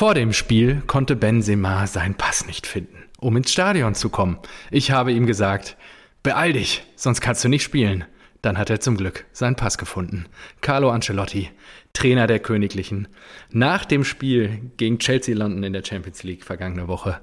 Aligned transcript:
Vor 0.00 0.14
dem 0.14 0.32
Spiel 0.32 0.82
konnte 0.86 1.14
Benzema 1.14 1.86
seinen 1.86 2.14
Pass 2.14 2.46
nicht 2.46 2.66
finden, 2.66 3.04
um 3.18 3.36
ins 3.36 3.52
Stadion 3.52 3.94
zu 3.94 4.08
kommen. 4.08 4.38
Ich 4.70 4.92
habe 4.92 5.12
ihm 5.12 5.26
gesagt, 5.26 5.76
beeil 6.22 6.54
dich, 6.54 6.84
sonst 6.96 7.20
kannst 7.20 7.44
du 7.44 7.50
nicht 7.50 7.62
spielen. 7.62 8.06
Dann 8.40 8.56
hat 8.56 8.70
er 8.70 8.80
zum 8.80 8.96
Glück 8.96 9.26
seinen 9.32 9.56
Pass 9.56 9.76
gefunden. 9.76 10.24
Carlo 10.62 10.90
Ancelotti, 10.90 11.50
Trainer 11.92 12.26
der 12.26 12.38
Königlichen, 12.38 13.08
nach 13.50 13.84
dem 13.84 14.04
Spiel 14.04 14.70
gegen 14.78 15.00
Chelsea 15.00 15.36
London 15.36 15.64
in 15.64 15.74
der 15.74 15.84
Champions 15.84 16.22
League 16.22 16.46
vergangene 16.46 16.88
Woche 16.88 17.20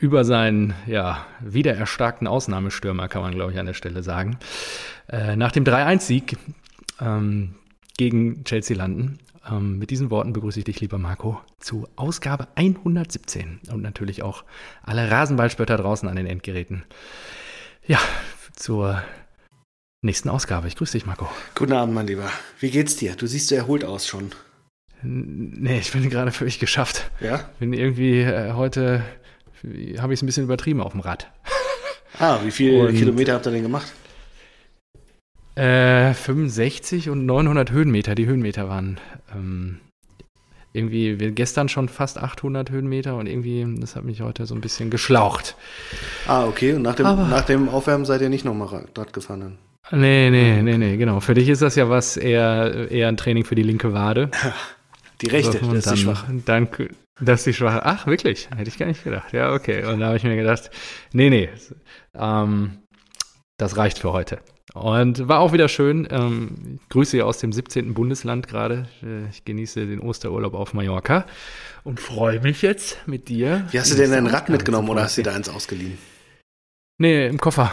über 0.00 0.24
seinen 0.24 0.74
ja, 0.88 1.24
wiedererstarkten 1.38 2.26
Ausnahmestürmer, 2.26 3.06
kann 3.06 3.22
man 3.22 3.36
glaube 3.36 3.52
ich 3.52 3.58
an 3.60 3.66
der 3.66 3.74
Stelle 3.74 4.02
sagen. 4.02 4.36
Äh, 5.06 5.36
nach 5.36 5.52
dem 5.52 5.62
3-1-Sieg 5.62 6.36
ähm, 7.00 7.54
gegen 7.96 8.42
Chelsea 8.42 8.76
London. 8.76 9.20
Ähm, 9.48 9.78
mit 9.78 9.90
diesen 9.90 10.10
Worten 10.10 10.32
begrüße 10.32 10.58
ich 10.58 10.64
dich, 10.64 10.80
lieber 10.80 10.98
Marco, 10.98 11.40
zu 11.58 11.88
Ausgabe 11.96 12.48
117 12.56 13.60
und 13.70 13.82
natürlich 13.82 14.22
auch 14.22 14.44
alle 14.82 15.10
Rasenballspötter 15.10 15.76
draußen 15.76 16.08
an 16.08 16.16
den 16.16 16.26
Endgeräten. 16.26 16.84
Ja, 17.86 18.00
zur 18.54 19.02
nächsten 20.02 20.28
Ausgabe. 20.28 20.68
Ich 20.68 20.76
grüße 20.76 20.92
dich, 20.92 21.06
Marco. 21.06 21.28
Guten 21.54 21.72
Abend, 21.72 21.94
mein 21.94 22.06
Lieber. 22.06 22.30
Wie 22.58 22.70
geht's 22.70 22.96
dir? 22.96 23.14
Du 23.14 23.26
siehst 23.26 23.48
so 23.48 23.54
erholt 23.54 23.84
aus 23.84 24.06
schon. 24.06 24.32
Nee, 25.02 25.78
ich 25.78 25.92
bin 25.92 26.08
gerade 26.10 26.32
völlig 26.32 26.58
geschafft. 26.58 27.10
Ja? 27.20 27.48
Bin 27.60 27.72
irgendwie 27.72 28.20
äh, 28.20 28.52
heute, 28.52 29.04
habe 29.98 30.12
ich 30.12 30.18
es 30.18 30.22
ein 30.22 30.26
bisschen 30.26 30.44
übertrieben 30.44 30.80
auf 30.80 30.92
dem 30.92 31.00
Rad. 31.00 31.30
Ah, 32.18 32.40
wie 32.44 32.50
viele 32.50 32.88
und, 32.88 32.96
Kilometer 32.96 33.34
habt 33.34 33.46
ihr 33.46 33.52
denn 33.52 33.62
gemacht? 33.62 33.92
Äh, 35.56 36.12
65 36.12 37.08
und 37.08 37.24
900 37.26 37.70
Höhenmeter. 37.70 38.14
Die 38.14 38.26
Höhenmeter 38.26 38.68
waren 38.68 39.00
ähm, 39.34 39.80
irgendwie 40.74 41.16
gestern 41.32 41.70
schon 41.70 41.88
fast 41.88 42.18
800 42.18 42.70
Höhenmeter 42.70 43.16
und 43.16 43.26
irgendwie, 43.26 43.66
das 43.80 43.96
hat 43.96 44.04
mich 44.04 44.20
heute 44.20 44.44
so 44.44 44.54
ein 44.54 44.60
bisschen 44.60 44.90
geschlaucht. 44.90 45.56
Ah, 46.26 46.44
okay. 46.44 46.74
Und 46.74 46.82
nach 46.82 46.94
dem, 46.94 47.06
nach 47.06 47.44
dem 47.46 47.70
Aufwärmen 47.70 48.04
seid 48.04 48.20
ihr 48.20 48.28
nicht 48.28 48.44
nochmal 48.44 48.84
Rad 48.94 49.12
gefahren? 49.14 49.40
Dann? 49.40 50.00
Nee, 50.00 50.30
nee, 50.30 50.62
nee, 50.62 50.76
nee, 50.76 50.96
genau. 50.98 51.20
Für 51.20 51.32
dich 51.32 51.48
ist 51.48 51.62
das 51.62 51.74
ja 51.74 51.88
was 51.88 52.18
eher, 52.18 52.90
eher 52.90 53.08
ein 53.08 53.16
Training 53.16 53.44
für 53.44 53.54
die 53.54 53.62
linke 53.62 53.92
Wade. 53.92 54.30
Die 55.22 55.28
rechte, 55.28 55.64
so, 55.64 55.72
das 55.72 55.86
ist 55.86 55.92
die 55.94 55.96
schwache. 56.02 56.26
Dann, 56.44 56.68
das 57.22 57.40
ist 57.40 57.46
die 57.46 57.54
schwache. 57.54 57.86
Ach, 57.86 58.06
wirklich? 58.06 58.50
Hätte 58.54 58.68
ich 58.68 58.76
gar 58.76 58.84
nicht 58.84 59.02
gedacht. 59.02 59.32
Ja, 59.32 59.54
okay. 59.54 59.82
Und 59.86 60.00
da 60.00 60.08
habe 60.08 60.18
ich 60.18 60.24
mir 60.24 60.36
gedacht, 60.36 60.70
nee, 61.14 61.30
nee, 61.30 61.48
ähm, 62.14 62.72
das 63.56 63.78
reicht 63.78 63.98
für 63.98 64.12
heute. 64.12 64.40
Und 64.76 65.26
war 65.26 65.40
auch 65.40 65.54
wieder 65.54 65.68
schön. 65.68 66.06
Ähm, 66.10 66.80
Grüße 66.90 67.24
aus 67.24 67.38
dem 67.38 67.50
17. 67.50 67.94
Bundesland 67.94 68.46
gerade. 68.46 68.86
Äh, 69.02 69.30
ich 69.30 69.44
genieße 69.46 69.86
den 69.86 70.00
Osterurlaub 70.00 70.52
auf 70.52 70.74
Mallorca 70.74 71.24
und 71.82 71.98
freue 71.98 72.40
mich 72.40 72.60
jetzt 72.60 72.98
mit 73.06 73.28
dir. 73.28 73.66
Wie 73.70 73.80
hast 73.80 73.90
du 73.90 73.96
denn 73.96 74.10
dein 74.10 74.26
Rad 74.26 74.50
mitgenommen 74.50 74.90
oder 74.90 75.04
hast 75.04 75.16
du 75.16 75.22
da 75.22 75.32
eins 75.32 75.48
ausgeliehen? 75.48 75.96
Nee, 76.98 77.26
im 77.26 77.38
Koffer. 77.38 77.72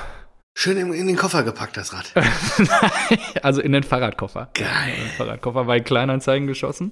Schön 0.56 0.78
in, 0.78 1.08
den 1.08 1.16
Koffer 1.16 1.42
gepackt, 1.42 1.78
das 1.78 1.94
Rad. 1.94 2.14
also 3.42 3.60
in 3.60 3.72
den 3.72 3.82
Fahrradkoffer. 3.82 4.50
Geil. 4.54 4.68
In 4.96 5.04
den 5.04 5.10
Fahrradkoffer 5.10 5.64
bei 5.64 5.80
Kleinanzeigen 5.80 6.48
geschossen. 6.48 6.92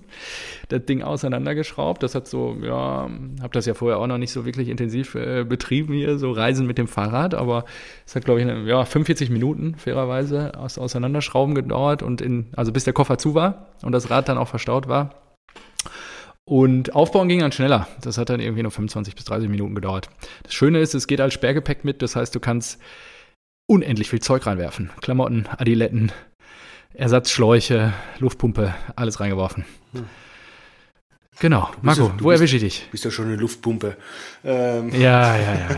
Das 0.70 0.84
Ding 0.86 1.04
auseinandergeschraubt. 1.04 2.02
Das 2.02 2.16
hat 2.16 2.28
so, 2.28 2.58
ja, 2.60 3.08
habe 3.08 3.52
das 3.52 3.68
ja 3.68 3.76
vorher 3.76 4.00
auch 4.00 4.08
noch 4.08 4.18
nicht 4.18 4.32
so 4.32 4.46
wirklich 4.46 4.68
intensiv 4.68 5.14
äh, 5.14 5.44
betrieben 5.44 5.94
hier, 5.94 6.18
so 6.18 6.32
Reisen 6.32 6.66
mit 6.66 6.80
dem 6.80 6.88
Fahrrad. 6.88 7.36
Aber 7.36 7.66
es 8.08 8.16
hat, 8.16 8.26
glaube 8.26 8.42
ich, 8.42 8.50
eine, 8.50 8.68
ja, 8.68 8.84
45 8.84 9.30
Minuten 9.30 9.76
fairerweise 9.76 10.58
aus 10.58 10.80
Auseinanderschrauben 10.80 11.54
gedauert 11.54 12.02
und 12.02 12.20
in, 12.20 12.48
also 12.56 12.72
bis 12.72 12.84
der 12.84 12.94
Koffer 12.94 13.20
zu 13.20 13.36
war 13.36 13.68
und 13.84 13.92
das 13.92 14.10
Rad 14.10 14.28
dann 14.28 14.40
auch 14.40 14.48
verstaut 14.48 14.88
war. 14.88 15.22
Und 16.46 16.96
Aufbauen 16.96 17.30
ging 17.30 17.40
dann 17.40 17.52
schneller. 17.52 17.88
Das 18.02 18.18
hat 18.18 18.32
dann 18.32 18.40
irgendwie 18.40 18.64
nur 18.64 18.72
25 18.72 19.16
bis 19.16 19.26
30 19.26 19.50
Minuten 19.50 19.76
gedauert. 19.76 20.10
Das 20.42 20.54
Schöne 20.56 20.80
ist, 20.80 20.96
es 20.96 21.06
geht 21.06 21.22
als 21.22 21.36
Sperrgepäck 21.36 21.86
mit. 21.86 22.02
Das 22.02 22.16
heißt, 22.16 22.34
du 22.34 22.40
kannst 22.40 22.80
unendlich 23.72 24.10
viel 24.10 24.20
Zeug 24.20 24.46
reinwerfen. 24.46 24.90
Klamotten, 25.00 25.48
Adiletten, 25.58 26.12
Ersatzschläuche, 26.94 27.94
Luftpumpe, 28.20 28.76
alles 28.98 29.22
reingeworfen. 29.22 29.64
Hm. 29.94 30.06
Genau. 31.40 31.70
Marco, 31.82 32.08
ja, 32.08 32.14
wo 32.20 32.30
erwische 32.30 32.58
ich 32.58 32.62
dich? 32.62 32.88
Bist 32.92 33.06
ja 33.06 33.10
schon 33.10 33.26
eine 33.26 33.38
Luftpumpe. 33.38 33.96
Ähm. 34.44 34.90
Ja, 34.90 35.36
ja, 35.36 35.42
ja, 35.42 35.54
ja, 35.54 35.70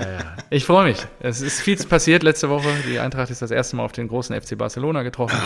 ja, 0.00 0.12
ja. 0.12 0.36
Ich 0.48 0.64
freue 0.64 0.84
mich. 0.84 1.04
Es 1.18 1.42
ist 1.42 1.60
viel 1.60 1.76
passiert 1.76 2.22
letzte 2.22 2.48
Woche. 2.48 2.68
Die 2.88 3.00
Eintracht 3.00 3.30
ist 3.30 3.42
das 3.42 3.50
erste 3.50 3.76
Mal 3.76 3.84
auf 3.84 3.92
den 3.92 4.06
großen 4.06 4.40
FC 4.40 4.56
Barcelona 4.56 5.02
getroffen. 5.02 5.36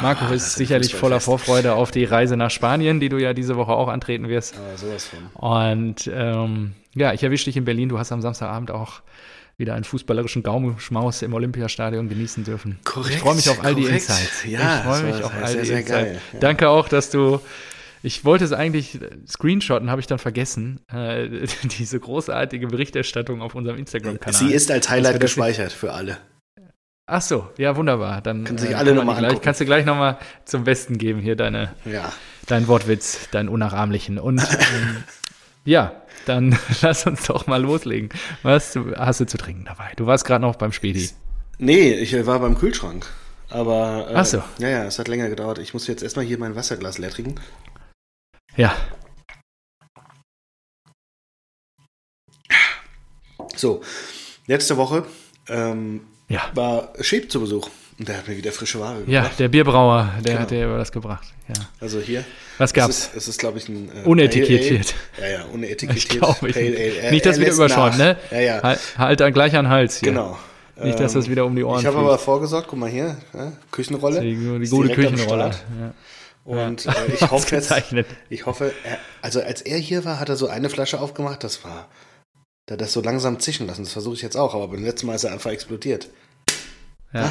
Marco 0.00 0.24
ah, 0.24 0.32
ist 0.32 0.54
sicherlich 0.54 0.94
voller 0.94 1.20
Vorfreude 1.20 1.74
auf 1.74 1.90
die 1.90 2.04
Reise 2.04 2.36
nach 2.36 2.50
Spanien, 2.50 2.98
die 2.98 3.10
du 3.10 3.18
ja 3.18 3.34
diese 3.34 3.56
Woche 3.56 3.72
auch 3.72 3.88
antreten 3.88 4.28
wirst. 4.28 4.56
Aber 4.56 4.76
sowas 4.76 5.04
von. 5.04 5.26
Und 5.34 6.10
ähm, 6.12 6.72
ja, 6.94 7.12
ich 7.12 7.22
erwische 7.22 7.44
dich 7.44 7.56
in 7.58 7.66
Berlin. 7.66 7.90
Du 7.90 7.98
hast 7.98 8.10
am 8.10 8.22
Samstagabend 8.22 8.70
auch 8.70 9.02
wieder 9.62 9.74
einen 9.74 9.84
fußballerischen 9.84 10.42
Gaumenschmaus 10.42 11.22
im 11.22 11.32
Olympiastadion 11.32 12.10
genießen 12.10 12.44
dürfen. 12.44 12.78
Korrekt. 12.84 13.14
Ich 13.14 13.20
freue 13.20 13.36
mich 13.36 13.48
auf 13.48 13.64
all 13.64 13.72
korrekt. 13.72 13.88
die 13.88 13.94
Insights. 13.94 14.44
Ja, 14.46 14.76
ich 14.76 14.84
freue 14.84 15.02
mich 15.04 15.24
auf 15.24 15.32
all 15.34 15.48
sehr, 15.48 15.60
die 15.62 15.66
sehr 15.66 15.78
Insights. 15.78 16.02
Geil, 16.02 16.20
ja. 16.34 16.38
Danke 16.40 16.68
auch, 16.68 16.88
dass 16.88 17.08
du 17.08 17.40
ich 18.04 18.24
wollte 18.24 18.44
es 18.44 18.52
eigentlich 18.52 18.98
screenshotten, 19.28 19.90
habe 19.90 20.00
ich 20.00 20.08
dann 20.08 20.18
vergessen. 20.18 20.80
Äh, 20.92 21.28
diese 21.78 22.00
großartige 22.00 22.66
Berichterstattung 22.66 23.40
auf 23.40 23.54
unserem 23.54 23.78
Instagram-Kanal. 23.78 24.38
Sie 24.38 24.52
ist 24.52 24.70
als 24.70 24.90
Highlight 24.90 25.20
gespeichert 25.20 25.72
für 25.72 25.92
alle. 25.92 26.18
Ach 27.06 27.22
so, 27.22 27.48
ja, 27.58 27.76
wunderbar. 27.76 28.20
Dann 28.20 28.44
können 28.44 28.58
sich 28.58 28.70
äh, 28.70 28.74
alle 28.74 28.94
nochmal 28.94 29.24
angucken. 29.24 29.42
Kannst 29.42 29.60
du 29.60 29.64
gleich 29.64 29.84
nochmal 29.84 30.18
zum 30.44 30.64
Besten 30.64 30.98
geben 30.98 31.20
hier 31.20 31.36
deine, 31.36 31.74
ja. 31.84 32.12
dein 32.46 32.66
Wortwitz, 32.68 33.28
deinen 33.30 33.48
unnachahmlichen. 33.48 34.18
Und 34.18 34.40
ähm, 34.40 35.04
ja, 35.64 36.02
dann 36.26 36.58
lass 36.82 37.06
uns 37.06 37.24
doch 37.24 37.46
mal 37.46 37.60
loslegen. 37.60 38.10
Was 38.42 38.76
hast 38.96 39.20
du 39.20 39.26
zu 39.26 39.38
trinken 39.38 39.64
dabei? 39.64 39.92
Du 39.96 40.06
warst 40.06 40.24
gerade 40.24 40.42
noch 40.42 40.56
beim 40.56 40.72
Späti. 40.72 41.10
Nee, 41.58 41.92
ich 41.94 42.14
war 42.26 42.40
beim 42.40 42.58
Kühlschrank. 42.58 43.06
Aber 43.48 44.08
äh, 44.10 44.14
Ach 44.14 44.24
so. 44.24 44.42
ja, 44.58 44.68
ja, 44.68 44.84
es 44.84 44.98
hat 44.98 45.08
länger 45.08 45.28
gedauert. 45.28 45.58
Ich 45.58 45.74
muss 45.74 45.86
jetzt 45.86 46.02
erstmal 46.02 46.24
hier 46.24 46.38
mein 46.38 46.56
Wasserglas 46.56 46.98
leer 46.98 47.10
trinken. 47.10 47.34
Ja. 48.56 48.74
So, 53.54 53.82
letzte 54.46 54.76
Woche 54.76 55.04
ähm, 55.48 56.00
ja. 56.28 56.50
war 56.54 56.94
Schäb 57.00 57.30
zu 57.30 57.40
Besuch. 57.40 57.68
Und 57.98 58.08
der 58.08 58.18
hat 58.18 58.28
mir 58.28 58.36
wieder 58.36 58.52
frische 58.52 58.80
Ware 58.80 59.00
gebracht. 59.00 59.08
Ja, 59.08 59.30
der 59.38 59.48
Bierbrauer, 59.48 60.10
der 60.16 60.22
genau. 60.22 60.42
hat 60.42 60.50
dir 60.50 60.70
was 60.70 60.92
gebracht. 60.92 61.26
Ja. 61.48 61.54
Also 61.80 62.00
hier. 62.00 62.24
Was 62.58 62.72
gab's? 62.72 62.96
Es 62.96 63.06
ist, 63.06 63.16
es 63.16 63.28
ist 63.28 63.38
glaube 63.38 63.58
ich, 63.58 63.68
ein. 63.68 63.90
Äh, 63.94 64.06
unetikettiert. 64.06 64.94
Ja, 65.20 65.28
ja, 65.28 65.44
unetikettiert. 65.44 66.24
Ich 66.42 66.56
ich. 66.56 66.56
Nicht, 66.56 67.10
nicht 67.10 67.26
dass 67.26 67.38
wir 67.38 67.52
überschäumen, 67.52 67.98
ne? 67.98 68.16
Ja, 68.30 68.40
ja. 68.40 68.62
Halt, 68.62 68.80
halt 68.96 69.20
dann 69.20 69.32
gleich 69.32 69.54
an 69.56 69.66
den 69.66 69.70
Hals 69.70 70.00
hier. 70.00 70.10
Genau. 70.10 70.38
Nicht, 70.82 70.98
dass 70.98 71.12
das 71.12 71.26
ähm, 71.26 71.32
wieder 71.32 71.44
um 71.44 71.54
die 71.54 71.64
Ohren 71.64 71.80
Ich 71.80 71.86
habe 71.86 71.98
aber 71.98 72.18
vorgesorgt, 72.18 72.68
guck 72.68 72.78
mal 72.78 72.88
hier, 72.88 73.16
ja, 73.34 73.52
Küchenrolle. 73.70 74.20
Die, 74.20 74.34
die 74.34 74.68
gute 74.68 74.94
Küchenrolle. 74.94 75.50
Ja. 75.80 75.94
Und 76.44 76.86
äh, 76.86 76.92
ich 77.12 77.20
hoffe 77.30 77.54
jetzt, 77.54 77.72
ich 78.30 78.46
hoffe, 78.46 78.72
er, 78.84 78.98
also 79.20 79.40
als 79.40 79.60
er 79.60 79.78
hier 79.78 80.04
war, 80.04 80.18
hat 80.18 80.28
er 80.28 80.36
so 80.36 80.48
eine 80.48 80.70
Flasche 80.70 81.00
aufgemacht, 81.00 81.44
das 81.44 81.62
war, 81.62 81.88
da 82.66 82.72
hat 82.74 82.80
das 82.80 82.92
so 82.92 83.00
langsam 83.00 83.38
zischen 83.38 83.66
lassen. 83.66 83.84
Das 83.84 83.92
versuche 83.92 84.14
ich 84.14 84.22
jetzt 84.22 84.36
auch, 84.36 84.54
aber 84.54 84.68
beim 84.68 84.82
letzten 84.82 85.06
Mal 85.06 85.14
ist 85.14 85.24
er 85.24 85.32
einfach 85.32 85.50
explodiert. 85.50 86.08
Ja. 87.12 87.30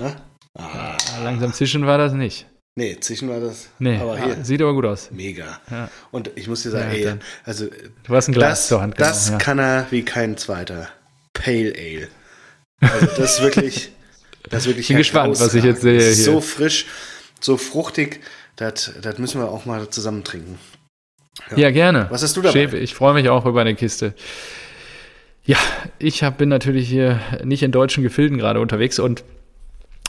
Ah? 0.00 0.16
Ah. 0.54 0.96
Langsam 1.22 1.52
zischen 1.52 1.86
war 1.86 1.98
das 1.98 2.12
nicht. 2.12 2.46
Nee, 2.76 2.96
zischen 3.00 3.28
war 3.28 3.40
das. 3.40 3.70
Nee, 3.78 3.98
aber 3.98 4.18
hier. 4.18 4.44
sieht 4.44 4.62
aber 4.62 4.72
gut 4.72 4.86
aus. 4.86 5.10
Mega. 5.10 5.60
Ja. 5.70 5.90
Und 6.12 6.30
ich 6.36 6.46
muss 6.46 6.62
dir 6.62 6.70
sagen, 6.70 6.90
ey, 6.92 7.12
also 7.44 7.66
du 8.04 8.14
hast 8.14 8.28
ein 8.28 8.34
Glas 8.34 8.60
das, 8.60 8.68
zur 8.68 8.80
Hand 8.80 8.96
genommen, 8.96 9.12
Das 9.12 9.38
kann 9.38 9.58
er 9.58 9.86
wie 9.90 10.04
kein 10.04 10.36
zweiter. 10.36 10.88
Pale 11.32 11.72
Ale. 11.76 12.08
Also 12.80 13.06
das 13.16 13.34
ist 13.34 13.42
wirklich, 13.42 13.90
das 14.48 14.60
ist 14.60 14.66
wirklich. 14.68 14.84
Ich 14.84 14.88
bin 14.88 14.98
gespannt, 14.98 15.40
was 15.40 15.54
ich 15.54 15.64
jetzt 15.64 15.82
sehe. 15.82 16.00
Hier. 16.00 16.14
So 16.14 16.40
frisch 16.40 16.86
so 17.40 17.56
fruchtig, 17.56 18.20
das 18.56 18.92
müssen 19.18 19.40
wir 19.40 19.48
auch 19.48 19.64
mal 19.64 19.88
zusammen 19.90 20.24
trinken. 20.24 20.58
Ja, 21.50 21.58
ja 21.58 21.70
gerne. 21.70 22.06
Was 22.10 22.22
hast 22.22 22.36
du 22.36 22.42
dabei? 22.42 22.52
Chef, 22.52 22.74
ich 22.74 22.94
freue 22.94 23.14
mich 23.14 23.28
auch 23.28 23.46
über 23.46 23.60
eine 23.60 23.74
Kiste. 23.74 24.14
Ja, 25.44 25.56
ich 25.98 26.22
hab, 26.22 26.38
bin 26.38 26.48
natürlich 26.48 26.88
hier 26.88 27.20
nicht 27.44 27.62
in 27.62 27.72
deutschen 27.72 28.02
Gefilden 28.02 28.38
gerade 28.38 28.60
unterwegs 28.60 28.98
und 28.98 29.24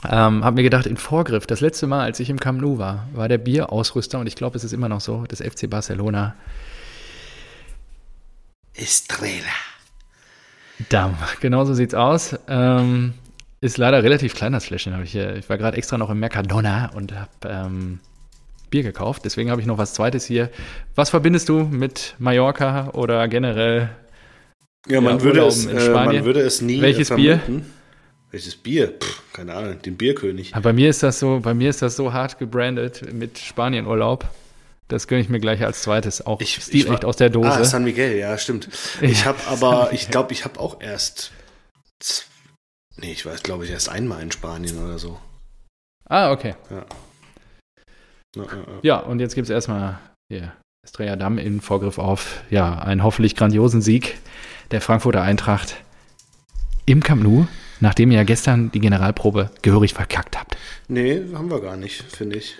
ähm, 0.08 0.44
habe 0.44 0.56
mir 0.56 0.62
gedacht, 0.62 0.86
in 0.86 0.96
Vorgriff, 0.96 1.46
das 1.46 1.60
letzte 1.60 1.86
Mal, 1.86 2.02
als 2.02 2.20
ich 2.20 2.30
im 2.30 2.40
Camp 2.40 2.60
Nou 2.60 2.78
war, 2.78 3.06
war 3.12 3.28
der 3.28 3.38
Bierausrüster, 3.38 4.18
und 4.18 4.26
ich 4.26 4.34
glaube, 4.34 4.56
es 4.56 4.64
ist 4.64 4.72
immer 4.72 4.88
noch 4.88 5.00
so, 5.00 5.24
des 5.24 5.40
FC 5.40 5.68
Barcelona. 5.68 6.34
Estrella. 8.74 9.44
Damm, 10.88 11.16
genau 11.40 11.64
so 11.64 11.74
sieht's 11.74 11.94
aus. 11.94 12.38
Ähm, 12.48 13.12
ist 13.60 13.76
leider 13.76 14.02
relativ 14.02 14.34
klein, 14.34 14.52
das 14.52 14.64
Fläschchen. 14.64 15.00
Ich, 15.02 15.14
ich 15.14 15.48
war 15.50 15.58
gerade 15.58 15.76
extra 15.76 15.98
noch 15.98 16.08
im 16.08 16.18
Mercadona 16.18 16.90
und 16.94 17.12
habe 17.14 17.30
ähm, 17.44 18.00
Bier 18.70 18.82
gekauft. 18.82 19.22
Deswegen 19.26 19.50
habe 19.50 19.60
ich 19.60 19.66
noch 19.66 19.76
was 19.76 19.92
Zweites 19.92 20.24
hier. 20.24 20.48
Was 20.94 21.10
verbindest 21.10 21.50
du 21.50 21.64
mit 21.64 22.14
Mallorca 22.18 22.90
oder 22.94 23.28
generell? 23.28 23.90
Ja, 24.88 25.02
man, 25.02 25.18
ja, 25.18 25.24
würde, 25.24 25.40
es, 25.44 25.66
äh, 25.66 25.90
man 25.90 26.24
würde 26.24 26.40
es 26.40 26.62
nie 26.62 26.80
Welches 26.80 27.08
vermuten. 27.08 27.46
Bier? 27.46 27.62
Welches 28.30 28.56
Bier? 28.56 28.94
Pff, 28.98 29.22
keine 29.32 29.54
Ahnung, 29.54 29.82
den 29.82 29.96
Bierkönig. 29.96 30.54
Aber 30.54 30.64
bei 30.64 30.72
mir 30.72 30.88
ist 30.88 31.02
das 31.02 31.18
so, 31.18 31.40
bei 31.40 31.54
mir 31.54 31.70
ist 31.70 31.82
das 31.82 31.96
so 31.96 32.12
hart 32.12 32.38
gebrandet 32.38 33.12
mit 33.12 33.38
Spanienurlaub. 33.38 34.28
Das 34.88 35.06
gönne 35.06 35.20
ich 35.20 35.28
mir 35.28 35.40
gleich 35.40 35.64
als 35.64 35.82
zweites. 35.82 36.24
Auch 36.26 36.40
ich, 36.40 36.56
Stil 36.56 36.86
ich 36.86 36.90
echt 36.90 37.04
aus 37.04 37.16
der 37.16 37.30
Dose. 37.30 37.50
Ah, 37.50 37.64
San 37.64 37.84
Miguel, 37.84 38.16
ja, 38.16 38.36
stimmt. 38.38 38.68
Ich 39.00 39.24
habe 39.24 39.38
aber, 39.46 39.92
ich 39.92 40.10
glaube, 40.10 40.32
ich 40.32 40.44
habe 40.44 40.58
auch 40.58 40.80
erst. 40.80 41.32
Nee, 42.96 43.12
ich 43.12 43.24
weiß, 43.24 43.42
glaube 43.42 43.64
ich, 43.64 43.70
erst 43.70 43.88
einmal 43.88 44.22
in 44.22 44.32
Spanien 44.32 44.84
oder 44.84 44.98
so. 44.98 45.18
Ah, 46.08 46.32
okay. 46.32 46.54
Ja. 46.70 46.86
Ja, 48.36 48.42
ja, 48.42 48.64
ja. 48.82 48.98
und 48.98 49.20
jetzt 49.20 49.34
gibt 49.34 49.46
es 49.46 49.50
erstmal 49.50 49.98
hier 50.28 50.52
Estrella 50.84 51.16
Damm 51.16 51.38
in 51.38 51.60
Vorgriff 51.60 51.98
auf 51.98 52.42
ja, 52.50 52.78
einen 52.78 53.02
hoffentlich 53.02 53.36
grandiosen 53.36 53.82
Sieg 53.82 54.18
der 54.70 54.80
Frankfurter 54.80 55.22
Eintracht 55.22 55.76
im 56.86 57.02
Camp 57.02 57.22
Nou, 57.22 57.46
nachdem 57.80 58.10
ihr 58.10 58.18
ja 58.18 58.24
gestern 58.24 58.70
die 58.70 58.80
Generalprobe 58.80 59.50
gehörig 59.62 59.94
verkackt 59.94 60.38
habt. 60.38 60.56
Nee, 60.88 61.22
haben 61.34 61.50
wir 61.50 61.60
gar 61.60 61.76
nicht, 61.76 62.02
finde 62.02 62.36
ich. 62.36 62.56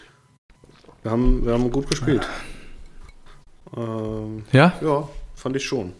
Wir 1.02 1.10
haben, 1.12 1.44
wir 1.46 1.52
haben 1.52 1.70
gut 1.70 1.88
gespielt. 1.88 2.26
Ähm, 3.76 4.44
ja? 4.52 4.74
Ja, 4.82 5.08
fand 5.34 5.56
ich 5.56 5.64
schon. 5.64 5.92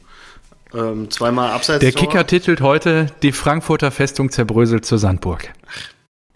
Ähm, 0.74 1.10
zweimal 1.10 1.50
abseits. 1.50 1.80
Der 1.80 1.92
Kicker 1.92 2.26
titelt 2.26 2.60
heute 2.60 3.06
Die 3.22 3.32
Frankfurter 3.32 3.90
Festung 3.90 4.30
zerbröselt 4.30 4.84
zur 4.84 4.98
Sandburg. 4.98 5.50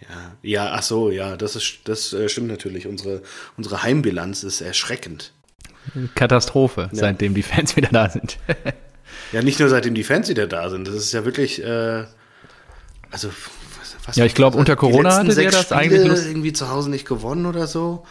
ja, 0.00 0.32
ja, 0.42 0.72
ach 0.72 0.82
so, 0.82 1.10
ja, 1.10 1.36
das, 1.36 1.56
ist, 1.56 1.80
das 1.84 2.12
äh, 2.12 2.28
stimmt 2.28 2.48
natürlich. 2.48 2.86
Unsere, 2.86 3.22
unsere 3.56 3.82
Heimbilanz 3.82 4.42
ist 4.42 4.60
erschreckend. 4.60 5.32
Katastrophe, 6.14 6.88
ja. 6.92 6.98
seitdem 6.98 7.34
die 7.34 7.42
Fans 7.42 7.76
wieder 7.76 7.90
da 7.92 8.08
sind. 8.08 8.38
ja, 9.32 9.42
nicht 9.42 9.60
nur 9.60 9.68
seitdem 9.68 9.94
die 9.94 10.04
Fans 10.04 10.28
wieder 10.28 10.46
da 10.46 10.70
sind. 10.70 10.88
Das 10.88 10.94
ist 10.94 11.12
ja 11.12 11.24
wirklich, 11.24 11.62
äh, 11.62 12.04
also 13.14 13.30
was, 14.06 14.16
ja, 14.16 14.24
ich 14.24 14.34
glaube, 14.34 14.58
unter 14.58 14.76
Corona 14.76 15.16
hatte 15.16 15.34
der 15.34 15.50
das 15.50 15.62
Spiele 15.62 15.80
eigentlich 15.80 16.08
Lust. 16.08 16.26
irgendwie 16.26 16.52
zu 16.52 16.68
Hause 16.68 16.90
nicht 16.90 17.06
gewonnen 17.06 17.46
oder 17.46 17.66
so. 17.66 18.04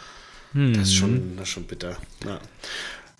Hm. 0.52 0.72
Das, 0.72 0.88
ist 0.88 0.94
schon, 0.94 1.36
das 1.36 1.48
ist 1.48 1.54
schon 1.54 1.64
bitter. 1.64 1.96
Ja. 2.24 2.40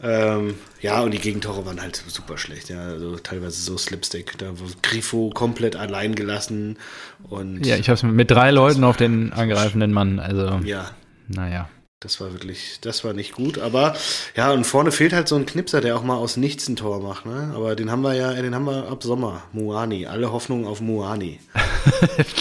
Ähm, 0.03 0.55
ja, 0.81 1.03
und 1.03 1.13
die 1.13 1.19
Gegentore 1.19 1.65
waren 1.67 1.81
halt 1.81 2.03
super 2.09 2.37
schlecht, 2.37 2.71
ja. 2.71 2.83
Also 2.83 3.17
teilweise 3.17 3.61
so 3.61 3.77
Slipstick. 3.79 4.37
Da 4.39 4.59
wurde 4.59 4.73
Grifo 4.83 5.31
komplett 5.31 5.77
allein 5.77 6.15
gelassen. 6.15 6.79
Und 7.23 7.65
ja, 7.65 7.77
ich 7.77 7.89
habe 7.89 7.95
es 7.95 8.03
mit 8.03 8.31
drei 8.31 8.51
Leuten 8.51 8.83
auf 8.83 8.97
den 8.97 9.33
angreifenden 9.33 9.93
Mann. 9.93 10.19
Also, 10.19 10.61
ja. 10.65 10.91
Naja. 11.29 11.69
Das 12.05 12.21
war 12.21 12.33
wirklich, 12.33 12.81
das 12.83 13.03
war 13.03 13.15
nicht 13.15 13.33
gut. 13.33 13.59
Aber 13.59 13.97
ja, 14.37 14.53
und 14.53 14.65
vorne 14.65 14.93
fehlt 14.93 15.15
halt 15.15 15.27
so 15.27 15.37
ein 15.37 15.47
Knipser, 15.47 15.81
der 15.81 15.97
auch 15.97 16.03
mal 16.03 16.17
aus 16.17 16.37
nichts 16.37 16.69
ein 16.69 16.77
Tor 16.77 17.01
macht. 17.01 17.25
Ne? 17.25 17.55
Aber 17.57 17.75
den 17.75 17.91
haben 17.91 18.03
wir 18.03 18.13
ja, 18.13 18.35
den 18.35 18.55
haben 18.55 18.67
wir 18.67 18.89
ab 18.91 19.03
Sommer. 19.03 19.45
Muani. 19.53 20.05
Alle 20.05 20.31
Hoffnungen 20.31 20.67
auf 20.67 20.83
Muani. 20.83 21.41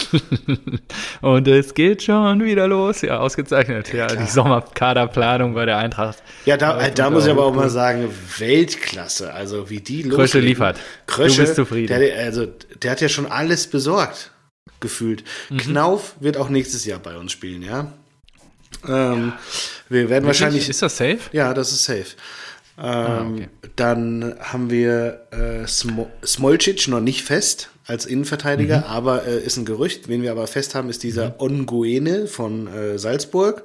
und 1.22 1.48
es 1.48 1.72
geht 1.72 2.02
schon 2.02 2.44
wieder 2.44 2.68
los. 2.68 3.00
Ja, 3.00 3.20
ausgezeichnet. 3.20 3.90
Ja, 3.94 4.06
ja 4.06 4.16
die 4.16 4.26
Sommerkaderplanung 4.26 5.54
bei 5.54 5.64
der 5.64 5.78
Eintracht. 5.78 6.22
Ja, 6.44 6.58
da, 6.58 6.78
äh, 6.82 6.92
da 6.92 7.08
muss 7.08 7.24
ich 7.24 7.30
aber 7.30 7.46
auch 7.46 7.54
mal 7.54 7.70
sagen, 7.70 8.10
Weltklasse. 8.36 9.32
Also 9.32 9.70
wie 9.70 9.80
die 9.80 10.02
los. 10.02 10.16
Krösche 10.16 10.40
liefert. 10.40 10.78
Krösche, 11.06 11.36
du 11.36 11.42
bist 11.42 11.54
zufrieden. 11.54 11.98
Der, 11.98 12.18
also, 12.22 12.46
der 12.82 12.90
hat 12.90 13.00
ja 13.00 13.08
schon 13.08 13.24
alles 13.24 13.66
besorgt, 13.66 14.30
gefühlt. 14.80 15.24
Mhm. 15.48 15.56
Knauf 15.56 16.16
wird 16.20 16.36
auch 16.36 16.50
nächstes 16.50 16.84
Jahr 16.84 16.98
bei 16.98 17.16
uns 17.16 17.32
spielen, 17.32 17.62
ja. 17.62 17.94
Ähm. 18.86 19.32
Wir 19.88 20.08
werden 20.08 20.26
wahrscheinlich. 20.26 20.68
Ist 20.68 20.82
das 20.82 20.96
safe? 20.96 21.18
Ja, 21.32 21.54
das 21.54 21.72
ist 21.72 21.84
safe. 21.84 22.06
Ähm, 22.76 22.84
ah, 22.84 23.30
okay. 23.30 23.48
Dann 23.76 24.34
haben 24.40 24.70
wir 24.70 25.26
äh, 25.30 25.66
Sm 25.66 26.06
Smolcic 26.24 26.88
noch 26.88 27.00
nicht 27.00 27.22
fest 27.22 27.68
als 27.86 28.06
Innenverteidiger, 28.06 28.78
mhm. 28.78 28.84
aber 28.84 29.26
äh, 29.26 29.40
ist 29.40 29.56
ein 29.56 29.64
Gerücht. 29.64 30.08
Wen 30.08 30.22
wir 30.22 30.32
aber 30.32 30.46
fest 30.46 30.74
haben, 30.74 30.90
ist 30.90 31.02
dieser 31.02 31.30
mhm. 31.30 31.34
Onguene 31.38 32.26
von 32.26 32.66
äh, 32.66 32.98
Salzburg. 32.98 33.62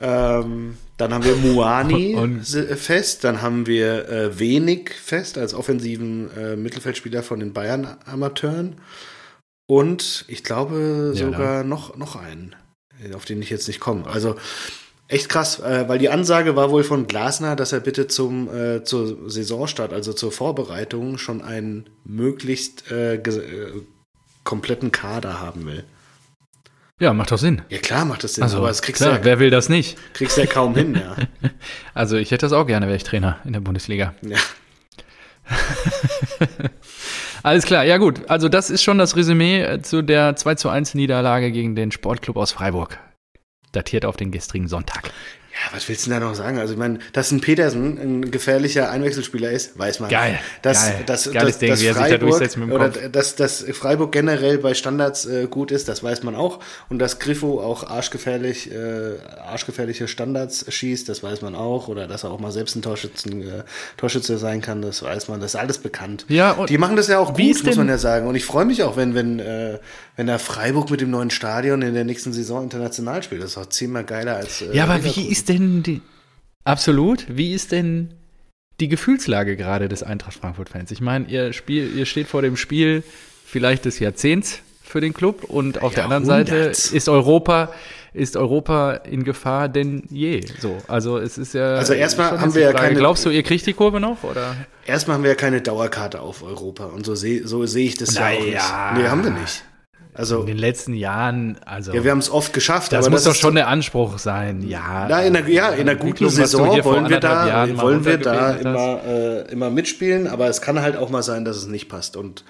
Ähm, 0.00 0.76
dann 0.98 1.14
haben 1.14 1.24
wir 1.24 1.36
Muani 1.36 2.40
fest, 2.76 3.24
dann 3.24 3.40
haben 3.40 3.66
wir 3.66 4.08
äh, 4.08 4.38
Wenig 4.38 4.90
fest 4.90 5.38
als 5.38 5.54
offensiven 5.54 6.30
äh, 6.36 6.56
Mittelfeldspieler 6.56 7.22
von 7.22 7.40
den 7.40 7.54
Bayern-Amateuren. 7.54 8.76
Und 9.66 10.26
ich 10.28 10.44
glaube 10.44 11.12
ja, 11.14 11.26
sogar 11.26 11.64
noch, 11.64 11.96
noch 11.96 12.16
einen 12.16 12.54
auf 13.14 13.24
den 13.24 13.42
ich 13.42 13.50
jetzt 13.50 13.68
nicht 13.68 13.80
komme. 13.80 14.06
Also 14.06 14.36
echt 15.08 15.28
krass, 15.28 15.60
äh, 15.60 15.88
weil 15.88 15.98
die 15.98 16.08
Ansage 16.08 16.56
war 16.56 16.70
wohl 16.70 16.84
von 16.84 17.06
Glasner, 17.06 17.56
dass 17.56 17.72
er 17.72 17.80
bitte 17.80 18.06
zum 18.06 18.52
äh, 18.52 18.84
zur 18.84 19.30
Saisonstart, 19.30 19.92
also 19.92 20.12
zur 20.12 20.32
Vorbereitung, 20.32 21.18
schon 21.18 21.42
einen 21.42 21.88
möglichst 22.04 22.90
äh, 22.90 23.16
äh, 23.16 23.72
kompletten 24.44 24.92
Kader 24.92 25.40
haben 25.40 25.66
will. 25.66 25.84
Ja, 26.98 27.12
macht 27.12 27.30
doch 27.30 27.38
Sinn. 27.38 27.60
Ja, 27.68 27.78
klar 27.78 28.06
macht 28.06 28.24
das 28.24 28.34
Sinn, 28.34 28.42
also, 28.42 28.56
aber 28.56 28.70
es 28.70 28.80
kriegst 28.80 29.02
klar, 29.02 29.18
ja, 29.18 29.24
wer 29.24 29.38
will 29.38 29.50
das 29.50 29.68
nicht? 29.68 29.98
Kriegst 30.14 30.38
ja 30.38 30.46
kaum 30.46 30.74
hin, 30.74 30.94
ja. 30.94 31.14
Also, 31.94 32.16
ich 32.16 32.30
hätte 32.30 32.46
das 32.46 32.54
auch 32.54 32.66
gerne, 32.66 32.86
wäre 32.86 32.96
ich 32.96 33.04
Trainer 33.04 33.38
in 33.44 33.52
der 33.52 33.60
Bundesliga. 33.60 34.14
Ja. 34.22 34.38
Alles 37.46 37.64
klar, 37.64 37.84
ja 37.84 37.98
gut. 37.98 38.28
Also 38.28 38.48
das 38.48 38.70
ist 38.70 38.82
schon 38.82 38.98
das 38.98 39.14
Resümee 39.14 39.62
äh, 39.62 39.80
zu 39.80 40.02
der 40.02 40.34
2 40.34 40.56
zu 40.56 40.68
1 40.68 40.94
Niederlage 40.94 41.52
gegen 41.52 41.76
den 41.76 41.92
Sportclub 41.92 42.36
aus 42.36 42.50
Freiburg. 42.50 42.98
Datiert 43.70 44.04
auf 44.04 44.16
den 44.16 44.32
gestrigen 44.32 44.66
Sonntag. 44.66 45.12
Ja, 45.56 45.74
was 45.74 45.88
willst 45.88 46.04
du 46.04 46.10
denn 46.10 46.20
da 46.20 46.26
noch 46.26 46.34
sagen? 46.34 46.58
Also 46.58 46.74
ich 46.74 46.78
meine, 46.78 46.98
dass 47.14 47.30
ein 47.30 47.40
Petersen 47.40 47.98
ein 47.98 48.30
gefährlicher 48.30 48.90
Einwechselspieler 48.90 49.50
ist, 49.50 49.78
weiß 49.78 50.00
man. 50.00 50.10
Geil. 50.10 50.38
Dass, 50.60 50.84
geil. 50.84 51.02
Dass, 51.06 51.32
Geiles 51.32 51.52
dass, 51.52 51.58
Ding, 51.58 51.70
dass 51.70 51.80
wie 51.80 51.86
er 51.86 51.94
Freiburg, 51.94 52.10
sich 52.10 52.18
da 52.18 52.26
durchsetzt 52.26 52.56
mit 52.58 52.68
dem 52.68 52.78
Kopf. 52.78 52.96
Oder 52.96 53.08
dass, 53.08 53.36
dass 53.36 53.64
Freiburg 53.72 54.12
generell 54.12 54.58
bei 54.58 54.74
Standards 54.74 55.24
äh, 55.24 55.46
gut 55.46 55.70
ist, 55.70 55.88
das 55.88 56.02
weiß 56.02 56.24
man 56.24 56.34
auch. 56.34 56.60
Und 56.90 56.98
dass 56.98 57.18
Griffo 57.18 57.60
auch 57.62 57.88
arschgefährlich, 57.88 58.70
äh, 58.70 59.14
arschgefährliche 59.46 60.08
Standards 60.08 60.66
schießt, 60.68 61.08
das 61.08 61.22
weiß 61.22 61.40
man 61.40 61.54
auch. 61.54 61.88
Oder 61.88 62.06
dass 62.06 62.24
er 62.24 62.32
auch 62.32 62.38
mal 62.38 62.52
selbst 62.52 62.76
ein 62.76 62.82
Torschützen, 62.82 63.40
äh, 63.40 63.62
Torschütze 63.96 64.36
sein 64.36 64.60
kann, 64.60 64.82
das 64.82 65.02
weiß 65.02 65.28
man. 65.28 65.40
Das 65.40 65.54
ist 65.54 65.56
alles 65.60 65.78
bekannt. 65.78 66.26
Ja, 66.28 66.52
und 66.52 66.68
Die 66.68 66.76
machen 66.76 66.96
das 66.96 67.08
ja 67.08 67.18
auch 67.18 67.32
gut, 67.32 67.64
muss 67.64 67.76
man 67.76 67.88
ja 67.88 67.96
sagen. 67.96 68.26
Und 68.26 68.34
ich 68.34 68.44
freue 68.44 68.66
mich 68.66 68.82
auch, 68.82 68.98
wenn, 68.98 69.14
wenn, 69.14 69.38
äh, 69.38 69.78
wenn 70.16 70.28
er 70.28 70.38
Freiburg 70.38 70.90
mit 70.90 71.00
dem 71.00 71.10
neuen 71.10 71.30
Stadion 71.30 71.82
in 71.82 71.94
der 71.94 72.04
nächsten 72.04 72.32
Saison 72.32 72.64
international 72.64 73.22
spielt. 73.22 73.42
Das 73.42 73.50
ist 73.50 73.58
auch 73.58 73.66
zehnmal 73.66 74.04
geiler 74.04 74.36
als. 74.36 74.62
Äh, 74.62 74.74
ja, 74.74 74.84
aber 74.84 75.04
wie 75.04 75.28
ist 75.28 75.48
denn 75.48 75.82
die. 75.82 76.00
Absolut. 76.64 77.26
Wie 77.28 77.52
ist 77.52 77.70
denn 77.70 78.14
die 78.80 78.88
Gefühlslage 78.88 79.56
gerade 79.56 79.88
des 79.88 80.02
Eintracht 80.02 80.34
Frankfurt-Fans? 80.34 80.90
Ich 80.90 81.00
meine, 81.00 81.26
ihr, 81.26 81.52
ihr 81.68 82.06
steht 82.06 82.26
vor 82.26 82.42
dem 82.42 82.56
Spiel 82.56 83.04
vielleicht 83.44 83.84
des 83.84 84.00
Jahrzehnts 84.00 84.60
für 84.82 85.00
den 85.00 85.14
Club 85.14 85.44
und 85.44 85.82
auf 85.82 85.94
der 85.94 86.04
anderen 86.04 86.24
Seite 86.24 86.56
ist 86.56 87.08
Europa 87.08 87.72
ist 88.12 88.34
Europa 88.34 88.94
in 88.94 89.24
Gefahr 89.24 89.68
denn 89.68 90.04
je. 90.08 90.40
So, 90.58 90.78
also 90.88 91.18
es 91.18 91.36
ist 91.36 91.52
ja. 91.52 91.74
Also 91.74 91.92
erstmal 91.92 92.40
haben 92.40 92.54
wir 92.54 92.62
ja 92.62 92.72
keine. 92.72 92.94
Glaubst 92.94 93.26
du, 93.26 93.30
ihr 93.30 93.42
kriegt 93.42 93.66
die 93.66 93.74
Kurve 93.74 94.00
noch 94.00 94.24
oder? 94.24 94.56
Erstmal 94.86 95.16
haben 95.16 95.22
wir 95.22 95.30
ja 95.30 95.36
keine 95.36 95.60
Dauerkarte 95.60 96.20
auf 96.20 96.42
Europa 96.42 96.86
und 96.86 97.04
so 97.04 97.14
sehe 97.14 97.46
so 97.46 97.66
sehe 97.66 97.86
ich 97.86 97.98
das 97.98 98.14
ja 98.14 98.28
auch 98.28 98.40
nicht. 98.40 98.52
Nee, 98.96 99.08
haben 99.08 99.22
wir 99.22 99.32
nicht. 99.32 99.64
Also, 100.16 100.40
in 100.40 100.46
den 100.46 100.58
letzten 100.58 100.94
Jahren, 100.94 101.58
also. 101.66 101.92
Ja, 101.92 102.02
wir 102.02 102.10
haben 102.10 102.18
es 102.18 102.30
oft 102.30 102.52
geschafft. 102.52 102.92
Das 102.92 103.10
muss 103.10 103.24
das 103.24 103.34
doch 103.34 103.40
schon 103.40 103.54
der 103.54 103.68
Anspruch 103.68 104.18
sein, 104.18 104.66
ja. 104.66 105.06
Na, 105.08 105.22
in 105.22 105.36
einer, 105.36 105.46
ja, 105.46 105.68
in 105.70 105.88
einer 105.88 105.94
guten 105.94 106.30
Saison 106.30 106.82
wollen 106.84 107.08
wir 107.08 107.20
da, 107.20 107.68
wollen 107.76 108.04
wir 108.04 108.16
da 108.18 108.52
immer, 108.52 109.00
äh, 109.06 109.52
immer 109.52 109.70
mitspielen, 109.70 110.26
aber 110.26 110.48
es 110.48 110.62
kann 110.62 110.80
halt 110.80 110.96
auch 110.96 111.10
mal 111.10 111.22
sein, 111.22 111.44
dass 111.44 111.56
es 111.56 111.66
nicht 111.66 111.88
passt. 111.88 112.16
Und 112.16 112.44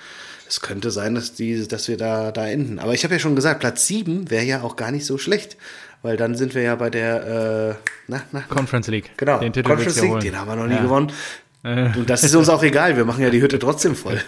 es 0.48 0.60
könnte 0.60 0.92
sein, 0.92 1.16
dass, 1.16 1.34
die, 1.34 1.66
dass 1.66 1.88
wir 1.88 1.96
da, 1.96 2.30
da 2.30 2.46
enden. 2.46 2.78
Aber 2.78 2.94
ich 2.94 3.02
habe 3.02 3.14
ja 3.14 3.20
schon 3.20 3.34
gesagt, 3.34 3.58
Platz 3.58 3.86
7 3.88 4.30
wäre 4.30 4.44
ja 4.44 4.62
auch 4.62 4.76
gar 4.76 4.92
nicht 4.92 5.04
so 5.04 5.18
schlecht. 5.18 5.56
Weil 6.02 6.16
dann 6.16 6.36
sind 6.36 6.54
wir 6.54 6.62
ja 6.62 6.76
bei 6.76 6.88
der 6.88 7.26
äh, 7.26 7.90
na, 8.06 8.22
na, 8.30 8.40
Conference 8.42 8.86
League. 8.86 9.10
Genau, 9.16 9.40
den 9.40 9.52
Titel 9.52 9.68
Conference 9.68 10.00
League, 10.00 10.20
den 10.20 10.38
haben 10.38 10.48
wir 10.48 10.54
noch 10.54 10.66
nie 10.66 10.74
ja. 10.74 10.82
gewonnen. 10.82 11.10
Und 11.66 12.08
das 12.08 12.22
ist 12.22 12.34
uns 12.36 12.48
auch 12.48 12.62
egal, 12.62 12.96
wir 12.96 13.04
machen 13.04 13.22
ja 13.22 13.30
die 13.30 13.42
Hütte 13.42 13.58
trotzdem 13.58 13.96
voll. 13.96 14.20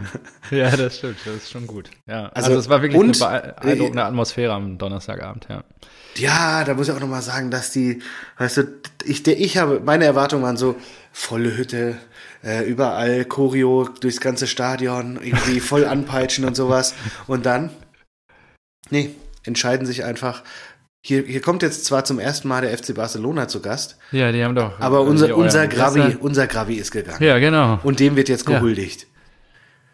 ja, 0.50 0.76
das 0.76 0.98
stimmt, 0.98 1.16
das 1.24 1.36
ist 1.36 1.50
schon 1.50 1.66
gut. 1.66 1.88
Ja, 2.06 2.26
also, 2.34 2.48
also 2.48 2.60
es 2.60 2.68
war 2.68 2.82
wirklich 2.82 3.00
und, 3.00 3.22
eine 3.22 3.54
beeindruckende 3.60 4.04
Atmosphäre 4.04 4.52
am 4.52 4.76
Donnerstagabend, 4.76 5.46
ja. 5.48 5.64
Ja, 6.16 6.64
da 6.64 6.74
muss 6.74 6.88
ich 6.88 6.94
auch 6.94 7.00
nochmal 7.00 7.22
sagen, 7.22 7.50
dass 7.50 7.70
die, 7.70 8.02
weißt 8.36 8.56
du, 8.58 8.64
ich, 9.04 9.22
der, 9.22 9.40
ich 9.40 9.56
habe, 9.56 9.80
meine 9.80 10.04
Erwartungen 10.04 10.42
waren 10.42 10.58
so, 10.58 10.76
volle 11.12 11.56
Hütte, 11.56 11.96
äh, 12.42 12.64
überall 12.64 13.24
Choreo 13.24 13.88
durchs 14.00 14.20
ganze 14.20 14.46
Stadion, 14.46 15.18
irgendwie 15.22 15.60
voll 15.60 15.86
anpeitschen 15.86 16.44
und 16.44 16.56
sowas. 16.56 16.94
Und 17.26 17.46
dann, 17.46 17.70
nee, 18.90 19.14
entscheiden 19.44 19.86
sich 19.86 20.04
einfach, 20.04 20.42
hier, 21.04 21.22
hier 21.22 21.40
kommt 21.40 21.62
jetzt 21.62 21.84
zwar 21.84 22.04
zum 22.04 22.20
ersten 22.20 22.46
Mal 22.46 22.62
der 22.62 22.76
FC 22.76 22.94
Barcelona 22.94 23.48
zu 23.48 23.60
Gast. 23.60 23.96
Ja, 24.12 24.30
die 24.30 24.44
haben 24.44 24.54
doch. 24.54 24.78
Aber 24.78 25.00
unser, 25.00 25.36
unser 25.36 25.66
Gravi, 25.66 26.16
unser 26.20 26.46
Gravi 26.46 26.76
ist 26.76 26.92
gegangen. 26.92 27.22
Ja, 27.22 27.38
genau. 27.38 27.80
Und 27.82 27.98
dem 27.98 28.14
wird 28.14 28.28
jetzt 28.28 28.46
gehuldigt. 28.46 29.02
Ja. 29.02 29.06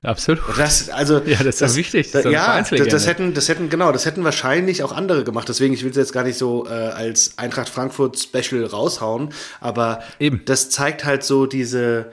Absolut. 0.03 0.43
Das, 0.57 0.91
also, 0.91 1.19
ja, 1.25 1.39
das 1.39 1.47
ist 1.47 1.63
das, 1.63 1.77
wichtig. 1.77 2.11
Das 2.13 2.25
ja, 2.25 2.61
das, 2.61 2.71
das, 2.71 3.07
hätten, 3.07 3.35
das 3.35 3.49
hätten, 3.49 3.69
genau, 3.69 3.91
das 3.91 4.07
hätten 4.07 4.23
wahrscheinlich 4.23 4.83
auch 4.85 4.93
andere 4.93 5.25
gemacht. 5.25 5.49
Deswegen, 5.49 5.75
ich 5.75 5.83
will 5.83 5.91
es 5.91 5.97
jetzt 5.97 6.13
gar 6.13 6.23
nicht 6.23 6.39
so 6.39 6.67
äh, 6.67 6.71
als 6.71 7.37
Eintracht 7.37 7.69
Frankfurt 7.69 8.19
Special 8.19 8.65
raushauen, 8.65 9.31
aber 9.61 10.03
Eben. 10.21 10.43
das 10.45 10.71
zeigt 10.71 11.05
halt 11.05 11.25
so 11.25 11.47
diese, 11.47 12.13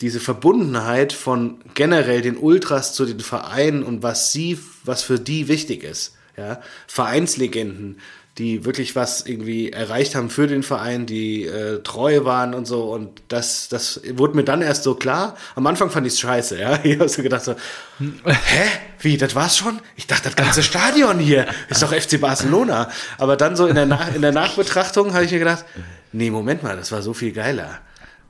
diese 0.00 0.20
Verbundenheit 0.20 1.12
von 1.12 1.58
generell 1.74 2.20
den 2.20 2.36
Ultras 2.36 2.94
zu 2.94 3.04
den 3.06 3.20
Vereinen 3.20 3.82
und 3.82 4.04
was 4.04 4.30
sie, 4.30 4.58
was 4.84 5.02
für 5.02 5.18
die 5.18 5.48
wichtig 5.48 5.82
ist. 5.82 6.14
Ja, 6.36 6.60
Vereinslegenden, 6.86 7.98
die 8.38 8.66
wirklich 8.66 8.94
was 8.94 9.24
irgendwie 9.24 9.72
erreicht 9.72 10.14
haben 10.14 10.28
für 10.28 10.46
den 10.46 10.62
Verein, 10.62 11.06
die 11.06 11.44
äh, 11.44 11.82
treu 11.82 12.24
waren 12.24 12.52
und 12.52 12.66
so. 12.66 12.92
Und 12.92 13.22
das, 13.28 13.68
das 13.70 14.02
wurde 14.12 14.36
mir 14.36 14.44
dann 14.44 14.60
erst 14.60 14.82
so 14.82 14.94
klar. 14.94 15.36
Am 15.54 15.66
Anfang 15.66 15.88
fand 15.90 16.06
ich 16.06 16.12
es 16.14 16.20
scheiße, 16.20 16.60
ja. 16.60 16.78
Ich 16.84 16.98
habe 16.98 17.08
so 17.08 17.22
gedacht 17.22 17.44
so, 17.44 17.54
hä? 17.98 18.64
Wie, 19.00 19.16
das 19.16 19.34
war's 19.34 19.56
schon? 19.56 19.80
Ich 19.96 20.06
dachte, 20.06 20.24
das 20.24 20.36
ganze 20.36 20.62
Stadion 20.62 21.18
hier 21.18 21.46
ist 21.70 21.82
doch 21.82 21.94
FC 21.94 22.20
Barcelona. 22.20 22.90
Aber 23.16 23.36
dann 23.36 23.56
so 23.56 23.66
in 23.66 23.74
der, 23.74 23.86
Nach 23.86 24.14
in 24.14 24.20
der 24.20 24.32
Nachbetrachtung 24.32 25.14
habe 25.14 25.24
ich 25.24 25.32
mir 25.32 25.38
gedacht, 25.38 25.64
nee, 26.12 26.30
Moment 26.30 26.62
mal, 26.62 26.76
das 26.76 26.92
war 26.92 27.00
so 27.00 27.14
viel 27.14 27.32
geiler. 27.32 27.78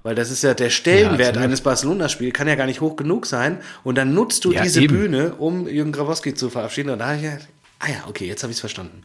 Weil 0.05 0.15
das 0.15 0.31
ist 0.31 0.45
ja 0.45 0.55
der 0.55 0.71
Stellenwert 0.71 1.35
Ja, 1.35 1.43
eines 1.43 1.63
Barcelona-Spiels, 1.63 2.33
kann 2.33 2.47
ja 2.47 2.55
gar 2.55 2.67
nicht 2.67 2.81
hoch 2.81 2.95
genug 2.95 3.27
sein. 3.27 3.59
Und 3.83 3.99
dann 3.99 4.15
nutzt 4.15 4.45
du 4.45 4.53
Ja, 4.53 4.63
diese 4.63 4.83
eben. 4.83 4.97
Bühne, 4.97 5.35
um 5.35 5.67
Jürgen 5.67 5.91
Grabowski 5.91 6.33
zu 6.33 6.49
verabschieden. 6.49 6.91
Und 6.91 7.01
da 7.01 7.07
habe 7.07 7.17
ich 7.17 7.23
gedacht, 7.23 7.49
ah 7.81 7.89
ja, 7.89 8.05
okay, 8.09 8.29
jetzt 8.29 8.45
habe 8.45 8.53
ich 8.53 8.57
es 8.59 8.61
verstanden. 8.61 9.03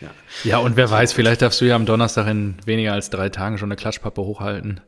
Ja. 0.00 0.08
Ja, 0.44 0.58
und 0.58 0.76
wer 0.76 0.90
weiß, 0.90 1.12
vielleicht 1.12 1.42
darfst 1.42 1.60
du 1.60 1.64
ja 1.64 1.74
am 1.76 1.86
Donnerstag 1.86 2.26
in 2.28 2.54
weniger 2.64 2.92
als 2.92 3.10
drei 3.10 3.28
Tagen 3.28 3.58
schon 3.58 3.68
eine 3.68 3.76
Klatschpappe 3.76 4.20
hochhalten. 4.22 4.80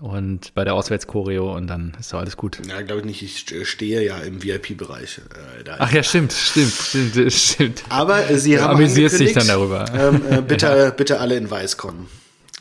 Und 0.00 0.54
bei 0.54 0.64
der 0.64 0.74
Auswärtschoreo 0.74 1.56
und 1.56 1.66
dann 1.66 1.96
ist 1.98 2.12
doch 2.12 2.20
alles 2.20 2.36
gut. 2.36 2.60
Ja, 2.68 2.82
glaube 2.82 3.00
ich 3.00 3.06
nicht. 3.06 3.22
Ich 3.22 3.32
st- 3.36 3.64
stehe 3.64 4.00
ja 4.04 4.18
im 4.18 4.42
VIP-Bereich. 4.44 5.18
Äh. 5.64 5.70
Ach 5.78 5.90
ja, 5.92 6.04
stimmt, 6.04 6.32
stimmt, 6.32 6.72
stimmt, 6.72 7.32
stimmt. 7.32 7.82
Aber 7.88 8.30
äh, 8.30 8.38
sie 8.38 8.54
Du 8.54 8.62
haben 8.62 8.76
amüsierst 8.76 9.18
dich 9.18 9.32
dann 9.32 9.48
Ähm, 9.98 10.22
äh, 10.30 10.40
bitte, 10.46 10.94
bitte 10.96 11.18
alle 11.18 11.36
in 11.36 11.50
Weiß 11.50 11.76
kommen. 11.78 12.08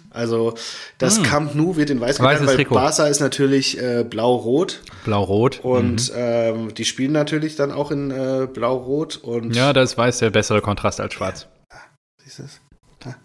Also 0.10 0.56
das 0.98 1.22
Camp 1.22 1.54
Nou 1.54 1.75
wird 1.75 1.92
in 1.92 2.01
Weiß 2.01 2.18
Hm. 2.18 2.25
Getragen, 2.25 2.48
weil 2.48 2.56
Trikot. 2.56 2.74
Barca 2.75 3.06
ist 3.06 3.20
natürlich 3.20 3.80
äh, 3.80 4.04
blau-rot 4.04 4.80
Blau-Rot. 5.06 5.60
und 5.62 6.12
ähm, 6.16 6.74
die 6.74 6.86
spielen 6.86 7.12
natürlich 7.12 7.56
dann 7.56 7.72
auch 7.72 7.92
in 7.92 8.10
äh, 8.10 8.48
blau-rot 8.51 9.18
und 9.18 9.56
Ja, 9.56 9.74
da 9.74 9.84
ist 9.84 9.96
weiß 9.96 10.18
der 10.20 10.32
bessere 10.32 10.62
Kontrast 10.62 11.00
als 11.00 11.13
schwarz. 11.13 11.46
Siehst 12.38 12.62
du's? 13.00 13.15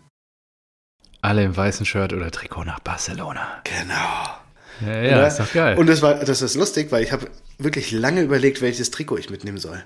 Alle 1.21 1.45
im 1.45 1.57
weißen 1.57 1.87
Shirt 1.87 2.13
oder 2.13 2.31
Trikot 2.31 2.65
nach 2.65 2.81
Barcelona. 2.81 3.61
genau. 3.65 4.39
Ja, 4.81 5.03
ja 5.03 5.19
Oder? 5.19 5.29
ist 5.29 5.39
doch 5.39 5.53
geil. 5.53 5.79
Und 5.79 5.87
das 5.87 6.03
war, 6.03 6.15
das 6.15 6.43
ist 6.43 6.57
lustig, 6.57 6.91
weil 6.91 7.05
ich 7.05 7.13
habe 7.13 7.31
wirklich 7.59 7.93
lange 7.93 8.23
überlegt, 8.23 8.63
welches 8.63 8.91
Trikot 8.91 9.19
ich 9.19 9.31
mitnehmen 9.31 9.59
soll. 9.59 9.85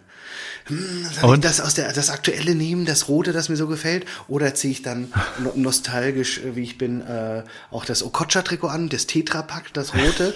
Hm, 0.66 1.02
soll 1.02 1.12
ich 1.12 1.22
Und? 1.24 1.44
das 1.44 1.60
aus 1.60 1.74
der 1.74 1.92
das 1.92 2.08
aktuelle 2.08 2.54
nehmen, 2.54 2.86
das 2.86 3.08
rote, 3.08 3.32
das 3.32 3.48
mir 3.50 3.56
so 3.56 3.66
gefällt, 3.66 4.06
oder 4.28 4.54
ziehe 4.54 4.72
ich 4.72 4.82
dann 4.82 5.12
no 5.40 5.52
nostalgisch, 5.56 6.38
äh, 6.38 6.56
wie 6.56 6.62
ich 6.62 6.78
bin, 6.78 7.02
äh, 7.02 7.42
auch 7.70 7.84
das 7.84 8.02
Okocha-Trikot 8.02 8.68
an, 8.68 8.88
das 8.88 9.06
Tetra-Pack, 9.06 9.74
das 9.74 9.92
rote. 9.94 10.34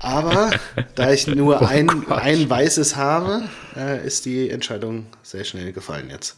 Aber 0.00 0.50
da 0.96 1.12
ich 1.12 1.26
nur 1.28 1.66
ein, 1.66 1.88
Okocha. 1.88 2.16
ein 2.16 2.50
weißes 2.50 2.96
habe, 2.96 3.48
äh, 3.76 4.04
ist 4.06 4.26
die 4.26 4.50
Entscheidung 4.50 5.06
sehr 5.22 5.44
schnell 5.44 5.72
gefallen 5.72 6.10
jetzt. 6.10 6.36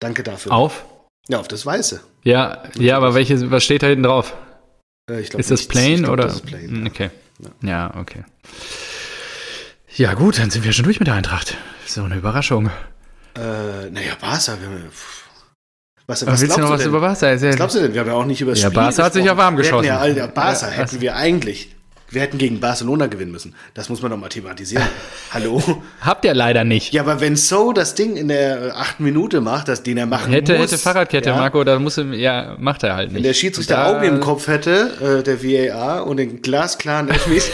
Danke 0.00 0.22
dafür. 0.22 0.52
Auf? 0.52 0.84
Ja, 1.28 1.40
auf 1.40 1.48
das 1.48 1.66
Weiße. 1.66 2.00
Ja, 2.24 2.62
ja, 2.78 2.96
aber 2.96 3.14
welches, 3.14 3.50
was 3.50 3.64
steht 3.64 3.82
da 3.82 3.86
hinten 3.88 4.04
drauf? 4.04 4.34
Äh, 5.10 5.20
ich 5.20 5.30
glaub 5.30 5.40
Ist 5.40 5.50
das 5.50 5.60
nichts. 5.60 5.72
plain 5.72 5.92
Ich 5.94 5.98
glaub, 6.02 6.12
oder? 6.12 6.24
Das 6.24 6.34
ist 6.36 6.46
plain. 6.46 6.68
Hm, 6.68 6.86
Okay. 6.86 7.10
Ja, 7.62 7.94
okay. 7.96 8.24
Ja, 9.96 10.14
gut, 10.14 10.38
dann 10.38 10.50
sind 10.50 10.64
wir 10.64 10.72
schon 10.72 10.84
durch 10.84 10.98
mit 10.98 11.06
der 11.06 11.14
Eintracht. 11.14 11.56
So 11.86 12.02
eine 12.02 12.16
Überraschung. 12.16 12.66
Äh, 13.36 13.90
naja, 13.90 14.14
Barca. 14.20 14.56
Wir, 14.60 14.90
pff. 14.90 15.24
was, 16.06 16.26
was 16.26 16.40
willst 16.40 16.56
du 16.56 16.60
noch 16.60 16.70
was 16.70 16.80
denn? 16.80 16.88
über 16.88 17.00
Barca 17.00 17.32
Was 17.32 17.56
glaubst 17.56 17.76
du 17.76 17.80
denn? 17.80 17.94
Wir 17.94 18.00
haben 18.00 18.08
ja 18.08 18.14
auch 18.14 18.24
nicht 18.24 18.40
über 18.40 18.52
das 18.52 18.60
Ja, 18.62 18.68
Spiel 18.68 18.82
Barca 18.82 19.04
hat 19.04 19.12
sich 19.12 19.24
ja 19.24 19.36
warm 19.36 19.56
geschossen. 19.56 19.86
Ja, 19.86 19.98
Alter, 19.98 20.28
Barca 20.28 20.66
Ja, 20.68 20.72
hätten 20.72 21.00
wir 21.00 21.14
eigentlich. 21.16 21.74
Wir 22.10 22.22
hätten 22.22 22.38
gegen 22.38 22.58
Barcelona 22.58 23.06
gewinnen 23.06 23.32
müssen. 23.32 23.54
Das 23.74 23.90
muss 23.90 24.00
man 24.00 24.10
doch 24.10 24.16
mal 24.16 24.28
thematisieren. 24.30 24.86
Hallo? 25.30 25.62
Habt 26.00 26.24
ihr 26.24 26.32
leider 26.32 26.64
nicht. 26.64 26.92
Ja, 26.94 27.02
aber 27.02 27.20
wenn 27.20 27.36
So 27.36 27.72
das 27.74 27.94
Ding 27.94 28.16
in 28.16 28.28
der 28.28 28.74
achten 28.76 29.04
Minute 29.04 29.42
macht, 29.42 29.68
das 29.68 29.82
den 29.82 29.98
er 29.98 30.06
machen 30.06 30.32
hätte, 30.32 30.54
muss. 30.56 30.72
hätte 30.72 30.78
Fahrradkette, 30.78 31.28
ja, 31.30 31.36
Marco, 31.36 31.62
da 31.64 31.78
muss 31.78 31.98
er, 31.98 32.04
ja, 32.14 32.56
macht 32.58 32.82
er 32.82 32.94
halt 32.96 33.08
nicht. 33.08 33.16
Wenn 33.16 33.22
der 33.24 33.34
Schiedsrichter 33.34 33.76
Da- 33.76 33.86
Augen 33.96 34.04
im 34.04 34.20
Kopf 34.20 34.46
hätte, 34.46 35.18
äh, 35.20 35.22
der 35.22 35.42
VAR, 35.42 36.06
und 36.06 36.16
den 36.16 36.40
glasklaren 36.40 37.08
Elfmeter, 37.10 37.46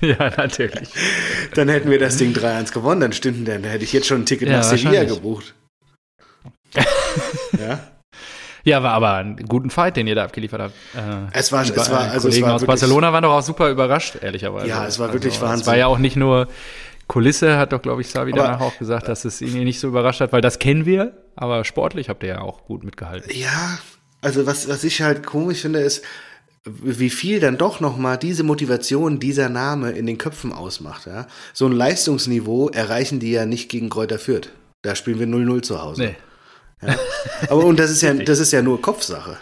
Ja, 0.00 0.30
natürlich. 0.36 0.88
dann 1.54 1.68
hätten 1.68 1.88
wir 1.90 1.98
das 2.00 2.16
Ding 2.16 2.32
3-1 2.34 2.72
gewonnen. 2.72 3.00
Dann 3.00 3.12
stünden 3.12 3.44
dann, 3.44 3.62
da 3.62 3.68
hätte 3.68 3.84
ich 3.84 3.92
jetzt 3.92 4.06
schon 4.08 4.22
ein 4.22 4.26
Ticket 4.26 4.48
Ja, 4.48 4.56
nach 4.58 4.64
Sevilla 4.64 5.04
gebucht. 5.04 5.54
ja. 6.74 7.78
Ja, 8.66 8.82
war 8.82 8.92
aber 8.92 9.14
ein 9.14 9.36
guten 9.48 9.70
Fight, 9.70 9.96
den 9.96 10.06
ihr 10.08 10.14
da 10.16 10.24
abgeliefert 10.24 10.60
habt. 10.60 10.74
Äh, 10.94 10.98
Es 11.38 11.52
war- 11.52 11.62
die 11.62 11.70
es 11.70 11.76
war- 11.76 11.88
Ba- 11.88 11.98
also 12.10 12.28
es 12.28 12.34
Kollegen 12.34 12.46
war 12.48 12.54
aus 12.56 12.64
Barcelona 12.64 13.12
waren 13.12 13.22
doch 13.22 13.32
auch 13.32 13.42
super 13.42 13.70
überrascht, 13.70 14.16
ehrlicherweise. 14.20 14.66
Ja, 14.68 14.86
es 14.86 14.98
war 14.98 15.12
wirklich 15.12 15.34
also, 15.34 15.46
Wahnsinn. 15.46 15.60
Es 15.62 15.66
war 15.68 15.76
ja 15.76 15.86
auch 15.86 15.98
nicht 15.98 16.16
nur 16.16 16.48
Kulisse, 17.06 17.56
hat 17.58 17.72
doch, 17.72 17.80
glaube 17.80 18.00
ich, 18.00 18.08
Savi 18.10 18.32
Aber- 18.32 18.42
danach 18.42 18.60
auch 18.60 18.76
gesagt, 18.78 19.06
dass 19.08 19.24
es 19.24 19.40
ihn 19.40 19.52
nicht 19.62 19.78
so 19.78 19.86
überrascht 19.88 20.20
hat, 20.20 20.32
weil 20.32 20.40
das 20.40 20.58
kennen 20.58 20.84
wir, 20.84 21.12
aber 21.36 21.64
sportlich 21.64 22.08
habt 22.08 22.22
ihr 22.24 22.30
ja 22.30 22.40
auch 22.40 22.64
gut 22.64 22.82
mitgehalten. 22.82 23.30
Ja, 23.32 23.78
also 24.20 24.46
was, 24.46 24.68
was 24.68 24.82
ich 24.82 25.00
halt 25.00 25.24
komisch 25.24 25.60
finde, 25.60 25.78
ist, 25.78 26.04
wie 26.64 27.10
viel 27.10 27.38
dann 27.38 27.58
doch 27.58 27.78
nochmal 27.78 28.18
diese 28.18 28.42
Motivation, 28.42 29.20
dieser 29.20 29.48
Name 29.48 29.92
in 29.92 30.06
den 30.06 30.18
Köpfen 30.18 30.52
ausmacht. 30.52 31.06
Ja? 31.06 31.28
So 31.52 31.66
ein 31.66 31.72
Leistungsniveau 31.72 32.70
erreichen 32.70 33.20
die 33.20 33.30
ja 33.30 33.46
nicht 33.46 33.68
gegen 33.68 33.88
Kräuter 33.88 34.18
Fürth. 34.18 34.50
Da 34.82 34.96
spielen 34.96 35.20
wir 35.20 35.28
0-0 35.28 35.62
zu 35.62 35.80
Hause. 35.80 36.02
Nee. 36.02 36.14
Aber 37.48 37.64
und 37.64 37.78
das 37.78 37.90
ist 37.90 38.02
ja, 38.02 38.14
das 38.14 38.38
ist 38.38 38.52
ja 38.52 38.62
nur 38.62 38.80
Kopfsache. 38.80 39.38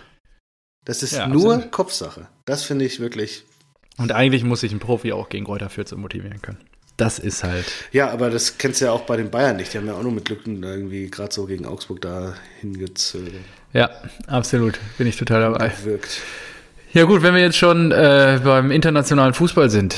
Das 0.84 1.02
ist 1.02 1.12
Ja, 1.12 1.26
nur 1.26 1.54
absolut. 1.54 1.72
Kopfsache. 1.72 2.28
Das 2.44 2.64
finde 2.64 2.84
ich 2.84 3.00
wirklich. 3.00 3.44
Und 3.96 4.12
eigentlich 4.12 4.44
muss 4.44 4.60
sich 4.60 4.72
ein 4.72 4.80
Profi 4.80 5.12
auch 5.12 5.28
gegen 5.28 5.44
Kräuter 5.44 5.70
Fürth 5.70 5.92
motivieren 5.96 6.42
können. 6.42 6.58
Das 6.96 7.18
ist 7.18 7.42
halt. 7.42 7.64
Ja, 7.92 8.10
aber 8.10 8.30
das 8.30 8.58
kennst 8.58 8.80
du 8.80 8.84
ja 8.86 8.92
auch 8.92 9.02
bei 9.02 9.16
den 9.16 9.30
Bayern 9.30 9.56
nicht. 9.56 9.72
Die 9.72 9.78
haben 9.78 9.86
ja 9.86 9.94
auch 9.94 10.02
nur 10.02 10.12
mit 10.12 10.26
Glück 10.26 10.46
irgendwie 10.46 11.10
gerade 11.10 11.32
so 11.34 11.46
gegen 11.46 11.66
Augsburg 11.66 12.00
da 12.00 12.34
hingezögert. 12.60 13.42
Ja, 13.72 13.90
absolut. 14.28 14.78
Bin 14.98 15.06
ich 15.08 15.16
total 15.16 15.40
dabei. 15.40 15.72
Wirkt. 15.82 16.20
Ja 16.92 17.04
gut, 17.04 17.22
wenn 17.22 17.34
wir 17.34 17.40
jetzt 17.42 17.56
schon 17.56 17.90
äh, 17.90 18.40
beim 18.44 18.70
internationalen 18.70 19.34
Fußball 19.34 19.68
sind, 19.70 19.96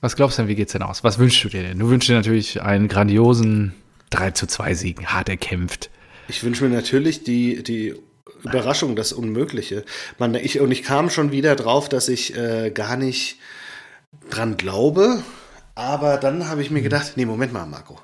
was 0.00 0.14
glaubst 0.14 0.38
du 0.38 0.42
denn, 0.42 0.48
wie 0.48 0.54
geht's 0.54 0.72
denn 0.72 0.82
aus? 0.82 1.02
Was 1.02 1.18
wünschst 1.18 1.42
du 1.42 1.48
dir 1.48 1.62
denn? 1.62 1.78
Du 1.80 1.88
wünschst 1.88 2.08
dir 2.08 2.14
natürlich 2.14 2.62
einen 2.62 2.86
grandiosen 2.86 3.74
3 4.10 4.30
zu 4.30 4.46
2 4.46 4.74
Sieg, 4.74 5.06
hart 5.06 5.28
erkämpft. 5.28 5.90
Ich 6.30 6.44
wünsche 6.44 6.64
mir 6.64 6.70
natürlich 6.74 7.24
die, 7.24 7.62
die 7.62 7.94
Überraschung, 8.44 8.94
das 8.96 9.12
Unmögliche. 9.12 9.84
Man, 10.18 10.34
ich, 10.36 10.60
und 10.60 10.70
ich 10.70 10.82
kam 10.84 11.10
schon 11.10 11.32
wieder 11.32 11.56
drauf, 11.56 11.88
dass 11.88 12.08
ich 12.08 12.36
äh, 12.36 12.70
gar 12.70 12.96
nicht 12.96 13.36
dran 14.30 14.56
glaube. 14.56 15.22
Aber 15.74 16.16
dann 16.18 16.48
habe 16.48 16.62
ich 16.62 16.70
mir 16.70 16.82
gedacht, 16.82 17.12
nee, 17.16 17.26
Moment 17.26 17.52
mal, 17.52 17.66
Marco. 17.66 17.98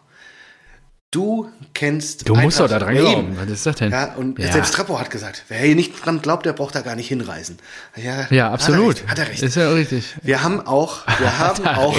Du 1.12 1.49
kennst. 1.73 2.28
Du 2.28 2.35
musst 2.35 2.59
doch 2.59 2.68
da 2.68 2.80
dran 2.80 2.95
glauben. 2.97 3.37
Was 3.38 3.49
ist 3.49 3.64
das 3.64 3.76
denn? 3.76 3.92
Ja, 3.92 4.14
und 4.16 4.38
Ja. 4.38 4.52
selbst 4.52 4.75
Treppo 4.75 4.99
hat 4.99 5.09
gesagt, 5.11 5.45
wer 5.49 5.59
hier 5.61 5.76
nicht 5.76 6.04
dran 6.04 6.21
glaubt, 6.21 6.45
der 6.47 6.52
braucht 6.52 6.75
da 6.75 6.80
gar 6.80 6.97
nicht 6.97 7.09
hinreisen. 7.09 7.59
Ja, 7.97 8.26
Ja, 8.30 8.50
absolut. 8.50 9.06
Hat 9.06 9.06
er 9.06 9.06
recht. 9.06 9.11
Hat 9.11 9.18
er 9.18 9.28
recht. 9.30 9.42
Ist 9.42 9.54
ja 9.56 9.71
richtig. 9.71 10.14
Wir 10.23 10.42
haben 10.42 10.61
auch, 10.66 11.06
wir 11.18 11.38
haben 11.38 11.64
auch. 11.66 11.97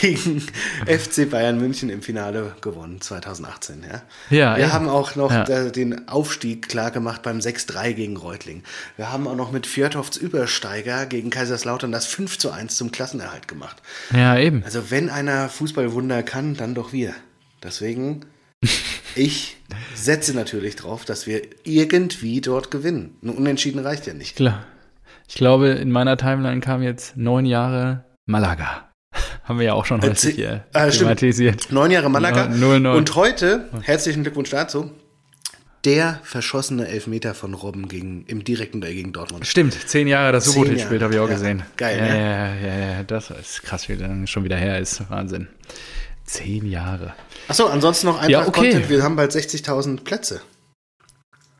Gegen 0.00 0.40
FC 0.86 1.28
Bayern 1.30 1.58
München 1.58 1.90
im 1.90 2.02
Finale 2.02 2.54
gewonnen, 2.60 3.00
2018. 3.00 3.82
Ja, 3.82 4.02
Ja, 4.30 4.56
wir 4.56 4.64
eben. 4.64 4.72
haben 4.72 4.88
auch 4.88 5.16
noch 5.16 5.30
Ja. 5.32 5.44
äh, 5.48 5.70
den 5.72 6.08
Aufstieg 6.08 6.68
klar 6.68 6.90
gemacht 6.90 7.22
beim 7.22 7.38
6-3 7.38 7.92
gegen 7.94 8.16
Reutling. 8.16 8.62
Wir 8.96 9.12
haben 9.12 9.26
auch 9.28 9.36
noch 9.36 9.52
mit 9.52 9.66
Fjordhofts 9.66 10.16
Übersteiger 10.16 11.06
gegen 11.06 11.30
Kaiserslautern 11.30 11.92
das 11.92 12.06
5 12.06 12.38
zu 12.38 12.50
1 12.50 12.76
zum 12.76 12.92
Klassenerhalt 12.92 13.48
gemacht. 13.48 13.76
Ja, 14.12 14.38
eben. 14.38 14.62
Also 14.64 14.90
wenn 14.90 15.10
einer 15.10 15.48
Fußballwunder 15.48 16.22
kann, 16.22 16.54
dann 16.54 16.74
doch 16.74 16.92
wir. 16.92 17.14
Deswegen, 17.62 18.24
ich 19.14 19.56
setze 19.94 20.34
natürlich 20.34 20.76
drauf, 20.76 21.04
dass 21.04 21.26
wir 21.26 21.42
irgendwie 21.64 22.40
dort 22.40 22.70
gewinnen. 22.70 23.16
Ein 23.22 23.30
Unentschieden 23.30 23.80
reicht 23.80 24.06
ja 24.06 24.14
nicht. 24.14 24.36
Klar. 24.36 24.64
Ich 25.28 25.36
glaube, 25.36 25.68
in 25.68 25.90
meiner 25.92 26.16
Timeline 26.16 26.60
kam 26.60 26.82
jetzt 26.82 27.16
neun 27.16 27.44
Jahre 27.46 28.04
Malaga. 28.26 28.89
Haben 29.44 29.58
wir 29.58 29.66
ja 29.66 29.72
auch 29.74 29.86
schon 29.86 30.00
häufig 30.02 30.34
hier 30.36 30.64
Ah, 30.72 30.90
stimmt. 30.90 31.08
thematisiert. 31.08 31.68
Neun 31.70 31.90
Jahre 31.90 32.08
Malaga. 32.10 32.44
Ja, 32.44 32.48
null, 32.48 32.80
neun. 32.80 32.96
Und 32.96 33.14
heute, 33.14 33.68
herzlichen 33.82 34.22
Glückwunsch 34.22 34.50
dazu, 34.50 34.90
der 35.84 36.20
verschossene 36.24 36.86
Elfmeter 36.88 37.34
von 37.34 37.54
Robben 37.54 37.88
gegen, 37.88 38.24
im 38.26 38.44
direkten 38.44 38.80
Duell 38.80 38.94
gegen 38.94 39.12
Dortmund. 39.12 39.46
Stimmt, 39.46 39.72
zehn 39.88 40.06
Jahre 40.08 40.32
das 40.32 40.44
Zehn 40.44 40.52
Subotic-Spiel 40.52 41.02
habe 41.02 41.14
ich 41.14 41.18
auch 41.20 41.24
Jahre. 41.28 41.38
gesehen. 41.40 41.58
Ja, 41.60 41.64
geil, 41.76 41.98
ja, 41.98 42.04
ne? 42.04 42.18
ja, 42.18 42.54
ja, 42.68 42.92
ja, 42.96 43.02
das 43.02 43.30
ist 43.30 43.62
krass, 43.62 43.88
wie 43.88 43.94
lange 43.94 44.26
schon 44.26 44.44
wieder 44.44 44.56
her 44.56 44.78
ist. 44.78 45.08
Wahnsinn. 45.10 45.48
Zehn 46.24 46.66
Jahre. 46.70 47.14
Achso, 47.48 47.66
ansonsten 47.66 48.06
noch 48.08 48.20
ein 48.20 48.28
Ja, 48.30 48.46
okay. 48.46 48.84
Wir 48.88 49.02
haben 49.02 49.16
bald 49.16 49.32
60.000 49.32 50.04
Plätze. 50.04 50.42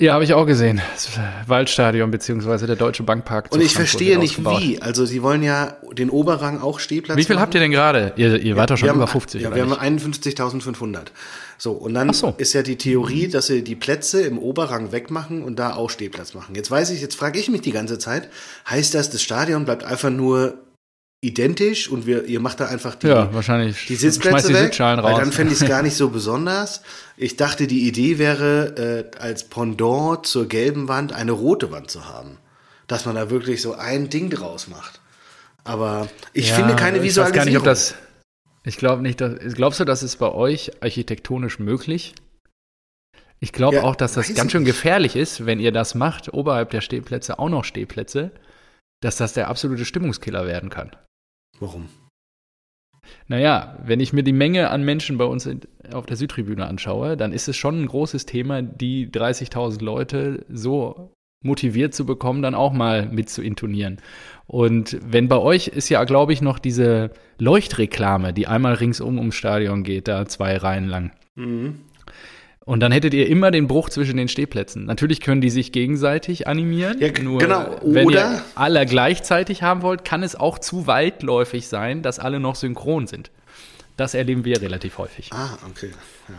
Ja, 0.01 0.15
habe 0.15 0.25
ich 0.25 0.33
auch 0.33 0.47
gesehen. 0.47 0.81
Das 0.95 1.11
Waldstadion 1.47 2.11
beziehungsweise 2.11 2.67
der 2.67 2.77
Deutsche 2.77 3.03
Bankpark. 3.03 3.53
Und 3.53 3.61
ich 3.61 3.75
Frankfurt 3.75 3.89
verstehe 3.91 4.19
nicht 4.19 4.31
ausgebaut. 4.33 4.63
wie. 4.63 4.81
Also 4.81 5.05
sie 5.05 5.23
wollen 5.23 5.43
ja 5.43 5.77
den 5.93 6.09
Oberrang 6.09 6.63
auch 6.63 6.81
Stehplatz 6.81 7.19
Wie 7.19 7.25
viel 7.25 7.37
machen. 7.37 7.43
habt 7.43 7.55
ihr 7.55 7.61
denn 7.61 7.71
gerade? 7.71 8.15
Ihr, 8.17 8.41
ihr 8.41 8.57
wart 8.57 8.71
doch 8.71 8.79
schon 8.79 8.89
über 8.89 9.01
haben, 9.03 9.07
50, 9.09 9.43
Ja, 9.43 9.55
wir 9.55 9.63
nicht? 9.67 9.79
haben 9.79 9.99
51.500. 9.99 11.09
So, 11.59 11.73
und 11.73 11.93
dann 11.93 12.15
so. 12.15 12.35
ist 12.39 12.55
ja 12.55 12.63
die 12.63 12.77
Theorie, 12.77 13.29
dass 13.29 13.49
sie 13.49 13.63
die 13.63 13.77
Plätze 13.77 14.23
im 14.23 14.39
Oberrang 14.39 14.91
wegmachen 14.93 15.45
und 15.45 15.59
da 15.59 15.75
auch 15.75 15.91
Stehplatz 15.91 16.33
machen. 16.33 16.55
Jetzt 16.55 16.71
weiß 16.71 16.91
ich, 16.91 17.03
jetzt 17.03 17.17
frage 17.17 17.39
ich 17.39 17.51
mich 17.51 17.61
die 17.61 17.73
ganze 17.73 17.99
Zeit, 17.99 18.31
heißt 18.71 18.95
das, 18.95 19.11
das 19.11 19.21
Stadion 19.23 19.67
bleibt 19.67 19.85
einfach 19.85 20.09
nur 20.09 20.55
identisch 21.23 21.89
und 21.89 22.07
wir, 22.07 22.25
ihr 22.25 22.41
macht 22.41 22.61
da 22.61 22.67
einfach 22.67 22.95
die, 22.95 23.09
ja, 23.09 23.33
wahrscheinlich 23.35 23.87
die 23.87 23.97
Sitzplätze 23.97 24.49
die 24.49 24.55
weg, 24.55 24.81
raus. 24.81 25.03
weil 25.03 25.17
dann 25.17 25.33
fände 25.33 25.53
ich 25.53 25.61
es 25.61 25.69
gar 25.69 25.83
nicht 25.83 25.95
so 25.95 26.09
besonders. 26.11 26.83
Ich 27.17 27.37
dachte, 27.37 27.67
die 27.67 27.87
Idee 27.87 28.19
wäre, 28.19 29.11
äh, 29.15 29.19
als 29.19 29.45
Pendant 29.45 30.27
zur 30.27 30.49
gelben 30.49 30.89
Wand 30.89 31.13
eine 31.13 31.33
rote 31.33 31.71
Wand 31.71 31.91
zu 31.91 32.09
haben. 32.09 32.39
Dass 32.87 33.05
man 33.05 33.15
da 33.15 33.31
wirklich 33.31 33.63
so 33.63 33.75
ein 33.75 34.09
Ding 34.09 34.31
draus 34.31 34.67
macht. 34.67 35.01
Aber 35.63 36.09
ich 36.33 36.49
ja, 36.49 36.55
finde 36.57 36.75
keine 36.75 37.03
Visualisierung. 37.03 37.27
Ich 37.27 37.29
weiß 37.29 37.35
gar 37.35 37.45
nicht, 37.45 37.59
ob 37.59 37.65
das, 37.65 37.95
ich 38.65 38.79
glaube 38.79 39.03
nicht, 39.03 39.21
dass, 39.21 39.55
glaubst 39.55 39.79
du, 39.79 39.85
das 39.85 40.03
ist 40.03 40.17
bei 40.17 40.33
euch 40.33 40.83
architektonisch 40.83 41.59
möglich? 41.59 42.15
Ich 43.39 43.53
glaube 43.53 43.77
ja, 43.77 43.83
auch, 43.85 43.95
dass 43.95 44.15
das 44.15 44.35
ganz 44.35 44.53
schön 44.53 44.65
gefährlich 44.65 45.17
ist, 45.17 45.47
wenn 45.47 45.61
ihr 45.61 45.73
das 45.73 45.95
macht, 45.95 46.33
oberhalb 46.33 46.71
der 46.71 46.81
Stehplätze 46.81 47.39
auch 47.39 47.49
noch 47.49 47.65
Stehplätze, 47.65 48.33
dass 49.01 49.17
das 49.17 49.35
der 49.35 49.49
absolute 49.49 49.85
Stimmungskiller 49.85 50.47
werden 50.47 50.69
kann. 50.69 50.91
Warum? 51.61 51.89
Naja, 53.29 53.79
wenn 53.85 54.01
ich 54.01 54.13
mir 54.13 54.23
die 54.23 54.33
Menge 54.33 54.71
an 54.71 54.85
Menschen 54.85 55.19
bei 55.19 55.25
uns 55.25 55.49
auf 55.93 56.07
der 56.07 56.17
Südtribüne 56.17 56.67
anschaue, 56.67 57.17
dann 57.17 57.33
ist 57.33 57.49
es 57.49 57.57
schon 57.57 57.83
ein 57.83 57.87
großes 57.87 58.27
Thema, 58.27 58.63
die 58.63 59.09
30.000 59.09 59.83
Leute 59.83 60.45
so 60.49 61.13
motiviert 61.43 61.95
zu 61.95 62.05
bekommen, 62.05 62.43
dann 62.43 62.55
auch 62.55 62.73
mal 62.73 63.07
mit 63.07 63.31
zu 63.31 63.43
intonieren. 63.43 63.99
Und 64.47 64.99
wenn 65.03 65.29
bei 65.29 65.39
euch 65.39 65.69
ist 65.69 65.89
ja, 65.89 66.05
glaube 66.05 66.33
ich, 66.33 66.43
noch 66.43 66.59
diese 66.59 67.13
Leuchtreklame, 67.39 68.33
die 68.33 68.47
einmal 68.47 68.75
ringsum 68.75 69.19
ums 69.19 69.37
Stadion 69.37 69.83
geht, 69.83 70.09
da 70.09 70.27
zwei 70.27 70.57
Reihen 70.57 70.87
lang. 70.87 71.13
Mhm. 71.37 71.81
Und 72.71 72.79
dann 72.79 72.93
hättet 72.93 73.15
ihr 73.15 73.27
immer 73.27 73.51
den 73.51 73.67
Bruch 73.67 73.91
zwischen 73.91 74.17
den 74.17 74.29
Stehplätzen. 74.29 74.85
Natürlich 74.85 75.21
können 75.21 75.41
die 75.41 75.51
sich 75.51 75.73
gegenseitig 75.73 76.47
animieren. 76.47 77.01
Ja, 77.01 77.11
nur 77.21 77.41
genau. 77.41 77.81
wenn 77.83 78.09
ihr 78.11 78.45
alle 78.55 78.87
gleichzeitig 78.87 79.65
haben 79.65 79.83
wollt, 79.83 80.05
kann 80.05 80.23
es 80.23 80.37
auch 80.37 80.57
zu 80.57 80.87
weitläufig 80.87 81.67
sein, 81.67 82.03
dass 82.03 82.21
alle 82.21 82.39
noch 82.39 82.55
synchron 82.55 83.09
sind. 83.09 83.33
Das 83.97 84.15
erleben 84.15 84.45
wir 84.45 84.63
relativ 84.63 84.99
häufig. 84.99 85.33
Ah, 85.33 85.59
okay. 85.69 85.91
Ja, 86.29 86.35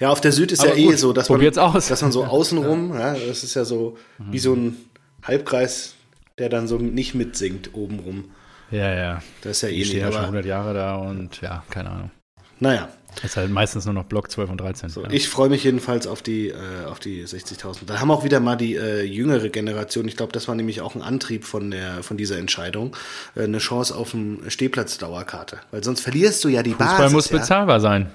ja 0.00 0.08
auf 0.10 0.20
der 0.20 0.32
Süd 0.32 0.52
ist 0.52 0.60
Aber 0.60 0.76
ja 0.76 0.84
gut, 0.84 0.92
eh 0.92 0.96
so, 0.98 1.14
dass 1.14 1.30
man, 1.30 1.58
aus. 1.58 1.88
dass 1.88 2.02
man 2.02 2.12
so 2.12 2.24
außenrum, 2.26 2.92
ja. 2.92 3.14
ja. 3.16 3.26
das 3.26 3.42
ist 3.42 3.54
ja 3.54 3.64
so 3.64 3.96
mhm. 4.18 4.32
wie 4.34 4.38
so 4.38 4.52
ein 4.52 4.76
Halbkreis, 5.22 5.94
der 6.36 6.50
dann 6.50 6.68
so 6.68 6.76
nicht 6.76 7.14
mitsingt 7.14 7.70
obenrum. 7.72 8.32
Ja, 8.70 8.94
ja. 8.94 9.22
Das 9.40 9.52
ist 9.52 9.62
ja 9.62 9.70
eh 9.70 9.78
nicht. 9.78 9.94
ja 9.94 10.12
schon 10.12 10.20
100 10.20 10.44
Jahre 10.44 10.74
da 10.74 10.96
und 10.96 11.40
ja, 11.40 11.64
keine 11.70 11.88
Ahnung. 11.88 12.10
Naja, 12.58 12.90
ist 13.22 13.36
halt 13.36 13.50
meistens 13.50 13.84
nur 13.84 13.94
noch 13.94 14.04
Block 14.04 14.30
12 14.30 14.50
und 14.50 14.60
13. 14.60 14.88
So, 14.88 15.02
ja. 15.02 15.10
Ich 15.10 15.28
freue 15.28 15.48
mich 15.48 15.64
jedenfalls 15.64 16.06
auf 16.06 16.22
die, 16.22 16.48
äh, 16.48 16.54
die 17.04 17.24
60.000. 17.24 17.86
Da 17.86 18.00
haben 18.00 18.10
auch 18.10 18.24
wieder 18.24 18.40
mal 18.40 18.56
die 18.56 18.76
äh, 18.76 19.02
jüngere 19.02 19.48
Generation, 19.48 20.06
ich 20.08 20.16
glaube, 20.16 20.32
das 20.32 20.48
war 20.48 20.54
nämlich 20.54 20.80
auch 20.80 20.94
ein 20.94 21.02
Antrieb 21.02 21.44
von, 21.44 21.70
der, 21.70 22.02
von 22.02 22.16
dieser 22.16 22.38
Entscheidung, 22.38 22.96
äh, 23.34 23.44
eine 23.44 23.58
Chance 23.58 23.94
auf 23.94 24.14
eine 24.14 24.50
Stehplatzdauerkarte. 24.50 25.58
Weil 25.70 25.84
sonst 25.84 26.00
verlierst 26.00 26.44
du 26.44 26.48
ja 26.48 26.62
die 26.62 26.70
Fußball 26.70 26.86
Basis. 26.86 27.02
Fußball 27.02 27.12
muss 27.12 27.30
ja. 27.30 27.38
bezahlbar 27.38 27.80
sein. 27.80 28.10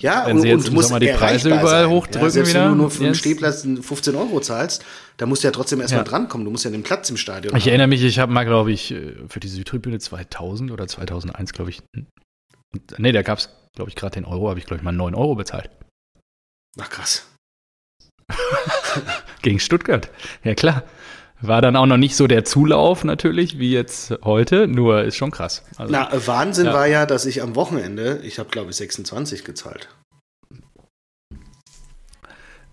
Ja, 0.00 0.26
Wenn 0.26 0.36
und, 0.36 0.42
sie 0.42 0.48
jetzt 0.48 0.68
und 0.68 0.74
muss 0.74 0.90
mal 0.90 1.00
die 1.00 1.08
Preise 1.08 1.48
überall 1.48 1.82
sein. 1.84 1.88
hochdrücken 1.88 2.28
ja, 2.28 2.48
wieder. 2.48 2.64
Wenn 2.64 2.70
du 2.70 2.76
nur 2.76 2.90
für 2.90 3.04
einen 3.04 3.16
Stehplatz 3.16 3.62
15 3.62 4.14
Euro 4.14 4.40
zahlst, 4.40 4.84
da 5.16 5.26
musst 5.26 5.42
du 5.42 5.48
ja 5.48 5.52
trotzdem 5.52 5.80
erstmal 5.80 6.04
ja. 6.04 6.08
drankommen. 6.08 6.44
Du 6.44 6.52
musst 6.52 6.64
ja 6.64 6.70
den 6.70 6.84
Platz 6.84 7.10
im 7.10 7.16
Stadion 7.16 7.56
Ich 7.56 7.64
haben. 7.64 7.70
erinnere 7.70 7.88
mich, 7.88 8.04
ich 8.04 8.20
habe 8.20 8.32
mal, 8.32 8.44
glaube 8.44 8.70
ich, 8.70 8.92
äh, 8.92 9.14
für 9.28 9.40
die 9.40 9.48
Südtribüne 9.48 9.98
2000 9.98 10.70
oder 10.70 10.86
2001, 10.86 11.52
glaube 11.52 11.70
ich, 11.70 11.82
nee, 12.96 13.10
da 13.10 13.22
gab 13.22 13.38
es 13.38 13.50
glaube 13.74 13.90
ich, 13.90 13.96
gerade 13.96 14.14
den 14.14 14.24
Euro, 14.24 14.48
habe 14.48 14.58
ich, 14.58 14.66
glaube 14.66 14.78
ich, 14.78 14.84
mal 14.84 14.92
9 14.92 15.14
Euro 15.14 15.34
bezahlt. 15.34 15.70
Ach 16.80 16.88
krass. 16.88 17.26
Gegen 19.42 19.60
Stuttgart. 19.60 20.10
Ja, 20.44 20.54
klar. 20.54 20.84
War 21.40 21.62
dann 21.62 21.76
auch 21.76 21.86
noch 21.86 21.96
nicht 21.96 22.16
so 22.16 22.26
der 22.26 22.44
Zulauf 22.44 23.04
natürlich, 23.04 23.60
wie 23.60 23.70
jetzt 23.70 24.12
heute, 24.24 24.66
nur 24.66 25.04
ist 25.04 25.16
schon 25.16 25.30
krass. 25.30 25.62
Also, 25.76 25.92
Na, 25.92 26.10
Wahnsinn 26.26 26.66
ja. 26.66 26.72
war 26.72 26.86
ja, 26.86 27.06
dass 27.06 27.26
ich 27.26 27.42
am 27.42 27.54
Wochenende, 27.54 28.20
ich 28.24 28.40
habe 28.40 28.50
glaube 28.50 28.70
ich 28.70 28.76
26 28.76 29.44
gezahlt. 29.44 29.88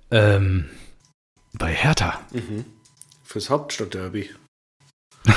Ähm, 0.09 0.69
bei 1.53 1.71
Hertha. 1.71 2.19
Mhm. 2.31 2.65
Fürs 3.23 3.51
Hauptstadtderby. 3.51 4.31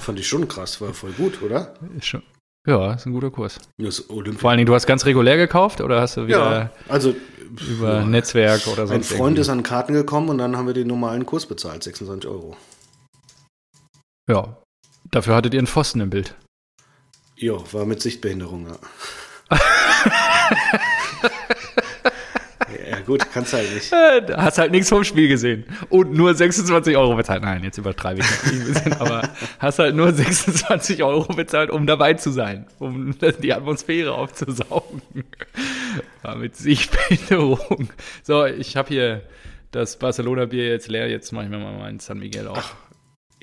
Fand 0.00 0.18
ich 0.18 0.28
schon 0.28 0.46
krass, 0.48 0.80
war 0.82 0.92
voll 0.92 1.12
gut, 1.12 1.40
oder? 1.40 1.74
Ist 1.96 2.06
schon, 2.06 2.22
ja, 2.66 2.94
ist 2.94 3.06
ein 3.06 3.12
guter 3.12 3.30
Kurs. 3.30 3.60
Vor 4.38 4.50
allen 4.50 4.58
Dingen, 4.58 4.66
du 4.66 4.74
hast 4.74 4.86
ganz 4.86 5.04
regulär 5.04 5.36
gekauft 5.36 5.80
oder 5.80 6.00
hast 6.00 6.16
du 6.16 6.26
wieder 6.26 6.38
ja, 6.38 6.70
also, 6.88 7.14
über 7.68 7.96
ja, 7.96 8.04
Netzwerk 8.04 8.66
oder 8.68 8.86
so? 8.86 8.94
Ein 8.94 9.02
Freund 9.02 9.20
irgendwie? 9.20 9.40
ist 9.42 9.48
an 9.50 9.62
Karten 9.62 9.92
gekommen 9.92 10.30
und 10.30 10.38
dann 10.38 10.56
haben 10.56 10.66
wir 10.66 10.74
den 10.74 10.88
normalen 10.88 11.26
Kurs 11.26 11.46
bezahlt, 11.46 11.82
26 11.82 12.28
Euro. 12.28 12.56
Ja, 14.30 14.56
dafür 15.10 15.34
hattet 15.34 15.52
ihr 15.54 15.60
einen 15.60 15.66
Pfosten 15.66 16.00
im 16.00 16.10
Bild. 16.10 16.34
Ja, 17.36 17.54
war 17.72 17.84
mit 17.84 18.00
Sichtbehinderung, 18.00 18.68
ja. 18.68 18.78
Ja, 23.04 23.06
gut, 23.06 23.30
kannst 23.32 23.52
halt 23.52 23.72
nicht. 23.74 23.92
Äh, 23.92 24.22
hast 24.36 24.56
halt 24.56 24.70
nichts 24.70 24.88
vom 24.88 25.04
Spiel 25.04 25.28
gesehen. 25.28 25.64
Und 25.90 26.14
nur 26.14 26.34
26 26.34 26.96
Euro 26.96 27.14
bezahlt. 27.14 27.42
Nein, 27.42 27.62
jetzt 27.62 27.76
übertreibe 27.76 28.20
ich 28.20 28.52
ein 28.52 28.64
bisschen, 28.64 28.92
aber 28.98 29.28
hast 29.58 29.78
halt 29.78 29.94
nur 29.94 30.12
26 30.12 31.02
Euro 31.02 31.32
bezahlt, 31.34 31.70
um 31.70 31.86
dabei 31.86 32.14
zu 32.14 32.30
sein, 32.30 32.66
um 32.78 33.14
die 33.42 33.52
Atmosphäre 33.52 34.14
aufzusaugen. 34.14 35.02
War 36.22 36.36
mit 36.36 36.56
Sichtbehinderung. 36.56 37.90
So, 38.22 38.46
ich 38.46 38.76
habe 38.76 38.88
hier 38.88 39.22
das 39.70 39.98
Barcelona-Bier 39.98 40.68
jetzt 40.68 40.88
leer, 40.88 41.08
jetzt 41.10 41.32
mache 41.32 41.44
ich 41.44 41.50
mir 41.50 41.58
mal 41.58 41.76
meinen 41.76 42.00
San 42.00 42.18
Miguel 42.18 42.48
auf. 42.48 42.58
Ach, 42.58 42.74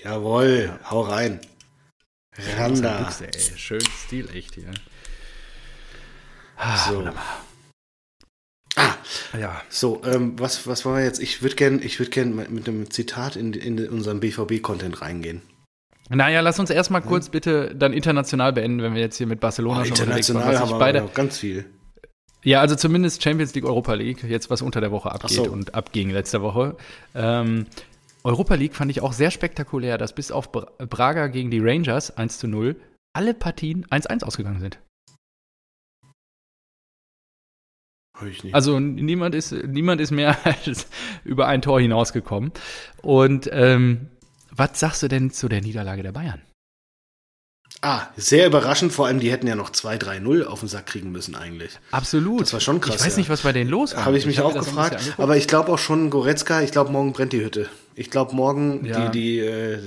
jawohl, 0.04 0.72
hau 0.90 1.02
rein. 1.02 1.40
Randa. 2.58 2.98
Büchse, 3.04 3.28
ey. 3.28 3.58
Schön 3.58 3.82
Stil, 4.06 4.30
echt 4.34 4.56
hier. 4.56 4.72
Ah, 6.58 6.78
so. 6.78 6.98
Wunderbar. 6.98 7.51
Ah, 8.82 9.38
ja. 9.38 9.62
So, 9.70 10.02
ähm, 10.06 10.34
was, 10.38 10.68
was 10.68 10.86
war 10.86 11.02
jetzt? 11.02 11.22
Ich 11.22 11.42
würde 11.42 11.56
gerne 11.56 11.82
würd 11.82 12.12
gern 12.12 12.36
mit 12.36 12.68
einem 12.68 12.90
Zitat 12.90 13.36
in, 13.36 13.54
in 13.54 13.88
unseren 13.90 14.20
BVB-Content 14.20 15.02
reingehen. 15.02 15.42
Naja, 16.10 16.42
lass 16.42 16.60
uns 16.60 16.70
erstmal 16.70 17.02
kurz 17.02 17.26
hm? 17.26 17.32
bitte 17.32 17.76
dann 17.76 17.94
international 17.94 18.52
beenden, 18.54 18.82
wenn 18.82 18.94
wir 18.94 19.02
jetzt 19.02 19.18
hier 19.18 19.28
mit 19.28 19.40
Barcelona 19.40 19.82
oh, 19.82 19.86
schon 19.86 19.98
international 19.98 20.60
haben 20.60 20.70
wir 20.70 20.80
beide, 20.80 21.10
ganz 21.14 21.38
viel. 21.38 21.66
Ja, 22.44 22.60
also 22.60 22.76
zumindest 22.76 23.24
Champions 23.24 23.54
League, 23.54 23.66
Europa 23.66 23.94
League, 23.94 24.24
jetzt 24.24 24.50
was 24.50 24.62
unter 24.62 24.82
der 24.82 24.92
Woche 24.92 25.12
abgeht 25.12 25.38
so. 25.38 25.44
und 25.52 25.76
abging 25.76 26.10
letzte 26.10 26.42
Woche. 26.42 26.76
Ähm, 27.14 27.68
Europa 28.24 28.56
League 28.56 28.76
fand 28.76 28.92
ich 28.92 29.02
auch 29.02 29.14
sehr 29.14 29.32
spektakulär, 29.32 29.98
dass 29.98 30.14
bis 30.14 30.32
auf 30.32 30.52
Braga 30.52 31.28
gegen 31.28 31.52
die 31.52 31.60
Rangers 31.60 32.18
1 32.18 32.40
zu 32.40 32.48
0 32.48 32.76
alle 33.14 33.34
Partien 33.34 33.86
1-1 33.86 34.24
ausgegangen 34.24 34.60
sind. 34.60 34.80
Also 38.52 38.80
niemand 38.80 39.36
ist, 39.36 39.52
niemand 39.52 40.02
ist 40.02 40.12
mehr 40.12 40.38
als 40.66 40.88
über 41.24 41.48
ein 41.48 41.62
Tor 41.62 41.80
hinausgekommen. 41.80 42.52
Und 43.02 43.50
ähm, 43.52 44.08
was 44.52 44.80
sagst 44.80 45.04
du 45.04 45.08
denn 45.08 45.32
zu 45.32 45.48
der 45.48 45.62
Niederlage 45.62 46.04
der 46.04 46.12
Bayern? 46.12 46.42
Ah, 47.84 48.08
sehr 48.16 48.46
überraschend. 48.46 48.94
Vor 48.94 49.08
allem, 49.08 49.20
die 49.20 49.32
hätten 49.32 49.48
ja 49.48 49.56
noch 49.56 49.72
2-3-0 49.72 50.44
auf 50.44 50.60
den 50.60 50.70
Sack 50.70 50.86
kriegen 50.86 51.12
müssen 51.12 51.36
eigentlich. 51.36 51.80
Absolut. 51.90 52.42
Das 52.42 52.54
war 52.54 52.60
schon 52.60 52.80
krass. 52.80 52.96
Ich 52.96 53.02
weiß 53.02 53.14
ja. 53.14 53.18
nicht, 53.20 53.30
was 53.30 53.42
bei 53.42 53.54
denen 53.54 53.72
los 53.72 53.96
war. 53.96 54.06
Habe 54.06 54.18
ich 54.18 54.28
mich 54.28 54.36
ich 54.38 54.42
auch 54.42 54.54
gefragt. 54.54 55.16
Aber 55.18 55.36
ich 55.36 55.48
glaube 55.48 55.72
auch 55.72 55.80
schon, 55.80 56.12
Goretzka, 56.12 56.62
ich 56.62 56.72
glaube, 56.72 56.92
morgen 56.92 57.14
brennt 57.14 57.34
die 57.34 57.44
Hütte. 57.44 57.70
Ich 57.96 58.12
glaube, 58.12 58.36
morgen, 58.36 58.86
ja. 58.86 59.10
die, 59.10 59.20
die, 59.20 59.40
äh, 59.40 59.80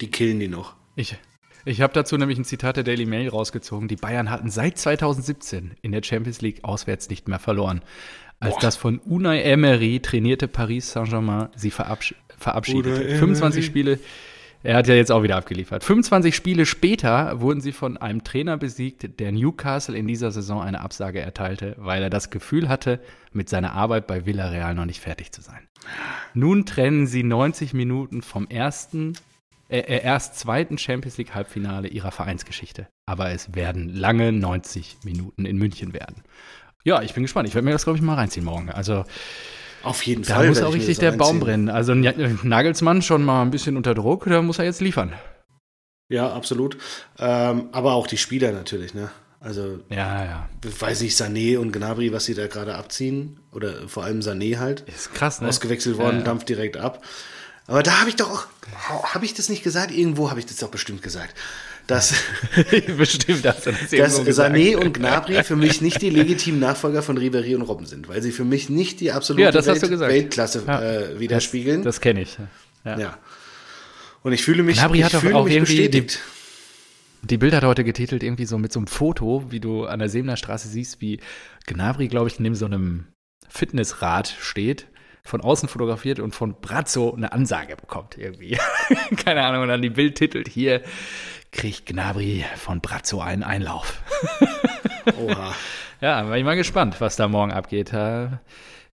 die 0.00 0.10
killen 0.10 0.40
die 0.40 0.48
noch. 0.48 0.74
Ich, 0.96 1.16
ich 1.64 1.80
habe 1.80 1.92
dazu 1.92 2.16
nämlich 2.16 2.38
ein 2.38 2.44
Zitat 2.44 2.76
der 2.76 2.84
Daily 2.84 3.06
Mail 3.06 3.28
rausgezogen. 3.28 3.88
Die 3.88 3.96
Bayern 3.96 4.30
hatten 4.30 4.50
seit 4.50 4.78
2017 4.78 5.72
in 5.82 5.92
der 5.92 6.02
Champions 6.02 6.40
League 6.40 6.62
auswärts 6.62 7.08
nicht 7.08 7.28
mehr 7.28 7.38
verloren. 7.38 7.82
Als 8.40 8.54
Boah. 8.54 8.60
das 8.60 8.76
von 8.76 8.98
Unai 8.98 9.42
Emery 9.42 10.00
trainierte 10.00 10.48
Paris 10.48 10.92
Saint-Germain 10.92 11.48
sie 11.56 11.70
verabsch 11.70 12.14
verabschiedete. 12.36 13.16
25 13.16 13.64
Spiele, 13.64 13.98
er 14.62 14.76
hat 14.76 14.88
ja 14.88 14.94
jetzt 14.94 15.12
auch 15.12 15.22
wieder 15.22 15.36
abgeliefert. 15.36 15.84
25 15.84 16.34
Spiele 16.34 16.66
später 16.66 17.40
wurden 17.40 17.60
sie 17.60 17.72
von 17.72 17.96
einem 17.96 18.24
Trainer 18.24 18.56
besiegt, 18.56 19.20
der 19.20 19.32
Newcastle 19.32 19.96
in 19.96 20.06
dieser 20.06 20.30
Saison 20.30 20.60
eine 20.60 20.80
Absage 20.80 21.20
erteilte, 21.20 21.74
weil 21.78 22.02
er 22.02 22.10
das 22.10 22.30
Gefühl 22.30 22.68
hatte, 22.68 23.00
mit 23.32 23.48
seiner 23.48 23.72
Arbeit 23.72 24.06
bei 24.06 24.26
Villarreal 24.26 24.74
noch 24.74 24.86
nicht 24.86 25.00
fertig 25.00 25.32
zu 25.32 25.42
sein. 25.42 25.68
Nun 26.34 26.66
trennen 26.66 27.06
sie 27.06 27.22
90 27.22 27.72
Minuten 27.72 28.22
vom 28.22 28.48
ersten 28.48 29.14
äh, 29.68 29.78
äh, 29.78 30.02
erst 30.02 30.38
zweiten 30.38 30.78
Champions 30.78 31.16
League 31.16 31.34
Halbfinale 31.34 31.88
ihrer 31.88 32.10
Vereinsgeschichte. 32.10 32.88
Aber 33.06 33.30
es 33.30 33.54
werden 33.54 33.88
lange 33.88 34.32
90 34.32 34.98
Minuten 35.04 35.46
in 35.46 35.56
München 35.56 35.92
werden. 35.92 36.22
Ja, 36.84 37.02
ich 37.02 37.14
bin 37.14 37.22
gespannt. 37.22 37.48
Ich 37.48 37.54
werde 37.54 37.64
mir 37.64 37.72
das, 37.72 37.84
glaube 37.84 37.98
ich, 37.98 38.02
mal 38.02 38.14
reinziehen 38.14 38.44
morgen. 38.44 38.70
Also 38.70 39.04
auf 39.82 40.02
jeden 40.02 40.22
da 40.22 40.34
Fall. 40.34 40.44
Da 40.44 40.48
muss 40.48 40.62
auch 40.62 40.74
richtig 40.74 40.98
der 40.98 41.12
Baum 41.12 41.40
brennen. 41.40 41.68
Also 41.68 41.94
Nagelsmann 41.94 43.02
schon 43.02 43.22
mal 43.22 43.42
ein 43.42 43.50
bisschen 43.50 43.76
unter 43.76 43.94
Druck, 43.94 44.24
da 44.26 44.42
muss 44.42 44.58
er 44.58 44.64
jetzt 44.64 44.80
liefern. 44.80 45.12
Ja, 46.08 46.32
absolut. 46.32 46.76
Ähm, 47.18 47.68
aber 47.72 47.94
auch 47.94 48.06
die 48.06 48.18
Spieler 48.18 48.52
natürlich, 48.52 48.94
ne? 48.94 49.10
Also, 49.40 49.80
ja, 49.90 50.24
ja. 50.24 50.48
weiß 50.62 51.02
ich, 51.02 51.12
Sané 51.12 51.58
und 51.58 51.70
Gnabry, 51.72 52.12
was 52.12 52.24
sie 52.24 52.34
da 52.34 52.46
gerade 52.46 52.76
abziehen. 52.76 53.40
Oder 53.52 53.88
vor 53.88 54.04
allem 54.04 54.20
Sané 54.20 54.58
halt. 54.58 54.80
Ist 54.82 55.12
krass, 55.12 55.42
ne? 55.42 55.48
Ausgewechselt 55.48 55.98
worden, 55.98 56.16
ja, 56.16 56.18
ja. 56.20 56.24
dampft 56.24 56.48
direkt 56.48 56.78
ab. 56.78 57.02
Aber 57.66 57.82
da 57.82 58.00
habe 58.00 58.10
ich 58.10 58.16
doch 58.16 58.46
auch, 58.90 59.14
habe 59.14 59.24
ich 59.24 59.34
das 59.34 59.48
nicht 59.48 59.62
gesagt? 59.62 59.90
Irgendwo 59.90 60.30
habe 60.30 60.40
ich 60.40 60.46
das 60.46 60.58
doch 60.58 60.68
bestimmt 60.68 61.02
gesagt. 61.02 61.34
Dass, 61.86 62.14
bestimmt 62.96 63.44
hast 63.44 63.66
du 63.66 63.72
das 63.72 63.90
dass 63.90 64.38
Sané 64.38 64.76
und 64.76 64.94
Gnabry 64.94 65.42
für 65.44 65.56
mich 65.56 65.82
nicht 65.82 66.00
die 66.00 66.08
legitimen 66.08 66.58
Nachfolger 66.58 67.02
von 67.02 67.18
Ribery 67.18 67.54
und 67.54 67.62
Robben 67.62 67.84
sind, 67.84 68.08
weil 68.08 68.22
sie 68.22 68.32
für 68.32 68.44
mich 68.44 68.70
nicht 68.70 69.00
die 69.00 69.12
absolute 69.12 69.58
ja, 69.58 69.66
Welt, 69.66 70.00
Weltklasse 70.00 70.62
ja. 70.66 70.80
äh, 70.80 71.20
widerspiegeln. 71.20 71.82
Das, 71.82 71.96
das 71.96 72.00
kenne 72.00 72.22
ich. 72.22 72.38
Ja. 72.84 72.98
ja. 72.98 73.18
Und 74.22 74.32
ich 74.32 74.42
fühle 74.42 74.62
mich, 74.62 74.78
Gnabry 74.78 74.98
ich 74.98 75.04
hat 75.04 75.12
fühle 75.12 75.36
auch 75.36 75.44
mich 75.44 75.54
irgendwie 75.54 75.74
bestätigt. 75.74 76.20
Die, 77.22 77.26
die 77.26 77.38
Bild 77.38 77.52
hat 77.52 77.64
heute 77.64 77.84
getitelt 77.84 78.22
irgendwie 78.22 78.46
so 78.46 78.56
mit 78.56 78.72
so 78.72 78.78
einem 78.78 78.86
Foto, 78.86 79.44
wie 79.50 79.60
du 79.60 79.84
an 79.84 79.98
der 79.98 80.08
Seemner 80.08 80.38
Straße 80.38 80.68
siehst, 80.68 81.02
wie 81.02 81.20
Gnabry, 81.66 82.08
glaube 82.08 82.28
ich, 82.28 82.40
neben 82.40 82.54
so 82.54 82.64
einem 82.64 83.08
Fitnessrad 83.46 84.34
steht 84.40 84.86
von 85.26 85.40
außen 85.40 85.68
fotografiert 85.68 86.20
und 86.20 86.34
von 86.34 86.54
Brazzo 86.60 87.14
eine 87.16 87.32
Ansage 87.32 87.76
bekommt 87.76 88.18
irgendwie. 88.18 88.58
Keine 89.24 89.42
Ahnung, 89.44 89.62
und 89.62 89.68
dann 89.68 89.80
die 89.82 89.90
Bild 89.90 90.16
titelt 90.16 90.48
hier, 90.48 90.82
kriegt 91.50 91.86
Gnabry 91.86 92.44
von 92.56 92.80
Brazzo 92.80 93.20
einen 93.20 93.42
Einlauf. 93.42 94.02
Oha. 95.18 95.54
Ja, 96.00 96.28
war 96.28 96.36
ich 96.36 96.44
mal 96.44 96.56
gespannt, 96.56 96.96
was 97.00 97.16
da 97.16 97.28
morgen 97.28 97.52
abgeht. 97.52 97.92
Ja, 97.92 98.40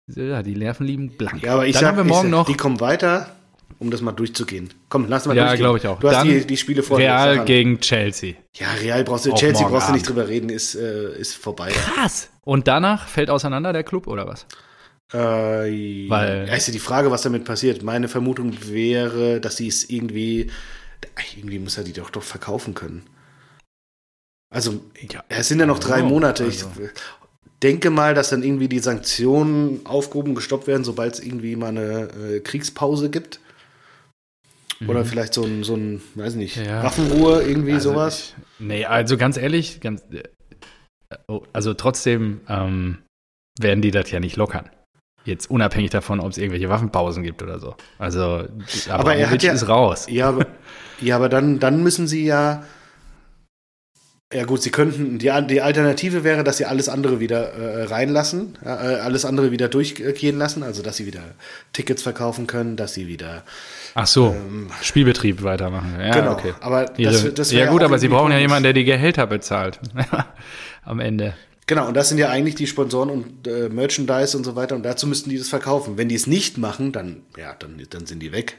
die 0.06 0.56
Nerven 0.56 0.86
liegen 0.86 1.16
blank. 1.16 1.42
Ja, 1.42 1.54
aber 1.54 1.66
ich 1.66 1.72
Dann 1.74 1.80
sag, 1.80 1.88
haben 1.90 1.96
wir 1.98 2.04
morgen 2.04 2.26
ich, 2.28 2.32
noch 2.32 2.46
die 2.46 2.56
kommen 2.56 2.78
weiter, 2.80 3.34
um 3.80 3.90
das 3.90 4.00
mal 4.00 4.12
durchzugehen. 4.12 4.72
Komm, 4.88 5.06
lass 5.08 5.26
mal 5.26 5.36
Ja, 5.36 5.44
durchgehen. 5.46 5.60
glaube 5.64 5.78
ich 5.78 5.86
auch. 5.88 5.98
Du 5.98 6.08
hast 6.08 6.16
Dann 6.16 6.28
die, 6.28 6.46
die 6.46 6.56
Spiele 6.56 6.82
vor 6.84 6.98
Real 6.98 7.36
Sag 7.38 7.46
gegen 7.46 7.80
Chelsea. 7.80 8.34
Ja, 8.54 8.68
Real 8.80 9.02
brauchst 9.04 9.26
du, 9.26 9.32
Auch 9.32 9.38
Chelsea 9.38 9.66
brauchst 9.66 9.88
du 9.88 9.92
nicht 9.92 10.08
drüber 10.08 10.28
reden, 10.28 10.48
ist, 10.50 10.74
äh, 10.76 11.12
ist 11.18 11.34
vorbei. 11.34 11.70
Krass. 11.70 12.30
Und 12.42 12.68
danach 12.68 13.08
fällt 13.08 13.30
auseinander 13.30 13.72
der 13.72 13.82
Club 13.84 14.06
oder 14.06 14.26
was? 14.28 14.46
Äh, 15.12 16.08
Weil- 16.08 16.46
ja, 16.48 16.54
ist 16.54 16.68
ja 16.68 16.72
die 16.72 16.78
Frage, 16.78 17.10
was 17.10 17.22
damit 17.22 17.44
passiert. 17.44 17.82
Meine 17.82 18.08
Vermutung 18.08 18.54
wäre, 18.68 19.40
dass 19.40 19.56
sie 19.56 19.66
es 19.68 19.88
irgendwie, 19.90 20.50
irgendwie 21.36 21.58
muss 21.58 21.76
er 21.78 21.84
die 21.84 21.92
doch 21.92 22.10
doch 22.10 22.22
verkaufen 22.22 22.74
können. 22.74 23.02
Also, 24.52 24.80
Ja. 25.10 25.24
es 25.28 25.48
sind 25.48 25.60
ja 25.60 25.66
noch 25.66 25.78
drei 25.78 26.02
Oh, 26.02 26.06
Monate. 26.06 26.44
also. 26.44 26.70
Ich 26.80 26.90
denke 27.62 27.90
mal, 27.90 28.14
dass 28.14 28.30
dann 28.30 28.42
irgendwie 28.42 28.68
die 28.68 28.78
Sanktionen 28.78 29.84
aufgehoben, 29.84 30.34
gestoppt 30.34 30.66
werden, 30.66 30.84
sobald 30.84 31.14
es 31.14 31.20
irgendwie 31.20 31.56
mal 31.56 31.68
eine 31.68 32.08
äh, 32.36 32.40
Kriegspause 32.40 33.10
gibt. 33.10 33.40
Oder 34.88 35.04
vielleicht 35.04 35.34
so 35.34 35.44
ein, 35.44 35.62
so 35.62 35.74
ein, 35.76 36.00
weiß 36.14 36.36
nicht, 36.36 36.56
Mhm. 36.56 36.64
Ja. 36.64 36.82
Waffenruhe, 36.82 37.42
irgendwie 37.42 37.74
Also 37.74 37.90
sowas. 37.90 38.34
Ich, 38.58 38.60
nee, 38.60 38.84
also 38.86 39.18
ganz 39.18 39.36
ehrlich, 39.36 39.80
ganz, 39.82 40.02
äh, 40.10 40.22
oh, 41.28 41.42
also 41.52 41.74
trotzdem 41.74 42.40
ähm, 42.48 42.98
werden 43.60 43.82
die 43.82 43.90
das 43.90 44.10
ja 44.10 44.20
nicht 44.20 44.36
lockern. 44.36 44.70
Jetzt 45.24 45.50
unabhängig 45.50 45.90
davon, 45.90 46.18
ob 46.20 46.30
es 46.30 46.38
irgendwelche 46.38 46.68
Waffenpausen 46.70 47.22
gibt 47.22 47.42
oder 47.42 47.58
so. 47.58 47.74
Also, 47.98 48.44
Aber 48.88 49.14
er 49.14 49.30
hat 49.30 49.42
ja- 49.42 49.52
ist 49.52 49.68
raus. 49.68 50.06
Ja, 50.08 50.28
aber, 50.28 50.46
ja, 51.00 51.16
aber 51.16 51.28
dann, 51.28 51.58
dann 51.58 51.82
müssen 51.82 52.06
sie 52.08 52.24
ja. 52.24 52.64
Ja 54.32 54.44
gut, 54.44 54.62
sie 54.62 54.70
könnten, 54.70 55.18
die, 55.18 55.28
die 55.48 55.60
Alternative 55.60 56.22
wäre, 56.22 56.44
dass 56.44 56.56
sie 56.58 56.64
alles 56.64 56.88
andere 56.88 57.18
wieder 57.18 57.52
äh, 57.52 57.82
reinlassen, 57.86 58.56
äh, 58.64 58.68
alles 58.68 59.24
andere 59.24 59.50
wieder 59.50 59.68
durchgehen 59.68 60.38
lassen, 60.38 60.62
also 60.62 60.82
dass 60.84 60.98
sie 60.98 61.04
wieder 61.06 61.22
Tickets 61.72 62.04
verkaufen 62.04 62.46
können, 62.46 62.76
dass 62.76 62.94
sie 62.94 63.08
wieder. 63.08 63.42
Ach 63.96 64.06
so, 64.06 64.36
Spielbetrieb 64.82 65.42
weitermachen. 65.42 65.96
Ja, 65.98 66.06
Ähm, 66.06 66.12
genau, 66.12 66.32
okay. 66.34 66.54
aber 66.60 66.84
das, 66.86 67.34
das 67.34 67.50
ja 67.50 67.66
gut, 67.66 67.82
aber 67.82 67.98
sie 67.98 68.06
brauchen 68.06 68.30
ja 68.30 68.38
jemanden, 68.38 68.62
der 68.62 68.72
die 68.72 68.84
Gehälter 68.84 69.26
bezahlt. 69.26 69.80
Am 70.84 71.00
Ende. 71.00 71.34
Genau, 71.70 71.86
und 71.86 71.94
das 71.94 72.08
sind 72.08 72.18
ja 72.18 72.30
eigentlich 72.30 72.56
die 72.56 72.66
Sponsoren 72.66 73.10
und 73.10 73.46
äh, 73.46 73.68
Merchandise 73.68 74.36
und 74.36 74.42
so 74.42 74.56
weiter, 74.56 74.74
und 74.74 74.82
dazu 74.82 75.06
müssten 75.06 75.30
die 75.30 75.38
das 75.38 75.48
verkaufen. 75.48 75.96
Wenn 75.96 76.08
die 76.08 76.16
es 76.16 76.26
nicht 76.26 76.58
machen, 76.58 76.90
dann, 76.90 77.22
ja, 77.36 77.54
dann, 77.56 77.80
dann 77.90 78.06
sind 78.06 78.18
die 78.18 78.32
weg. 78.32 78.56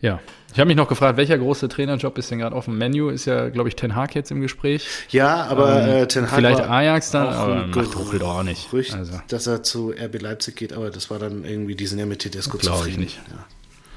Ja. 0.00 0.18
Ich 0.50 0.58
habe 0.58 0.68
mich 0.68 0.78
noch 0.78 0.88
gefragt, 0.88 1.18
welcher 1.18 1.36
große 1.36 1.68
Trainerjob 1.68 2.16
ist 2.16 2.30
denn 2.30 2.38
gerade 2.38 2.56
offen? 2.56 2.78
Menu 2.78 3.10
ist 3.10 3.26
ja, 3.26 3.50
glaube 3.50 3.68
ich, 3.68 3.76
Ten 3.76 3.94
Hag 3.94 4.14
jetzt 4.14 4.30
im 4.30 4.40
Gespräch. 4.40 4.88
Ja, 5.10 5.44
aber 5.44 5.82
Ähm, 5.82 5.90
äh, 5.90 6.08
Ten 6.08 6.30
Hag 6.30 6.36
Vielleicht 6.36 6.62
Ajax 6.62 7.10
dann, 7.10 7.26
auch 7.26 7.32
aber 7.32 7.66
macht 7.66 7.92
Tuchel 7.92 8.18
doch 8.18 8.38
auch 8.38 8.42
nicht. 8.44 8.70
Gerücht, 8.70 8.94
Also. 8.94 9.20
dass 9.28 9.46
er 9.46 9.62
zu 9.62 9.90
RB 9.90 10.22
Leipzig 10.22 10.56
geht, 10.56 10.72
aber 10.72 10.88
das 10.88 11.10
war 11.10 11.18
dann 11.18 11.44
irgendwie, 11.44 11.74
die 11.74 11.86
sind 11.86 11.98
ja 11.98 12.06
mit 12.06 12.20
Tedesco 12.20 12.56
Glaube 12.56 12.88
ich 12.88 12.96
nicht. 12.96 13.20
Ja. 13.30 13.44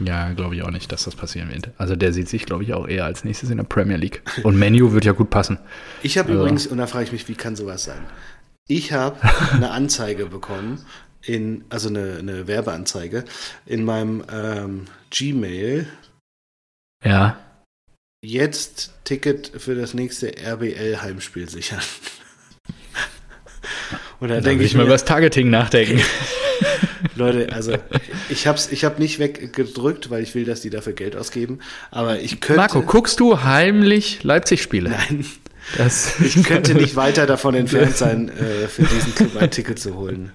Ja, 0.06 0.32
glaube 0.34 0.56
ich 0.56 0.64
auch 0.64 0.72
nicht, 0.72 0.92
dass 0.92 1.04
das 1.04 1.16
passieren 1.16 1.50
wird. 1.52 1.70
Also 1.78 1.96
der 1.96 2.14
sieht 2.14 2.30
sich, 2.30 2.46
glaube 2.46 2.64
ich, 2.64 2.74
auch 2.74 2.88
eher 2.88 3.06
als 3.06 3.24
nächstes 3.24 3.50
in 3.50 3.58
der 3.58 3.64
Premier 3.64 3.98
League. 3.98 4.22
Und 4.44 4.58
Menu 4.58 4.92
wird 4.94 5.06
ja 5.06 5.12
gut 5.12 5.30
passen. 5.30 5.60
Ich 6.04 6.18
habe 6.18 6.30
Also- 6.30 6.42
übrigens, 6.42 6.68
und 6.68 6.78
da 6.78 6.88
frage 6.88 7.06
ich 7.06 7.12
mich, 7.12 7.28
wie 7.28 7.36
kann 7.36 7.56
sowas 7.56 7.84
sein? 7.84 8.02
Ich 8.68 8.94
habe 8.94 9.18
eine 9.54 9.72
Anzeige 9.72 10.26
bekommen, 10.28 10.84
in, 11.24 11.64
also 11.70 11.90
eine, 11.90 12.18
eine 12.20 12.48
Werbeanzeige, 12.48 13.26
in 13.66 13.84
meinem 13.86 14.24
ähm, 14.32 14.86
Gmail. 15.12 15.88
Ja. 17.06 17.38
Jetzt 18.24 18.94
Ticket 19.04 19.52
für 19.58 19.76
das 19.76 19.94
nächste 19.94 20.32
RBL-Heimspiel 20.38 21.50
sichern. 21.50 21.82
Da 24.20 24.40
denke 24.40 24.64
ich 24.64 24.76
mal 24.76 24.84
über 24.84 24.92
das 24.92 25.04
Targeting 25.06 25.50
nachdenken. 25.50 26.00
Leute, 27.15 27.52
also 27.54 27.74
ich 28.30 28.47
habe 28.47 28.60
ich 28.69 28.86
hab 28.86 29.00
nicht 29.00 29.19
weggedrückt, 29.19 30.10
weil 30.10 30.24
ich 30.24 30.34
will, 30.36 30.45
dass 30.45 30.62
die 30.62 30.69
dafür 30.69 30.93
Geld 30.93 31.15
ausgeben. 31.15 31.60
Aber 31.91 32.19
ich 32.19 32.39
könnte. 32.41 32.62
Marco, 32.62 32.82
guckst 32.82 33.19
du 33.19 33.43
heimlich 33.43 34.24
Leipzig-Spiele? 34.24 34.89
Nein, 34.91 35.26
Das 35.78 36.19
ich 36.21 36.43
könnte 36.43 36.74
nicht 36.74 36.95
weiter 36.95 37.26
davon 37.26 37.56
entfernt 37.56 37.97
sein, 37.97 38.30
äh, 38.30 38.67
für 38.67 38.84
diesen 38.84 39.15
Club 39.15 39.36
ein 39.38 39.52
Ticket 39.52 39.80
zu 39.80 39.95
holen. 39.95 40.32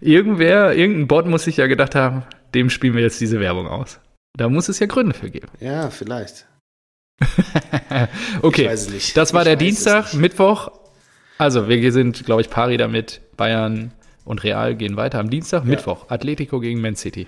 Irgendwer, 0.00 0.74
irgendein 0.74 1.08
Bot 1.08 1.26
muss 1.26 1.44
sich 1.44 1.56
ja 1.56 1.66
gedacht 1.66 1.94
haben, 1.94 2.24
dem 2.54 2.70
spielen 2.70 2.94
wir 2.94 3.02
jetzt 3.02 3.20
diese 3.20 3.40
Werbung 3.40 3.68
aus. 3.68 3.98
Da 4.36 4.48
muss 4.48 4.68
es 4.68 4.78
ja 4.78 4.86
Gründe 4.86 5.14
für 5.14 5.30
geben. 5.30 5.48
Ja, 5.60 5.90
vielleicht. 5.90 6.46
Okay, 8.40 8.64
das 9.14 9.34
war 9.34 9.42
Ich 9.42 9.46
der 9.46 9.56
Dienstag. 9.56 10.14
Mittwoch. 10.14 10.70
Also, 11.38 11.68
wir 11.68 11.92
sind, 11.92 12.24
glaube 12.24 12.40
ich, 12.40 12.50
pari 12.50 12.76
damit. 12.76 13.20
Bayern 13.36 13.92
und 14.24 14.44
Real 14.44 14.74
gehen 14.74 14.96
weiter 14.96 15.18
am 15.18 15.30
Dienstag. 15.30 15.64
Mittwoch, 15.64 16.06
Atletico 16.10 16.60
gegen 16.60 16.80
Man 16.80 16.96
City. 16.96 17.26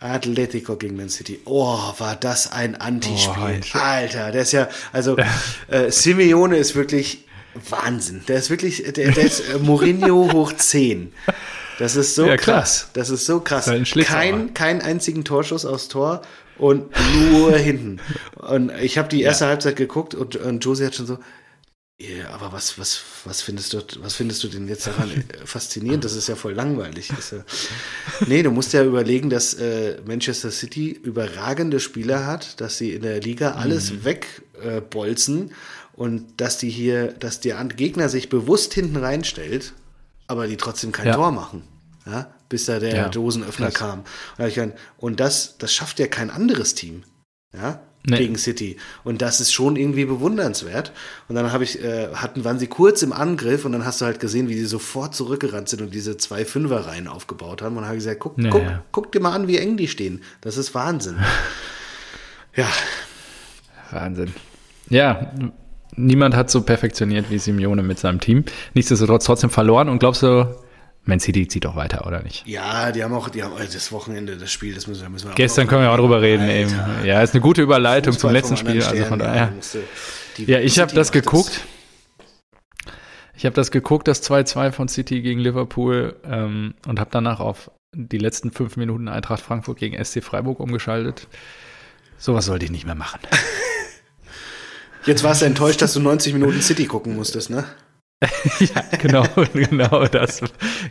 Atletico 0.00 0.76
gegen 0.76 0.96
Man 0.96 1.08
City. 1.08 1.40
Oh, 1.44 1.78
war 1.98 2.16
das 2.16 2.52
ein 2.52 2.74
Antispiel. 2.74 3.32
Oh, 3.42 3.46
Sch- 3.64 3.78
Alter, 3.80 4.32
der 4.32 4.42
ist 4.42 4.52
ja, 4.52 4.68
also 4.92 5.16
äh, 5.68 5.90
Simeone 5.90 6.56
ist 6.56 6.74
wirklich 6.74 7.24
Wahnsinn. 7.70 8.22
Der 8.28 8.36
ist 8.38 8.50
wirklich, 8.50 8.82
der, 8.82 9.12
der 9.12 9.24
ist 9.24 9.40
äh, 9.40 9.58
Mourinho 9.58 10.28
hoch 10.32 10.52
10. 10.52 11.12
Das 11.78 11.96
ist 11.96 12.14
so 12.14 12.26
Ja, 12.26 12.36
krass. 12.36 12.90
Das 12.92 13.10
ist 13.10 13.24
so 13.26 13.40
krass. 13.40 13.66
halt. 13.68 13.92
Kein, 14.04 14.54
keinen 14.54 14.80
einzigen 14.82 15.24
Torschuss 15.24 15.64
aufs 15.64 15.88
Tor 15.88 16.22
und 16.58 16.90
nur 17.30 17.56
hinten. 17.56 18.00
Und 18.36 18.70
ich 18.80 18.98
habe 18.98 19.08
die 19.08 19.22
erste 19.22 19.46
Halbzeit 19.46 19.76
geguckt 19.76 20.14
und, 20.14 20.36
und 20.36 20.64
Josie 20.64 20.86
hat 20.86 20.94
schon 20.96 21.06
so, 21.06 21.18
ja, 22.00 22.30
aber 22.30 22.52
was, 22.52 22.76
was, 22.78 23.00
was 23.24 23.40
findest 23.42 23.72
du, 23.72 23.78
was 24.00 24.14
findest 24.16 24.42
du 24.42 24.48
denn 24.48 24.66
jetzt 24.66 24.86
daran 24.86 25.10
äh, 25.10 25.46
faszinierend? 25.46 26.04
Das 26.04 26.14
ist 26.14 26.28
ja 26.28 26.34
voll 26.36 26.52
langweilig. 26.52 27.10
Ist 27.16 27.32
ja, 27.32 27.44
nee, 28.26 28.42
du 28.42 28.50
musst 28.50 28.72
ja 28.72 28.82
überlegen, 28.84 29.30
dass 29.30 29.54
äh, 29.54 30.00
Manchester 30.04 30.50
City 30.50 30.90
überragende 30.90 31.78
Spieler 31.78 32.26
hat, 32.26 32.60
dass 32.60 32.78
sie 32.78 32.92
in 32.94 33.02
der 33.02 33.20
Liga 33.20 33.52
alles 33.52 33.92
Mhm. 33.92 34.04
wegbolzen 34.04 35.50
äh, 35.50 35.54
und 35.94 36.40
dass 36.40 36.58
die 36.58 36.70
hier, 36.70 37.12
dass 37.12 37.38
der 37.40 37.62
Gegner 37.66 38.08
sich 38.08 38.28
bewusst 38.28 38.74
hinten 38.74 38.96
reinstellt, 38.96 39.72
aber 40.26 40.48
die 40.48 40.56
trotzdem 40.56 40.90
kein 40.90 41.06
Ja. 41.06 41.14
Tor 41.14 41.30
machen. 41.30 41.62
Ja, 42.06 42.34
bis 42.48 42.66
da 42.66 42.80
der 42.80 42.94
Ja, 42.94 43.08
Dosenöffner 43.08 43.70
krass. 43.70 43.78
kam. 43.78 44.04
Und 44.98 45.20
das, 45.20 45.56
das 45.58 45.72
schafft 45.72 45.98
ja 46.00 46.06
kein 46.06 46.30
anderes 46.30 46.74
Team. 46.74 47.04
Ja, 47.54 47.80
Nee. 48.06 48.18
gegen 48.18 48.36
City. 48.36 48.76
Und 49.02 49.22
das 49.22 49.40
ist 49.40 49.52
schon 49.52 49.76
irgendwie 49.76 50.04
bewundernswert. 50.04 50.92
Und 51.28 51.36
dann 51.36 51.52
habe 51.52 51.64
ich, 51.64 51.82
äh, 51.82 52.08
hatten, 52.14 52.44
waren 52.44 52.58
sie 52.58 52.66
kurz 52.66 53.02
im 53.02 53.14
Angriff 53.14 53.64
und 53.64 53.72
dann 53.72 53.86
hast 53.86 54.02
du 54.02 54.04
halt 54.04 54.20
gesehen, 54.20 54.48
wie 54.48 54.54
sie 54.58 54.66
sofort 54.66 55.14
zurückgerannt 55.14 55.70
sind 55.70 55.80
und 55.80 55.94
diese 55.94 56.18
zwei 56.18 56.44
Fünferreihen 56.44 57.08
aufgebaut 57.08 57.62
haben. 57.62 57.76
Und 57.76 57.82
dann 57.82 57.86
habe 57.86 57.96
ich 57.96 58.04
gesagt, 58.04 58.20
guck, 58.20 58.38
Ja, 58.38 58.50
guck, 58.50 58.62
guck 58.92 59.12
dir 59.12 59.20
mal 59.20 59.32
an, 59.32 59.48
wie 59.48 59.56
eng 59.56 59.78
die 59.78 59.88
stehen. 59.88 60.22
Das 60.42 60.58
ist 60.58 60.74
Wahnsinn. 60.74 61.16
ja, 62.56 62.68
Wahnsinn. 63.90 64.34
Ja, 64.90 65.32
niemand 65.96 66.36
hat 66.36 66.50
so 66.50 66.60
perfektioniert 66.60 67.30
wie 67.30 67.38
Simeone 67.38 67.82
mit 67.82 67.98
seinem 67.98 68.20
Team. 68.20 68.44
Nichtsdestotrotz 68.74 69.24
trotzdem 69.24 69.48
verloren. 69.48 69.88
Und 69.88 69.98
glaubst 69.98 70.22
du, 70.22 70.54
Man 71.06 71.20
City 71.20 71.46
zieht 71.46 71.64
doch 71.66 71.76
weiter, 71.76 72.06
oder 72.06 72.22
nicht? 72.22 72.46
ja, 72.46 72.90
die 72.90 73.04
haben 73.04 73.12
auch, 73.12 73.28
die 73.28 73.42
haben 73.42 73.56
äh, 73.58 73.66
das 73.70 73.92
Wochenende, 73.92 74.36
das 74.38 74.50
Spiel, 74.50 74.74
das 74.74 74.86
müssen, 74.86 75.02
wir- 75.02 75.10
müssen 75.10 75.26
wir 75.26 75.32
auch 75.32 75.36
Gestern 75.36 75.64
noch- 75.66 75.70
können 75.70 75.82
wir 75.82 75.90
auch 75.92 75.98
drüber 75.98 76.22
reden. 76.22 76.44
Alter. 76.44 76.54
Eben. 76.98 77.04
Ja, 77.06 77.20
ist 77.22 77.34
eine 77.34 77.42
gute 77.42 77.60
Überleitung 77.62 78.12
zum 78.14 78.30
Fußball 78.30 78.32
letzten 78.32 78.56
vom 78.56 78.66
Spiel. 78.68 78.82
anderen 78.82 78.98
Also 78.98 79.08
von 79.08 79.20
Stern, 79.20 79.32
daher. 79.34 80.46
ja, 80.46 80.58
Ja, 80.58 80.64
ich 80.64 80.78
habe 80.78 80.94
das 80.94 81.12
geguckt. 81.12 81.60
Ich 83.36 83.44
habe 83.44 83.54
das 83.54 83.70
geguckt, 83.70 84.08
das 84.08 84.22
2-2 84.22 84.72
von 84.72 84.88
City 84.88 85.20
gegen 85.20 85.40
Liverpool 85.40 86.16
ähm, 86.24 86.74
und 86.86 87.00
habe 87.00 87.10
danach 87.12 87.40
auf 87.40 87.70
die 87.92 88.18
letzten 88.18 88.50
fünf 88.52 88.76
Minuten 88.76 89.08
Eintracht 89.08 89.42
Frankfurt 89.42 89.78
gegen 89.78 90.02
SC 90.02 90.22
Freiburg 90.22 90.60
umgeschaltet. 90.60 91.28
Sowas 92.16 92.46
sollte 92.46 92.64
ich 92.64 92.70
nicht 92.70 92.86
mehr 92.86 92.94
machen. 92.94 93.20
Jetzt 95.04 95.22
warst 95.22 95.42
du 95.42 95.46
enttäuscht, 95.46 95.82
dass 95.82 95.92
du 95.92 96.00
90 96.00 96.32
Minuten 96.32 96.62
City 96.62 96.86
gucken 96.86 97.14
musstest, 97.14 97.50
ne? 97.50 97.64
ja, 98.60 98.82
genau, 98.98 99.24
genau 99.52 100.06
das, 100.06 100.40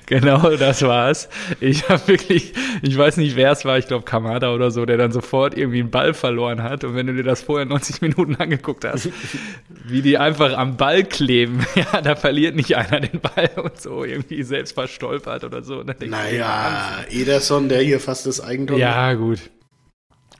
genau 0.05 0.55
das 0.55 0.81
war's. 0.83 1.29
Ich 1.59 1.87
habe 1.89 2.07
wirklich, 2.07 2.53
ich 2.81 2.97
weiß 2.97 3.17
nicht, 3.17 3.35
wer 3.35 3.51
es 3.51 3.65
war, 3.65 3.77
ich 3.77 3.87
glaube 3.87 4.05
Kamada 4.05 4.53
oder 4.53 4.71
so, 4.71 4.85
der 4.85 4.97
dann 4.97 5.11
sofort 5.11 5.57
irgendwie 5.57 5.79
einen 5.79 5.91
Ball 5.91 6.13
verloren 6.13 6.63
hat. 6.63 6.83
Und 6.83 6.95
wenn 6.95 7.07
du 7.07 7.13
dir 7.13 7.23
das 7.23 7.41
vorher 7.41 7.65
90 7.65 8.01
Minuten 8.01 8.35
angeguckt 8.35 8.85
hast, 8.85 9.09
wie 9.69 10.01
die 10.01 10.17
einfach 10.17 10.57
am 10.57 10.77
Ball 10.77 11.03
kleben, 11.03 11.65
ja, 11.75 12.01
da 12.01 12.15
verliert 12.15 12.55
nicht 12.55 12.75
einer 12.75 12.99
den 12.99 13.19
Ball 13.19 13.49
und 13.55 13.79
so 13.79 14.03
irgendwie 14.03 14.43
selbst 14.43 14.73
verstolpert 14.73 15.43
oder 15.43 15.63
so. 15.63 15.83
Naja, 15.83 17.03
Ederson, 17.09 17.69
der 17.69 17.81
hier 17.81 17.99
fast 17.99 18.25
das 18.25 18.41
Eigentum. 18.41 18.77
Ja, 18.77 19.13
gut. 19.13 19.39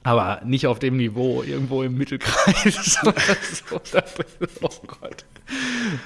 Aber 0.04 0.42
nicht 0.44 0.68
auf 0.68 0.80
dem 0.80 0.98
Niveau, 0.98 1.44
irgendwo 1.44 1.82
im 1.82 1.98
Mittelkreis. 1.98 3.00
so. 3.02 3.14
oh 4.62 4.70
Gott. 4.86 5.24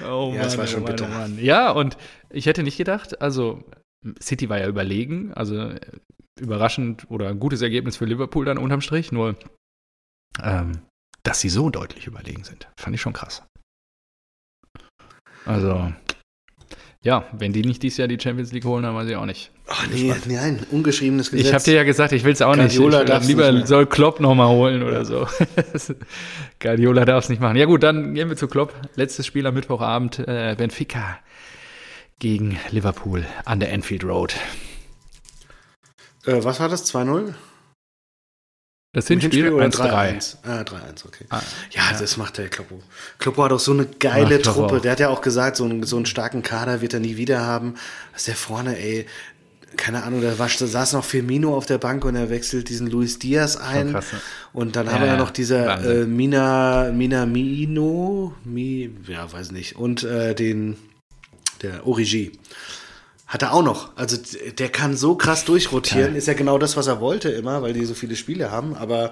Oh 0.02 0.30
ja, 0.32 0.34
Mann, 0.34 0.38
das 0.38 0.58
war 0.58 0.66
schon 0.66 0.82
oh 0.82 0.86
Mann, 0.86 0.92
bitter. 0.92 1.08
Oh 1.08 1.14
Mann. 1.14 1.38
Ja, 1.38 1.70
und 1.70 1.96
ich 2.30 2.46
hätte 2.46 2.62
nicht 2.62 2.76
gedacht, 2.76 3.20
also 3.20 3.64
City 4.20 4.48
war 4.48 4.58
ja 4.58 4.68
überlegen, 4.68 5.32
also 5.34 5.72
überraschend 6.40 7.10
oder 7.10 7.28
ein 7.28 7.40
gutes 7.40 7.62
Ergebnis 7.62 7.96
für 7.96 8.04
Liverpool 8.04 8.44
dann 8.44 8.58
unterm 8.58 8.80
Strich, 8.80 9.12
nur 9.12 9.36
ähm, 10.42 10.82
dass 11.22 11.40
sie 11.40 11.48
so 11.48 11.68
deutlich 11.70 12.06
überlegen 12.06 12.44
sind, 12.44 12.68
fand 12.78 12.94
ich 12.94 13.00
schon 13.00 13.12
krass. 13.12 13.42
Also, 15.44 15.92
ja, 17.08 17.24
wenn 17.32 17.54
die 17.54 17.62
nicht 17.62 17.82
dieses 17.82 17.96
Jahr 17.96 18.06
die 18.06 18.20
Champions 18.20 18.52
League 18.52 18.66
holen, 18.66 18.82
dann 18.82 18.94
weiß 18.94 19.08
ich 19.08 19.16
auch 19.16 19.24
nicht. 19.24 19.50
Ach 19.66 19.86
nee, 19.90 20.12
nein, 20.26 20.60
ungeschriebenes 20.70 21.30
Gesetz. 21.30 21.46
Ich 21.46 21.54
habe 21.54 21.64
dir 21.64 21.74
ja 21.74 21.84
gesagt, 21.84 22.12
ich 22.12 22.22
will 22.22 22.34
es 22.34 22.42
auch 22.42 22.54
Guardiola 22.54 23.02
nicht. 23.02 23.22
Ich 23.22 23.28
lieber 23.28 23.50
nicht 23.50 23.66
soll 23.66 23.86
Klopp 23.86 24.20
nochmal 24.20 24.48
holen 24.48 24.82
oder 24.82 25.06
so. 25.06 25.26
Guardiola 26.60 27.06
darf 27.06 27.24
es 27.24 27.30
nicht 27.30 27.40
machen. 27.40 27.56
Ja 27.56 27.64
gut, 27.64 27.82
dann 27.82 28.12
gehen 28.12 28.28
wir 28.28 28.36
zu 28.36 28.46
Klopp. 28.46 28.74
Letztes 28.94 29.24
Spiel 29.24 29.46
am 29.46 29.54
Mittwochabend, 29.54 30.18
äh, 30.18 30.54
Benfica 30.58 31.18
gegen 32.18 32.58
Liverpool 32.72 33.24
an 33.46 33.58
der 33.58 33.72
Enfield 33.72 34.04
Road. 34.04 34.34
Äh, 36.26 36.44
was 36.44 36.60
war 36.60 36.68
das, 36.68 36.94
2-0? 36.94 37.32
Das 38.92 39.06
Hinspiel, 39.06 39.44
Hinspiel 39.44 39.86
1-3. 39.86 40.36
Ah, 40.44 40.62
3-1, 40.62 41.06
okay. 41.06 41.26
Ah, 41.28 41.42
ja, 41.70 41.92
ja, 41.92 41.98
das 41.98 42.16
macht 42.16 42.38
der 42.38 42.48
Kloppo. 42.48 42.82
Kloppo 43.18 43.44
hat 43.44 43.52
auch 43.52 43.60
so 43.60 43.72
eine 43.72 43.86
geile 43.86 44.38
Ach, 44.38 44.52
Truppe. 44.52 44.80
Der 44.80 44.92
hat 44.92 45.00
ja 45.00 45.10
auch 45.10 45.20
gesagt, 45.20 45.56
so 45.56 45.64
einen, 45.64 45.82
so 45.82 45.96
einen 45.96 46.06
starken 46.06 46.42
Kader 46.42 46.80
wird 46.80 46.94
er 46.94 47.00
nie 47.00 47.18
wieder 47.18 47.42
haben. 47.42 47.74
Was 48.14 48.24
der 48.24 48.34
vorne, 48.34 48.78
ey, 48.78 49.06
keine 49.76 50.04
Ahnung, 50.04 50.22
da, 50.22 50.38
war, 50.38 50.48
da 50.48 50.66
saß 50.66 50.94
noch 50.94 51.04
Firmino 51.04 51.54
auf 51.54 51.66
der 51.66 51.76
Bank 51.76 52.04
und 52.06 52.16
er 52.16 52.30
wechselt 52.30 52.70
diesen 52.70 52.86
Luis 52.86 53.18
Diaz 53.18 53.56
ein. 53.56 53.92
Krass, 53.92 54.12
ne? 54.12 54.20
Und 54.54 54.74
dann 54.74 54.86
ja, 54.86 54.92
haben 54.92 55.00
wir 55.02 55.08
ja 55.08 55.16
noch 55.18 55.30
dieser 55.30 55.84
äh, 55.84 56.06
Mina, 56.06 56.90
Mina 56.90 57.26
Mino, 57.26 58.34
Mi, 58.44 58.90
ja, 59.06 59.30
weiß 59.30 59.52
nicht, 59.52 59.76
und 59.76 60.02
äh, 60.02 60.34
den, 60.34 60.76
der 61.60 61.86
Origi. 61.86 62.32
Hat 63.28 63.42
er 63.42 63.52
auch 63.52 63.62
noch. 63.62 63.94
Also 63.94 64.16
der 64.58 64.70
kann 64.70 64.96
so 64.96 65.14
krass 65.14 65.44
durchrotieren. 65.44 66.12
Ja. 66.12 66.18
Ist 66.18 66.28
ja 66.28 66.34
genau 66.34 66.56
das, 66.56 66.78
was 66.78 66.86
er 66.86 67.00
wollte 67.00 67.28
immer, 67.28 67.60
weil 67.60 67.74
die 67.74 67.84
so 67.84 67.92
viele 67.92 68.16
Spiele 68.16 68.50
haben. 68.50 68.74
Aber 68.74 69.10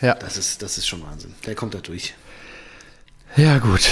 ja, 0.00 0.08
ja. 0.08 0.14
Das, 0.14 0.36
ist, 0.36 0.62
das 0.62 0.78
ist 0.78 0.88
schon 0.88 1.02
Wahnsinn. 1.02 1.32
Der 1.46 1.54
kommt 1.54 1.74
da 1.74 1.78
durch. 1.78 2.14
Ja, 3.36 3.58
gut. 3.58 3.88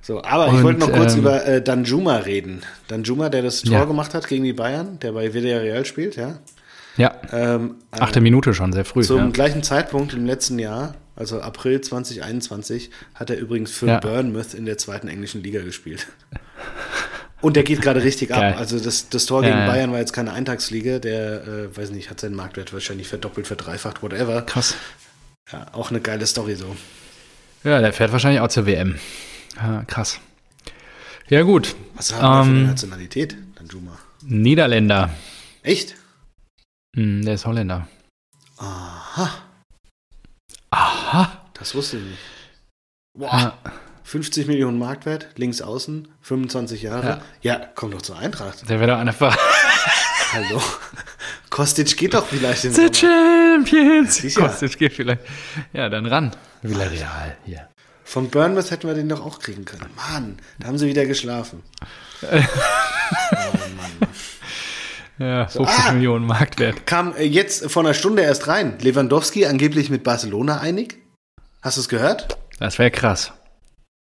So, 0.00 0.22
aber 0.22 0.48
Und, 0.48 0.56
ich 0.56 0.62
wollte 0.62 0.80
noch 0.80 0.92
kurz 0.92 1.12
ähm, 1.12 1.20
über 1.20 1.44
äh, 1.44 1.62
Danjuma 1.62 2.16
reden. 2.16 2.62
Danjuma, 2.86 3.28
der 3.28 3.42
das 3.42 3.60
Tor 3.60 3.74
ja. 3.74 3.84
gemacht 3.84 4.14
hat 4.14 4.26
gegen 4.28 4.44
die 4.44 4.54
Bayern, 4.54 4.98
der 5.00 5.12
bei 5.12 5.34
Villarreal 5.34 5.84
spielt, 5.84 6.16
ja. 6.16 6.38
Ja. 6.96 7.14
Ähm, 7.32 7.76
Achte 7.90 8.22
Minute 8.22 8.54
schon, 8.54 8.72
sehr 8.72 8.86
früh. 8.86 9.02
Zum 9.02 9.18
ja. 9.18 9.28
gleichen 9.28 9.62
Zeitpunkt 9.62 10.14
im 10.14 10.24
letzten 10.24 10.58
Jahr, 10.58 10.94
also 11.16 11.40
April 11.40 11.80
2021, 11.82 12.90
hat 13.14 13.28
er 13.28 13.38
übrigens 13.38 13.70
für 13.70 13.86
ja. 13.86 14.00
Bournemouth 14.00 14.54
in 14.54 14.64
der 14.64 14.78
zweiten 14.78 15.08
englischen 15.08 15.42
Liga 15.42 15.60
gespielt. 15.62 16.06
Und 17.40 17.54
der 17.54 17.62
geht 17.62 17.80
gerade 17.80 18.02
richtig 18.02 18.30
Geil. 18.30 18.54
ab. 18.54 18.58
Also 18.58 18.80
das, 18.80 19.08
das 19.08 19.26
Tor 19.26 19.42
gegen 19.42 19.56
ja, 19.56 19.66
Bayern 19.66 19.92
war 19.92 19.98
jetzt 19.98 20.12
keine 20.12 20.32
Eintagsfliege. 20.32 20.98
Der, 20.98 21.46
äh, 21.46 21.76
weiß 21.76 21.90
nicht, 21.90 22.10
hat 22.10 22.20
seinen 22.20 22.34
Marktwert 22.34 22.72
wahrscheinlich 22.72 23.06
verdoppelt, 23.06 23.46
verdreifacht, 23.46 24.02
whatever. 24.02 24.42
Krass. 24.42 24.74
Ja, 25.52 25.66
auch 25.72 25.90
eine 25.90 26.00
geile 26.00 26.26
Story 26.26 26.56
so. 26.56 26.76
Ja, 27.64 27.80
der 27.80 27.92
fährt 27.92 28.12
wahrscheinlich 28.12 28.40
auch 28.40 28.48
zur 28.48 28.66
WM. 28.66 28.98
Ja, 29.56 29.84
krass. 29.84 30.20
Ja, 31.28 31.42
gut. 31.42 31.76
Was 31.94 32.12
haben 32.12 32.22
wir 32.22 32.40
ähm, 32.40 32.44
für 32.44 32.58
eine 32.58 32.68
Nationalität, 32.70 33.36
Danjuma? 33.56 33.98
Niederländer. 34.22 35.10
Echt? 35.62 35.94
Hm, 36.96 37.24
der 37.24 37.34
ist 37.34 37.46
Holländer. 37.46 37.86
Aha. 38.56 39.30
Aha. 40.70 41.42
Das 41.54 41.74
wusste 41.74 41.98
ich 41.98 42.04
nicht. 42.04 42.18
Boah. 43.14 43.32
Ja. 43.64 43.72
50 44.08 44.46
Millionen 44.46 44.78
Marktwert, 44.78 45.28
links 45.36 45.60
außen, 45.60 46.08
25 46.22 46.80
Jahre. 46.80 47.20
Ja, 47.42 47.56
ja 47.58 47.66
komm 47.74 47.90
doch 47.90 48.00
zur 48.00 48.18
Eintracht. 48.18 48.66
Der 48.66 48.80
wäre 48.80 48.92
doch 48.92 48.98
einfach. 48.98 49.36
Hallo. 50.32 50.62
Kostic 51.50 51.94
geht 51.94 52.14
doch 52.14 52.26
vielleicht 52.26 52.64
in 52.64 52.72
The 52.72 52.88
Champions. 52.90 54.22
Ja. 54.22 54.40
Kostic 54.40 54.78
geht 54.78 54.94
vielleicht. 54.94 55.20
Ja, 55.74 55.90
dann 55.90 56.06
ran. 56.06 56.34
Villarreal, 56.62 57.36
hier. 57.44 57.68
Von 58.02 58.30
Burnmouth 58.30 58.70
hätten 58.70 58.88
wir 58.88 58.94
den 58.94 59.10
doch 59.10 59.20
auch 59.20 59.40
kriegen 59.40 59.66
können. 59.66 59.90
Mann, 59.94 60.38
da 60.58 60.68
haben 60.68 60.78
sie 60.78 60.86
wieder 60.86 61.04
geschlafen. 61.04 61.62
oh, 62.22 62.28
Mann. 63.76 64.08
Ja, 65.18 65.48
50 65.48 65.52
so, 65.52 65.66
ah, 65.66 65.92
Millionen 65.92 66.24
Marktwert. 66.24 66.86
Kam 66.86 67.14
äh, 67.14 67.24
jetzt 67.24 67.70
vor 67.70 67.84
einer 67.84 67.92
Stunde 67.92 68.22
erst 68.22 68.48
rein. 68.48 68.78
Lewandowski 68.80 69.44
angeblich 69.44 69.90
mit 69.90 70.02
Barcelona 70.02 70.60
einig. 70.60 70.96
Hast 71.60 71.76
du 71.76 71.82
es 71.82 71.90
gehört? 71.90 72.38
Das 72.58 72.78
wäre 72.78 72.90
krass. 72.90 73.34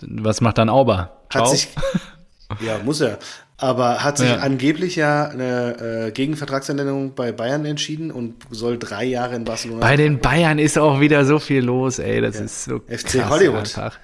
Was 0.01 0.41
macht 0.41 0.57
dann 0.57 0.69
Auber? 0.69 1.23
Ciao. 1.29 1.43
Hat 1.43 1.51
sich, 1.51 1.69
ja, 2.59 2.79
muss 2.83 3.01
er. 3.01 3.19
Aber 3.59 4.03
hat 4.03 4.19
sich 4.19 4.29
ja. 4.29 4.37
angeblich 4.37 4.95
ja 4.95 5.29
eine 5.29 6.07
äh, 6.07 6.11
Gegenvertragsänderung 6.11 7.15
bei 7.15 7.31
Bayern 7.31 7.65
entschieden 7.65 8.11
und 8.11 8.35
soll 8.51 8.77
drei 8.77 9.05
Jahre 9.05 9.35
in 9.35 9.45
Barcelona. 9.45 9.81
Bei 9.81 9.95
den 9.95 10.19
Bayern 10.19 10.59
ist 10.59 10.77
auch 10.77 10.99
wieder 10.99 11.25
so 11.25 11.39
viel 11.39 11.63
los, 11.63 11.97
ey. 11.97 12.21
Das 12.21 12.37
ja. 12.37 12.45
ist 12.45 12.65
so 12.65 12.79
FC 12.79 13.07
krass 13.07 13.29
Hollywood. 13.29 13.57
Einfach. 13.57 13.97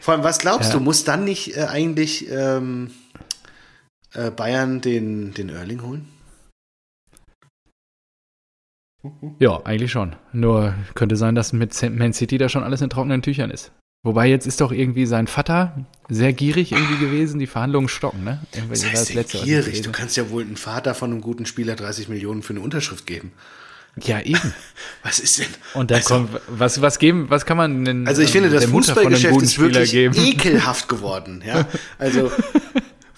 Vor 0.00 0.14
allem, 0.14 0.24
was 0.24 0.38
glaubst 0.38 0.72
ja. 0.72 0.78
du, 0.78 0.82
muss 0.82 1.04
dann 1.04 1.24
nicht 1.24 1.56
äh, 1.56 1.66
eigentlich 1.66 2.28
ähm, 2.30 2.90
äh, 4.12 4.32
Bayern 4.32 4.80
den, 4.80 5.34
den 5.34 5.50
Erling 5.50 5.82
holen? 5.82 6.08
Ja, 9.38 9.60
eigentlich 9.64 9.92
schon. 9.92 10.16
Nur 10.32 10.74
könnte 10.94 11.14
sein, 11.14 11.36
dass 11.36 11.52
mit 11.52 11.80
Man 11.96 12.12
City 12.12 12.38
da 12.38 12.48
schon 12.48 12.64
alles 12.64 12.80
in 12.80 12.90
trockenen 12.90 13.22
Tüchern 13.22 13.52
ist. 13.52 13.70
Wobei 14.06 14.28
jetzt 14.28 14.46
ist 14.46 14.60
doch 14.60 14.70
irgendwie 14.70 15.04
sein 15.04 15.26
Vater 15.26 15.84
sehr 16.08 16.32
gierig 16.32 16.70
irgendwie 16.70 17.04
gewesen, 17.04 17.40
die 17.40 17.48
Verhandlungen 17.48 17.88
stocken, 17.88 18.22
ne? 18.22 18.38
Irgendwie 18.54 18.74
das 18.74 18.86
heißt 18.86 19.16
das 19.16 19.42
gierig? 19.42 19.82
Du 19.82 19.90
kannst 19.90 20.16
ja 20.16 20.30
wohl 20.30 20.44
einen 20.44 20.56
Vater 20.56 20.94
von 20.94 21.10
einem 21.10 21.20
guten 21.20 21.44
Spieler 21.44 21.74
30 21.74 22.08
Millionen 22.08 22.44
für 22.44 22.52
eine 22.52 22.60
Unterschrift 22.60 23.04
geben. 23.04 23.32
Ja, 24.00 24.20
eben. 24.20 24.54
Was 25.02 25.18
ist 25.18 25.40
denn? 25.40 25.48
Und 25.74 25.90
dann 25.90 25.96
also, 25.96 26.14
kommt, 26.14 26.40
was, 26.46 26.80
was 26.80 27.00
geben, 27.00 27.26
was 27.30 27.46
kann 27.46 27.56
man 27.56 27.84
denn? 27.84 28.06
Also 28.06 28.22
ich 28.22 28.30
finde, 28.30 28.48
das 28.48 28.66
Fußballgeschäft 28.66 29.42
ist 29.42 29.58
wirklich 29.58 29.90
geben? 29.90 30.14
ekelhaft 30.16 30.88
geworden, 30.88 31.42
ja. 31.44 31.66
Also, 31.98 32.30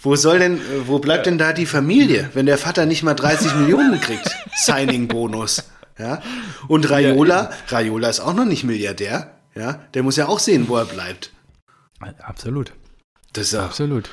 wo 0.00 0.16
soll 0.16 0.38
denn, 0.38 0.58
wo 0.86 1.00
bleibt 1.00 1.26
denn 1.26 1.36
da 1.36 1.52
die 1.52 1.66
Familie, 1.66 2.30
wenn 2.32 2.46
der 2.46 2.56
Vater 2.56 2.86
nicht 2.86 3.02
mal 3.02 3.12
30 3.12 3.54
Millionen 3.56 4.00
kriegt? 4.00 4.30
Signing-Bonus, 4.56 5.64
ja. 5.98 6.22
Und 6.66 6.88
Raiola, 6.88 7.50
Raiola 7.68 8.08
ist 8.08 8.20
auch 8.20 8.32
noch 8.32 8.46
nicht 8.46 8.64
Milliardär. 8.64 9.37
Ja, 9.54 9.74
der 9.94 10.02
muss 10.02 10.16
ja 10.16 10.28
auch 10.28 10.38
sehen, 10.38 10.68
wo 10.68 10.76
er 10.76 10.84
bleibt. 10.84 11.32
Absolut. 12.20 12.72
Das 13.32 13.44
ist 13.44 13.52
ja 13.52 13.64
Absolut. 13.64 14.10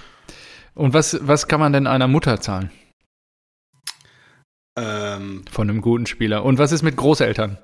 Und 0.74 0.94
was, 0.94 1.18
was 1.22 1.48
kann 1.48 1.60
man 1.60 1.72
denn 1.72 1.88
einer 1.88 2.08
Mutter 2.08 2.42
zahlen? 2.42 2.70
Ähm, 4.78 5.46
Von 5.50 5.70
einem 5.70 5.82
guten 5.82 6.06
Spieler. 6.06 6.44
Und 6.44 6.58
was 6.58 6.72
ist 6.72 6.82
mit 6.82 6.98
Großeltern? 6.98 7.58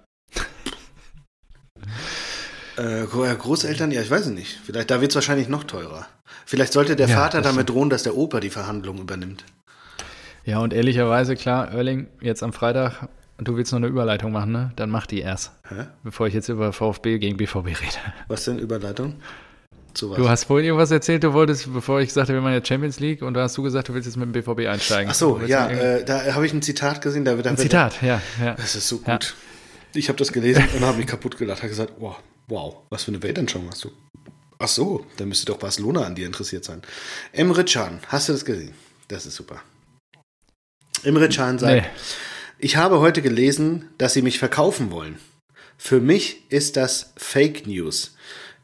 Äh, 2.78 3.06
Großeltern, 3.06 3.92
ja, 3.92 4.02
ich 4.02 4.10
weiß 4.10 4.28
es 4.28 4.32
nicht. 4.32 4.60
Vielleicht, 4.64 4.90
da 4.90 5.02
wird 5.02 5.12
es 5.12 5.16
wahrscheinlich 5.16 5.50
noch 5.50 5.66
teurer. 5.66 6.08
Vielleicht 6.46 6.74
sollte 6.74 6.96
der 6.96 7.10
ja, 7.10 7.18
Vater 7.18 7.42
damit 7.42 7.70
drohen, 7.70 7.90
dass 7.90 8.04
der 8.04 8.16
Opa 8.16 8.40
die 8.40 8.50
Verhandlung 8.50 8.98
übernimmt. 8.98 9.44
Ja, 10.46 10.60
und 10.60 10.74
ehrlicherweise, 10.74 11.36
klar, 11.36 11.72
Erling, 11.72 12.08
jetzt 12.22 12.42
am 12.42 12.54
Freitag 12.54 13.10
Du 13.44 13.58
willst 13.58 13.72
noch 13.72 13.78
eine 13.78 13.88
Überleitung 13.88 14.32
machen, 14.32 14.52
ne? 14.52 14.72
Dann 14.76 14.92
mach 14.92 15.08
die 15.08 15.20
erst. 15.20 15.52
Hä? 15.68 15.86
Bevor 16.04 16.28
ich 16.28 16.34
jetzt 16.36 16.48
über 16.48 16.72
VfB 16.72 17.18
gegen 17.18 17.38
BVB 17.38 17.68
rede. 17.68 17.98
Was 18.28 18.46
denn 18.46 18.60
Überleitung? 18.60 19.16
Du 20.00 20.30
hast 20.30 20.46
vorhin 20.46 20.68
irgendwas 20.68 20.92
erzählt, 20.92 21.24
du 21.24 21.34
wolltest, 21.34 21.74
bevor 21.74 22.00
ich 22.00 22.14
sagte, 22.14 22.34
wir 22.34 22.42
machen 22.42 22.54
jetzt 22.54 22.68
Champions 22.68 23.00
League, 23.00 23.24
und 23.24 23.34
da 23.34 23.42
hast 23.42 23.58
du 23.58 23.64
gesagt, 23.64 23.90
du 23.90 23.94
willst 23.94 24.06
jetzt 24.06 24.16
mit 24.16 24.26
dem 24.26 24.32
BVB 24.32 24.68
einsteigen. 24.68 25.10
Ach 25.10 25.16
so, 25.16 25.42
ja, 25.46 25.68
äh, 25.70 26.06
da 26.06 26.34
habe 26.34 26.46
ich 26.46 26.54
ein 26.54 26.62
Zitat 26.62 27.02
gesehen. 27.02 27.26
Da, 27.26 27.36
da 27.36 27.50
ein 27.50 27.58
Zitat, 27.58 28.02
ja, 28.02 28.22
ja. 28.42 28.54
Das 28.54 28.76
ist 28.76 28.88
so 28.88 29.00
gut. 29.00 29.08
Ja. 29.08 29.20
Ich 29.96 30.08
habe 30.08 30.18
das 30.18 30.32
gelesen 30.32 30.64
und 30.76 30.86
habe 30.86 30.98
mich 30.98 31.08
kaputt 31.08 31.38
gelacht. 31.38 31.60
Habe 31.60 31.70
gesagt, 31.70 31.94
wow, 31.98 32.18
wow, 32.48 32.78
was 32.90 33.04
für 33.04 33.12
eine 33.12 33.22
Weltanschauung 33.24 33.68
hast 33.70 33.84
du? 33.84 33.92
Ach 34.60 34.68
so, 34.68 35.06
dann 35.18 35.28
müsste 35.28 35.48
doch 35.48 35.58
Barcelona 35.58 36.04
an 36.04 36.14
dir 36.16 36.28
interessiert 36.28 36.64
sein. 36.64 36.84
Emre 37.34 37.66
Can, 37.66 38.00
hast 38.08 38.30
du 38.30 38.34
das 38.34 38.46
gesehen? 38.46 38.76
Das 39.08 39.26
ist 39.26 39.36
super. 39.36 39.62
Emre 41.04 41.28
Can 41.28 41.58
sagt, 41.58 41.74
nee. 41.74 41.84
Ich 42.64 42.76
habe 42.76 43.00
heute 43.00 43.24
gelesen, 43.24 43.90
dass 43.98 44.14
sie 44.14 44.22
mich 44.22 44.38
verkaufen 44.38 44.92
wollen. 44.92 45.18
Für 45.80 46.00
mich 46.00 46.44
ist 46.50 46.78
das 46.78 47.12
Fake 47.18 47.66
News. 47.66 48.16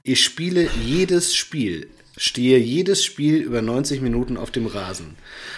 Ich 0.03 0.23
spiele 0.23 0.69
jedes 0.85 1.35
Spiel. 1.35 1.89
stehe 2.15 2.59
jedes 2.59 3.03
Spiel 3.03 3.37
über 3.37 3.63
90 3.63 4.01
Minuten 4.01 4.37
auf 4.37 4.51
dem 4.51 4.67
Rasen. 4.67 5.15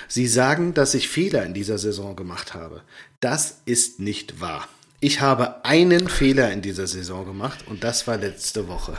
Sie 0.07 0.25
sagen, 0.25 0.73
dass 0.73 0.93
ich 0.93 1.09
Fehler 1.09 1.45
in 1.45 1.53
dieser 1.53 1.77
Saison 1.77 2.15
gemacht 2.15 2.53
habe. 2.53 2.81
Das 3.19 3.61
ist 3.65 3.99
nicht 3.99 4.39
wahr. 4.39 4.69
Ich 5.01 5.19
habe 5.19 5.65
einen 5.65 6.07
Fehler 6.07 6.49
in 6.53 6.61
dieser 6.61 6.87
Saison 6.87 7.25
gemacht 7.25 7.65
und 7.67 7.83
das 7.83 8.07
war 8.07 8.15
letzte 8.15 8.69
Woche. 8.69 8.95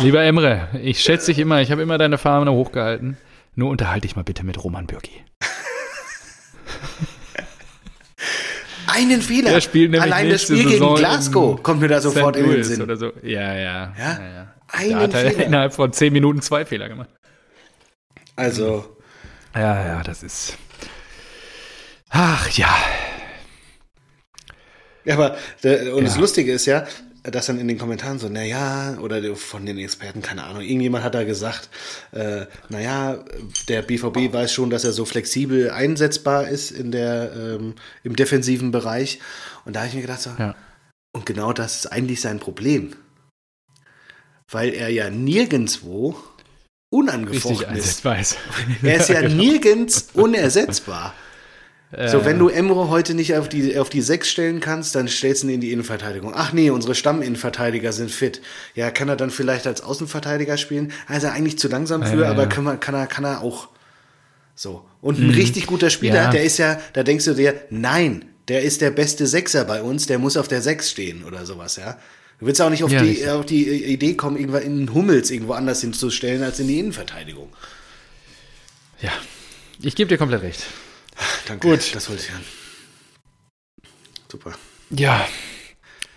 Lieber 0.00 0.22
Emre, 0.22 0.68
ich 0.82 1.00
schätze 1.00 1.26
dich 1.26 1.38
immer, 1.38 1.60
ich 1.60 1.70
habe 1.70 1.82
immer 1.82 1.98
deine 1.98 2.16
Fahne 2.16 2.52
hochgehalten. 2.52 3.18
Nur 3.54 3.68
unterhalte 3.68 4.06
dich 4.06 4.16
mal 4.16 4.22
bitte 4.22 4.46
mit 4.46 4.62
Roman 4.64 4.86
Bürki. 4.86 5.24
Einen 8.86 9.20
Fehler. 9.20 9.50
Der 9.50 9.60
spielt 9.60 9.90
nämlich 9.90 10.10
Allein 10.12 10.30
das 10.30 10.42
Spiel 10.42 10.56
Saison 10.68 10.94
gegen 10.94 10.96
Glasgow 10.96 11.62
kommt 11.62 11.80
mir 11.80 11.88
da 11.88 12.00
sofort 12.00 12.36
St. 12.36 12.44
in 12.44 12.50
den 12.50 12.64
Sinn. 12.64 12.82
Oder 12.82 12.96
so. 12.96 13.12
Ja, 13.22 13.54
ja. 13.54 13.92
Ja? 13.98 14.00
ja. 14.18 14.54
Einen 14.68 14.90
Da 14.92 14.98
hat 15.00 15.14
er 15.14 15.30
Fehler. 15.30 15.46
innerhalb 15.46 15.74
von 15.74 15.92
zehn 15.92 16.12
Minuten 16.12 16.40
zwei 16.42 16.64
Fehler 16.64 16.88
gemacht. 16.88 17.10
Also, 18.36 18.96
Ja, 19.54 19.84
ja, 19.86 20.02
das 20.02 20.22
ist. 20.22 20.56
Ach 22.10 22.48
ja. 22.50 22.74
ja, 25.04 25.14
aber 25.14 25.36
der, 25.62 25.94
und 25.94 26.04
das 26.04 26.14
Ja. 26.14 26.20
Lustige 26.20 26.52
ist 26.52 26.66
ja, 26.66 26.86
dass 27.22 27.46
dann 27.46 27.58
in 27.58 27.68
den 27.68 27.78
Kommentaren 27.78 28.18
so, 28.18 28.28
naja, 28.28 28.96
oder 29.00 29.34
von 29.36 29.66
den 29.66 29.78
Experten, 29.78 30.22
keine 30.22 30.44
Ahnung, 30.44 30.62
irgendjemand 30.62 31.04
hat 31.04 31.14
da 31.14 31.24
gesagt, 31.24 31.68
äh, 32.12 32.46
naja, 32.68 33.24
der 33.68 33.82
BVB 33.82 34.32
weiß 34.32 34.52
schon, 34.52 34.70
dass 34.70 34.84
er 34.84 34.92
so 34.92 35.04
flexibel 35.04 35.70
einsetzbar 35.70 36.48
ist 36.48 36.70
in 36.70 36.90
der, 36.92 37.32
ähm, 37.34 37.74
im 38.04 38.16
defensiven 38.16 38.70
Bereich. 38.70 39.20
Und 39.64 39.74
da 39.76 39.80
habe 39.80 39.88
ich 39.88 39.94
mir 39.94 40.02
gedacht, 40.02 40.20
so, 40.22 40.30
Ja. 40.38 40.54
und 41.12 41.26
genau 41.26 41.52
das 41.52 41.76
ist 41.76 41.86
eigentlich 41.92 42.20
sein 42.20 42.38
Problem. 42.38 42.94
Weil 44.50 44.72
er 44.72 44.88
ja 44.88 45.10
nirgendwo 45.10 46.10
Richtig 46.10 46.24
unangefochten 46.90 47.56
ist. 47.60 47.66
einsetzbar 47.68 48.18
ist. 48.20 48.36
Er 48.82 48.96
ist 48.96 49.08
ja 49.10 49.20
nirgends 49.28 50.08
unersetzbar. 50.14 51.12
Äh, 51.92 52.08
So, 52.08 52.24
wenn 52.24 52.38
du 52.38 52.48
Emre 52.48 52.88
heute 52.90 53.14
nicht 53.14 53.34
auf 53.36 53.48
die, 53.48 53.78
auf 53.78 53.88
die 53.88 54.02
6 54.02 54.28
stellen 54.28 54.60
kannst, 54.60 54.94
dann 54.94 55.08
stellst 55.08 55.42
du 55.42 55.46
ihn 55.48 55.54
in 55.54 55.60
die 55.60 55.72
Innenverteidigung. 55.72 56.32
Ach 56.34 56.52
nee, 56.52 56.70
unsere 56.70 56.94
Stamminnenverteidiger 56.94 57.92
sind 57.92 58.10
fit. 58.10 58.40
Ja, 58.74 58.90
kann 58.90 59.08
er 59.08 59.16
dann 59.16 59.30
vielleicht 59.30 59.66
als 59.66 59.80
Außenverteidiger 59.80 60.56
spielen? 60.58 60.92
Also 61.06 61.28
eigentlich 61.28 61.58
zu 61.58 61.68
langsam 61.68 62.02
für, 62.02 62.16
Ja, 62.16 62.22
ja, 62.24 62.30
aber 62.30 62.46
kann, 62.46 62.64
man, 62.64 62.78
kann, 62.80 62.94
er, 62.94 63.06
kann 63.06 63.24
er 63.24 63.40
auch. 63.42 63.68
So. 64.54 64.84
Und 65.00 65.18
ein 65.20 65.30
richtig 65.30 65.66
guter 65.66 65.88
Spieler, 65.88 66.14
Mhm. 66.20 66.24
Ja. 66.26 66.30
der 66.32 66.42
ist 66.44 66.58
ja, 66.58 66.80
da 66.92 67.02
denkst 67.04 67.24
du 67.24 67.34
dir, 67.34 67.54
nein, 67.70 68.24
der 68.48 68.62
ist 68.62 68.80
der 68.80 68.90
beste 68.90 69.26
Sechser 69.26 69.64
bei 69.64 69.82
uns, 69.82 70.06
der 70.06 70.18
muss 70.18 70.36
auf 70.36 70.48
der 70.48 70.60
6 70.62 70.90
stehen 70.90 71.24
oder 71.24 71.46
sowas, 71.46 71.76
ja. 71.76 71.98
Du 72.40 72.46
willst 72.46 72.60
auch 72.60 72.70
nicht 72.70 72.84
auf, 72.84 72.90
die, 72.90 73.26
auf 73.28 73.46
die 73.46 73.68
Idee 73.84 74.14
kommen, 74.14 74.36
irgendwann 74.36 74.62
in 74.62 74.94
Hummels 74.94 75.30
irgendwo 75.30 75.54
anders 75.54 75.80
hinzustellen 75.80 76.42
als 76.44 76.60
in 76.60 76.68
die 76.68 76.78
Innenverteidigung. 76.78 77.48
Ja. 79.00 79.10
Ich 79.82 79.94
gebe 79.96 80.08
dir 80.08 80.18
komplett 80.18 80.42
recht. 80.42 80.64
Danke, 81.46 81.68
Gut. 81.68 81.94
das 81.94 82.08
wollte 82.08 82.22
ich 82.22 82.30
hören. 82.30 82.44
Super. 84.30 84.54
Ja. 84.90 85.26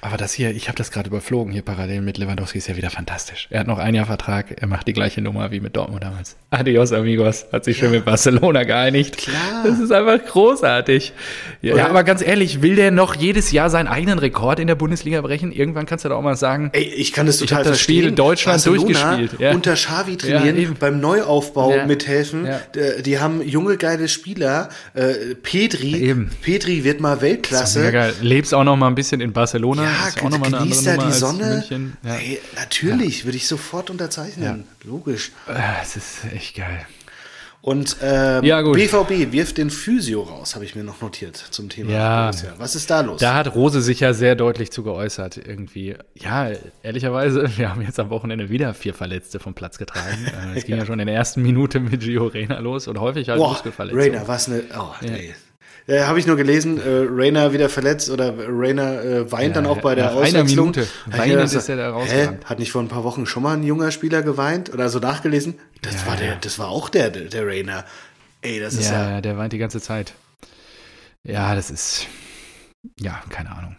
Aber 0.04 0.18
das 0.18 0.34
hier, 0.34 0.50
ich 0.52 0.68
habe 0.68 0.76
das 0.78 0.90
gerade 0.92 1.10
überflogen 1.10 1.54
hier 1.54 1.62
parallel 1.62 2.02
mit 2.02 2.18
Lewandowski, 2.18 2.58
ist 2.58 2.68
ja 2.68 2.76
wieder 2.76 2.90
fantastisch. 2.90 3.48
Er 3.52 3.60
hat 3.62 3.68
noch 3.68 3.78
ein 3.78 3.94
Jahr 3.94 4.08
Vertrag, 4.08 4.48
er 4.60 4.68
macht 4.68 4.88
die 4.88 4.94
gleiche 4.94 5.22
Nummer 5.22 5.52
wie 5.52 5.60
mit 5.60 5.76
Dortmund 5.76 6.04
damals. 6.04 6.36
Adios, 6.50 6.92
amigos. 6.92 7.46
Hat 7.52 7.66
sich 7.66 7.78
schön 7.78 7.92
mit 7.92 8.04
Barcelona 8.04 8.64
geeinigt. 8.64 9.18
Klar. 9.18 9.64
Das 9.64 9.80
ist 9.80 9.92
einfach 9.92 10.18
großartig. 10.26 11.14
Ja, 11.62 11.76
Oder- 11.76 11.90
aber 11.90 12.04
ganz 12.04 12.22
ehrlich, 12.24 12.62
will 12.64 12.76
der 12.76 12.90
noch 12.90 13.16
jedes 13.16 13.52
Jahr 13.52 13.70
seinen 13.70 13.88
eigenen 13.88 14.18
Rekord 14.18 14.60
in 14.60 14.66
der 14.68 14.74
Bundesliga 14.76 15.22
brechen? 15.22 15.52
Irgendwann 15.52 15.86
kannst 15.86 16.04
du 16.04 16.10
da 16.10 16.16
auch 16.16 16.22
mal 16.24 16.36
sagen, 16.36 16.72
Ey, 16.74 16.82
ich 16.84 17.14
kann 17.14 17.28
das 17.28 17.36
Ich 17.36 17.42
total 17.50 17.60
hab 17.64 17.72
das 17.72 17.80
Spiel 17.80 17.98
verstehen. 17.98 18.10
in 18.10 18.16
Deutschland 18.16 18.56
Barcelona 18.66 18.82
durchgespielt, 19.18 19.40
ja. 19.40 19.52
Unter 19.54 19.74
Xavi 19.76 20.18
trainieren, 20.18 20.60
Ja, 20.62 20.70
beim 20.80 21.00
Neuaufbau 21.00 21.76
Ja. 21.76 21.86
mithelfen. 21.86 22.48
Ja. 22.48 22.60
Die 23.06 23.20
haben 23.20 23.48
junge, 23.48 23.78
geile 23.78 24.08
Spieler. 24.08 24.70
Äh, 24.96 25.36
Pedri, 25.44 25.96
Eben. 25.96 26.32
Pedri 26.42 26.84
wird 26.84 27.00
mal 27.02 27.22
Weltklasse. 27.22 28.14
Lebst 28.22 28.54
auch 28.56 28.64
noch 28.64 28.76
mal 28.76 28.88
ein 28.88 28.96
bisschen 28.96 29.22
in 29.22 29.32
Barcelona. 29.32 29.91
Ja, 30.02 30.08
ist 30.08 30.24
auch 30.24 30.30
noch 30.30 30.40
mal 30.40 30.48
eine 30.48 30.58
genießt 30.60 30.88
andere 30.88 30.98
Nummer 30.98 31.12
die 31.12 31.18
Sonne. 31.20 31.64
Ja. 32.04 32.16
Ey, 32.16 32.40
natürlich, 32.56 33.26
würde 33.26 33.38
ich 33.38 33.48
sofort 33.48 33.90
unterzeichnen. 33.90 34.66
Logisch. 34.84 35.32
Ah, 35.48 35.82
Es 35.82 35.96
ist 35.96 36.26
echt 36.34 36.56
geil. 36.56 36.86
Und 37.64 37.98
ähm, 38.02 38.44
Ja. 38.44 38.60
BVB 38.64 39.32
wirft 39.32 39.60
den 39.60 39.70
Physio 39.70 40.24
raus, 40.24 40.56
habe 40.56 40.66
ich 40.66 40.76
mir 40.76 40.84
noch 40.84 41.00
notiert 41.02 41.38
zum 41.38 41.70
Thema. 41.70 41.92
Ja. 41.92 42.32
Was 42.58 42.74
ist 42.76 42.90
da 42.90 43.02
los? 43.02 43.22
Da 43.22 43.36
hat 43.36 43.54
Rose 43.54 43.82
sich 43.84 44.00
ja 44.00 44.14
sehr 44.14 44.34
deutlich 44.34 44.72
zu 44.72 44.82
geäußert, 44.82 45.38
irgendwie. 45.38 45.96
Ja, 46.16 46.50
ehrlicherweise, 46.82 47.48
wir 47.58 47.70
haben 47.70 47.84
jetzt 47.84 48.00
am 48.00 48.10
Wochenende 48.10 48.50
wieder 48.50 48.74
vier 48.74 48.96
Verletzte 48.96 49.40
vom 49.40 49.54
Platz 49.54 49.78
getragen. 49.78 50.26
Äh, 50.56 50.58
Es 50.58 50.66
ging 50.66 50.76
ja 50.80 50.88
schon 50.88 51.00
in 51.00 51.06
der 51.06 51.16
ersten 51.16 51.44
Minute 51.44 51.80
mit 51.80 52.02
Gio 52.02 52.26
Reyna 52.26 52.58
los 52.58 52.88
und 52.88 53.00
häufig 53.00 53.30
halt 53.30 53.38
Boah, 53.38 53.50
Muskelverletzungen. 53.52 54.10
Rainer, 54.16 54.28
was 54.28 54.48
eine. 54.50 54.64
Oh, 54.76 54.94
ey. 55.06 55.36
Äh, 55.92 56.04
Habe 56.04 56.20
ich 56.20 56.26
nur 56.28 56.38
gelesen, 56.38 56.78
äh, 56.78 57.06
Rainer 57.10 57.52
wieder 57.52 57.68
verletzt 57.68 58.10
oder 58.10 58.34
Rainer 58.38 59.02
äh, 59.04 59.32
weint 59.32 59.56
Ja, 59.56 59.62
dann 59.62 59.66
auch 59.66 59.80
bei 59.82 59.94
der 59.96 60.06
nach 60.06 60.12
einer 60.12 60.22
Auswechslung. 60.22 60.72
Minute. 60.72 60.88
Gedacht, 61.12 61.54
ist 61.54 61.68
er 61.70 61.76
da 61.76 61.90
rausgerannt. 61.90 62.46
Hat 62.46 62.60
nicht 62.60 62.72
vor 62.72 62.82
ein 62.82 62.88
paar 62.88 63.04
Wochen 63.04 63.26
schon 63.26 63.44
mal 63.44 63.58
ein 63.58 63.64
junger 63.64 63.92
Spieler 63.92 64.22
geweint 64.22 64.74
oder 64.74 64.88
so 64.88 65.00
nachgelesen? 65.00 65.60
Das 65.82 65.96
Ja, 65.96 66.08
war 66.08 66.16
der, 66.16 66.28
ja. 66.28 66.36
das 66.40 66.60
war 66.60 66.70
auch 66.70 66.88
der, 66.88 67.10
der 67.10 67.46
Rainer. 67.46 67.84
Ey, 68.42 68.60
das 68.62 68.76
ist 68.76 68.90
ja. 68.90 69.12
Ja, 69.16 69.22
der 69.22 69.38
weint 69.38 69.52
die 69.52 69.58
ganze 69.58 69.82
Zeit. 69.82 70.14
Ja, 71.24 71.54
das 71.56 71.70
ist. 71.70 72.08
Ja, 73.00 73.22
keine 73.30 73.52
Ahnung. 73.52 73.76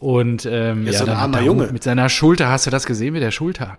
Und 0.00 0.46
ähm, 0.46 0.86
Ja, 0.86 0.92
ja, 0.92 0.98
so 0.98 1.04
ein 1.04 1.10
dann 1.10 1.16
armer 1.18 1.38
er 1.38 1.44
Junge. 1.44 1.66
Mit 1.72 1.82
seiner 1.82 2.08
Schulter, 2.08 2.48
hast 2.48 2.66
du 2.66 2.70
das 2.70 2.86
gesehen 2.86 3.14
mit 3.14 3.22
der 3.22 3.32
Schulter? 3.32 3.78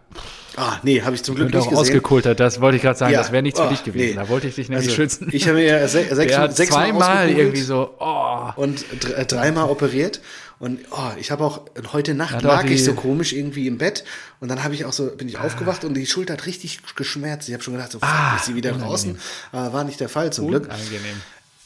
Ah, 0.58 0.78
nee, 0.84 1.02
habe 1.02 1.16
ich 1.16 1.24
zum 1.24 1.36
Glück 1.36 1.46
Und 1.48 1.54
nicht 1.54 1.62
auch 1.64 1.70
gesehen. 1.70 1.80
ausgekultert, 1.82 2.40
das 2.42 2.60
wollte 2.60 2.76
ich 2.76 2.82
gerade 2.82 3.00
sagen, 3.00 3.14
Ja. 3.14 3.20
das 3.20 3.32
wäre 3.32 3.42
nichts 3.42 3.60
Oh, 3.60 3.64
für 3.64 3.70
dich 3.70 3.84
gewesen. 3.86 4.10
nee. 4.10 4.14
Da 4.16 4.28
wollte 4.28 4.48
ich 4.48 4.56
dich 4.56 4.68
nämlich 4.68 4.88
Also, 4.90 4.96
schützen. 4.98 5.30
ich 5.32 5.48
habe 5.48 5.58
mir 5.60 5.66
ja 5.80 5.88
se 5.88 6.04
sechs, 6.16 6.38
hat 6.38 6.56
sechs 6.58 6.72
Mal 6.72 6.90
zweimal 6.90 7.30
irgendwie 7.30 7.62
so, 7.62 7.94
oh. 8.00 8.50
und 8.58 8.84
äh, 9.16 9.26
dreimal 9.26 9.70
operiert. 9.70 10.20
Und 10.60 10.82
oh, 10.92 10.98
ich 11.18 11.32
habe 11.32 11.46
auch 11.46 11.62
heute 11.94 12.14
Nacht 12.16 12.42
lag 12.42 12.66
ich 12.66 12.84
so 12.84 12.94
komisch 12.94 13.32
irgendwie 13.32 13.66
im 13.68 13.78
Bett 13.78 14.04
und 14.42 14.50
dann 14.50 14.62
habe 14.66 14.74
ich 14.74 14.84
auch 14.84 14.92
so 14.92 15.06
bin 15.16 15.30
ich 15.30 15.38
aufgewacht 15.40 15.86
und 15.86 15.94
die 15.94 16.06
Schulter 16.06 16.34
hat 16.34 16.46
richtig 16.48 16.82
geschmerzt. 16.98 17.48
Ich 17.48 17.54
habe 17.54 17.64
schon 17.64 17.76
gedacht, 17.76 17.94
so 17.94 18.00
fuck, 18.00 18.10
Ah, 18.10 18.36
ist 18.36 18.44
sie 18.48 18.56
wieder 18.56 18.74
draußen, 18.74 19.18
aber 19.54 19.72
war 19.72 19.84
nicht 19.86 20.02
der 20.02 20.10
Fall 20.10 20.34
zum 20.34 20.50
Glück. 20.50 20.66
Unangenehm. 20.66 21.22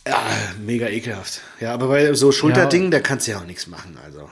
Ja, 0.08 0.22
mega 0.63 0.89
ekelhaft. 0.89 1.42
Ja, 1.60 1.74
aber 1.74 1.88
bei 1.88 2.13
so 2.13 2.32
Schulterdingen, 2.32 2.92
da 2.92 3.00
kannst 3.00 3.26
du 3.26 3.32
ja 3.32 3.39
auch 3.39 3.46
nichts 3.48 3.66
machen. 3.66 3.98
Also 4.06 4.30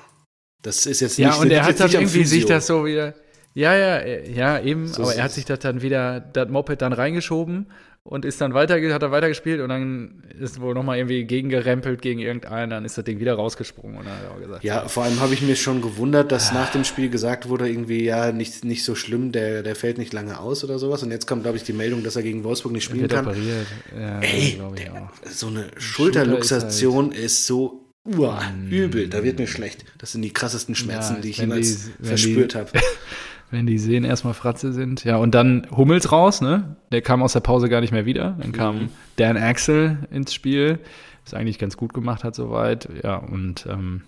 das 0.62 0.86
ist 0.86 1.00
jetzt 1.02 1.18
Ja, 1.18 1.30
nicht. 1.30 1.38
und 1.40 1.44
liegt 1.50 1.56
er 1.60 1.66
hat 1.66 1.80
dann 1.80 1.92
irgendwie 1.92 2.24
sich 2.26 2.46
das 2.46 2.68
so 2.68 2.86
wieder. 2.86 3.14
Ja, 3.54 3.76
ja, 3.76 3.98
äh, 3.98 4.32
ja, 4.32 4.60
eben, 4.62 4.88
So 4.88 5.02
aber 5.04 5.12
ist 5.12 5.18
er 5.18 5.24
hat 5.26 5.32
sich 5.34 5.46
das 5.46 5.60
dann 5.60 5.82
wieder, 5.82 6.20
das 6.22 6.48
Moped 6.50 6.82
dann 6.82 6.94
reingeschoben 6.94 7.68
und 8.04 8.24
ist 8.24 8.40
dann 8.40 8.54
weiter, 8.54 8.76
hat 8.94 9.04
er 9.04 9.12
weitergespielt 9.12 9.60
und 9.60 9.70
dann 9.70 10.24
ist 10.40 10.62
wohl 10.62 10.74
nochmal 10.74 10.98
irgendwie 10.98 11.26
gegengerempelt 11.26 12.02
gegen 12.02 12.20
irgendeinen, 12.20 12.70
dann 12.70 12.86
ist 12.86 12.98
das 12.98 13.04
Ding 13.04 13.20
wieder 13.20 13.34
rausgesprungen 13.36 13.98
und 13.98 14.06
dann 14.06 14.16
hat 14.16 14.24
er 14.24 14.32
auch 14.32 14.40
gesagt, 14.40 14.64
Ja, 14.64 14.88
vor 14.88 15.04
allem 15.04 15.20
habe 15.20 15.34
ich 15.34 15.42
mir 15.42 15.58
schon 15.58 15.82
gewundert, 15.82 16.32
dass 16.32 16.54
nach 16.54 16.72
dem 16.72 16.86
Spiel 16.86 17.10
gesagt 17.10 17.50
wurde, 17.50 17.68
irgendwie, 17.70 18.06
ja, 18.06 18.32
nicht, 18.32 18.64
nicht 18.64 18.86
so 18.86 18.96
schlimm, 18.96 19.34
der, 19.34 19.62
der 19.64 19.76
fällt 19.76 19.98
nicht 19.98 20.14
lange 20.14 20.40
aus 20.40 20.64
oder 20.64 20.80
sowas. 20.80 21.04
Und 21.04 21.12
jetzt 21.12 21.28
kommt, 21.28 21.44
glaube 21.44 21.58
ich, 21.58 21.64
die 21.64 21.74
Meldung, 21.74 22.04
dass 22.04 22.16
er 22.16 22.24
gegen 22.24 22.44
Wolfsburg 22.46 22.72
nicht 22.72 22.86
spielen 22.86 23.02
wird 23.02 23.12
kann. 23.12 23.28
operiert. 23.28 23.68
Ja, 24.00 24.20
Ey, 24.22 24.60
der, 24.78 25.10
so 25.30 25.48
eine 25.48 25.66
Schulter 25.78 26.22
Schulterluxation 26.22 27.12
ist, 27.12 27.46
so 27.46 27.81
uah, 28.06 28.42
übel. 28.70 29.08
Da 29.10 29.24
wird 29.24 29.40
mir 29.40 29.48
schlecht. 29.48 29.86
Das 29.98 30.12
sind 30.12 30.22
die 30.22 30.32
krassesten 30.34 30.76
Schmerzen, 30.76 31.16
Ja, 31.16 31.22
die 31.22 31.30
ich 31.30 31.38
jemals 31.38 31.92
die- 32.00 32.06
verspürt 32.06 32.56
habe. 32.56 32.70
Wenn 33.52 33.66
die 33.68 33.78
Sehnen 33.80 34.06
erstmal 34.06 34.34
Fratze 34.34 34.72
sind. 34.72 35.04
Ja, 35.04 35.18
und 35.18 35.36
dann 35.36 35.68
Hummels 35.76 36.12
raus, 36.14 36.40
ne? 36.40 36.78
Der 36.94 37.02
kam 37.02 37.22
aus 37.22 37.34
der 37.34 37.42
Pause 37.42 37.68
gar 37.68 37.82
nicht 37.82 37.92
mehr 37.92 38.06
wieder. 38.06 38.38
Dann 38.42 38.54
kam 38.54 38.90
Dan 39.18 39.36
Axel 39.36 39.98
ins 40.10 40.34
Spiel, 40.34 40.80
was 41.26 41.34
eigentlich 41.34 41.60
ganz 41.60 41.76
gut 41.76 41.94
gemacht 41.94 42.24
hat 42.24 42.34
soweit. 42.34 42.88
Ja, 43.04 43.18
und 43.18 43.66
ähm, 43.70 44.04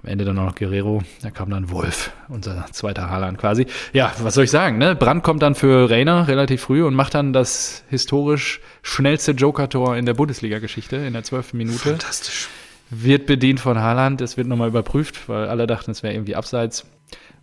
am 0.00 0.08
Ende 0.08 0.24
dann 0.24 0.38
auch 0.38 0.44
noch 0.44 0.54
Guerrero. 0.54 1.02
Da 1.20 1.32
kam 1.32 1.50
dann 1.50 1.68
Wolf, 1.72 2.12
unser 2.28 2.64
zweiter 2.70 3.10
Haaland 3.10 3.38
quasi. 3.38 3.66
Ja, 3.92 4.12
was 4.22 4.34
soll 4.34 4.44
ich 4.44 4.52
sagen, 4.52 4.78
ne? 4.78 4.94
Brandt 4.94 5.24
kommt 5.24 5.42
dann 5.42 5.56
für 5.56 5.90
Reiner 5.90 6.28
relativ 6.28 6.60
früh 6.60 6.84
und 6.84 6.94
macht 6.94 7.14
dann 7.14 7.32
das 7.32 7.82
historisch 7.90 8.60
schnellste 8.82 9.32
Joker-Tor 9.32 9.96
in 9.96 10.06
der 10.06 10.14
Bundesliga-Geschichte 10.14 10.94
in 10.94 11.12
der 11.12 11.24
zwölften 11.24 11.56
Minute. 11.56 11.78
Fantastisch. 11.80 12.48
Wird 12.90 13.26
bedient 13.26 13.60
von 13.60 13.78
Haaland. 13.78 14.20
Es 14.20 14.36
wird 14.36 14.46
nochmal 14.46 14.68
überprüft, 14.68 15.28
weil 15.28 15.48
alle 15.48 15.66
dachten, 15.66 15.90
es 15.90 16.02
wäre 16.02 16.14
irgendwie 16.14 16.36
abseits. 16.36 16.86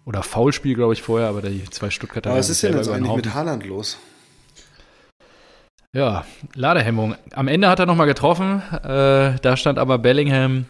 Oder 0.05 0.23
Foulspiel, 0.23 0.75
glaube 0.75 0.93
ich, 0.93 1.01
vorher, 1.01 1.29
aber 1.29 1.41
die 1.41 1.63
zwei 1.69 1.89
Stuttgarter 1.89 2.31
Aber 2.31 2.39
was 2.39 2.49
ist 2.49 2.63
denn 2.63 2.75
jetzt 2.75 2.89
eigentlich 2.89 3.15
mit 3.15 3.33
Haaland 3.33 3.65
los? 3.65 3.97
Ja, 5.95 6.25
Ladehemmung. 6.55 7.15
Am 7.33 7.47
Ende 7.47 7.69
hat 7.69 7.79
er 7.79 7.85
nochmal 7.85 8.07
getroffen. 8.07 8.61
Äh, 8.83 9.35
da 9.41 9.57
stand 9.57 9.77
aber 9.77 9.99
Bellingham 9.99 10.65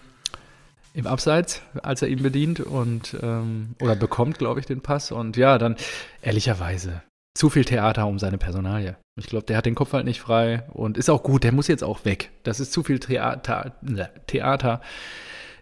im 0.94 1.08
Abseits, 1.08 1.62
als 1.82 2.02
er 2.02 2.10
ihn 2.10 2.22
bedient 2.22 2.60
und 2.60 3.18
ähm, 3.22 3.76
oder 3.82 3.96
bekommt, 3.96 4.38
glaube 4.38 4.60
ich, 4.60 4.66
den 4.66 4.82
Pass. 4.82 5.12
Und 5.12 5.38
ja, 5.38 5.58
dann 5.58 5.76
ehrlicherweise 6.22 7.02
zu 7.34 7.50
viel 7.50 7.66
Theater 7.66 8.06
um 8.06 8.20
seine 8.20 8.38
Personalie. 8.38 8.96
Ich 9.16 9.28
glaube, 9.28 9.46
der 9.46 9.58
hat 9.58 9.66
den 9.66 9.76
Kopf 9.76 9.94
halt 9.94 10.06
nicht 10.06 10.22
frei 10.22 10.64
und 10.74 10.98
ist 10.98 11.10
auch 11.10 11.22
gut. 11.22 11.44
Der 11.44 11.52
muss 11.52 11.68
jetzt 11.68 11.84
auch 11.84 12.04
weg. 12.04 12.32
Das 12.44 12.60
ist 12.60 12.74
zu 12.74 12.84
viel 12.84 13.00
Theater. 13.00 13.76
ne, 13.82 14.10
Theater. 14.26 14.82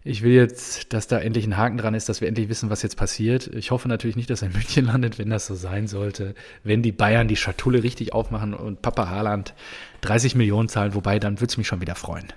ich 0.03 0.21
will 0.21 0.31
jetzt, 0.31 0.93
dass 0.93 1.07
da 1.07 1.19
endlich 1.19 1.45
ein 1.45 1.57
Haken 1.57 1.77
dran 1.77 1.93
ist, 1.93 2.07
dass 2.07 2.21
wir 2.21 2.29
endlich 2.29 2.47
wissen, 2.47 2.69
was 2.69 2.81
jetzt 2.81 2.95
passiert. 2.95 3.47
Ich 3.47 3.71
hoffe 3.71 3.89
natürlich 3.89 4.15
nicht, 4.15 4.29
dass 4.29 4.41
er 4.41 4.47
in 4.47 4.53
München 4.53 4.85
landet, 4.91 5.19
wenn 5.19 5.29
das 5.29 5.47
so 5.47 5.55
sein 5.55 5.87
sollte. 5.87 6.33
Wenn 6.63 6.81
die 6.81 6.93
Bayern 6.93 7.27
die 7.27 7.35
Schatulle 7.35 7.83
richtig 7.83 8.13
aufmachen 8.13 8.53
und 8.53 8.81
Papa 8.81 9.09
Haaland 9.09 9.53
30 9.99 10.35
Millionen 10.35 10.69
zahlen, 10.69 10.95
wobei, 10.95 11.19
dann 11.19 11.41
würde 11.41 11.51
es 11.51 11.57
mich 11.57 11.67
schon 11.67 11.81
wieder 11.81 11.95
freuen. 11.95 12.27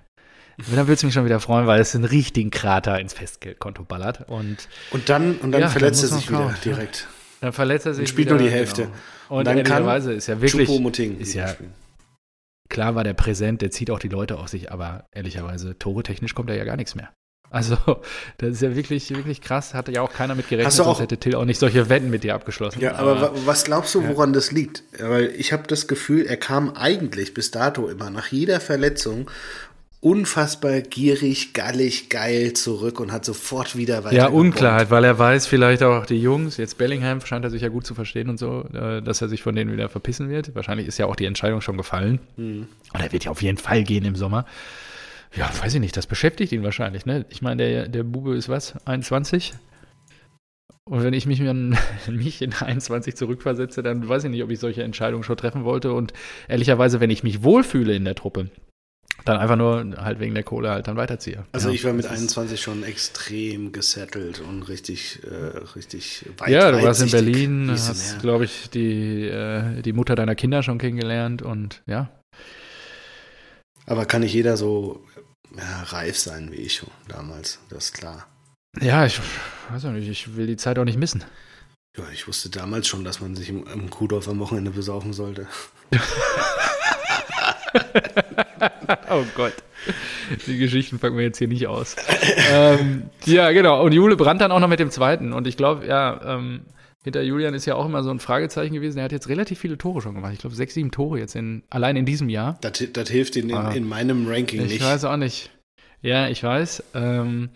Dann 0.57 0.87
würde 0.87 0.95
es 0.95 1.03
mich 1.05 1.15
schon 1.15 1.25
wieder 1.25 1.41
freuen, 1.41 1.67
weil 1.67 1.81
es 1.81 1.95
einen 1.95 2.05
richtigen 2.05 2.51
Krater 2.51 2.99
ins 3.01 3.13
Festgeldkonto 3.13 3.85
ballert. 3.85 4.29
Und, 4.29 4.69
und 4.91 5.09
dann, 5.09 5.37
und 5.37 5.53
dann 5.53 5.61
ja, 5.61 5.69
verletzt 5.69 6.03
dann 6.03 6.11
er 6.11 6.17
sich 6.17 6.31
wieder 6.31 6.55
direkt. 6.65 7.07
Dann 7.41 7.53
verletzt 7.53 7.87
er 7.87 7.95
sich. 7.95 8.03
Und 8.03 8.09
spielt 8.09 8.29
wieder, 8.29 8.37
nur 8.37 8.45
die 8.45 8.53
Hälfte. 8.53 8.83
Genau. 8.83 8.95
Und, 9.29 9.47
dann 9.47 9.59
ehrlicherweise 9.59 10.13
ist 10.13 10.27
ja 10.27 10.41
wirklich. 10.41 10.69
Ist 11.21 11.35
ja, 11.35 11.55
klar 12.69 12.95
war 12.95 13.05
der 13.05 13.15
präsent, 13.15 13.63
der 13.63 13.71
zieht 13.71 13.91
auch 13.91 13.99
die 13.99 14.09
Leute 14.09 14.39
auf 14.39 14.49
sich, 14.49 14.73
aber 14.73 15.07
ehrlicherweise, 15.13 15.79
tore 15.79 16.03
technisch 16.03 16.35
kommt 16.35 16.51
da 16.51 16.55
ja 16.55 16.65
gar 16.65 16.77
nichts 16.77 16.95
mehr. 16.95 17.11
Also, 17.51 17.77
das 18.39 18.51
ist 18.51 18.63
ja 18.63 18.75
wirklich, 18.75 19.09
wirklich 19.11 19.41
krass. 19.41 19.75
Hatte 19.75 19.93
ja 19.93 20.03
auch 20.03 20.13
keiner 20.13 20.35
mit 20.35 20.49
gerechnet, 20.49 20.73
sonst 20.73 20.99
hätte 20.99 21.19
Till 21.19 21.37
auch 21.37 21.45
nicht 21.45 21.61
solche 21.61 21.89
Wetten 21.89 22.11
mit 22.11 22.25
dir 22.25 22.35
abgeschlossen. 22.35 22.81
Ja, 22.81 22.97
aber, 22.97 23.17
aber 23.17 23.47
was 23.47 23.63
glaubst 23.63 23.95
du, 23.95 24.09
woran 24.09 24.31
ja. 24.31 24.35
das 24.35 24.51
liegt? 24.51 24.83
Weil 24.99 25.27
ich 25.37 25.53
habe 25.53 25.63
das 25.69 25.87
Gefühl, 25.87 26.27
er 26.27 26.37
kam 26.37 26.71
eigentlich 26.75 27.33
bis 27.33 27.53
dato 27.53 27.87
immer 27.89 28.11
nach 28.11 28.27
jeder 28.27 28.59
Verletzung 28.59 29.31
unfassbar 30.05 30.83
gierig, 30.83 31.55
gallig, 31.55 32.11
geil 32.11 32.53
zurück 32.53 33.01
und 33.01 33.11
hat 33.11 33.25
sofort 33.25 33.75
wieder 33.75 34.05
weiter. 34.05 34.15
Ja, 34.15 34.27
Unklarheit, 34.27 34.91
weil 34.91 35.03
er 35.03 35.19
weiß 35.19 35.47
vielleicht 35.47 35.83
auch 35.83 36.05
die 36.05 36.21
Jungs, 36.21 36.59
jetzt 36.59 36.77
Bellingham 36.77 37.23
scheint 37.23 37.43
er 37.43 37.51
sich 37.51 37.63
ja 37.63 37.71
gut 37.71 37.87
zu 37.87 37.95
verstehen 37.95 38.29
und 38.29 38.39
so, 38.39 38.65
äh, 38.75 39.01
dass 39.01 39.23
er 39.23 39.31
sich 39.31 39.43
von 39.43 39.55
denen 39.55 39.73
wieder 39.73 39.89
verpissen 39.89 40.29
wird. 40.29 40.55
Wahrscheinlich 40.55 40.87
ist 40.87 40.99
ja 40.99 41.07
auch 41.07 41.17
die 41.17 41.25
Entscheidung 41.25 41.63
schon 41.63 41.79
gefallen. 41.79 42.21
Mhm. 42.37 42.69
Und 42.93 43.01
er 43.01 43.13
wird 43.13 43.25
ja 43.25 43.31
auf 43.31 43.41
jeden 43.41 43.57
Fall 43.57 43.83
gehen 43.83 44.05
im 44.05 44.15
Sommer. 44.15 44.45
Ja, 45.35 45.51
weiß 45.63 45.73
ich 45.73 45.81
nicht, 45.81 45.97
das 45.97 46.07
beschäftigt 46.07 46.53
ihn 46.53 46.63
wahrscheinlich. 46.63 47.07
Ne? 47.07 47.25
Ich 47.31 47.41
meine, 47.41 47.67
der, 47.67 47.89
der 47.89 48.03
Bube 48.03 48.37
ist 48.37 48.51
was, 48.51 48.75
21? 48.87 49.55
Und 50.85 51.03
wenn 51.03 51.15
ich 51.15 51.25
mich, 51.25 51.41
an, 51.41 51.79
mich 52.11 52.43
in 52.43 52.53
21 52.53 53.17
zurückversetze, 53.17 53.83
dann 53.83 54.07
weiß 54.07 54.25
ich 54.25 54.31
nicht, 54.31 54.43
ob 54.43 54.51
ich 54.51 54.59
solche 54.59 54.83
Entscheidungen 54.83 55.25
schon 55.25 55.39
treffen 55.39 55.65
wollte. 55.65 55.95
Und 55.95 56.13
ehrlicherweise, 56.47 57.01
wenn 57.01 57.09
ich 57.09 57.23
mich 57.23 57.43
wohlfühle 57.43 57.95
in 57.95 58.05
der 58.05 58.15
Truppe, 58.15 58.51
dann 59.25 59.39
einfach 59.39 59.57
nur 59.57 59.97
halt 59.97 60.21
wegen 60.21 60.35
der 60.35 60.43
Kohle 60.43 60.71
halt 60.71 60.87
dann 60.87 60.97
weiterziehe. 60.97 61.45
Also 61.53 61.69
ja, 61.69 61.75
ich 61.75 61.85
war 61.85 61.93
mit 61.93 62.07
21 62.07 62.61
schon 62.61 62.83
extrem 62.83 63.73
gesettelt 63.73 64.41
und 64.41 64.63
richtig, 64.65 65.21
äh, 65.25 65.59
richtig 65.75 66.27
weit. 66.39 66.51
Ja, 66.51 66.71
du 66.71 66.83
warst 66.83 67.03
in 67.03 67.11
Berlin, 67.11 67.71
hast, 67.71 68.21
glaube 68.21 68.45
ich, 68.45 68.69
die, 68.71 69.23
äh, 69.23 69.81
die 69.83 69.93
Mutter 69.93 70.15
deiner 70.15 70.35
Kinder 70.35 70.63
schon 70.63 70.79
kennengelernt 70.79 71.43
und 71.43 71.83
ja. 71.87 72.11
Aber 73.87 74.05
kann 74.07 74.21
nicht 74.21 74.35
jeder 74.35 74.57
so 74.57 75.05
ja, 75.57 75.83
reif 75.85 76.19
sein 76.19 76.51
wie 76.53 76.57
ich 76.57 76.83
damals, 77.09 77.61
das 77.71 77.87
ist 77.87 77.93
klar. 77.95 78.27
Ja, 78.81 79.07
ich 79.07 79.21
weiß 79.71 79.85
auch 79.87 79.93
nicht, 79.93 80.09
ich 80.09 80.37
will 80.37 80.47
die 80.47 80.57
Zeit 80.57 80.79
auch 80.79 80.85
nicht 80.85 80.99
missen. 80.99 81.25
Ja, 81.97 82.05
ich 82.13 82.27
wusste 82.27 82.51
damals 82.51 82.89
schon, 82.89 83.05
dass 83.05 83.21
man 83.21 83.37
sich 83.37 83.49
im, 83.49 83.65
im 83.69 83.89
Kuhdorf 83.89 84.29
am 84.29 84.41
Wochenende 84.41 84.73
besaufen 84.73 85.13
sollte. 85.13 85.47
oh 89.11 89.25
Gott. 89.35 89.55
Die 90.47 90.59
Geschichten 90.59 90.99
packen 90.99 91.17
wir 91.17 91.25
jetzt 91.25 91.39
hier 91.39 91.49
nicht 91.49 91.67
aus. 91.67 91.97
ähm, 92.53 93.05
ja, 93.27 93.53
genau. 93.53 93.85
Und 93.85 93.93
Jule 93.93 94.17
brannt 94.17 94.41
dann 94.41 94.53
auch 94.53 94.61
noch 94.61 94.69
mit 94.69 94.81
dem 94.81 94.91
zweiten. 94.91 95.33
Und 95.33 95.47
ich 95.47 95.57
glaube, 95.57 95.87
ja, 95.87 96.21
ähm, 96.37 96.63
hinter 97.03 97.23
Julian 97.23 97.53
ist 97.53 97.67
ja 97.67 97.75
auch 97.75 97.85
immer 97.85 98.03
so 98.03 98.11
ein 98.11 98.19
Fragezeichen 98.19 98.75
gewesen. 98.75 98.99
Er 98.99 99.05
hat 99.05 99.13
jetzt 99.13 99.29
relativ 99.29 99.59
viele 99.59 99.77
Tore 99.77 100.01
schon 100.01 100.15
gemacht. 100.15 100.33
Ich 100.33 100.39
glaube, 100.39 100.57
sechs, 100.57 100.75
sieben 100.75 100.91
Tore 100.91 101.19
jetzt 101.19 101.37
in, 101.37 101.63
allein 101.69 101.97
in 101.97 102.07
diesem 102.07 102.31
Jahr. 102.31 102.59
Das, 102.63 102.83
das 102.93 103.11
hilft 103.11 103.37
in, 103.37 103.51
in, 103.51 103.57
ah. 103.57 103.73
in, 103.73 103.87
meinem 103.87 104.27
Ranking 104.27 104.61
ich 104.61 104.67
nicht. 104.67 104.77
Ich 104.77 104.83
weiß 104.83 105.05
auch 105.05 105.19
nicht. 105.19 105.51
Ja, 106.01 106.29
ich 106.29 106.43
weiß. 106.43 106.83
Ähm, 106.95 107.51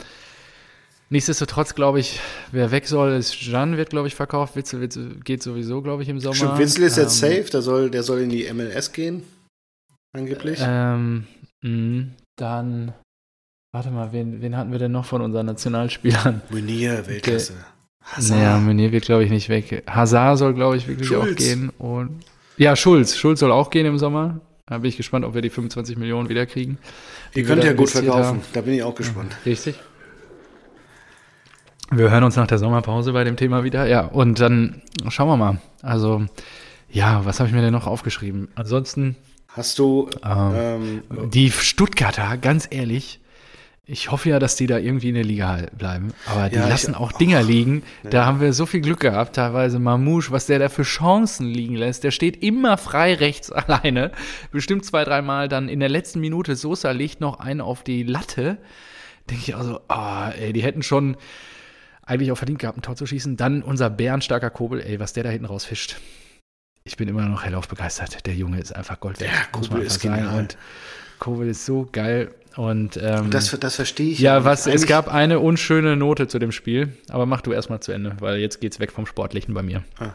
nichtsdestotrotz 1.09 1.75
glaube 1.75 2.01
ich, 2.01 2.21
wer 2.53 2.71
weg 2.71 2.87
soll, 2.87 3.13
ist 3.13 3.41
Jan, 3.43 3.79
wird, 3.79 3.89
glaube 3.89 4.09
ich, 4.09 4.15
verkauft. 4.15 4.55
Witzel, 4.55 4.83
Witzel 4.83 5.17
geht 5.25 5.43
sowieso, 5.43 5.81
glaube 5.81 6.03
ich, 6.03 6.11
im 6.11 6.21
Sommer. 6.21 6.35
Stimmt, 6.35 6.59
Witzel 6.59 6.85
ist 6.85 6.99
jetzt 6.99 7.23
ähm, 7.23 7.37
safe. 7.37 7.51
Der 7.51 7.63
soll, 7.63 7.91
der 7.91 8.03
soll 8.03 8.21
in 8.21 8.29
die 8.29 8.53
MLS 8.53 8.93
gehen 8.93 9.23
angeblich. 10.13 10.59
Ähm, 10.63 11.27
mh, 11.63 12.07
dann, 12.37 12.93
warte 13.73 13.91
mal, 13.91 14.13
wen, 14.13 14.41
wen 14.41 14.57
hatten 14.57 14.73
wir 14.73 14.79
denn 14.79 14.93
noch 14.93 15.05
von 15.05 15.23
unseren 15.23 15.47
Nationalspielern? 15.47 16.43
Meunier, 16.51 17.07
Weltklasse. 17.07 17.55
Hazard. 18.03 18.39
Naja, 18.39 18.59
Meunier 18.59 18.93
wird, 18.93 19.05
glaube 19.05 19.25
ich, 19.25 19.31
nicht 19.31 19.49
weg. 19.49 19.85
Hazard 19.87 20.39
soll, 20.39 20.55
glaube 20.55 20.77
ich, 20.77 20.89
wirklich 20.89 21.09
Schulz. 21.09 21.33
auch 21.33 21.37
gehen. 21.37 21.71
Und 21.79 22.25
ja, 22.57 22.75
Schulz. 22.75 23.17
Schulz 23.17 23.41
soll 23.41 23.53
auch 23.53 23.71
gehen 23.71 23.87
im 23.87 23.99
Sommer. 23.99 24.41
Da 24.67 24.79
bin 24.79 24.89
ich 24.89 24.97
gespannt, 24.97 25.25
ob 25.25 25.35
wir 25.35 25.43
die 25.43 25.51
25 25.51 25.97
Millionen 25.97 26.29
wieder 26.29 26.45
kriegen. 26.47 26.79
Die 27.35 27.43
könnt 27.43 27.63
ihr 27.63 27.71
ja 27.71 27.77
gut 27.77 27.91
verkaufen. 27.91 28.25
Haben. 28.25 28.41
Da 28.53 28.61
bin 28.61 28.75
ich 28.75 28.83
auch 28.83 28.95
gespannt. 28.95 29.37
Richtig. 29.47 29.77
Wir 31.91 32.11
hören 32.11 32.25
uns 32.25 32.37
nach 32.37 32.47
der 32.47 32.59
Sommerpause 32.59 33.13
bei 33.13 33.25
dem 33.25 33.37
Thema 33.37 33.65
wieder. 33.65 33.87
Ja, 33.87 34.05
und 34.05 34.41
dann 34.41 34.83
schauen 35.09 35.29
wir 35.29 35.37
mal. 35.39 35.59
Also, 35.83 36.27
ja, 36.91 37.25
was 37.25 37.41
habe 37.41 37.49
ich 37.49 37.55
mir 37.55 37.63
denn 37.63 37.73
noch 37.73 37.87
aufgeschrieben? 37.87 38.49
Ansonsten 38.57 39.17
Hast 39.59 39.77
du 39.81 40.09
ähm, 40.25 41.03
ähm, 41.11 41.31
die 41.31 41.51
Stuttgarter, 41.51 42.37
ganz 42.37 42.69
ehrlich, 42.71 43.19
ich 43.87 44.13
hoffe 44.13 44.29
ja, 44.29 44.39
dass 44.39 44.55
die 44.55 44.69
da 44.69 44.79
irgendwie 44.79 45.09
in 45.09 45.17
der 45.17 45.25
Liga 45.25 45.67
bleiben. 45.77 46.13
Aber 46.27 46.49
die 46.49 46.55
ja, 46.55 46.69
lassen 46.69 46.93
ich, 46.93 46.97
auch 46.97 47.11
Dinger 47.11 47.41
oh, 47.43 47.47
liegen. 47.47 47.83
Ja. 48.05 48.11
Da 48.11 48.25
haben 48.25 48.41
wir 48.41 48.53
so 48.53 48.67
viel 48.67 48.83
Glück 48.83 49.01
gehabt, 49.01 49.35
teilweise 49.35 49.81
Mamouche, 49.81 50.31
was 50.31 50.47
der 50.47 50.61
da 50.61 50.69
für 50.69 50.85
Chancen 50.85 51.49
liegen 51.49 51.75
lässt. 51.75 52.05
Der 52.05 52.13
steht 52.13 52.41
immer 52.41 52.79
frei 52.79 53.15
rechts 53.15 53.51
alleine. 53.53 54.13
Bestimmt 54.53 54.85
zwei, 54.85 55.03
dreimal 55.03 55.49
dann 55.49 55.69
in 55.69 55.81
der 55.81 55.89
letzten 55.89 56.21
Minute 56.21 56.55
Sosa 56.55 56.93
legt 56.93 57.21
noch 57.21 57.41
einen 57.41 57.61
auf 57.61 57.83
die 57.83 58.05
Latte. 58.05 58.59
Denke 59.29 59.43
ich 59.45 59.57
also, 59.57 59.81
ah, 59.89 60.31
ey, 60.31 60.53
die 60.53 60.63
hätten 60.63 60.85
schon 60.85 61.17
eigentlich 62.03 62.31
auch 62.31 62.39
verdient 62.39 62.61
gehabt, 62.61 62.79
ein 62.79 62.83
Tor 62.83 62.95
zu 62.95 63.07
schießen. 63.07 63.37
Dann 63.37 63.65
unser 63.65 63.91
bärenstarker 63.91 64.51
Kobel, 64.51 64.81
ey, 64.81 65.01
was 65.01 65.15
der 65.15 65.25
da 65.25 65.31
hinten 65.31 65.47
rausfischt 65.47 65.97
ich 66.89 66.97
bin 66.97 67.07
immer 67.07 67.22
noch 67.26 67.45
hellauf 67.45 67.68
begeistert. 67.68 68.26
Der 68.26 68.34
Junge 68.34 68.59
ist 68.59 68.74
einfach 68.74 68.99
Gold 68.99 69.20
wert. 69.20 69.30
Ja, 69.30 69.45
Kobel 69.53 69.82
ist 69.82 70.01
genial. 70.01 70.39
Und 70.39 70.57
Kobel 71.18 71.49
ist 71.49 71.66
so 71.66 71.86
geil. 71.93 72.30
Und 72.57 72.97
ähm, 72.97 73.30
das, 73.30 73.57
das 73.61 73.76
verstehe 73.76 74.11
ich. 74.11 74.18
Ja, 74.18 74.45
was, 74.45 74.66
es 74.66 74.86
gab 74.86 75.12
eine 75.12 75.39
unschöne 75.39 75.97
Note 75.97 76.28
zu 76.28 76.39
dem 76.39 76.51
Spiel, 76.51 76.97
aber 77.09 77.26
mach 77.26 77.43
du 77.43 77.53
erstmal 77.53 77.80
zu 77.80 77.93
Ende, 77.93 78.16
weil 78.20 78.39
jetzt 78.39 78.61
geht 78.61 78.72
es 78.72 78.80
weg 78.80 78.91
vom 78.91 79.07
Sportlichen 79.07 79.55
bei 79.55 79.62
mir. 79.62 79.84
Ah. 79.99 80.14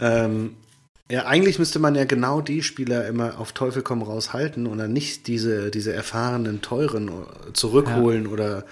Ähm, 0.00 0.56
ja, 1.10 1.26
eigentlich 1.26 1.58
müsste 1.58 1.78
man 1.78 1.94
ja 1.94 2.04
genau 2.04 2.40
die 2.40 2.62
Spieler 2.62 3.06
immer 3.06 3.38
auf 3.38 3.52
Teufel 3.52 3.82
komm 3.82 4.02
raus 4.02 4.32
halten 4.32 4.66
und 4.66 4.78
dann 4.78 4.92
nicht 4.92 5.26
diese, 5.26 5.70
diese 5.70 5.92
erfahrenen, 5.92 6.62
teuren 6.62 7.10
zurückholen 7.52 8.24
ja. 8.24 8.30
oder 8.30 8.64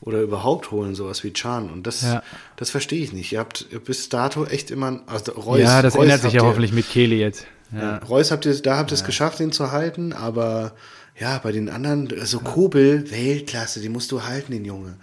oder 0.00 0.20
überhaupt 0.20 0.70
holen, 0.70 0.94
sowas 0.94 1.24
wie 1.24 1.32
Chan. 1.32 1.70
Und 1.70 1.86
das, 1.86 2.02
ja. 2.02 2.22
das 2.56 2.70
verstehe 2.70 3.02
ich 3.02 3.12
nicht. 3.12 3.32
Ihr 3.32 3.40
habt 3.40 3.66
bis 3.84 4.08
dato 4.08 4.44
echt 4.44 4.70
immer. 4.70 5.00
Also 5.06 5.32
Reus, 5.32 5.60
ja, 5.60 5.82
das 5.82 5.94
Reus 5.94 6.04
ändert 6.04 6.22
sich 6.22 6.34
ja 6.34 6.42
hoffentlich 6.42 6.72
mit 6.72 6.88
Kehle 6.88 7.16
jetzt. 7.16 7.46
Ja. 7.72 7.98
Reus 7.98 8.30
habt 8.30 8.46
ihr, 8.46 8.54
da 8.62 8.78
habt 8.78 8.90
ihr 8.92 8.94
es 8.94 9.04
geschafft, 9.04 9.40
ihn 9.40 9.52
zu 9.52 9.72
halten, 9.72 10.12
aber 10.12 10.72
ja, 11.18 11.38
bei 11.38 11.52
den 11.52 11.68
anderen, 11.68 12.08
also 12.18 12.38
Kobel, 12.38 13.10
Weltklasse, 13.10 13.80
die 13.80 13.88
musst 13.88 14.12
du 14.12 14.22
halten, 14.22 14.52
den 14.52 14.64
Junge. 14.64 14.96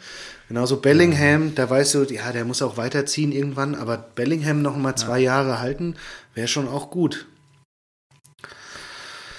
Genauso 0.48 0.78
Bellingham, 0.78 1.54
da 1.56 1.70
weißt 1.70 1.96
du, 1.96 2.04
ja, 2.06 2.32
der 2.32 2.46
muss 2.46 2.62
auch 2.62 2.78
weiterziehen 2.78 3.32
irgendwann, 3.32 3.76
aber 3.76 3.98
Bellingham 3.98 4.62
noch 4.62 4.78
mal 4.78 4.96
zwei 4.96 5.20
Jahre 5.20 5.60
halten, 5.60 5.96
wäre 6.34 6.48
schon 6.48 6.68
auch 6.68 6.90
gut. 6.90 7.28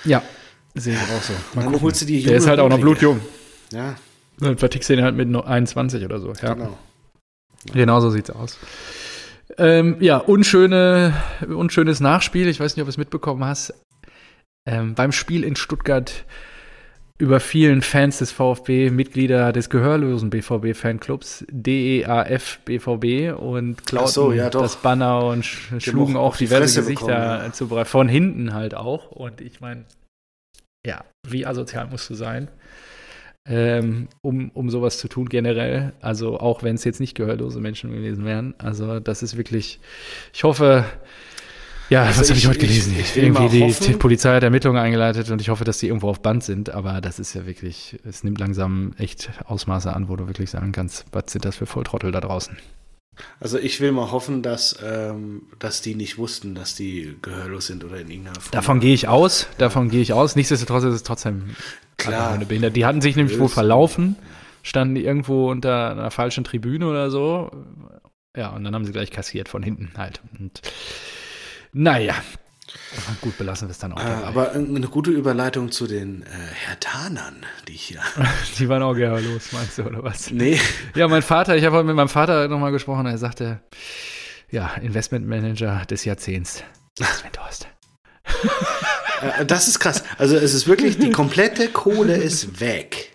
Ja, 0.05 0.23
sehe 0.75 0.95
ich 0.95 1.01
auch 1.01 1.23
so. 1.23 1.33
Mal 1.55 1.65
dann 1.65 1.81
holst 1.81 2.03
du 2.03 2.05
die 2.05 2.23
Der 2.23 2.37
ist 2.37 2.47
halt 2.47 2.61
auch 2.61 2.69
noch 2.69 2.79
blutjung. 2.79 3.21
Ja, 3.73 3.97
dann 4.39 4.59
vertickst 4.59 4.89
du 4.89 4.95
ihn 4.95 5.03
halt 5.03 5.17
mit 5.17 5.35
21 5.35 6.05
oder 6.05 6.21
so. 6.21 6.33
Ja. 6.43 6.55
Genau. 6.55 6.79
Genau 7.73 8.01
so 8.01 8.11
sieht's 8.11 8.31
aus. 8.31 8.59
Ähm, 9.59 9.97
ja, 10.01 10.19
unschöne, 10.19 11.15
unschönes 11.49 12.01
Nachspiel. 12.01 12.49
Ich 12.49 12.61
weiß 12.61 12.77
nicht, 12.77 12.83
ob 12.83 12.87
du 12.87 12.91
es 12.91 12.99
mitbekommen 12.99 13.45
hast. 13.45 13.75
Ähm, 14.69 14.95
beim 14.95 15.13
Spiel 15.13 15.45
in 15.45 15.57
Stuttgart 15.57 16.25
über 17.19 17.41
vielen 17.41 17.81
Fans 17.81 18.19
des 18.19 18.31
VfB, 18.31 18.91
Mitglieder 18.91 19.53
des 19.53 19.71
gehörlosen 19.71 20.29
BVB-Fanclubs, 20.29 21.47
DEAF 21.51 22.59
BVB 22.65 23.39
und 23.39 23.87
klauten 23.87 24.13
so, 24.13 24.33
ja, 24.33 24.51
das 24.51 24.77
Banner 24.77 25.25
und 25.25 25.45
sch 25.45 25.73
schlugen 25.79 26.17
auch 26.17 26.37
diverse 26.37 26.81
Gesichter 26.81 27.07
bekommen, 27.07 27.45
ja. 27.45 27.53
zu 27.53 27.69
Von 27.69 28.09
hinten 28.09 28.53
halt 28.53 28.75
auch. 28.75 29.11
Und 29.13 29.41
ich 29.41 29.61
meine, 29.61 29.87
ja, 30.87 31.05
wie 31.27 31.47
asozial 31.47 31.87
musst 31.87 32.11
du 32.11 32.15
sein? 32.15 32.49
Ähm, 33.49 34.09
um, 34.23 34.51
um 34.51 34.71
sowas 34.71 34.99
zu 34.99 35.09
tun 35.09 35.29
generell. 35.29 35.93
Also 36.01 36.39
auch 36.39 36.63
wenn 36.63 36.75
es 36.75 36.85
jetzt 36.85 37.01
nicht 37.01 37.15
gehörlose 37.15 37.61
Menschen 37.61 37.93
gewesen 37.93 38.25
wären. 38.25 38.55
Also 38.59 39.01
das 39.01 39.23
ist 39.23 39.37
wirklich, 39.37 39.81
ich 40.33 40.45
hoffe, 40.45 40.85
ja, 41.89 42.03
also 42.03 42.21
was 42.21 42.31
habe 42.31 42.39
ich 42.39 42.49
heute 42.49 42.59
gelesen? 42.59 42.95
Ich, 42.99 43.17
ich 43.17 43.23
Irgendwie 43.23 43.49
die, 43.49 43.73
die, 43.73 43.93
Polizei 43.93 44.35
hat 44.35 44.43
Ermittlungen 44.43 44.79
eingeleitet 44.79 45.31
und 45.31 45.41
ich 45.41 45.51
hoffe, 45.51 45.65
dass 45.65 45.79
die 45.79 45.87
irgendwo 45.87 46.09
auf 46.09 46.21
Band 46.21 46.43
sind. 46.43 46.71
Aber 46.71 47.01
das 47.01 47.19
ist 47.19 47.35
ja 47.35 47.47
wirklich, 47.47 47.99
es 48.05 48.25
nimmt 48.25 48.41
langsam 48.41 48.93
echt 48.99 49.31
Ausmaße 49.45 49.95
an, 49.95 50.09
wo 50.09 50.17
du 50.17 50.27
wirklich 50.27 50.51
sagen 50.51 50.73
kannst, 50.73 51.07
was 51.13 51.25
sind 51.29 51.45
das 51.45 51.57
für 51.57 51.67
Volltrottel 51.67 52.11
da 52.11 52.21
draußen? 52.21 52.57
Also 53.41 53.59
ich 53.59 53.81
will 53.81 53.93
mal 53.93 54.11
hoffen, 54.11 54.43
dass, 54.43 54.79
ähm, 54.85 55.43
dass 55.59 55.81
die 55.81 55.95
nicht 55.95 56.19
wussten, 56.19 56.55
dass 56.55 56.75
die 56.75 57.17
gehörlos 57.23 57.67
sind 57.67 57.85
oder 57.85 57.99
in 57.99 58.11
irgendeiner 58.11 58.41
Form. 58.41 58.53
Davon 58.53 58.81
gehe 58.81 58.95
ich 58.95 59.09
aus, 59.09 59.47
davon 59.59 59.89
gehe 59.89 60.03
ich 60.03 60.13
aus. 60.13 60.37
Nichtsdestotrotz 60.37 60.85
ist 60.85 60.95
es 60.95 61.03
trotzdem 61.03 61.57
Klar. 61.97 62.33
Eine 62.33 62.71
Die 62.71 62.85
hatten 62.85 63.01
sich 63.01 63.17
nämlich 63.17 63.39
wohl 63.39 63.49
verlaufen. 63.49 64.17
standen 64.63 64.95
die 64.95 65.05
irgendwo 65.05 65.51
unter 65.51 65.91
einer 65.91 66.11
falschen 66.11 66.45
Tribüne 66.45 66.87
oder 66.89 67.11
so. 67.11 67.51
Ja, 68.37 68.51
und 68.51 68.65
dann 68.65 68.75
haben 68.75 68.85
sie 68.85 68.93
gleich 68.93 69.11
kassiert 69.11 69.49
von 69.49 69.63
hinten 69.63 69.93
halt. 69.97 70.21
Und 70.39 70.61
naja, 71.73 72.15
Gut, 73.21 73.39
belassen 73.39 73.69
wir 73.69 73.73
es 73.73 73.79
dann 73.79 73.93
auch. 73.93 74.01
Äh, 74.01 74.25
aber 74.25 74.53
eine 74.53 74.89
gute 74.89 75.11
Überleitung 75.11 75.71
zu 75.71 75.87
den 75.87 76.23
äh, 76.23 76.27
Hertanern, 76.67 77.45
die 77.69 77.73
hier. 77.73 78.01
die 78.59 78.69
waren 78.69 78.83
auch 78.83 78.95
gerne 78.95 79.21
los, 79.21 79.53
meinst 79.53 79.79
du, 79.79 79.85
oder 79.85 80.03
was? 80.03 80.31
Nee. 80.31 80.59
Ja, 80.95 81.09
mein 81.09 81.23
Vater, 81.23 81.57
ich 81.57 81.65
habe 81.65 81.77
heute 81.77 81.87
mit 81.87 81.97
meinem 81.97 82.09
Vater 82.09 82.49
nochmal 82.49 82.73
gesprochen, 82.73 83.07
er 83.07 83.19
sagte, 83.19 83.61
ja, 84.51 84.75
Investmentmanager 84.75 85.85
des 85.87 86.05
Jahrzehnts. 86.05 86.63
Sven. 86.99 87.31
Äh, 89.23 89.47
das 89.47 89.69
ist 89.69 89.79
krass. 89.79 90.05
Also 90.19 90.37
es 90.37 90.55
ist 90.55 90.67
wirklich, 90.67 90.99
die 90.99 91.11
komplette 91.11 91.69
Kohle 91.69 92.17
ist 92.17 92.61
weg. 92.61 93.13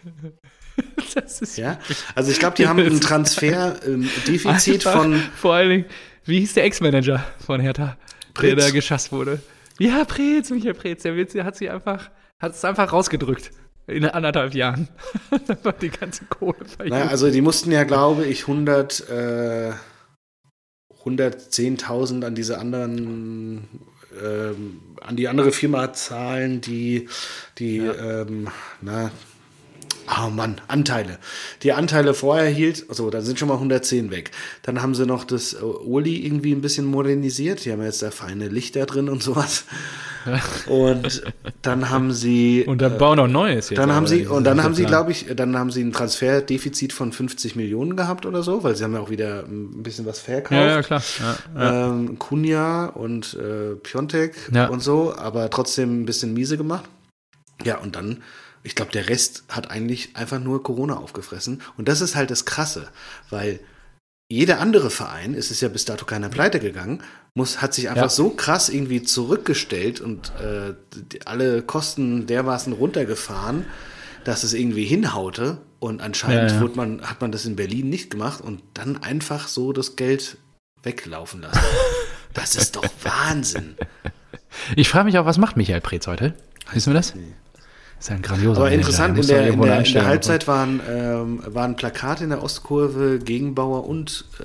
Das 1.14 1.42
ist 1.42 1.58
ja, 1.58 1.78
also 2.16 2.32
ich 2.32 2.40
glaube, 2.40 2.56
die 2.56 2.68
haben 2.68 2.80
ein 2.80 3.02
Transferdefizit 3.02 4.84
von. 4.84 5.22
Vor 5.36 5.54
allen 5.54 5.70
Dingen, 5.70 5.86
wie 6.26 6.40
hieß 6.40 6.54
der 6.54 6.64
Ex-Manager 6.64 7.24
von 7.46 7.60
Hertha? 7.60 7.98
Pretz. 8.34 8.56
der 8.56 8.66
da 8.68 8.72
geschasst 8.72 9.12
wurde. 9.12 9.42
Ja, 9.82 10.06
Preetz, 10.06 10.52
Michael 10.52 10.76
Preetz, 10.76 11.02
der 11.02 11.16
Witz, 11.16 11.34
der 11.34 11.44
hat 11.44 11.56
sie 11.56 11.68
einfach, 11.68 12.12
hat 12.40 12.54
es 12.54 12.64
einfach 12.64 12.94
rausgedrückt. 12.94 13.50
In 13.88 14.06
anderthalb 14.06 14.54
Jahren. 14.54 14.88
war 15.64 15.74
die 15.74 15.90
ganze 15.90 16.26
Kohle 16.26 16.64
verjagt. 16.66 16.90
Naja, 16.92 17.08
also 17.08 17.32
die 17.32 17.42
mussten 17.42 17.72
ja, 17.72 17.84
glaube 17.84 18.26
ich, 18.26 18.42
100, 18.42 19.10
äh, 19.10 19.72
110.000 21.04 22.24
an 22.24 22.36
diese 22.36 22.60
anderen, 22.60 23.68
ähm, 24.24 24.82
an 25.02 25.16
die 25.16 25.28
andere 25.28 25.52
Firma 25.52 25.94
zahlen, 25.94 26.62
die, 26.62 27.10
die, 27.58 27.78
ja. 27.78 28.22
ähm, 28.22 28.50
na, 28.82 29.10
Oh 30.24 30.30
Mann, 30.30 30.62
Anteile. 30.68 31.18
Die 31.64 31.74
Anteile 31.74 32.14
vorher 32.14 32.50
hielt, 32.50 32.86
also 32.90 33.10
da 33.10 33.22
sind 33.22 33.40
schon 33.40 33.48
mal 33.48 33.56
110 33.56 34.12
weg. 34.12 34.32
Dann 34.64 34.82
haben 34.82 34.94
sie 34.94 35.06
noch 35.06 35.24
das 35.24 35.54
äh, 35.54 35.58
Oli 35.62 36.26
irgendwie 36.26 36.52
ein 36.52 36.62
bisschen 36.62 36.86
modernisiert. 36.86 37.66
Die 37.66 37.72
haben 37.72 37.82
jetzt 37.82 38.02
da 38.02 38.12
feine 38.12 38.48
Lichter 38.48 38.86
drin 38.86 39.10
und 39.10 39.24
sowas. 39.24 39.66
und 40.68 41.24
dann 41.62 41.90
haben 41.90 42.12
sie. 42.12 42.66
Und 42.68 42.82
dann 42.82 42.96
äh, 42.96 42.98
bauen 42.98 43.18
noch 43.18 43.28
Neues 43.28 43.70
jetzt. 43.70 43.80
Dann 43.80 43.92
haben 43.92 44.08
sie, 44.08 44.28
und 44.28 44.44
dann 44.44 44.64
haben 44.64 44.76
sie, 44.76 44.86
glaube 44.86 45.12
ich, 45.12 45.28
dann 45.36 45.58
haben 45.58 45.72
sie 45.72 45.84
ein 45.84 45.92
Transferdefizit 45.92 46.94
von 46.94 47.12
50 47.12 47.56
Millionen 47.56 47.96
gehabt 47.96 48.26
oder 48.26 48.44
so, 48.44 48.64
weil 48.64 48.76
sie 48.76 48.84
haben 48.84 48.94
ja 48.94 49.00
auch 49.00 49.10
wieder 49.10 49.46
ein 49.48 49.82
bisschen 49.82 50.06
was 50.06 50.20
verkauft. 50.20 50.52
Ja, 50.52 50.68
ja 50.68 50.82
klar. 50.84 51.02
Ja, 51.20 51.38
ja. 51.60 51.88
Ähm, 51.88 52.20
Kunja 52.20 52.86
und 52.86 53.34
äh, 53.36 53.76
Piontek 53.76 54.36
ja. 54.54 54.68
und 54.68 54.82
so, 54.82 55.16
aber 55.16 55.50
trotzdem 55.50 56.02
ein 56.02 56.06
bisschen 56.06 56.34
miese 56.34 56.58
gemacht. 56.58 56.86
Ja, 57.64 57.78
und 57.78 57.96
dann 57.96 58.22
ich 58.64 58.76
glaube, 58.76 58.92
der 58.92 59.10
Rest 59.10 59.44
hat 59.50 59.72
eigentlich 59.72 60.16
einfach 60.16 60.40
nur 60.40 60.64
Corona 60.64 60.98
aufgefressen. 60.98 61.62
Und 61.78 61.88
das 61.88 62.02
ist 62.02 62.16
halt 62.16 62.32
das 62.32 62.46
Krasse, 62.46 62.90
weil 63.30 63.60
jeder 64.30 64.60
andere 64.60 64.90
Verein, 64.90 65.34
es 65.34 65.52
ist 65.52 65.62
ja 65.62 65.68
bis 65.68 65.86
dato 65.86 66.06
keiner 66.06 66.30
pleite 66.30 66.60
gegangen, 66.60 67.04
muss, 67.34 67.62
hat 67.62 67.74
sich 67.74 67.90
einfach 67.90 68.04
ja. 68.04 68.10
so 68.10 68.30
krass 68.30 68.70
irgendwie 68.70 69.04
zurückgestellt 69.04 70.00
und 70.00 70.32
äh, 70.40 70.74
alle 71.26 71.62
Kosten 71.62 72.28
dermaßen 72.28 72.72
runtergefahren, 72.72 73.66
dass 74.24 74.44
es 74.44 74.54
irgendwie 74.54 74.86
hinhaute. 74.86 75.58
Und 75.80 76.02
anscheinend 76.02 76.52
ja, 76.52 76.62
ja. 76.62 76.70
Man, 76.76 77.02
hat 77.02 77.22
man 77.22 77.32
das 77.32 77.46
in 77.46 77.56
Berlin 77.56 77.90
nicht 77.90 78.10
gemacht 78.12 78.40
und 78.42 78.62
dann 78.76 79.02
einfach 79.02 79.48
so 79.48 79.74
das 79.74 79.96
Geld 79.96 80.38
weglaufen 80.84 81.42
lassen. 81.42 81.60
das 82.34 82.56
ist 82.56 82.76
doch 82.76 82.86
Wahnsinn. 83.04 83.76
Ich 84.76 84.90
frage 84.90 85.06
mich 85.06 85.18
auch, 85.18 85.26
was 85.26 85.38
macht 85.38 85.56
Michael 85.56 85.80
Preetz 85.80 86.08
heute? 86.08 86.34
Wissen 86.74 86.92
wir 86.92 86.96
das? 86.96 87.16
Nee. 87.16 87.34
Das 88.02 88.10
ist 88.10 88.16
ein 88.16 88.24
grandioser 88.24 88.62
Aber 88.62 88.72
interessant, 88.72 89.16
in 89.16 89.28
der, 89.28 89.48
in, 89.50 89.62
der, 89.62 89.86
in 89.86 89.94
der, 89.94 90.06
Halbzeit 90.08 90.48
waren, 90.48 90.82
ähm, 90.90 91.40
waren 91.46 91.76
Plakate 91.76 92.24
in 92.24 92.32
der 92.32 92.42
Ostkurve 92.42 93.20
Gegenbauer 93.20 93.88
und 93.88 94.26
äh, 94.40 94.44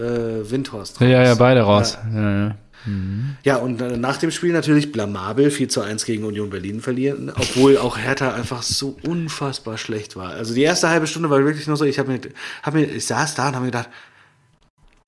Windhorst. 0.51 1.01
Raus. 1.01 1.09
Ja, 1.09 1.23
ja, 1.23 1.35
beide 1.37 1.63
raus. 1.63 1.97
Ja, 2.13 2.21
ja. 2.21 2.49
ja. 2.49 2.57
Mhm. 2.85 3.37
ja 3.45 3.57
und 3.57 3.81
äh, 3.81 3.97
nach 3.97 4.19
dem 4.19 4.31
Spiel 4.31 4.53
natürlich 4.53 4.93
blamabel 4.93 5.51
4 5.51 5.71
zu 5.71 5.81
1 5.81 6.05
gegen 6.05 6.25
Union 6.25 6.51
Berlin 6.51 6.83
verlieren, 6.83 7.33
obwohl 7.35 7.79
auch 7.79 7.97
Hertha 7.97 8.35
einfach 8.35 8.63
so 8.63 8.99
unfassbar 9.07 9.79
schlecht 9.79 10.17
war. 10.17 10.33
Also 10.33 10.53
die 10.53 10.63
erste 10.63 10.91
halbe 10.91 11.07
Stunde 11.07 11.31
war 11.31 11.43
wirklich 11.43 11.67
nur 11.67 11.79
so, 11.79 11.87
ich 11.87 11.99
habe 11.99 12.13
mir, 12.13 12.21
hab 12.63 12.75
mir, 12.75 12.85
ich 12.85 13.07
saß 13.07 13.37
da 13.37 13.49
und 13.49 13.55
habe 13.55 13.65
mir 13.65 13.71
gedacht, 13.71 13.89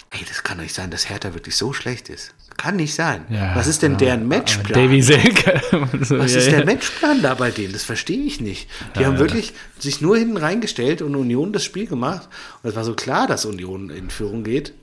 ey, 0.08 0.20
das 0.26 0.42
kann 0.42 0.56
doch 0.56 0.62
nicht 0.62 0.74
sein, 0.74 0.90
dass 0.90 1.10
Hertha 1.10 1.34
wirklich 1.34 1.54
so 1.54 1.74
schlecht 1.74 2.08
ist. 2.08 2.34
Kann 2.58 2.74
nicht 2.74 2.92
sein. 2.92 3.24
Ja, 3.30 3.54
Was 3.54 3.68
ist 3.68 3.82
denn 3.82 3.92
ja, 3.92 3.98
deren 3.98 4.26
Matchplan? 4.26 4.82
Davy 4.82 5.00
Selke. 5.00 5.62
Was 5.70 6.32
ist 6.32 6.50
der 6.50 6.64
Matchplan 6.64 7.22
da 7.22 7.34
bei 7.34 7.52
denen? 7.52 7.72
Das 7.72 7.84
verstehe 7.84 8.24
ich 8.24 8.40
nicht. 8.40 8.68
Die 8.98 9.06
haben 9.06 9.20
wirklich 9.20 9.52
sich 9.78 10.00
nur 10.00 10.18
hinten 10.18 10.36
reingestellt 10.36 11.00
und 11.00 11.14
Union 11.14 11.52
das 11.52 11.62
Spiel 11.62 11.86
gemacht. 11.86 12.28
Und 12.62 12.70
es 12.70 12.76
war 12.76 12.82
so 12.82 12.94
klar, 12.94 13.28
dass 13.28 13.44
Union 13.44 13.90
in 13.90 14.10
Führung 14.10 14.42
geht. 14.42 14.74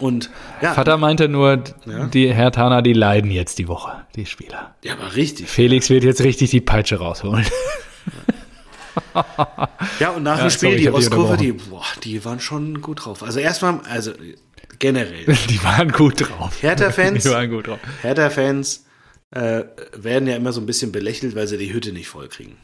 Und 0.00 0.28
ja. 0.60 0.74
Vater 0.74 0.96
meinte 0.96 1.28
nur, 1.28 1.62
ja. 1.86 2.06
die 2.06 2.34
Hertaner, 2.34 2.82
die 2.82 2.94
leiden 2.94 3.30
jetzt 3.30 3.60
die 3.60 3.68
Woche, 3.68 4.04
die 4.16 4.26
Spieler. 4.26 4.74
Ja, 4.82 4.94
aber 4.94 5.14
richtig. 5.14 5.48
Felix 5.48 5.88
wird 5.88 6.02
jetzt 6.02 6.22
richtig 6.22 6.50
die 6.50 6.60
Peitsche 6.60 6.96
rausholen. 6.96 7.46
ja, 10.00 10.10
und 10.10 10.24
nach 10.24 10.38
ja, 10.38 10.48
dem 10.48 10.50
Spiel, 10.50 10.70
sorry, 10.70 10.80
die 10.80 10.90
Ostkurve, 10.90 11.36
die, 11.36 11.52
boah, 11.52 11.84
die 12.02 12.24
waren 12.24 12.40
schon 12.40 12.80
gut 12.80 13.04
drauf. 13.04 13.22
Also 13.22 13.38
erstmal, 13.38 13.80
also 13.88 14.10
generell. 14.78 15.24
Die 15.48 15.62
waren 15.62 15.90
gut 15.90 16.20
drauf. 16.20 16.62
Hertha-Fans, 16.62 17.24
Hertha-Fans 18.02 18.84
äh, 19.30 19.64
werden 19.96 20.28
ja 20.28 20.36
immer 20.36 20.52
so 20.52 20.60
ein 20.60 20.66
bisschen 20.66 20.92
belächelt, 20.92 21.34
weil 21.34 21.46
sie 21.46 21.58
die 21.58 21.72
Hütte 21.72 21.92
nicht 21.92 22.08
voll 22.08 22.28
kriegen. 22.28 22.56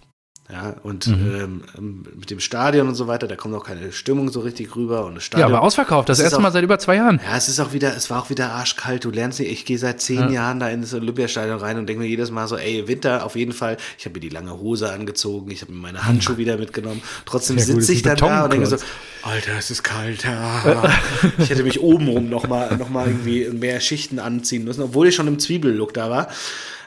Ja, 0.50 0.76
und 0.82 1.06
mhm. 1.06 1.62
ähm, 1.76 2.04
mit 2.16 2.30
dem 2.30 2.40
Stadion 2.40 2.88
und 2.88 2.94
so 2.94 3.06
weiter, 3.06 3.28
da 3.28 3.36
kommt 3.36 3.54
auch 3.54 3.66
keine 3.66 3.92
Stimmung 3.92 4.30
so 4.30 4.40
richtig 4.40 4.74
rüber. 4.76 5.04
Und 5.04 5.16
das 5.16 5.24
Stadion, 5.24 5.50
ja, 5.50 5.54
aber 5.54 5.62
ausverkauft, 5.62 6.08
das, 6.08 6.20
erste 6.20 6.38
auch, 6.38 6.40
Mal 6.40 6.52
seit 6.52 6.64
über 6.64 6.78
zwei 6.78 6.96
Jahren. 6.96 7.20
Ja, 7.22 7.36
es 7.36 7.50
ist 7.50 7.60
auch 7.60 7.74
wieder, 7.74 7.94
es 7.94 8.08
war 8.08 8.22
auch 8.22 8.30
wieder 8.30 8.52
arschkalt. 8.52 9.04
Du 9.04 9.10
lernst 9.10 9.40
nicht, 9.40 9.52
ich 9.52 9.66
gehe 9.66 9.76
seit 9.76 10.00
zehn 10.00 10.20
ja. 10.20 10.30
Jahren 10.30 10.58
da 10.58 10.70
in 10.70 10.80
das 10.80 10.94
Olympiastadion 10.94 11.58
rein 11.58 11.76
und 11.76 11.86
denke 11.86 12.02
mir 12.02 12.08
jedes 12.08 12.30
Mal 12.30 12.48
so, 12.48 12.56
ey, 12.56 12.88
Winter 12.88 13.26
auf 13.26 13.36
jeden 13.36 13.52
Fall. 13.52 13.76
Ich 13.98 14.06
habe 14.06 14.14
mir 14.14 14.20
die 14.20 14.30
lange 14.30 14.58
Hose 14.58 14.90
angezogen, 14.90 15.50
ich 15.50 15.60
habe 15.60 15.72
mir 15.72 15.80
meine 15.80 16.06
Handschuhe 16.06 16.38
wieder 16.38 16.56
mitgenommen. 16.56 17.02
Trotzdem 17.26 17.58
sitze 17.58 17.92
ich 17.92 18.00
dann 18.00 18.16
da 18.16 18.44
und 18.44 18.52
denke 18.54 18.66
so, 18.66 18.78
Alter, 19.24 19.52
es 19.58 19.70
ist 19.70 19.82
kalt. 19.82 20.24
Ja. 20.24 20.90
ich 21.38 21.50
hätte 21.50 21.62
mich 21.62 21.80
obenrum 21.80 22.30
nochmal 22.30 22.74
noch 22.78 22.88
mal 22.88 23.06
irgendwie 23.06 23.50
mehr 23.50 23.80
Schichten 23.80 24.18
anziehen 24.18 24.64
müssen, 24.64 24.80
obwohl 24.80 25.08
ich 25.08 25.14
schon 25.14 25.26
im 25.26 25.38
Zwiebellook 25.38 25.92
da 25.92 26.08
war. 26.08 26.28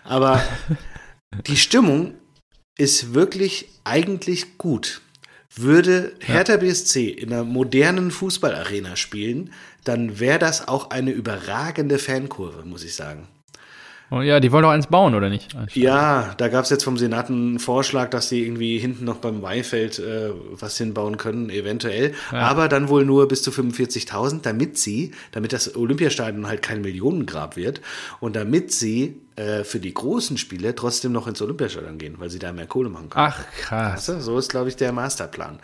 Aber 0.04 0.42
die 1.46 1.58
Stimmung 1.58 2.16
ist 2.82 3.14
wirklich 3.14 3.70
eigentlich 3.84 4.58
gut. 4.58 5.02
Würde 5.56 6.14
Hertha 6.20 6.58
BSC 6.58 7.10
in 7.10 7.32
einer 7.32 7.44
modernen 7.44 8.10
Fußballarena 8.10 8.96
spielen, 8.96 9.54
dann 9.84 10.20
wäre 10.20 10.40
das 10.40 10.68
auch 10.68 10.90
eine 10.90 11.12
überragende 11.12 12.00
Fankurve, 12.00 12.66
muss 12.66 12.84
ich 12.84 12.96
sagen. 12.96 13.28
Oh 14.14 14.22
ja, 14.22 14.42
die 14.42 14.52
wollen 14.52 14.64
doch 14.64 14.72
eins 14.72 14.88
bauen, 14.88 15.16
oder 15.16 15.30
nicht? 15.30 15.56
Ja, 15.74 16.34
da 16.38 16.50
gab 16.50 16.66
es 16.66 16.70
jetzt 16.70 16.84
vom 16.84 16.98
Senat 16.98 17.30
einen 17.30 17.60
Vorschlag, 17.60 18.10
dass 18.10 18.28
sie 18.28 18.44
irgendwie 18.44 18.78
hinten 18.78 19.06
noch 19.06 19.18
beim 19.18 19.42
Weihfeld 19.42 20.00
äh, 20.00 20.32
was 20.52 20.78
hinbauen 20.78 21.16
können, 21.16 21.50
eventuell. 21.50 22.14
Ja. 22.30 22.40
Aber 22.40 22.68
dann 22.68 22.90
wohl 22.90 23.06
nur 23.06 23.30
bis 23.30 23.42
zu 23.42 23.52
45.000, 23.52 24.42
damit 24.42 24.78
sie, 24.78 25.14
damit 25.32 25.54
das 25.54 25.78
Olympiastadion 25.78 26.48
halt 26.48 26.62
kein 26.62 26.82
Millionengrab 26.82 27.56
wird 27.56 27.80
und 28.20 28.36
damit 28.36 28.74
sie 28.74 29.16
äh, 29.38 29.64
für 29.64 29.80
die 29.80 29.94
großen 29.94 30.38
Spiele 30.38 30.76
trotzdem 30.76 31.14
noch 31.14 31.26
ins 31.28 31.42
Olympiastadion 31.42 31.98
gehen, 31.98 32.16
weil 32.18 32.30
sie 32.30 32.40
da 32.40 32.52
mehr 32.52 32.68
Kohle 32.68 32.90
machen 32.90 33.10
können. 33.10 33.28
Ach, 33.28 33.46
krass. 33.62 33.94
Weißt 33.94 34.10
du? 34.10 34.22
So 34.22 34.38
ist, 34.38 34.50
glaube 34.50 34.68
ich, 34.68 34.76
der 34.76 34.92
Masterplan. 34.92 35.60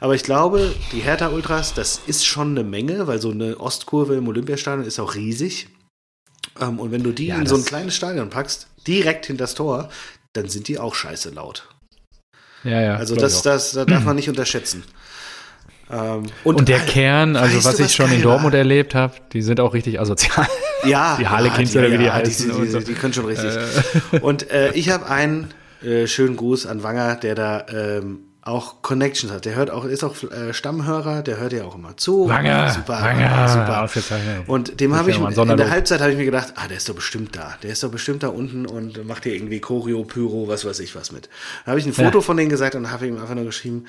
Aber 0.00 0.14
ich 0.14 0.22
glaube, 0.22 0.74
die 0.92 1.00
Hertha 1.00 1.28
Ultras, 1.28 1.74
das 1.74 2.00
ist 2.06 2.24
schon 2.24 2.52
eine 2.52 2.64
Menge, 2.64 3.06
weil 3.06 3.20
so 3.20 3.30
eine 3.30 3.60
Ostkurve 3.60 4.14
im 4.14 4.26
Olympiastadion 4.26 4.86
ist 4.86 4.98
auch 4.98 5.14
riesig. 5.14 5.68
Ähm, 6.60 6.78
und 6.78 6.92
wenn 6.92 7.02
du 7.02 7.12
die 7.12 7.28
ja, 7.28 7.36
in 7.36 7.46
so 7.46 7.56
ein 7.56 7.64
kleines 7.64 7.94
Stadion 7.94 8.30
packst, 8.30 8.68
direkt 8.86 9.26
hinter 9.26 9.44
das 9.44 9.54
Tor, 9.54 9.88
dann 10.32 10.48
sind 10.48 10.68
die 10.68 10.78
auch 10.78 10.94
scheiße 10.94 11.30
laut. 11.30 11.68
Ja, 12.64 12.80
ja. 12.80 12.96
Also 12.96 13.16
das, 13.16 13.42
das, 13.42 13.72
das 13.72 13.86
darf 13.86 14.04
man 14.04 14.16
nicht 14.16 14.28
unterschätzen. 14.28 14.84
Ähm, 15.90 16.26
und, 16.44 16.56
und, 16.56 16.68
der 16.68 16.78
Kern, 16.80 17.36
also 17.36 17.56
was, 17.58 17.64
was 17.66 17.80
ich 17.80 17.92
schon 17.92 18.12
in 18.12 18.22
Dortmund 18.22 18.52
war? 18.52 18.58
erlebt 18.58 18.94
habe, 18.94 19.14
die 19.32 19.42
sind 19.42 19.60
auch 19.60 19.74
richtig 19.74 20.00
asozial. 20.00 20.46
Ja, 20.82 21.18
die 21.20 21.28
Harlequins 21.28 21.74
ja, 21.74 21.82
oder 21.82 21.92
wie 21.92 21.98
die 21.98 22.04
ja, 22.04 22.14
heißen. 22.14 22.50
Die, 22.50 22.66
die, 22.66 22.72
die, 22.72 22.84
die, 22.84 22.94
können 22.94 23.12
schon 23.12 23.26
richtig. 23.26 23.50
Äh. 24.12 24.18
Und 24.20 24.50
äh, 24.50 24.72
ich 24.72 24.88
habe 24.88 25.10
einen 25.10 25.48
äh, 25.82 26.06
schönen 26.06 26.38
Gruß 26.38 26.64
an 26.64 26.82
Wanger, 26.82 27.16
der 27.16 27.34
da 27.34 27.66
ähm, 27.68 28.20
auch 28.42 28.80
Connections 28.82 29.32
hat. 29.32 29.44
Der 29.44 29.54
hört 29.54 29.70
auch, 29.70 29.84
ist 29.84 30.02
auch 30.02 30.14
äh, 30.22 30.54
Stammhörer, 30.54 31.22
der 31.22 31.38
hört 31.38 31.52
ja 31.52 31.64
auch 31.64 31.74
immer 31.74 31.96
zu. 31.96 32.26
Lange, 32.28 32.70
super, 32.72 33.00
lange, 33.00 33.48
super. 33.48 33.88
Und 34.46 34.80
dem 34.80 34.94
habe 34.94 35.10
ich, 35.10 35.18
in 35.18 35.56
der 35.56 35.70
Halbzeit 35.70 36.00
habe 36.00 36.12
ich 36.12 36.16
mir 36.16 36.24
gedacht, 36.24 36.54
ah, 36.56 36.66
der 36.66 36.78
ist 36.78 36.88
doch 36.88 36.94
bestimmt 36.94 37.36
da. 37.36 37.56
Der 37.62 37.70
ist 37.70 37.82
doch 37.82 37.90
bestimmt 37.90 38.22
da 38.22 38.28
unten 38.28 38.64
und 38.66 39.06
macht 39.06 39.24
hier 39.24 39.34
irgendwie 39.34 39.60
Choreo, 39.60 40.04
Pyro, 40.04 40.48
was 40.48 40.64
weiß 40.64 40.80
ich 40.80 40.94
was 40.94 41.12
mit. 41.12 41.28
Da 41.64 41.72
habe 41.72 41.80
ich 41.80 41.86
ein 41.86 41.92
Foto 41.92 42.18
ja. 42.18 42.22
von 42.22 42.36
denen 42.36 42.48
gesagt 42.48 42.74
und 42.74 42.90
habe 42.90 43.06
ihm 43.06 43.18
einfach 43.18 43.34
nur 43.34 43.44
geschrieben, 43.44 43.84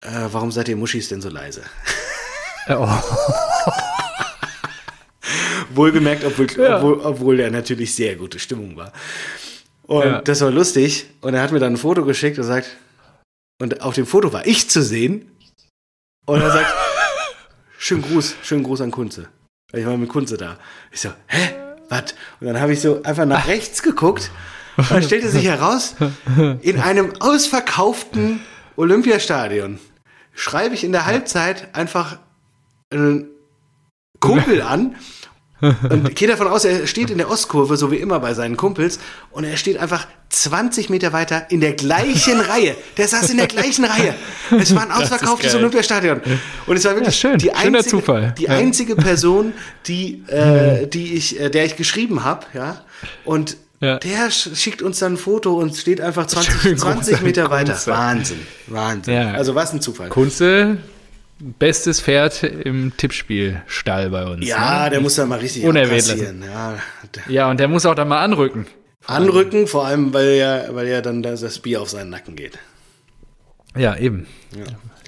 äh, 0.00 0.08
warum 0.32 0.50
seid 0.50 0.68
ihr 0.68 0.76
Muschis 0.76 1.08
denn 1.08 1.20
so 1.20 1.28
leise? 1.28 1.62
Oh. 2.66 2.88
Wohlgemerkt, 5.74 6.24
obwohl, 6.24 6.46
ja. 6.56 6.78
obwohl, 6.78 7.00
obwohl 7.00 7.36
der 7.36 7.50
natürlich 7.50 7.94
sehr 7.94 8.16
gute 8.16 8.38
Stimmung 8.38 8.74
war. 8.74 8.90
Und 9.82 10.06
ja. 10.06 10.22
das 10.22 10.40
war 10.40 10.50
lustig. 10.50 11.10
Und 11.20 11.34
er 11.34 11.42
hat 11.42 11.52
mir 11.52 11.58
dann 11.58 11.74
ein 11.74 11.76
Foto 11.76 12.06
geschickt 12.06 12.38
und 12.38 12.44
sagt, 12.44 12.68
und 13.60 13.80
auf 13.82 13.94
dem 13.94 14.06
Foto 14.06 14.32
war 14.32 14.46
ich 14.46 14.68
zu 14.68 14.82
sehen 14.82 15.30
Und 16.26 16.40
er 16.40 16.50
sagt, 16.50 16.72
schönen 17.78 18.02
Gruß, 18.02 18.36
schönen 18.42 18.64
Gruß 18.64 18.80
an 18.80 18.90
Kunze. 18.90 19.28
Ich 19.72 19.84
war 19.86 19.96
mit 19.96 20.08
Kunze 20.08 20.36
da. 20.36 20.58
Ich 20.90 21.00
so, 21.00 21.10
hä? 21.26 21.54
Was? 21.88 22.14
Und 22.40 22.46
dann 22.46 22.60
habe 22.60 22.72
ich 22.72 22.80
so 22.80 23.02
einfach 23.02 23.26
nach 23.26 23.46
rechts 23.46 23.82
geguckt. 23.82 24.30
Und 24.76 24.90
dann 24.90 25.02
stellte 25.02 25.28
sich 25.28 25.44
heraus, 25.44 25.94
in 26.62 26.80
einem 26.80 27.12
ausverkauften 27.20 28.40
Olympiastadion 28.76 29.78
schreibe 30.34 30.74
ich 30.74 30.82
in 30.82 30.92
der 30.92 31.06
Halbzeit 31.06 31.74
einfach 31.74 32.18
einen 32.90 33.28
Kumpel 34.20 34.62
an 34.62 34.96
und 35.60 36.14
gehe 36.16 36.28
davon 36.28 36.46
aus, 36.48 36.64
er 36.64 36.86
steht 36.86 37.10
in 37.10 37.18
der 37.18 37.30
Ostkurve, 37.30 37.76
so 37.76 37.90
wie 37.90 37.96
immer 37.96 38.20
bei 38.20 38.34
seinen 38.34 38.56
Kumpels, 38.56 38.98
und 39.30 39.44
er 39.44 39.56
steht 39.56 39.78
einfach 39.78 40.06
20 40.28 40.90
Meter 40.90 41.12
weiter 41.12 41.46
in 41.50 41.60
der 41.60 41.72
gleichen 41.74 42.40
Reihe. 42.48 42.74
Der 42.96 43.08
saß 43.08 43.30
in 43.30 43.36
der 43.38 43.46
gleichen 43.46 43.84
Reihe. 43.84 44.14
Es 44.58 44.74
war 44.74 44.82
ein 44.82 44.90
ausverkauftes 44.92 45.54
Olympiastadion. 45.54 46.20
Und 46.66 46.76
es 46.76 46.84
war 46.84 46.92
wirklich 46.96 47.22
ja, 47.22 47.30
schön. 47.30 47.38
die, 47.38 47.52
einzige, 47.52 47.84
Zufall. 47.88 48.34
die 48.38 48.48
einzige 48.48 48.96
Person, 48.96 49.52
die, 49.86 50.24
äh, 50.28 50.86
die 50.86 51.14
ich, 51.14 51.40
äh, 51.40 51.50
der 51.50 51.64
ich 51.64 51.76
geschrieben 51.76 52.24
habe, 52.24 52.46
ja. 52.52 52.82
Und 53.24 53.56
Ja. 53.80 53.98
der 53.98 54.30
sch- 54.30 54.56
schickt 54.56 54.82
uns 54.82 54.98
dann 54.98 55.14
ein 55.14 55.16
Foto 55.16 55.54
und 55.54 55.76
steht 55.76 56.00
einfach 56.00 56.26
20, 56.26 56.54
Schön 56.62 56.78
20 56.78 57.10
groß 57.12 57.18
an 57.20 57.24
Meter 57.24 57.50
weiter. 57.50 57.72
Kunze. 57.74 57.90
Wahnsinn. 57.90 58.40
Wahnsinn. 58.66 59.14
Ja. 59.14 59.32
Also 59.32 59.54
was 59.54 59.72
ein 59.72 59.80
Zufall. 59.80 60.08
Kunze, 60.08 60.78
bestes 61.38 62.00
Pferd 62.00 62.42
im 62.42 62.96
Tippspielstall 62.96 64.10
bei 64.10 64.24
uns. 64.24 64.46
Ja, 64.46 64.84
ne? 64.84 64.90
der 64.90 65.00
muss 65.00 65.16
da 65.16 65.26
mal 65.26 65.38
richtig 65.38 65.64
Unerwähnt. 65.64 66.16
Ja, 66.42 66.78
Ja, 67.28 67.50
und 67.50 67.60
der 67.60 67.68
muss 67.68 67.86
auch 67.86 67.94
dann 67.94 68.08
mal 68.08 68.22
anrücken. 68.22 68.66
Anrücken, 69.06 69.66
vor 69.66 69.86
allem, 69.86 70.14
weil 70.14 70.34
ja, 70.36 70.64
weil 70.70 70.88
ja 70.88 71.02
dann 71.02 71.22
das 71.22 71.58
Bier 71.58 71.82
auf 71.82 71.90
seinen 71.90 72.10
Nacken 72.10 72.36
geht. 72.36 72.58
Ja, 73.76 73.96
eben. 73.96 74.26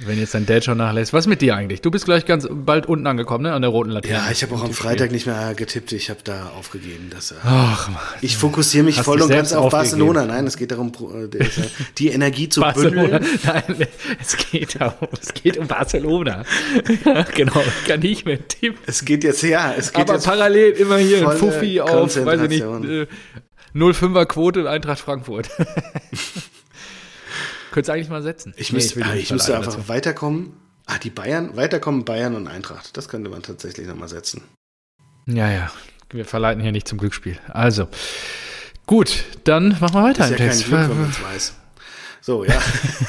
Wenn 0.04 0.18
jetzt 0.18 0.34
dein 0.34 0.44
Dad 0.44 0.62
schon 0.64 0.76
nachlässt. 0.76 1.12
Was 1.14 1.24
ist 1.24 1.28
mit 1.28 1.40
dir 1.40 1.54
eigentlich? 1.56 1.80
Du 1.80 1.90
bist 1.90 2.04
gleich 2.04 2.26
ganz 2.26 2.46
bald 2.50 2.84
unten 2.86 3.06
angekommen, 3.06 3.44
ne? 3.44 3.52
An 3.54 3.62
der 3.62 3.70
roten 3.70 3.90
Laterne. 3.90 4.26
Ja, 4.26 4.30
ich 4.30 4.42
habe 4.42 4.54
auch 4.54 4.62
am. 4.64 4.72
Freitag 4.74 5.10
nicht 5.12 5.24
mehr 5.26 5.54
getippt. 5.54 5.92
Ich 5.92 6.10
habe 6.10 6.20
da 6.24 6.50
aufgegeben. 6.58 7.08
Dass, 7.10 7.30
äh, 7.30 7.36
Ach, 7.44 7.88
Mann. 7.88 7.98
ich 8.20 8.36
fokussiere 8.36 8.84
mich 8.84 9.00
voll 9.00 9.22
und 9.22 9.28
ganz 9.30 9.52
auf 9.52 9.66
aufgegeben. 9.72 10.00
Barcelona. 10.08 10.26
Nein, 10.26 10.46
es 10.46 10.56
geht 10.58 10.72
darum, 10.72 10.92
äh, 11.14 11.28
der- 11.28 11.46
die 11.98 12.08
Energie 12.08 12.48
zu 12.48 12.60
Barcelona. 12.60 13.18
bündeln. 13.20 13.38
Nein, 13.44 13.86
es 14.20 14.36
geht, 14.36 14.78
darum, 14.80 15.08
es 15.22 15.32
geht 15.32 15.56
um 15.56 15.66
Barcelona. 15.66 16.42
Ja, 17.04 17.22
genau, 17.22 17.60
ich 17.60 17.88
kann 17.88 18.00
nicht 18.00 18.26
mehr 18.26 18.46
tippen. 18.46 18.80
Es 18.86 19.02
geht 19.04 19.24
jetzt, 19.24 19.42
ja, 19.42 19.72
es 19.78 19.92
geht 19.92 20.02
Aber 20.02 20.14
jetzt 20.14 20.26
parallel 20.26 20.72
immer 20.72 20.98
hier 20.98 21.26
ein 21.26 21.36
Fuffi 21.38 21.80
auf, 21.80 22.16
weiß 22.16 22.42
ich 22.42 22.48
nicht, 22.48 22.64
Konzentration. 22.64 23.06
äh, 23.74 23.78
0,5er 23.78 24.26
Quote 24.26 24.68
Eintracht 24.68 24.98
Frankfurt. 25.00 25.48
Könntest 27.76 27.90
du 27.90 27.92
eigentlich 27.92 28.08
mal 28.08 28.22
setzen. 28.22 28.54
Ich, 28.56 28.72
Nee, 28.72 28.78
müsste, 28.78 28.96
will 28.96 29.02
ah, 29.02 29.14
ich 29.14 29.30
müsste 29.30 29.54
einfach 29.54 29.74
dazu. 29.74 29.86
weiterkommen. 29.86 30.54
Ah, 30.86 30.96
die 30.96 31.10
Bayern, 31.10 31.54
weiterkommen 31.58 32.06
Bayern 32.06 32.34
und 32.34 32.48
Eintracht. 32.48 32.96
Das 32.96 33.06
könnte 33.06 33.28
man 33.28 33.42
tatsächlich 33.42 33.86
nochmal 33.86 34.08
setzen. 34.08 34.40
Ja, 35.26 35.50
ja. 35.50 35.70
Wir 36.08 36.24
verleiten 36.24 36.62
hier 36.62 36.72
nicht 36.72 36.88
zum 36.88 36.96
Glücksspiel. 36.96 37.38
Also, 37.48 37.88
gut, 38.86 39.24
dann 39.44 39.76
machen 39.78 39.92
wir 39.94 40.04
weiter 40.04 40.24
Ist 40.24 40.30
im 40.30 40.38
ja 40.38 40.38
kein 40.38 40.48
Text. 40.48 40.64
Glück, 40.68 40.88
wenn 40.88 41.00
weiß. 41.22 41.54
So, 42.22 42.44
ja. 42.46 42.58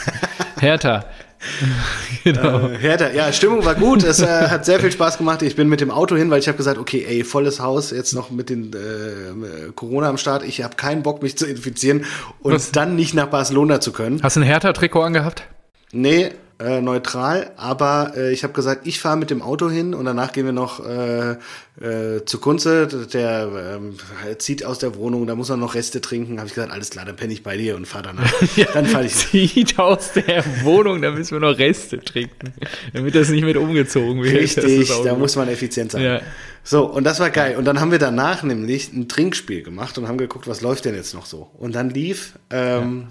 Hertha. 0.60 1.06
genau. 2.24 2.70
Äh, 2.70 2.78
Hertha, 2.78 3.10
ja, 3.12 3.32
Stimmung 3.32 3.64
war 3.66 3.76
gut. 3.76 4.04
Es 4.04 4.20
äh, 4.20 4.48
hat 4.48 4.66
sehr 4.66 4.80
viel 4.80 4.92
Spaß 4.92 5.18
gemacht. 5.18 5.42
Ich 5.42 5.56
bin 5.56 5.70
mit 5.70 5.82
dem 5.82 5.92
Auto 5.92 6.16
hin, 6.16 6.30
weil 6.30 6.40
ich 6.40 6.48
habe 6.48 6.58
gesagt, 6.58 6.78
okay, 6.78 7.06
ey, 7.08 7.24
volles 7.24 7.60
Haus, 7.60 7.92
jetzt 7.92 8.14
noch 8.14 8.32
mit 8.32 8.50
den 8.50 8.74
äh, 8.74 9.72
Corona 9.76 10.10
am 10.10 10.18
Start. 10.18 10.44
Ich 10.44 10.64
habe 10.64 10.76
keinen 10.76 11.04
Bock, 11.04 11.22
mich 11.22 11.38
zu 11.38 11.46
infizieren 11.46 12.06
und 12.42 12.54
Was? 12.54 12.72
dann 12.72 12.96
nicht 12.96 13.14
nach 13.14 13.28
Barcelona 13.28 13.80
zu 13.80 13.92
können. 13.92 14.22
Hast 14.24 14.36
du 14.36 14.42
ein 14.42 14.44
Hertha-Trikot 14.44 15.02
angehabt? 15.02 15.44
Nee, 15.92 16.32
äh, 16.60 16.82
neutral, 16.82 17.52
aber 17.56 18.14
äh, 18.18 18.34
ich 18.34 18.44
habe 18.44 18.54
gesagt, 18.54 18.88
ich 18.88 19.00
fahre 19.00 19.18
mit 19.18 19.30
dem 19.30 19.44
Auto 19.44 19.70
hin 19.70 19.94
und 19.94 20.06
danach 20.06 20.32
gehen 20.32 20.46
wir 20.46 20.54
noch 20.54 20.84
äh, 20.84 21.36
äh, 21.80 22.26
zu 22.26 22.40
Kunze, 22.40 22.88
der 22.88 23.78
ähm, 23.78 23.96
zieht 24.40 24.66
aus 24.66 24.80
der 24.80 24.96
Wohnung, 24.96 25.28
da 25.28 25.36
muss 25.36 25.52
er 25.52 25.58
noch 25.58 25.76
Reste 25.76 26.02
trinken. 26.02 26.40
Habe 26.40 26.48
ich 26.48 26.56
gesagt, 26.56 26.72
alles 26.72 26.90
klar, 26.90 27.06
dann 27.06 27.16
penne 27.16 27.34
ich 27.34 27.44
bei 27.44 27.58
dir 27.58 27.76
und 27.76 27.88
fahre 27.88 28.06
danach. 28.06 28.34
Dann 28.74 28.88
fahre 28.88 29.06
ich. 29.06 29.14
Zieht 29.16 29.78
aus 29.78 30.14
der 30.14 30.44
Wohnung, 30.64 31.02
da 31.02 31.12
müssen 31.12 31.40
wir 31.40 31.40
noch 31.40 31.60
Reste 31.60 32.00
trinken. 32.00 32.54
Damit 32.94 33.14
das 33.14 33.30
nicht 33.30 33.44
mit 33.44 33.58
umgezogen 33.58 34.24
wird. 34.24 34.36
Richtig, 34.36 34.92
da 35.04 35.14
muss 35.14 35.36
man 35.36 35.48
effizient 35.50 35.92
sein. 35.92 36.02
Ja. 36.02 36.22
So, 36.64 36.86
und 36.86 37.04
das 37.04 37.20
war 37.20 37.30
geil. 37.30 37.58
Und 37.58 37.66
dann 37.66 37.80
haben 37.80 37.92
wir 37.92 38.00
danach 38.00 38.42
nämlich 38.42 38.92
ein 38.92 39.08
Trinkspiel 39.08 39.62
gemacht 39.62 39.98
und 39.98 40.08
haben 40.08 40.18
geguckt, 40.18 40.48
was 40.48 40.62
läuft 40.62 40.86
denn 40.86 40.96
jetzt 40.96 41.14
noch 41.14 41.28
so. 41.28 41.52
Und 41.58 41.76
dann 41.76 41.92
lief 41.92 42.34
ähm, 42.50 43.08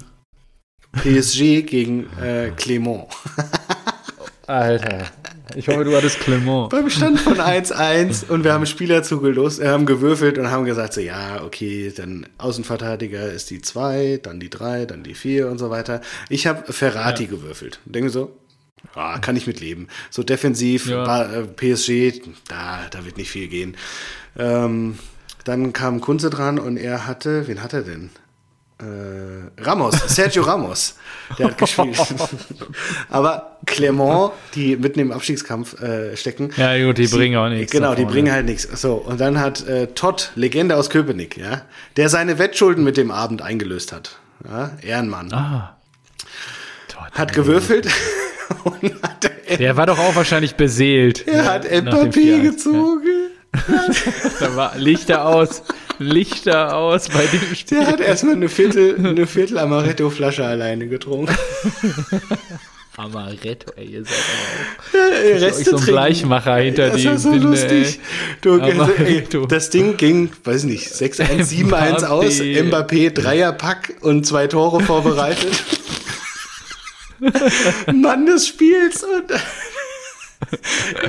PSG 0.97 1.63
gegen 1.67 2.07
äh, 2.21 2.51
Clément. 2.57 3.07
Alter. 4.47 5.07
Ich 5.55 5.69
hoffe, 5.69 5.85
du 5.85 5.97
hattest 5.97 6.21
Clement. 6.21 6.71
Beim 6.71 6.91
Stand 6.91 7.21
von 7.21 7.39
1-1 7.39 8.29
und 8.29 8.45
wir 8.45 8.53
haben 8.53 8.67
Spieler 8.67 9.03
zugelost, 9.03 9.61
äh, 9.61 9.69
haben 9.69 9.87
gewürfelt 9.87 10.39
und 10.39 10.51
haben 10.51 10.65
gesagt, 10.65 10.93
so 10.93 11.01
ja, 11.01 11.43
okay, 11.45 11.93
dann 11.97 12.27
Außenverteidiger 12.39 13.31
ist 13.33 13.51
die 13.51 13.61
2, 13.63 14.21
dann 14.23 14.41
die 14.41 14.51
3, 14.51 14.87
dann 14.87 15.03
die 15.03 15.15
4 15.15 15.49
und 15.49 15.59
so 15.59 15.71
weiter. 15.71 16.01
Ich 16.29 16.47
habe 16.47 16.73
Ferrati 16.73 17.27
gewürfelt. 17.27 17.81
Denke 17.85 18.11
so, 18.11 18.37
ja, 18.95 19.19
kann 19.19 19.37
ich 19.37 19.47
mitleben. 19.47 19.89
So 20.11 20.23
defensiv, 20.23 20.87
Ja. 20.87 21.23
Äh, 21.23 21.45
PSG, 21.45 22.23
da, 22.49 22.81
da 22.91 23.05
wird 23.05 23.17
nicht 23.17 23.31
viel 23.31 23.49
gehen. 23.49 23.77
Ähm, 24.37 24.99
dann 25.45 25.73
kam 25.73 26.01
Kunze 26.01 26.29
dran 26.29 26.59
und 26.59 26.77
er 26.77 27.07
hatte, 27.07 27.47
wen 27.47 27.63
hat 27.63 27.73
er 27.73 27.83
denn? 27.83 28.11
Äh, 28.79 29.63
Ramos, 29.63 29.95
Sergio 30.09 30.43
Ramos, 30.43 30.97
der 31.39 31.47
hat 31.47 31.57
gespielt. 31.57 31.97
Aber 33.09 33.57
Clement, 33.65 34.33
die 34.55 34.77
mitten 34.77 35.01
im 35.01 35.13
Abstiegskampf 35.13 35.81
äh, 35.81 36.15
stecken. 36.15 36.51
Ja, 36.59 36.77
gut, 36.85 36.99
die 36.99 37.07
bringen 37.07 37.39
auch 37.39 37.49
nichts. 37.49 37.73
Genau, 37.73 37.95
die 37.95 38.05
bringen 38.05 38.31
halt 38.31 38.45
nichts. 38.45 38.69
So, 38.79 38.97
und 38.97 39.19
dann 39.19 39.41
hat 39.41 39.67
äh, 39.67 39.87
Todd, 39.89 40.31
Legende 40.35 40.77
aus 40.77 40.91
Köpenick, 40.91 41.39
ja, 41.39 41.63
der 41.97 42.11
seine 42.11 42.39
Wettschulden 42.39 42.85
mit 42.85 42.99
dem 42.99 43.11
Abend 43.11 43.41
eingelöst 43.41 43.93
hat. 43.93 44.19
Ja, 44.47 44.73
Ehrenmann. 44.83 45.33
Ah. 45.33 45.77
Toll. 46.89 47.07
Hat 47.13 47.33
gewürfelt 47.33 47.89
und 48.65 49.03
hat, 49.03 49.31
Der 49.59 49.79
war 49.79 49.87
doch 49.87 49.99
auch 49.99 50.17
wahrscheinlich 50.17 50.55
beseelt. 50.57 51.27
er 51.27 51.47
hat 51.47 51.65
nach 51.65 51.71
dem 51.71 52.11
Mbappé 52.11 52.41
4-1. 52.41 52.43
gezogen. 52.43 53.09
Da 54.39 54.55
war 54.55 54.77
Lichter 54.77 55.25
aus. 55.25 55.63
Lichter 55.99 56.77
aus 56.77 57.09
bei 57.09 57.27
dem 57.27 57.55
Spiel. 57.55 57.79
Der 57.79 57.87
hat 57.87 58.01
erstmal 58.01 58.35
eine 58.35 58.49
Viertel, 58.49 58.97
eine 58.99 59.27
Viertel 59.27 59.59
Amaretto-Flasche 59.59 60.45
alleine 60.45 60.89
getrunken. 60.89 61.35
Amaretto, 62.97 63.73
ey, 63.77 63.85
ihr 63.87 64.05
seid 64.05 64.15
aber 64.93 65.03
auch. 65.03 65.35
Euch 65.35 65.43
Reste 65.43 65.65
so 65.65 65.71
ein 65.71 65.77
trinken. 65.77 65.93
Bleichmacher 65.93 66.57
hinter 66.57 66.89
das 66.89 66.97
die 67.01 67.07
war 67.07 67.19
so 67.19 67.31
Binde, 67.31 67.49
lustig. 67.49 68.01
Du, 68.41 68.61
also, 68.61 68.91
ey, 68.99 69.25
das 69.49 69.71
Ding 69.71 69.97
ging, 69.99 70.31
weiß 70.45 70.65
nicht, 70.65 70.89
6-1, 70.89 71.69
7-1 71.71 72.05
aus. 72.07 72.41
Mbappé. 72.41 72.63
Mbappé, 72.63 73.11
Dreierpack 73.11 73.97
und 74.01 74.27
zwei 74.27 74.47
Tore 74.47 74.81
vorbereitet. 74.81 75.63
Mann 77.95 78.27
des 78.27 78.49
Spiels. 78.49 79.05
Und 79.05 79.31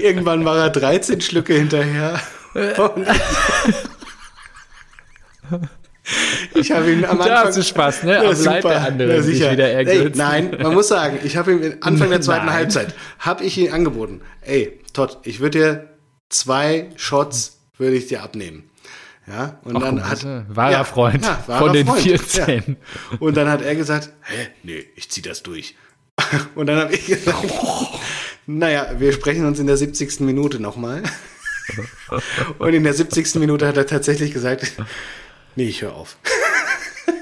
irgendwann 0.02 0.44
war 0.44 0.58
er 0.58 0.70
13 0.70 1.22
Schlücke 1.22 1.54
hinterher. 1.54 2.20
Ich 6.54 6.72
habe 6.72 6.92
ihn 6.92 7.04
am 7.06 7.18
Da 7.18 7.24
Anfang. 7.26 7.46
hast 7.48 7.58
du 7.58 7.64
Spaß, 7.64 8.04
ne? 8.04 8.14
Ja, 8.24 8.30
Am 8.30 8.44
Leid 8.44 8.64
der 8.64 8.82
anderen 8.82 9.12
Ja, 9.12 9.22
sich 9.22 9.38
sicher. 9.38 9.52
wieder 9.52 9.68
Ey, 9.68 9.74
ergötzen. 9.98 10.18
nein, 10.18 10.58
man 10.62 10.74
muss 10.74 10.88
sagen, 10.88 11.20
ich 11.24 11.36
habe 11.38 11.52
ihm 11.54 11.76
Anfang 11.82 12.10
der 12.10 12.22
zweiten 12.22 12.46
Nein. 12.48 12.56
Halbzeit, 12.56 12.94
habe 13.20 13.44
ich 13.44 13.58
ihm 13.58 13.74
angeboten, 13.74 14.22
ey, 14.42 14.80
Todd, 14.94 15.18
ich 15.24 15.40
würde 15.42 15.60
dir 15.60 15.90
zwei 16.30 16.90
Shots, 16.96 17.58
würde 17.78 17.96
ich 17.98 18.08
dir 18.08 18.24
abnehmen. 18.24 18.70
Ja, 19.28 19.60
und 19.66 19.76
Ach, 19.76 19.82
dann 19.82 20.04
hat, 20.06 20.12
das 20.14 20.20
ist 20.20 20.26
ein 20.26 20.46
wahrer 20.48 20.86
Freund 20.86 21.26
von 21.26 21.74
den 21.74 21.86
14. 21.86 22.64
Ja. 23.12 23.18
Und 23.20 23.36
dann 23.36 23.50
hat 23.50 23.62
er 23.62 23.76
gesagt, 23.76 24.10
hä, 24.22 24.48
nee, 24.64 24.86
ich 24.96 25.10
zieh 25.12 25.22
das 25.22 25.44
durch. 25.44 25.76
Und 26.56 26.66
dann 26.68 26.78
habe 26.80 26.96
ich 26.96 27.06
gesagt, 27.06 27.38
naja, 28.48 28.88
wir 28.98 29.12
sprechen 29.14 29.46
uns 29.46 29.60
in 29.60 29.68
der 29.68 29.76
70. 29.78 30.22
Minute 30.22 30.60
nochmal. 30.62 31.04
Und 32.58 32.74
in 32.74 32.84
der 32.84 32.94
70. 32.94 33.36
Minute 33.36 33.68
hat 33.68 33.76
er 33.78 33.86
tatsächlich 33.86 34.32
gesagt, 34.34 34.72
nee, 35.58 35.66
ich 35.66 35.82
höre 35.82 35.96
auf. 35.96 36.18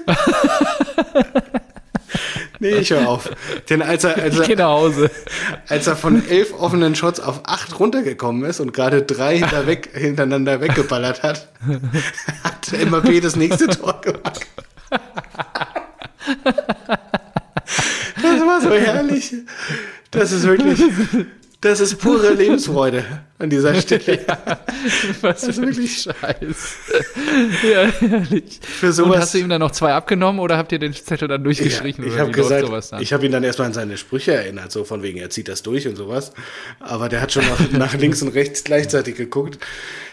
nee, 2.60 2.76
ich 2.76 2.92
höre 2.92 3.08
auf. 3.08 3.32
Denn 3.70 3.82
als 3.82 4.04
er, 4.04 4.22
als, 4.22 4.38
er, 4.38 4.56
nach 4.56 4.66
Hause. 4.66 5.10
als 5.68 5.88
er 5.88 5.96
von 5.96 6.28
elf 6.28 6.54
offenen 6.54 6.96
Shots 6.96 7.20
auf 7.20 7.42
acht 7.46 7.80
runtergekommen 7.80 8.48
ist 8.48 8.60
und 8.60 8.74
gerade 8.74 9.02
drei 9.02 9.38
hinterweg, 9.40 9.90
hintereinander 9.94 10.62
weggeballert 10.62 11.24
hat, 11.24 11.50
hat 12.44 12.68
Mbappé 12.68 13.22
das 13.22 13.36
nächste 13.36 13.68
Tor 13.68 14.02
gemacht. 14.02 14.46
Das 18.22 18.42
war 18.42 18.62
so 18.62 18.74
herrlich. 18.74 19.34
Das 20.12 20.32
ist 20.32 20.44
wirklich. 20.44 20.84
Das 21.62 21.80
ist 21.80 21.98
pure 21.98 22.34
Lebensfreude 22.36 23.04
an 23.40 23.50
dieser 23.50 23.74
Stelle. 23.76 24.26
ja, 24.28 24.60
was 25.22 25.42
das 25.42 25.50
ist 25.50 25.62
wirklich 25.62 26.02
scheiß. 26.02 26.76
ja, 27.64 28.08
ehrlich. 28.08 28.60
Für 28.62 28.92
sowas, 28.92 29.12
Und 29.12 29.22
hast 29.22 29.34
du 29.34 29.38
ihm 29.40 29.50
dann 29.50 29.62
noch 29.62 29.72
zwei 29.72 29.94
abgenommen 29.94 30.40
oder 30.40 30.58
habt 30.58 30.72
ihr 30.72 30.80
den 30.80 30.94
Zettel 30.94 31.28
dann 31.28 31.44
durchgeschrieben? 31.44 32.06
Ja, 32.06 32.14
ich 32.14 32.20
habe 32.20 32.32
gesagt, 32.32 32.94
ich 33.00 33.14
habe 33.14 33.26
ihn 33.26 33.32
dann 33.32 33.44
erstmal 33.44 33.68
an 33.68 33.74
seine 33.74 33.98
Sprüche 33.98 34.34
erinnert, 34.34 34.72
so 34.72 34.84
von 34.84 35.02
wegen, 35.02 35.20
er 35.20 35.30
zieht 35.30 35.48
das 35.48 35.64
durch 35.64 35.88
und 35.88 35.96
sowas. 35.96 36.34
Aber 36.80 37.10
der 37.10 37.22
hat 37.22 37.32
schon 37.32 37.46
nach, 37.46 37.72
nach 37.72 37.94
links 37.96 38.22
und 38.22 38.30
rechts 38.30 38.64
gleichzeitig 38.64 39.16
geguckt. 39.16 39.60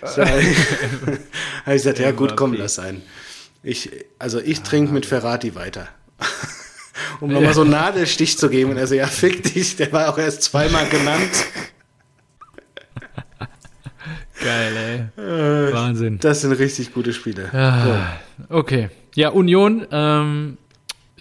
So, 0.04 0.22
habe 0.24 0.40
ich 0.40 1.72
gesagt, 1.72 1.98
ja 1.98 2.10
gut, 2.12 2.36
komm, 2.36 2.54
lass 2.54 2.74
sein. 2.76 3.02
Ich, 3.62 3.90
also 4.18 4.40
ich 4.40 4.60
ah, 4.60 4.62
trinke 4.64 4.92
mit 4.92 5.06
Ferrati 5.06 5.54
weiter. 5.54 5.88
Um 7.22 7.32
nochmal 7.32 7.54
so 7.54 7.60
einen 7.60 7.70
Nadelstich 7.70 8.36
zu 8.36 8.50
geben. 8.50 8.72
Und 8.72 8.78
er 8.78 8.86
so, 8.88 8.96
ja, 8.96 9.06
fick 9.06 9.44
dich, 9.54 9.76
der 9.76 9.92
war 9.92 10.08
auch 10.08 10.18
erst 10.18 10.42
zweimal 10.42 10.88
genannt. 10.88 11.30
Geil, 14.42 15.08
ey. 15.16 15.22
Äh, 15.24 15.72
Wahnsinn. 15.72 16.18
Das 16.18 16.40
sind 16.40 16.50
richtig 16.52 16.92
gute 16.92 17.12
Spiele. 17.12 17.48
Ah. 17.54 18.16
Okay. 18.48 18.88
Ja, 19.14 19.28
Union, 19.28 19.86
ähm, 19.92 20.58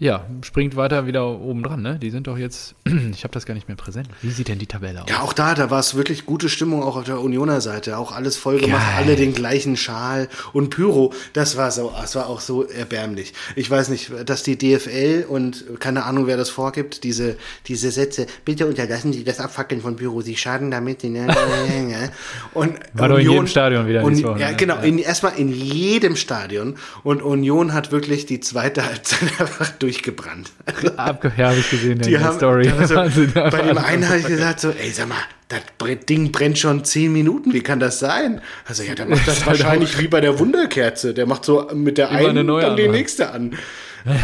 ja, 0.02 0.26
springt 0.42 0.76
weiter 0.76 1.06
wieder 1.06 1.28
oben 1.28 1.62
dran, 1.62 1.84
ne? 1.84 2.00
Die 2.00 2.10
sind 2.10 2.26
doch 2.26 2.36
jetzt, 2.36 2.74
ich 2.86 3.24
habe 3.24 3.36
das 3.36 3.46
gar 3.46 3.54
nicht 3.54 3.68
mehr 3.68 3.78
präsent. 3.78 4.10
Wie 4.24 4.32
sieht 4.32 4.48
denn 4.48 4.58
die 4.58 4.66
Tabelle 4.66 5.04
aus? 5.04 5.08
Ja, 5.08 5.22
auch 5.22 5.32
da, 5.32 5.54
da 5.54 5.70
war 5.70 5.80
es 5.80 5.94
wirklich 5.94 6.26
gute 6.26 6.50
Stimmung 6.50 6.82
auch 6.82 6.96
auf 6.96 7.04
der 7.04 7.22
Unioner 7.22 7.62
Seite. 7.62 8.00
Auch 8.00 8.12
alles 8.12 8.36
voll 8.36 8.60
gemacht, 8.60 8.82
Geil. 8.82 9.06
alle 9.06 9.16
den 9.16 9.36
gleichen 9.36 9.78
Schal 9.78 10.28
und 10.54 10.72
Pyro. 10.72 11.14
Das 11.34 11.56
war 11.56 11.70
so, 11.70 11.94
das 11.96 12.16
war 12.16 12.26
auch 12.30 12.40
so 12.40 12.64
erbärmlich. 12.64 13.34
Ich 13.56 13.70
weiß 13.70 13.90
nicht, 13.90 14.12
dass 14.26 14.42
die 14.42 14.58
DFL 14.58 15.28
und 15.30 15.80
keine 15.80 16.04
Ahnung, 16.06 16.26
wer 16.26 16.36
das 16.36 16.50
vorgibt, 16.50 17.04
diese, 17.04 17.38
diese 17.68 17.92
Sätze, 17.92 18.26
bitte 18.44 18.66
unterlassen 18.66 19.14
Sie 19.14 19.24
das 19.24 19.40
Abfackeln 19.40 19.82
von 19.82 19.98
Pyro, 19.98 20.22
Sie 20.22 20.36
schaden 20.36 20.72
damit. 20.72 21.04
Ne, 21.04 21.28
ne, 21.28 22.12
und 22.56 22.74
war 22.94 23.06
Union, 23.06 23.10
doch 23.12 23.18
in 23.20 23.32
jedem 23.32 23.48
Stadion 23.48 23.88
wieder. 23.88 24.04
Und, 24.04 24.18
ja, 24.18 24.52
genau, 24.54 24.82
ja. 24.82 24.98
Erstmal 24.98 25.38
in 25.38 25.50
jedem 25.50 26.16
Stadion. 26.16 26.76
Und 27.04 27.22
Union 27.22 27.74
hat 27.74 27.92
wirklich 27.92 28.26
die 28.26 28.40
zweite 28.40 28.84
Halbzeit 28.84 29.30
einfach 29.40 29.70
durch 29.78 29.91
durchgebrannt. 29.92 30.52
Abge 30.96 31.34
ja, 31.38 31.50
habe 31.50 31.60
ich 31.60 31.70
gesehen 31.70 32.00
in 32.00 32.12
der 32.12 32.32
Story. 32.34 32.72
So, 32.86 32.96
bei 33.34 33.62
dem 33.62 33.78
einen 33.78 34.08
habe 34.08 34.20
ich 34.20 34.26
gesagt 34.26 34.62
so, 34.62 34.70
ey, 34.70 34.90
sag 34.92 35.10
mal, 35.10 35.18
das 35.50 35.62
Ding 36.06 36.32
brennt 36.32 36.58
schon 36.58 36.86
zehn 36.86 37.12
Minuten, 37.12 37.54
wie 37.54 37.62
kann 37.62 37.80
das 37.80 38.00
sein? 38.00 38.42
Also 38.66 38.84
ja, 38.84 38.96
der 38.96 39.06
macht 39.08 39.28
das 39.28 39.46
wahrscheinlich 39.46 40.00
wie 40.00 40.08
bei 40.08 40.22
der 40.22 40.40
Wunderkerze. 40.40 41.14
Der 41.14 41.26
macht 41.26 41.44
so 41.44 41.68
mit 41.74 41.98
der 41.98 42.10
Immer 42.10 42.30
einen 42.30 42.48
dann 42.48 42.78
die 42.78 42.88
nächste 42.88 43.32
an. 43.32 43.58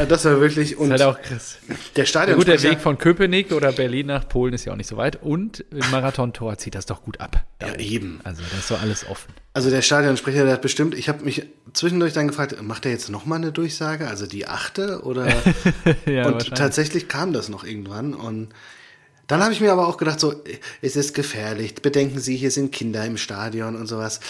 Das 0.08 0.26
war 0.26 0.40
wirklich 0.40 0.78
und 0.78 0.90
das 0.90 1.02
ist 1.02 1.06
halt 1.06 1.18
auch 1.18 1.22
krass. 1.22 1.58
Der 1.96 2.06
Stadion. 2.06 2.38
Gut, 2.38 2.48
der 2.48 2.62
Weg 2.64 2.80
von 2.80 2.98
Köpenick 2.98 3.52
oder 3.52 3.72
Berlin 3.72 4.08
nach 4.08 4.28
Polen 4.28 4.54
ist 4.54 4.66
ja 4.66 4.74
auch 4.74 4.78
nicht 4.78 4.88
so 4.88 4.98
weit 4.98 5.22
und 5.22 5.66
im 5.72 5.90
Marathon-Tor 5.92 6.58
zieht 6.58 6.76
das 6.76 6.86
doch 6.86 7.04
gut 7.04 7.20
ab. 7.20 7.46
Ja, 7.62 7.76
eben. 7.76 8.20
Also 8.24 8.42
das 8.44 8.60
ist 8.60 8.68
so 8.68 8.76
alles 8.76 9.08
offen. 9.08 9.34
Also 9.54 9.70
der 9.70 9.82
Stadionsprecher, 9.82 10.44
der 10.44 10.54
hat 10.54 10.62
bestimmt, 10.62 10.96
ich 10.96 11.10
habe 11.10 11.24
mich 11.24 11.46
zwischendurch 11.74 12.14
dann 12.14 12.28
gefragt, 12.28 12.62
macht 12.62 12.86
er 12.86 12.92
jetzt 12.92 13.10
nochmal 13.10 13.40
eine 13.40 13.52
Durchsage, 13.52 14.08
also 14.08 14.28
die 14.28 14.48
achte 14.48 15.02
oder? 15.04 15.28
ja, 16.06 16.28
und 16.28 16.56
tatsächlich 16.56 17.08
kam 17.08 17.34
das 17.34 17.50
noch 17.50 17.64
irgendwann 17.64 18.14
und 18.14 18.50
dann 19.28 19.44
habe 19.44 19.52
ich 19.52 19.60
mir 19.60 19.74
aber 19.74 19.88
auch 19.88 19.98
gedacht, 19.98 20.22
so, 20.22 20.42
es 20.82 20.96
ist 20.96 21.14
gefährlich. 21.14 21.76
Bedenken 21.76 22.20
Sie, 22.20 22.38
hier 22.38 22.50
sind 22.50 22.72
Kinder 22.72 23.04
im 23.06 23.18
Stadion 23.18 23.76
und 23.76 23.86
sowas. 23.88 24.22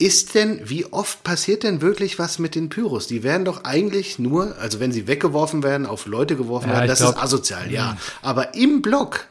Ist 0.00 0.34
denn, 0.34 0.62
wie 0.64 0.86
oft 0.86 1.22
passiert 1.24 1.62
denn 1.62 1.82
wirklich 1.82 2.18
was 2.18 2.38
mit 2.38 2.54
den 2.54 2.70
Pyros? 2.70 3.06
Die 3.06 3.22
werden 3.22 3.44
doch 3.44 3.64
eigentlich 3.64 4.18
nur, 4.18 4.56
also 4.58 4.80
wenn 4.80 4.92
sie 4.92 5.06
weggeworfen 5.06 5.62
werden, 5.62 5.84
auf 5.84 6.06
Leute 6.06 6.36
geworfen 6.36 6.70
ja, 6.70 6.76
werden, 6.76 6.88
das 6.88 7.00
glaub, 7.00 7.16
ist 7.16 7.22
asozial, 7.22 7.70
ja. 7.70 7.98
Aber 8.22 8.54
im 8.54 8.80
Block, 8.80 9.26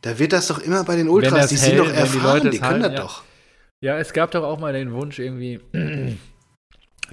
da 0.00 0.18
wird 0.18 0.32
das 0.32 0.46
doch 0.46 0.60
immer 0.60 0.82
bei 0.84 0.96
den 0.96 1.10
Ultras, 1.10 1.48
die 1.48 1.58
sind 1.58 1.78
doch 1.78 1.92
erfahren, 1.92 2.44
die, 2.44 2.50
die 2.50 2.58
können 2.58 2.82
halten, 2.82 2.82
das 2.84 2.92
ja. 2.92 3.00
doch. 3.00 3.22
Ja, 3.82 3.98
es 3.98 4.14
gab 4.14 4.30
doch 4.30 4.44
auch 4.44 4.58
mal 4.58 4.72
den 4.72 4.92
Wunsch, 4.94 5.18
irgendwie 5.18 5.60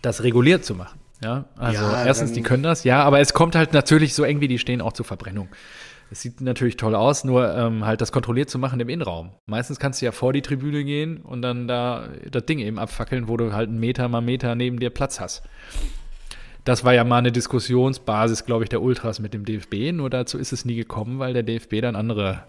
das 0.02 0.24
reguliert 0.24 0.64
zu 0.64 0.74
machen. 0.74 1.02
Ja, 1.22 1.50
also 1.58 1.84
ja, 1.84 2.06
erstens, 2.06 2.32
die 2.32 2.44
können 2.44 2.64
das, 2.64 2.86
ja, 2.86 3.04
aber 3.04 3.20
es 3.20 3.34
kommt 3.34 3.56
halt 3.56 3.74
natürlich 3.74 4.14
so 4.14 4.24
eng 4.24 4.40
wie 4.40 4.48
die 4.48 4.58
stehen 4.58 4.80
auch 4.80 4.94
zur 4.94 5.06
Verbrennung. 5.06 5.50
Es 6.12 6.22
sieht 6.22 6.42
natürlich 6.42 6.78
toll 6.78 6.96
aus, 6.96 7.24
nur 7.24 7.56
ähm, 7.56 7.86
halt 7.86 8.02
das 8.02 8.12
kontrolliert 8.12 8.50
zu 8.50 8.58
machen 8.58 8.80
im 8.80 8.90
Innenraum. 8.90 9.32
Meistens 9.46 9.80
kannst 9.80 10.02
du 10.02 10.06
ja 10.06 10.12
vor 10.12 10.34
die 10.34 10.42
Tribüne 10.42 10.84
gehen 10.84 11.18
und 11.18 11.42
dann 11.44 11.68
da 11.68 12.10
das 12.32 12.46
Ding 12.46 12.60
eben 12.60 12.80
abfackeln, 12.80 13.28
wo 13.28 13.38
du 13.38 13.54
halt 13.54 13.70
einen 13.70 13.80
Meter 13.80 14.08
mal 14.08 14.22
Meter 14.22 14.56
neben 14.56 14.80
dir 14.80 14.90
Platz 14.90 15.20
hast. 15.20 15.44
Das 16.66 16.84
war 16.84 16.94
ja 16.94 17.04
mal 17.04 17.18
eine 17.18 17.32
Diskussionsbasis, 17.32 18.46
glaube 18.46 18.64
ich, 18.64 18.70
der 18.70 18.82
Ultras 18.82 19.20
mit 19.20 19.34
dem 19.34 19.46
DFB. 19.46 19.92
Nur 19.94 20.10
dazu 20.10 20.38
ist 20.38 20.52
es 20.52 20.66
nie 20.66 20.76
gekommen, 20.76 21.20
weil 21.20 21.34
der 21.34 21.44
DFB 21.44 21.82
dann 21.82 21.96
andere 21.96 22.44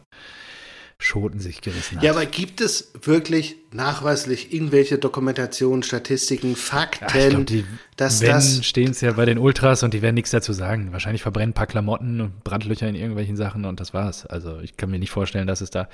Schoten 1.03 1.41
sich 1.41 1.63
gerissen 1.63 1.97
hat. 1.97 2.05
Ja, 2.05 2.13
aber 2.13 2.27
gibt 2.27 2.61
es 2.61 2.93
wirklich 3.03 3.57
nachweislich 3.73 4.53
irgendwelche 4.53 4.99
Dokumentationen, 4.99 5.83
Statistiken, 5.83 6.57
Fakten, 6.57 7.19
ja, 7.19 7.29
glaub, 7.31 7.47
die, 7.47 7.65
dass 7.97 8.21
wenn, 8.21 8.33
das. 8.33 8.65
stehen 8.67 8.91
es 8.91 9.01
ja 9.01 9.13
bei 9.13 9.25
den 9.25 9.39
Ultras 9.39 9.83
und 9.83 9.95
die 9.95 10.03
werden 10.03 10.15
nichts 10.15 10.31
dazu 10.31 10.53
sagen. 10.53 10.93
Wahrscheinlich 10.93 11.23
verbrennen 11.23 11.51
ein 11.51 11.55
paar 11.55 11.67
Klamotten 11.67 12.21
und 12.21 12.45
Brandlöcher 12.45 12.87
in 12.87 12.95
irgendwelchen 12.95 13.37
Sachen 13.37 13.65
und 13.65 13.81
das 13.81 13.95
war's. 13.95 14.27
Also 14.27 14.61
ich 14.61 14.77
kann 14.77 14.91
mir 14.91 14.99
nicht 14.99 15.11
vorstellen, 15.11 15.47
dass 15.47 15.63
es 15.63 15.71
da. 15.71 15.89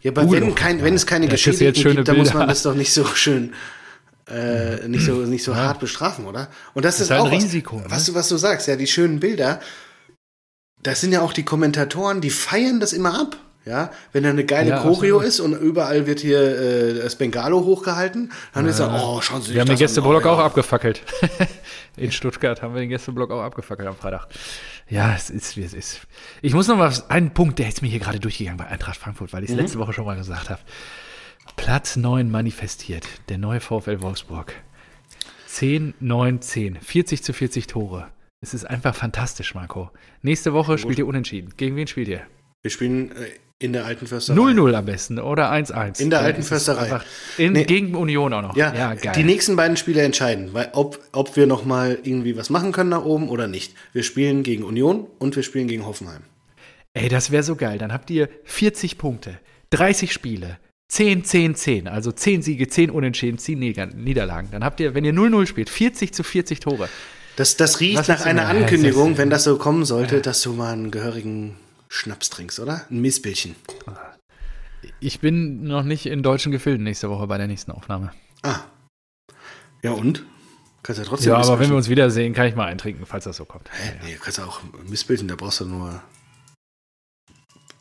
Ja, 0.00 0.10
aber 0.10 0.30
wenn, 0.30 0.54
kein, 0.54 0.82
wenn 0.82 0.94
es 0.94 1.06
keine 1.06 1.28
Geschichten 1.28 1.72
gibt, 1.72 2.08
dann 2.08 2.16
muss 2.16 2.32
man 2.32 2.48
das 2.48 2.62
doch 2.62 2.74
nicht 2.74 2.92
so 2.94 3.04
schön. 3.04 3.52
Äh, 4.26 4.88
nicht 4.88 5.04
so, 5.04 5.16
nicht 5.26 5.44
so 5.44 5.52
ja. 5.52 5.58
hart 5.58 5.80
bestrafen, 5.80 6.24
oder? 6.24 6.48
Und 6.72 6.86
das, 6.86 6.94
das 6.94 7.02
ist, 7.02 7.06
ist 7.06 7.10
halt 7.10 7.20
auch 7.20 7.26
ein 7.26 7.42
Risiko. 7.42 7.82
Was, 7.88 8.06
ne? 8.06 8.12
du, 8.12 8.18
was 8.18 8.28
du 8.28 8.38
sagst, 8.38 8.68
ja, 8.68 8.76
die 8.76 8.86
schönen 8.86 9.20
Bilder, 9.20 9.60
das 10.82 11.02
sind 11.02 11.12
ja 11.12 11.20
auch 11.20 11.34
die 11.34 11.44
Kommentatoren, 11.44 12.22
die 12.22 12.30
feiern 12.30 12.80
das 12.80 12.94
immer 12.94 13.20
ab. 13.20 13.36
Ja, 13.66 13.90
wenn 14.12 14.22
da 14.22 14.30
eine 14.30 14.44
geile 14.44 14.70
ja, 14.70 14.82
Choreo 14.82 15.18
ist 15.18 15.40
und 15.40 15.52
überall 15.52 16.06
wird 16.06 16.20
hier 16.20 16.38
äh, 16.38 16.94
das 16.94 17.16
Bengalo 17.16 17.64
hochgehalten, 17.64 18.30
dann 18.54 18.64
ja. 18.64 18.70
ist 18.70 18.78
er, 18.78 18.94
oh, 18.94 19.20
schauen 19.20 19.40
Sie 19.40 19.48
sich 19.48 19.54
Wir 19.54 19.62
haben 19.62 19.68
den 19.68 19.76
Gästeblock 19.76 20.24
auch 20.24 20.38
abgefackelt. 20.38 21.02
In 21.96 22.12
Stuttgart 22.12 22.62
haben 22.62 22.74
wir 22.74 22.80
den 22.80 22.90
Gästeblock 22.90 23.32
auch 23.32 23.42
abgefackelt 23.42 23.88
am 23.88 23.96
Freitag. 23.96 24.28
Ja, 24.88 25.16
es 25.16 25.30
ist, 25.30 25.56
wie 25.56 25.64
es 25.64 25.74
ist. 25.74 26.00
Ich 26.42 26.54
muss 26.54 26.68
noch 26.68 26.76
mal 26.76 26.92
einen 27.08 27.34
Punkt, 27.34 27.58
der 27.58 27.66
ist 27.66 27.82
mir 27.82 27.88
hier 27.88 27.98
gerade 27.98 28.20
durchgegangen 28.20 28.56
bei 28.56 28.68
Eintracht 28.68 28.98
Frankfurt, 28.98 29.32
weil 29.32 29.42
ich 29.42 29.50
es 29.50 29.56
mhm. 29.56 29.62
letzte 29.62 29.80
Woche 29.80 29.92
schon 29.92 30.04
mal 30.04 30.16
gesagt 30.16 30.48
habe. 30.48 30.60
Platz 31.56 31.96
9 31.96 32.30
manifestiert, 32.30 33.04
der 33.28 33.38
neue 33.38 33.58
VfL 33.58 34.00
Wolfsburg. 34.00 34.52
10, 35.48 35.94
9, 35.98 36.40
10. 36.40 36.80
40 36.80 37.24
zu 37.24 37.32
40 37.32 37.66
Tore. 37.66 38.06
Es 38.40 38.54
ist 38.54 38.64
einfach 38.64 38.94
fantastisch, 38.94 39.56
Marco. 39.56 39.90
Nächste 40.22 40.52
Woche 40.52 40.78
spielt 40.78 40.98
ihr 40.98 41.06
unentschieden. 41.06 41.54
Gegen 41.56 41.74
wen 41.74 41.88
spielt 41.88 42.06
ihr? 42.06 42.20
Wir 42.62 42.70
spielen 42.70 43.10
äh, 43.10 43.30
in 43.58 43.72
der 43.72 43.86
alten 43.86 44.06
Försterei. 44.06 44.38
0-0 44.38 44.74
am 44.74 44.84
besten 44.84 45.18
oder 45.18 45.50
1-1. 45.50 46.00
In 46.00 46.10
der 46.10 46.20
alten 46.20 46.42
Försterei. 46.42 47.00
In, 47.38 47.52
nee. 47.52 47.64
Gegen 47.64 47.94
Union 47.94 48.32
auch 48.32 48.42
noch. 48.42 48.56
Ja, 48.56 48.74
ja 48.74 48.94
geil. 48.94 49.14
die 49.16 49.24
nächsten 49.24 49.56
beiden 49.56 49.76
Spiele 49.76 50.02
entscheiden, 50.02 50.50
weil 50.52 50.70
ob, 50.72 51.00
ob 51.12 51.36
wir 51.36 51.46
nochmal 51.46 51.98
irgendwie 52.02 52.36
was 52.36 52.50
machen 52.50 52.72
können 52.72 52.90
da 52.90 53.02
oben 53.02 53.28
oder 53.28 53.46
nicht. 53.46 53.74
Wir 53.92 54.02
spielen 54.02 54.42
gegen 54.42 54.62
Union 54.62 55.06
und 55.18 55.36
wir 55.36 55.42
spielen 55.42 55.68
gegen 55.68 55.86
Hoffenheim. 55.86 56.22
Ey, 56.92 57.08
das 57.08 57.30
wäre 57.30 57.42
so 57.42 57.56
geil. 57.56 57.78
Dann 57.78 57.92
habt 57.92 58.10
ihr 58.10 58.28
40 58.44 58.98
Punkte, 58.98 59.38
30 59.70 60.12
Spiele, 60.12 60.58
10, 60.88 61.24
10, 61.24 61.54
10. 61.54 61.88
Also 61.88 62.12
10 62.12 62.42
Siege, 62.42 62.68
10 62.68 62.90
Unentschieden, 62.90 63.38
10 63.38 63.58
Niederlagen. 63.58 64.48
Dann 64.52 64.64
habt 64.64 64.80
ihr, 64.80 64.94
wenn 64.94 65.04
ihr 65.04 65.12
0-0 65.12 65.46
spielt, 65.46 65.70
40 65.70 66.12
zu 66.12 66.22
40 66.22 66.60
Tore. 66.60 66.88
Das, 67.36 67.56
das 67.56 67.80
riecht 67.80 67.98
was 67.98 68.08
nach 68.08 68.24
einer 68.24 68.48
Ankündigung, 68.48 69.18
wenn 69.18 69.28
das 69.28 69.44
so 69.44 69.58
kommen 69.58 69.84
sollte, 69.84 70.20
dass 70.20 70.40
du 70.42 70.52
mal 70.52 70.72
einen 70.72 70.90
gehörigen 70.90 71.56
Schnaps 71.88 72.30
trinkst, 72.30 72.58
oder? 72.60 72.86
Ein 72.90 73.00
Missbildchen. 73.00 73.56
Ich 75.00 75.20
bin 75.20 75.64
noch 75.64 75.82
nicht 75.82 76.06
in 76.06 76.22
deutschen 76.22 76.52
Gefilden 76.52 76.84
nächste 76.84 77.10
Woche 77.10 77.26
bei 77.26 77.38
der 77.38 77.46
nächsten 77.46 77.72
Aufnahme. 77.72 78.12
Ah. 78.42 78.60
Ja, 79.82 79.92
und? 79.92 80.24
Kannst 80.82 81.00
ja 81.00 81.04
trotzdem. 81.04 81.32
Ja, 81.32 81.38
aber 81.38 81.58
wenn 81.58 81.70
wir 81.70 81.76
uns 81.76 81.88
wiedersehen, 81.88 82.32
kann 82.32 82.46
ich 82.46 82.54
mal 82.54 82.66
eintrinken, 82.66 83.06
falls 83.06 83.24
das 83.24 83.36
so 83.36 83.44
kommt. 83.44 83.70
Hä? 83.72 83.88
Ja. 83.88 84.04
Nee, 84.04 84.18
kannst 84.20 84.38
du 84.38 84.42
auch 84.42 84.60
Missbildchen, 84.88 85.28
da 85.28 85.34
brauchst 85.34 85.60
du 85.60 85.66
nur. 85.66 86.02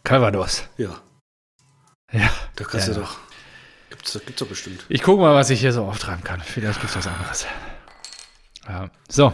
Calvados. 0.03 0.63
Ja. 0.77 1.01
Ja. 2.11 2.29
Da 2.55 2.63
kannst 2.63 2.87
ja, 2.87 2.93
du 2.93 3.01
doch. 3.01 3.17
Gibt's, 3.89 4.13
gibt's 4.13 4.39
doch 4.39 4.47
bestimmt. 4.47 4.85
Ich 4.89 5.03
gucke 5.03 5.21
mal, 5.21 5.35
was 5.35 5.49
ich 5.49 5.59
hier 5.59 5.71
so 5.71 5.83
auftreiben 5.85 6.23
kann. 6.23 6.41
Vielleicht 6.41 6.79
gibt's 6.81 6.95
was 6.95 7.07
anderes. 7.07 7.45
Ja. 8.67 8.89
So. 9.07 9.33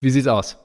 Wie 0.00 0.10
sieht's 0.10 0.26
aus? 0.26 0.56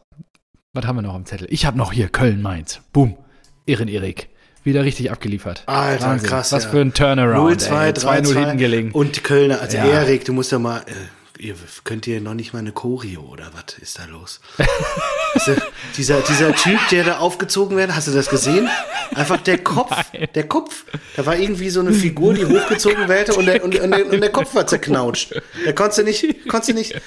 Was 0.77 0.85
haben 0.85 0.97
wir 0.97 1.01
noch 1.01 1.15
am 1.15 1.25
Zettel? 1.25 1.47
Ich 1.49 1.65
habe 1.65 1.75
noch 1.75 1.91
hier 1.91 2.07
Köln-Mainz. 2.07 2.81
Boom. 2.93 3.17
Ehren 3.65 3.87
Erik. 3.87 4.29
Wieder 4.63 4.83
richtig 4.83 5.09
abgeliefert. 5.09 5.63
Alter, 5.65 6.05
Wahnsinn. 6.05 6.29
krass. 6.29 6.51
Was 6.51 6.65
ja. 6.65 6.69
für 6.69 6.81
ein 6.81 6.93
Turnaround. 6.93 7.63
0-2, 7.63 7.97
2-0 7.97 8.37
hinten 8.37 8.57
gelegen. 8.59 8.91
Und 8.91 9.15
die 9.15 9.21
Kölner, 9.21 9.59
also 9.59 9.75
ja. 9.75 9.85
Erik, 9.85 10.25
du 10.25 10.33
musst 10.33 10.51
ja 10.51 10.59
mal, 10.59 10.81
äh, 10.81 10.91
ihr 11.39 11.55
könnt 11.83 12.07
ihr 12.07 12.21
noch 12.21 12.33
nicht 12.33 12.53
mal 12.53 12.59
eine 12.59 12.71
Choreo 12.71 13.21
oder 13.21 13.51
was 13.53 13.77
ist 13.79 13.99
da 13.99 14.05
los? 14.05 14.39
also, 15.33 15.55
dieser, 15.97 16.21
dieser 16.21 16.53
Typ, 16.53 16.79
der 16.91 17.03
da 17.03 17.17
aufgezogen 17.19 17.77
wird, 17.77 17.95
hast 17.95 18.07
du 18.07 18.11
das 18.11 18.29
gesehen? 18.29 18.69
Einfach 19.15 19.37
der 19.41 19.59
Kopf, 19.59 19.91
Nein. 20.13 20.27
der 20.35 20.47
Kopf. 20.47 20.85
Da 21.15 21.25
war 21.25 21.37
irgendwie 21.37 21.69
so 21.69 21.79
eine 21.79 21.93
Figur, 21.93 22.33
die 22.33 22.45
hochgezogen 22.45 23.07
wurde 23.07 23.33
und 23.35 23.45
der, 23.45 23.63
und, 23.63 23.79
und, 23.79 23.91
der, 23.91 24.05
und 24.05 24.21
der 24.21 24.31
Kopf 24.31 24.53
war 24.55 24.67
zerknautscht. 24.67 25.41
Da 25.65 25.71
konntest 25.73 25.99
du 25.99 26.03
nicht, 26.03 26.47
konntest 26.47 26.69
du 26.69 26.73
nicht, 26.73 27.01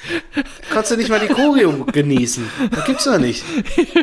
konntest 0.71 0.93
du 0.93 0.97
nicht 0.97 1.11
mal 1.11 1.21
die 1.21 1.33
Choreo 1.33 1.85
genießen. 1.85 2.49
Das 2.71 2.85
gibt's 2.85 3.05
doch 3.05 3.19
nicht. 3.19 3.45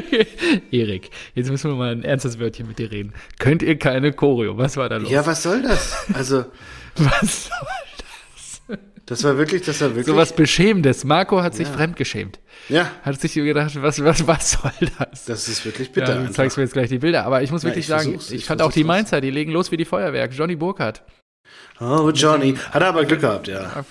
Erik, 0.72 1.10
jetzt 1.36 1.50
müssen 1.50 1.72
wir 1.72 1.76
mal 1.76 1.92
ein 1.92 2.04
ernstes 2.04 2.40
Wörtchen 2.40 2.68
mit 2.68 2.80
dir 2.80 2.92
reden. 2.92 3.14
Könnt 3.40 3.64
ihr 3.64 3.78
keine 3.78 4.14
Choreo? 4.14 4.58
Was 4.58 4.78
war 4.78 4.90
da 4.90 4.98
los? 4.98 5.10
Ja, 5.10 5.26
was 5.26 5.44
soll 5.44 5.62
das? 5.62 5.96
Also. 6.14 6.46
was 6.96 7.46
soll 7.46 7.77
das 9.08 9.24
war 9.24 9.38
wirklich, 9.38 9.62
das 9.64 9.80
war 9.80 9.90
wirklich. 9.90 10.06
So 10.06 10.18
was 10.18 10.36
Beschämendes. 10.36 11.06
Marco 11.06 11.42
hat 11.42 11.56
sich 11.56 11.68
ja. 11.68 11.74
fremdgeschämt. 11.74 12.40
Ja. 12.68 12.92
Hat 13.04 13.20
sich 13.22 13.34
gedacht, 13.34 13.82
was, 13.82 14.04
was, 14.04 14.28
was 14.28 14.52
soll 14.52 14.90
das? 15.00 15.24
Das 15.24 15.48
ist 15.48 15.64
wirklich 15.64 15.94
bitter. 15.94 16.16
Ja, 16.16 16.24
du 16.26 16.32
zeigst 16.32 16.58
mir 16.58 16.64
jetzt 16.64 16.74
gleich 16.74 16.90
die 16.90 17.00
Bilder. 17.00 17.26
Aber 17.26 17.42
ich 17.42 17.50
muss 17.50 17.64
Na, 17.64 17.70
wirklich 17.70 17.86
ich 17.86 17.88
sagen, 17.88 18.16
ich, 18.16 18.34
ich 18.34 18.46
fand 18.46 18.62
auch 18.62 18.72
die 18.72 18.84
Mainzer, 18.84 19.22
die 19.22 19.32
legen 19.32 19.54
los 19.54 19.72
wie 19.72 19.78
die 19.78 19.86
Feuerwerk. 19.86 20.34
Johnny 20.34 20.58
Burkhardt. 20.58 21.04
Oh, 21.80 22.12
Johnny. 22.14 22.56
Hat 22.56 22.82
er 22.82 22.90
aber 22.90 23.06
Glück 23.06 23.22
gehabt, 23.22 23.48
ja. 23.48 23.86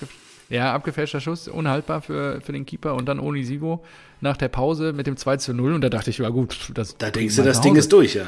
Ja, 0.49 0.73
abgefälschter 0.73 1.19
Schuss, 1.19 1.47
unhaltbar 1.47 2.01
für, 2.01 2.39
für 2.41 2.51
den 2.51 2.67
Keeper 2.67 2.93
und 2.93 3.07
dann 3.07 3.19
ohne 3.19 3.43
Sivo 3.43 3.83
nach 4.21 4.37
der 4.37 4.49
Pause 4.49 4.93
mit 4.93 5.07
dem 5.07 5.17
2 5.17 5.37
zu 5.37 5.53
0. 5.53 5.73
Und 5.73 5.81
da 5.81 5.89
dachte 5.89 6.11
ich, 6.11 6.19
ja 6.19 6.29
gut, 6.29 6.71
das. 6.75 6.95
Da 6.95 7.09
denkst 7.09 7.35
du, 7.37 7.43
das 7.43 7.59
Ding 7.61 7.75
ist 7.75 7.91
durch, 7.91 8.13
ja. 8.13 8.25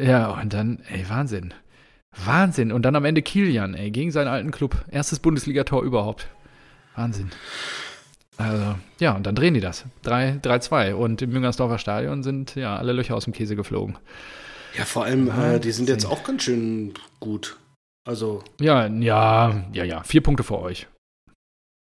Ja, 0.00 0.28
und 0.30 0.54
dann, 0.54 0.80
ey, 0.90 1.04
Wahnsinn. 1.08 1.52
Wahnsinn. 2.24 2.72
Und 2.72 2.82
dann 2.82 2.96
am 2.96 3.04
Ende 3.04 3.22
Kilian, 3.22 3.74
ey, 3.74 3.90
gegen 3.90 4.10
seinen 4.10 4.28
alten 4.28 4.50
Club. 4.50 4.84
Erstes 4.90 5.18
Bundesligator 5.18 5.82
überhaupt. 5.82 6.28
Wahnsinn. 6.94 7.30
Also, 8.38 8.74
ja, 9.00 9.14
und 9.14 9.26
dann 9.26 9.34
drehen 9.34 9.54
die 9.54 9.60
das. 9.60 9.84
3-2. 10.04 10.94
Und 10.94 11.22
im 11.22 11.30
Müngersdorfer 11.30 11.78
Stadion 11.78 12.22
sind 12.22 12.54
ja 12.54 12.76
alle 12.76 12.92
Löcher 12.92 13.14
aus 13.14 13.24
dem 13.24 13.32
Käse 13.32 13.56
geflogen. 13.56 13.98
Ja, 14.76 14.84
vor 14.84 15.04
allem, 15.04 15.30
äh, 15.30 15.58
die 15.58 15.72
sind 15.72 15.88
jetzt 15.88 16.04
auch 16.04 16.22
ganz 16.22 16.42
schön 16.42 16.92
gut. 17.18 17.56
Also. 18.06 18.44
Ja, 18.60 18.86
ja, 18.86 19.64
ja, 19.72 19.84
ja. 19.84 20.02
Vier 20.02 20.22
Punkte 20.22 20.44
für 20.44 20.58
euch. 20.58 20.86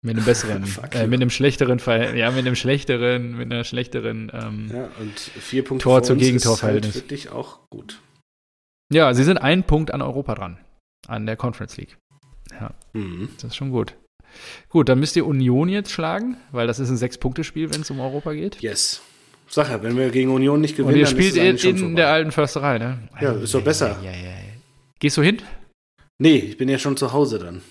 Mit 0.03 0.17
einem 0.17 0.25
besseren, 0.25 0.63
äh, 0.93 1.05
mit 1.05 1.21
einem 1.21 1.29
schlechteren 1.29 1.77
Fall, 1.77 2.17
ja, 2.17 2.31
mit 2.31 2.39
einem 2.39 2.55
schlechteren, 2.55 3.37
mit 3.37 3.51
einer 3.51 3.63
schlechteren 3.63 4.31
ähm, 4.33 4.71
ja, 4.73 4.89
und 4.99 5.19
vier 5.19 5.63
Punkte 5.63 5.83
Tor 5.83 6.01
zu 6.01 6.15
Gegentorverhältnis. 6.15 6.95
Halt 6.95 7.03
wirklich 7.03 7.29
auch 7.29 7.59
gut. 7.69 7.99
Ja, 8.91 9.13
sie 9.13 9.23
sind 9.23 9.37
einen 9.37 9.63
Punkt 9.63 9.93
an 9.93 10.01
Europa 10.01 10.35
dran, 10.35 10.57
an 11.07 11.25
der 11.25 11.37
Conference 11.37 11.77
League. 11.77 11.97
Ja, 12.51 12.71
mhm. 12.93 13.29
das 13.35 13.45
ist 13.45 13.55
schon 13.55 13.71
gut. 13.71 13.95
Gut, 14.69 14.89
dann 14.89 14.99
müsst 14.99 15.15
ihr 15.15 15.25
Union 15.25 15.69
jetzt 15.69 15.91
schlagen, 15.91 16.37
weil 16.51 16.67
das 16.67 16.79
ist 16.79 16.89
ein 16.89 16.97
Sechs-Punkte-Spiel, 16.97 17.73
wenn 17.73 17.81
es 17.81 17.91
um 17.91 17.99
Europa 17.99 18.33
geht. 18.33 18.61
Yes. 18.61 19.01
Sache, 19.47 19.83
wenn 19.83 19.97
wir 19.97 20.09
gegen 20.11 20.31
Union 20.31 20.61
nicht 20.61 20.77
gewinnen, 20.77 20.93
Und 20.93 20.99
ihr 20.99 21.05
spielt 21.05 21.35
in, 21.35 21.57
in 21.57 21.95
der 21.95 22.09
alten 22.09 22.31
Försterei, 22.31 22.77
ne? 22.77 23.09
Ja, 23.19 23.33
ist 23.33 23.53
doch 23.53 23.63
besser. 23.63 23.97
Ja, 24.01 24.11
ja, 24.11 24.29
ja. 24.29 24.35
Gehst 24.99 25.17
du 25.17 25.21
hin? 25.21 25.41
Nee, 26.19 26.37
ich 26.37 26.57
bin 26.57 26.69
ja 26.69 26.77
schon 26.77 26.95
zu 26.95 27.11
Hause 27.11 27.39
dann. 27.39 27.61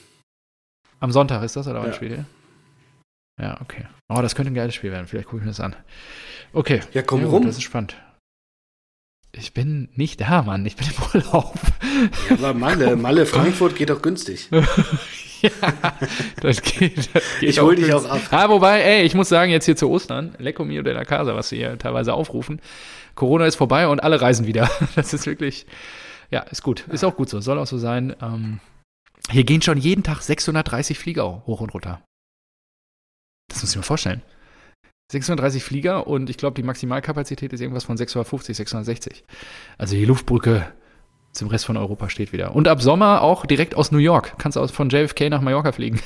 Am 0.99 1.13
Sonntag 1.13 1.43
ist 1.43 1.57
das, 1.57 1.67
oder 1.67 1.81
wann 1.81 1.89
ja. 1.89 1.95
spielt 1.95 2.13
ihr? 2.13 2.27
Ja, 3.41 3.59
okay. 3.63 3.87
Oh, 4.09 4.21
das 4.21 4.35
könnte 4.35 4.51
ein 4.51 4.55
geiles 4.55 4.75
Spiel 4.75 4.91
werden. 4.91 5.07
Vielleicht 5.07 5.29
gucke 5.29 5.39
ich 5.39 5.45
mir 5.45 5.51
das 5.51 5.61
an. 5.61 5.75
Okay. 6.53 6.81
Ja, 6.93 7.03
komm 7.03 7.25
rum. 7.25 7.47
Das 7.47 7.57
ist 7.57 7.63
spannend. 7.63 7.97
Ich 9.33 9.55
bin 9.55 9.89
nicht 9.95 10.21
da, 10.21 10.43
Mann. 10.43 10.67
Ich 10.67 10.77
bin 10.77 10.89
im 10.89 11.23
Urlaub. 11.23 11.55
Ja, 12.29 12.37
aber 12.37 12.55
Malle, 12.55 12.97
Malle 12.97 13.27
Frankfurt 13.27 13.77
geht 13.77 13.91
doch 13.91 14.03
günstig. 14.03 14.49
ja, 15.41 15.51
das 16.41 16.63
geht. 16.63 17.15
Das 17.15 17.23
geht 17.39 17.51
ich 17.51 17.61
hol 17.61 17.77
dich 17.77 17.93
auch 17.93 18.05
ab. 18.07 18.21
Ah, 18.31 18.49
wobei, 18.49 18.81
ey, 18.81 19.03
ich 19.03 19.15
muss 19.15 19.29
sagen, 19.29 19.53
jetzt 19.53 19.67
hier 19.67 19.77
zu 19.77 19.89
Ostern, 19.89 20.35
Lecco 20.39 20.65
mio 20.65 20.83
de 20.83 20.93
la 20.93 21.05
Casa, 21.05 21.37
was 21.37 21.51
sie 21.51 21.59
hier 21.59 21.79
teilweise 21.79 22.13
aufrufen. 22.13 22.61
Corona 23.15 23.47
ist 23.47 23.57
vorbei 23.57 23.87
und 23.87 24.03
alle 24.03 24.21
reisen 24.21 24.47
wieder. 24.47 24.69
Das 24.97 25.15
ist 25.15 25.27
wirklich, 25.27 25.67
ja, 26.31 26.41
ist 26.41 26.63
gut. 26.63 26.87
Ist 26.89 27.05
auch 27.05 27.17
gut 27.17 27.29
so. 27.29 27.41
Soll 27.41 27.59
auch 27.59 27.67
so 27.67 27.79
sein. 27.79 28.17
Ähm, 28.21 28.59
hier 29.31 29.45
gehen 29.45 29.63
schon 29.63 29.79
jeden 29.79 30.03
Tag 30.03 30.23
630 30.23 30.99
Flieger 30.99 31.45
hoch 31.47 31.61
und 31.61 31.73
runter. 31.73 32.03
Das 33.49 33.63
muss 33.63 33.71
ich 33.71 33.77
mir 33.77 33.83
vorstellen. 33.83 34.23
630 35.11 35.65
Flieger 35.65 36.07
und 36.07 36.31
ich 36.31 36.37
glaube, 36.37 36.55
die 36.55 36.63
Maximalkapazität 36.63 37.53
ist 37.53 37.61
irgendwas 37.61 37.85
von 37.85 37.97
650, 37.97 38.57
660. 38.57 39.25
Also 39.77 39.97
die 39.97 40.05
Luftbrücke 40.05 40.69
zum 41.33 41.49
Rest 41.49 41.65
von 41.65 41.77
Europa 41.77 42.09
steht 42.09 42.33
wieder. 42.33 42.55
Und 42.55 42.69
ab 42.69 42.81
Sommer 42.83 43.23
auch 43.23 43.47
direkt 43.47 43.75
aus 43.75 43.93
New 43.93 43.99
York. 43.99 44.35
Kannst 44.39 44.57
du 44.57 44.67
von 44.69 44.89
JFK 44.89 45.29
nach 45.31 45.41
Mallorca 45.41 45.73
fliegen. 45.73 46.01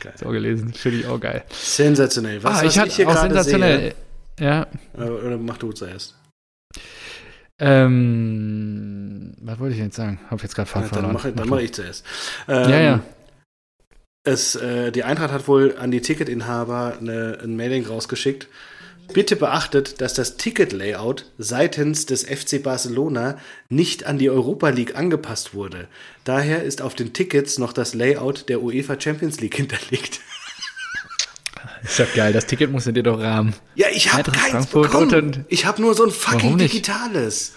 Geil. 0.00 0.12
so 0.16 0.28
gelesen. 0.28 0.72
Finde 0.72 0.98
ich 0.98 1.06
auch 1.06 1.20
geil. 1.20 1.44
Sensationell. 1.50 2.42
Was, 2.42 2.60
ah, 2.60 2.64
ich 2.64 2.76
was 2.76 2.86
ich 2.86 2.96
hier 2.96 3.08
auch 3.08 3.16
sensationell. 3.16 3.94
Sehe, 4.38 4.48
ja. 4.48 4.66
Oder 4.96 5.38
mach 5.38 5.58
du 5.58 5.72
zuerst. 5.72 6.16
Ähm, 7.58 9.34
was 9.40 9.58
wollte 9.60 9.74
ich 9.74 9.80
jetzt 9.80 9.96
sagen? 9.96 10.18
Hab 10.28 10.42
jetzt 10.42 10.56
gerade 10.56 10.68
Fahrt 10.68 10.94
ja, 10.94 11.02
Dann 11.02 11.12
mache 11.12 11.32
mach 11.46 11.58
ich 11.58 11.72
zuerst. 11.72 12.04
Ähm, 12.48 12.70
ja, 12.70 12.80
ja. 12.80 13.00
Es, 14.24 14.54
äh, 14.54 14.92
die 14.92 15.02
Eintracht 15.02 15.32
hat 15.32 15.48
wohl 15.48 15.76
an 15.76 15.90
die 15.90 16.00
Ticketinhaber 16.00 16.98
eine, 17.00 17.38
ein 17.42 17.56
Mailing 17.56 17.84
rausgeschickt. 17.86 18.46
Bitte 19.12 19.34
beachtet, 19.34 20.00
dass 20.00 20.14
das 20.14 20.36
Ticket-Layout 20.36 21.26
seitens 21.38 22.06
des 22.06 22.22
FC 22.22 22.62
Barcelona 22.62 23.36
nicht 23.68 24.04
an 24.06 24.18
die 24.18 24.30
Europa 24.30 24.68
League 24.68 24.96
angepasst 24.96 25.54
wurde. 25.54 25.88
Daher 26.24 26.62
ist 26.62 26.82
auf 26.82 26.94
den 26.94 27.12
Tickets 27.12 27.58
noch 27.58 27.72
das 27.72 27.94
Layout 27.94 28.48
der 28.48 28.62
UEFA 28.62 28.98
Champions 28.98 29.40
League 29.40 29.56
hinterlegt. 29.56 30.20
Ist 31.82 31.98
doch 31.98 32.14
geil, 32.14 32.32
das 32.32 32.46
Ticket 32.46 32.70
musst 32.70 32.86
du 32.86 32.92
dir 32.92 33.02
doch 33.02 33.18
rahmen. 33.18 33.54
Ja, 33.74 33.88
ich 33.92 34.12
habe 34.12 34.30
keins 34.30 34.68
bekommen. 34.68 35.44
Ich 35.48 35.66
habe 35.66 35.82
nur 35.82 35.94
so 35.94 36.04
ein 36.04 36.10
fucking 36.10 36.58
digitales. 36.58 37.54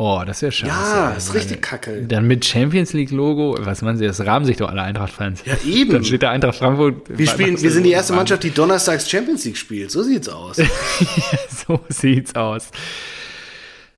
Oh, 0.00 0.22
das 0.24 0.38
ist 0.38 0.40
ja 0.40 0.50
scheiße. 0.50 0.72
Ja, 0.72 1.10
ist 1.10 1.34
richtig 1.34 1.60
kacke. 1.60 2.02
Dann 2.04 2.26
mit 2.26 2.42
Champions 2.46 2.94
League 2.94 3.10
Logo, 3.10 3.54
was 3.60 3.82
meinen 3.82 3.98
Sie, 3.98 4.06
das 4.06 4.24
rahmen 4.24 4.46
sich 4.46 4.56
doch 4.56 4.70
alle 4.70 4.80
Eintracht-Fans. 4.80 5.42
Ja, 5.44 5.58
eben. 5.62 5.92
Dann 5.92 6.04
steht 6.04 6.22
der 6.22 6.30
Eintracht 6.30 6.56
Frankfurt. 6.56 7.18
Wir, 7.18 7.26
spielen, 7.26 7.60
wir 7.60 7.70
sind 7.70 7.82
die 7.82 7.90
erste 7.90 8.14
Mannschaft, 8.14 8.42
die 8.42 8.50
donnerstags 8.50 9.10
Champions 9.10 9.44
League 9.44 9.58
spielt. 9.58 9.90
So 9.90 10.02
sieht's 10.02 10.30
aus. 10.30 10.56
so 11.66 11.80
sieht's 11.90 12.34
aus. 12.34 12.70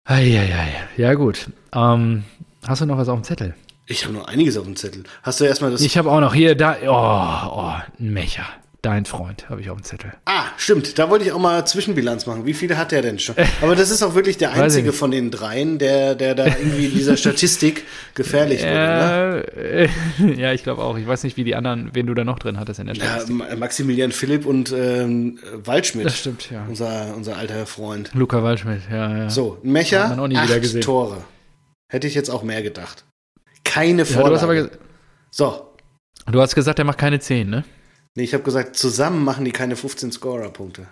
Eieiei. 0.05 0.73
Ja, 0.97 1.15
gut. 1.15 1.47
Ähm, 1.73 2.25
hast 2.67 2.81
du 2.81 2.87
noch 2.87 2.99
was 2.99 3.09
auf 3.09 3.21
dem 3.21 3.23
Zettel? 3.23 3.55
Ich 3.87 4.05
habe 4.05 4.15
noch 4.15 4.27
einiges 4.27 4.57
auf 4.57 4.65
dem 4.65 4.75
Zettel. 4.75 5.05
Hast 5.23 5.39
du 5.39 5.45
erstmal 5.45 5.71
das. 5.71 5.83
Ich 5.83 5.97
habe 5.97 6.11
auch 6.11 6.21
noch 6.21 6.35
hier, 6.35 6.57
da. 6.57 6.79
Oh, 6.83 7.61
oh, 7.61 7.75
ein 8.01 8.13
Mecher. 8.13 8.47
Dein 8.83 9.05
Freund, 9.05 9.49
habe 9.49 9.61
ich 9.61 9.71
auf 9.71 9.77
dem 9.77 9.85
Zettel. 9.85 10.13
Ah, 10.25 10.47
stimmt. 10.57 10.99
Da 10.99 11.09
wollte 11.09 11.25
ich 11.25 11.31
auch 11.31 11.39
mal 11.39 11.65
Zwischenbilanz 11.65 12.27
machen. 12.27 12.47
Wie 12.47 12.53
viele 12.53 12.77
hat 12.77 12.91
der 12.91 13.01
denn 13.01 13.21
schon? 13.21 13.37
Aber 13.61 13.77
das 13.77 13.91
ist 13.91 14.03
auch 14.03 14.17
wirklich 14.17 14.39
der 14.39 14.53
einzige 14.55 14.93
von 14.93 15.13
den 15.13 15.31
dreien, 15.31 15.79
der, 15.79 16.17
der 16.17 16.35
da 16.35 16.47
irgendwie 16.47 16.87
in 16.87 16.93
dieser 16.93 17.17
Statistik 17.17 17.85
gefährlich 18.15 18.61
wurde. 18.63 19.47
Ne? 20.19 20.37
ja, 20.37 20.53
ich 20.53 20.65
glaube 20.65 20.83
auch. 20.83 20.99
Ich 20.99 21.07
weiß 21.07 21.23
nicht, 21.23 21.37
wie 21.37 21.45
die 21.45 21.55
anderen, 21.55 21.91
wen 21.93 22.09
du 22.09 22.15
da 22.15 22.25
noch 22.25 22.41
drin 22.41 22.59
hattest 22.59 22.81
in 22.81 22.89
der 22.89 22.97
Statistik. 22.97 23.37
Ja, 23.39 23.55
Maximilian 23.55 24.11
Philipp 24.11 24.47
und 24.47 24.73
ähm, 24.73 25.39
Waldschmidt. 25.63 26.07
Das 26.07 26.19
stimmt, 26.19 26.51
ja. 26.51 26.67
Unser, 26.69 27.15
unser 27.15 27.37
alter 27.37 27.67
Freund. 27.67 28.11
Luca 28.15 28.43
Waldschmidt, 28.43 28.83
ja, 28.91 29.17
ja. 29.17 29.31
So, 29.31 29.59
Mecher, 29.63 30.03
hat 30.03 30.17
man 30.17 30.21
auch 30.21 30.27
nie 30.27 30.43
wieder 30.43 30.59
gesehen. 30.59 30.81
Tore. 30.81 31.19
Hätte 31.89 32.09
ich 32.09 32.17
jetzt 32.17 32.31
auch 32.31 32.43
mehr 32.43 32.63
gedacht. 32.63 33.05
Keine 33.63 34.05
Vorlage. 34.05 34.71
Ja, 34.73 34.79
so. 35.31 35.69
Du 36.27 36.41
hast 36.41 36.57
gesagt, 36.57 36.81
er 36.81 36.85
macht 36.85 36.99
keine 36.99 37.21
10, 37.21 37.49
ne? 37.49 37.65
Nee, 38.15 38.25
ich 38.25 38.35
habe 38.35 38.45
gesagt, 38.45 38.77
zusammen 38.77 39.25
machen 39.25 39.45
die 39.45 39.53
keine 39.53 39.75
15 39.75 40.13
Scorer-Punkte. 40.13 40.87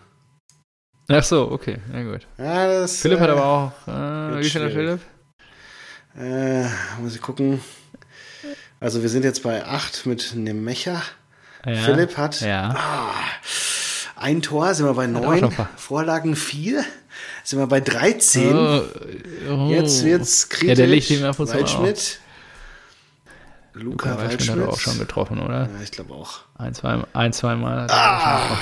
Ach 1.08 1.24
so, 1.24 1.50
okay, 1.50 1.78
na 1.92 2.02
gut. 2.02 2.26
Ja, 2.38 2.66
das, 2.66 3.00
Philipp 3.00 3.18
äh, 3.18 3.22
hat 3.22 3.30
aber 3.30 3.44
auch. 3.44 3.88
Äh, 3.88 4.40
wie 4.40 4.48
viel 4.48 4.64
hat 4.64 4.72
Philipp? 4.72 5.00
Äh, 6.16 6.64
muss 7.00 7.14
ich 7.14 7.20
gucken. 7.20 7.60
Also, 8.78 9.02
wir 9.02 9.10
sind 9.10 9.24
jetzt 9.24 9.42
bei 9.42 9.66
8 9.66 10.06
mit 10.06 10.32
einem 10.34 10.64
Mecher. 10.64 11.02
Ja, 11.66 11.74
Philipp 11.74 12.16
hat 12.16 12.40
ja. 12.40 12.74
ah, 12.74 13.14
ein 14.16 14.40
Tor, 14.40 14.72
sind 14.72 14.86
wir 14.86 14.94
bei 14.94 15.06
9. 15.06 15.50
Vorlagen 15.76 16.36
4. 16.36 16.84
Sind 17.44 17.58
wir 17.58 17.66
bei 17.66 17.80
13. 17.80 18.54
Oh, 18.54 18.82
oh. 19.50 19.70
Jetzt 19.70 20.04
wird's 20.04 20.48
kritisch. 20.48 20.68
Ja, 20.68 20.74
der 20.74 20.86
legt 20.86 21.10
ihm 21.10 21.24
ab 21.24 21.38
und 21.38 21.48
zu 21.48 21.54
Waldschmidt. 21.54 22.20
Luca, 23.74 24.10
Luca 24.10 24.18
Waldschmidt. 24.18 24.62
hat 24.62 24.68
auch 24.68 24.80
schon 24.80 24.98
getroffen, 24.98 25.40
oder? 25.40 25.62
Ja, 25.62 25.82
ich 25.82 25.90
glaube 25.90 26.14
auch. 26.14 26.40
Ein, 26.58 26.74
zwei, 26.74 27.02
ein, 27.12 27.32
zwei 27.32 27.54
Mal. 27.54 27.86
Ah, 27.90 28.56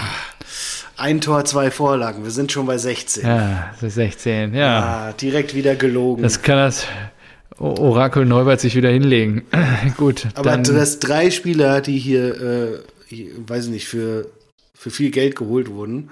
ein 0.96 1.20
Tor, 1.20 1.44
zwei 1.44 1.70
Vorlagen. 1.70 2.24
Wir 2.24 2.30
sind 2.30 2.52
schon 2.52 2.66
bei 2.66 2.76
16. 2.76 3.24
Ja, 3.24 3.72
16, 3.80 4.54
ja. 4.54 5.08
Ah, 5.08 5.12
direkt 5.12 5.54
wieder 5.54 5.76
gelogen. 5.76 6.22
Das 6.22 6.42
kann 6.42 6.56
das 6.56 6.86
Orakel 7.58 8.24
Neubert 8.24 8.60
sich 8.60 8.74
wieder 8.76 8.90
hinlegen. 8.90 9.46
Gut. 9.96 10.26
Aber 10.34 10.50
dann, 10.50 10.64
du 10.64 10.78
hast 10.78 11.00
drei 11.00 11.30
Spieler, 11.30 11.80
die 11.80 11.98
hier, 11.98 12.40
äh, 12.40 12.78
hier, 13.06 13.30
weiß 13.48 13.66
ich 13.66 13.70
nicht, 13.70 13.88
für, 13.88 14.26
für 14.74 14.90
viel 14.90 15.10
Geld 15.10 15.36
geholt 15.36 15.70
wurden. 15.70 16.10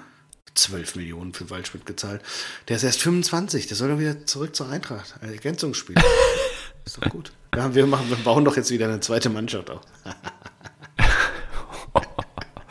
12 0.55 0.95
Millionen 0.95 1.33
für 1.33 1.49
Waldschmidt 1.51 1.85
gezahlt. 1.85 2.21
Der 2.67 2.77
ist 2.77 2.83
erst 2.83 3.01
25. 3.01 3.67
Der 3.67 3.77
soll 3.77 3.89
doch 3.89 3.99
wieder 3.99 4.25
zurück 4.25 4.55
zur 4.55 4.69
Eintracht. 4.69 5.13
Ein 5.21 5.31
Ergänzungsspiel. 5.31 5.95
ist 6.87 7.03
doch 7.03 7.09
gut. 7.09 7.31
Ja, 7.55 7.73
wir, 7.73 7.85
machen, 7.85 8.09
wir 8.09 8.17
bauen 8.17 8.43
doch 8.45 8.55
jetzt 8.55 8.71
wieder 8.71 8.85
eine 8.85 8.99
zweite 8.99 9.29
Mannschaft 9.29 9.69
auf. 9.69 9.81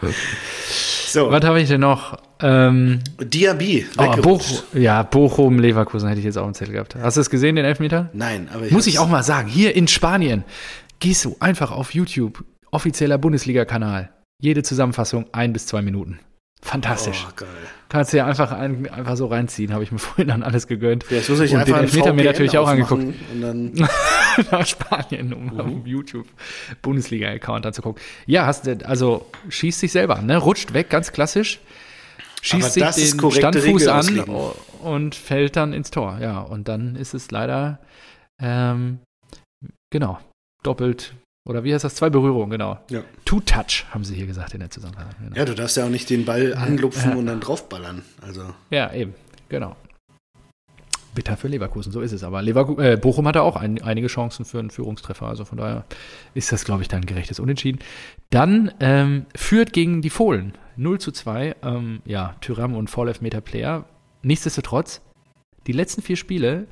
so. 1.06 1.30
Was 1.30 1.44
habe 1.44 1.60
ich 1.60 1.68
denn 1.68 1.80
noch? 1.80 2.18
Ähm, 2.40 3.00
Diaby. 3.20 3.86
Oh, 3.96 4.16
Bochum, 4.20 4.58
ja, 4.74 5.02
Bochum, 5.02 5.58
Leverkusen 5.58 6.08
hätte 6.08 6.18
ich 6.18 6.24
jetzt 6.24 6.36
auch 6.36 6.46
im 6.46 6.54
Zettel 6.54 6.74
gehabt. 6.74 6.94
Hast 6.96 7.16
du 7.16 7.20
es 7.20 7.30
gesehen, 7.30 7.56
den 7.56 7.64
Elfmeter? 7.64 8.10
Nein, 8.12 8.48
aber 8.52 8.66
ich 8.66 8.72
Muss 8.72 8.86
ich 8.86 8.98
auch 8.98 9.08
mal 9.08 9.22
sagen, 9.22 9.48
hier 9.48 9.74
in 9.74 9.88
Spanien 9.88 10.44
gehst 10.98 11.24
du 11.24 11.36
einfach 11.40 11.70
auf 11.70 11.94
YouTube, 11.94 12.44
offizieller 12.70 13.18
Bundesliga-Kanal. 13.18 14.10
Jede 14.40 14.62
Zusammenfassung 14.62 15.26
ein 15.32 15.52
bis 15.52 15.66
zwei 15.66 15.80
Minuten. 15.80 16.20
Fantastisch. 16.66 17.24
Oh. 17.28 17.44
Kannst 17.88 18.12
du 18.12 18.16
ja 18.16 18.26
einfach, 18.26 18.50
ein, 18.50 18.90
einfach 18.90 19.16
so 19.16 19.26
reinziehen, 19.26 19.72
habe 19.72 19.84
ich 19.84 19.92
mir 19.92 19.98
vorhin 20.00 20.26
dann 20.26 20.42
alles 20.42 20.66
gegönnt. 20.66 21.04
Ja, 21.08 21.18
jetzt 21.18 21.30
muss 21.30 21.38
ich 21.38 21.52
und 21.52 21.60
einfach 21.60 21.76
den 21.76 21.84
Elfmeter 21.84 22.12
mir 22.12 22.24
natürlich 22.24 22.58
auch 22.58 22.66
angeguckt. 22.66 23.04
Und 23.04 23.40
dann 23.40 23.72
nach 24.50 24.66
Spanien, 24.66 25.32
um 25.32 25.44
mhm. 25.44 25.60
auf 25.60 25.66
dem 25.68 25.86
YouTube 25.86 26.26
Bundesliga-Account 26.82 27.66
anzugucken. 27.66 28.02
Ja, 28.26 28.46
hast 28.46 28.66
du, 28.66 28.84
also 28.84 29.26
schießt 29.48 29.78
sich 29.78 29.92
selber 29.92 30.16
an, 30.16 30.26
ne? 30.26 30.38
Rutscht 30.38 30.74
weg, 30.74 30.90
ganz 30.90 31.12
klassisch. 31.12 31.60
Schießt 32.42 32.72
sich 32.72 32.82
den 32.82 33.30
Standfuß 33.30 33.86
an 33.86 34.24
und 34.82 35.14
fällt 35.14 35.54
dann 35.54 35.72
ins 35.72 35.92
Tor. 35.92 36.18
Ja, 36.20 36.40
und 36.40 36.66
dann 36.66 36.96
ist 36.96 37.14
es 37.14 37.30
leider, 37.30 37.78
ähm, 38.42 38.98
genau, 39.92 40.18
doppelt 40.64 41.14
oder 41.46 41.64
wie 41.64 41.72
heißt 41.72 41.84
das? 41.84 41.94
Zwei 41.94 42.10
Berührungen, 42.10 42.50
genau. 42.50 42.78
Ja. 42.90 43.02
Two-Touch, 43.24 43.86
haben 43.90 44.04
sie 44.04 44.14
hier 44.14 44.26
gesagt 44.26 44.52
in 44.52 44.60
der 44.60 44.70
Zusammenfassung. 44.70 45.14
Genau. 45.20 45.36
Ja, 45.36 45.44
du 45.44 45.54
darfst 45.54 45.76
ja 45.76 45.86
auch 45.86 45.90
nicht 45.90 46.10
den 46.10 46.24
Ball 46.24 46.54
anlupfen 46.54 47.12
ja. 47.12 47.16
und 47.16 47.26
dann 47.26 47.40
draufballern. 47.40 48.02
Also. 48.20 48.42
Ja, 48.70 48.92
eben, 48.92 49.14
genau. 49.48 49.76
Bitter 51.14 51.36
für 51.36 51.48
Leverkusen, 51.48 51.92
so 51.92 52.00
ist 52.00 52.12
es. 52.12 52.24
Aber 52.24 52.42
Leverkusen, 52.42 52.84
äh, 52.84 52.96
Bochum 53.00 53.26
hatte 53.26 53.42
auch 53.42 53.56
ein, 53.56 53.80
einige 53.82 54.08
Chancen 54.08 54.44
für 54.44 54.58
einen 54.58 54.70
Führungstreffer. 54.70 55.26
Also 55.26 55.44
von 55.44 55.58
daher 55.58 55.84
ist 56.34 56.52
das, 56.52 56.64
glaube 56.64 56.82
ich, 56.82 56.88
dann 56.88 57.00
ein 57.00 57.06
gerechtes 57.06 57.40
Unentschieden. 57.40 57.80
Dann 58.30 58.72
ähm, 58.80 59.26
führt 59.34 59.72
gegen 59.72 60.02
die 60.02 60.10
Fohlen 60.10 60.52
0 60.76 61.00
zu 61.00 61.12
2. 61.12 61.56
Ähm, 61.62 62.02
ja, 62.04 62.36
Tyram 62.40 62.74
und 62.74 62.90
Vorlef-Meter 62.90 63.40
Player. 63.40 63.84
Nichtsdestotrotz, 64.22 65.00
die 65.66 65.72
letzten 65.72 66.02
vier 66.02 66.16
Spiele 66.16 66.66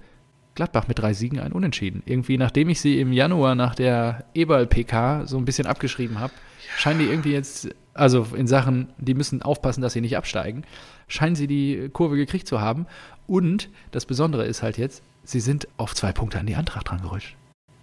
Gladbach 0.55 0.87
mit 0.87 0.99
drei 0.99 1.15
Siegen 1.15 1.41
ein 1.41 1.53
Unentschieden. 1.53 2.03
Irgendwie, 2.07 2.39
nachdem 2.39 2.69
ich 2.69 2.81
sie 2.81 3.01
im 3.01 3.13
Januar 3.13 3.55
nach 3.55 3.75
der 3.75 4.25
Eberl-PK 4.35 5.27
so 5.27 5.37
ein 5.37 5.45
bisschen 5.45 5.67
abgeschrieben 5.67 6.21
habe, 6.21 6.33
ja. 6.33 6.79
scheinen 6.79 7.01
die 7.01 7.07
irgendwie 7.07 7.33
jetzt, 7.33 7.69
also 7.93 8.27
in 8.37 8.47
Sachen, 8.47 8.93
die 8.99 9.15
müssen 9.15 9.43
aufpassen, 9.43 9.83
dass 9.83 9.95
sie 9.95 10.01
nicht 10.01 10.17
absteigen, 10.17 10.65
scheinen 11.09 11.35
sie 11.35 11.47
die 11.47 11.89
Kurve 11.93 12.17
gekriegt 12.17 12.47
zu 12.47 12.61
haben. 12.61 12.87
Und 13.27 13.69
das 13.91 14.07
Besondere 14.07 14.47
ist 14.47 14.63
halt 14.63 14.79
jetzt, 14.79 15.03
sie 15.25 15.41
sind 15.41 15.67
auf 15.77 15.95
zwei 15.95 16.13
Punkte 16.13 16.39
an 16.39 16.47
die 16.47 16.57
Antracht 16.57 16.89
dran 16.89 17.03
gerutscht. 17.03 17.37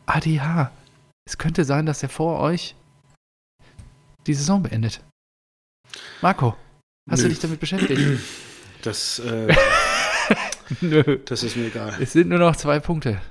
ADH. 0.05 0.71
Es 1.25 1.37
könnte 1.37 1.65
sein, 1.65 1.85
dass 1.85 2.01
er 2.03 2.09
vor 2.09 2.39
euch 2.39 2.75
die 4.27 4.33
Saison 4.33 4.63
beendet. 4.63 5.01
Marco, 6.21 6.55
hast 7.09 7.19
Nö. 7.19 7.23
du 7.23 7.29
dich 7.29 7.39
damit 7.39 7.59
beschäftigt? 7.59 8.19
Das 8.81 9.19
äh, 9.19 9.53
Nö. 10.81 11.19
Das 11.25 11.43
ist 11.43 11.55
mir 11.55 11.67
egal. 11.67 11.95
Es 11.99 12.13
sind 12.13 12.29
nur 12.29 12.39
noch 12.39 12.55
zwei 12.55 12.79
Punkte. 12.79 13.21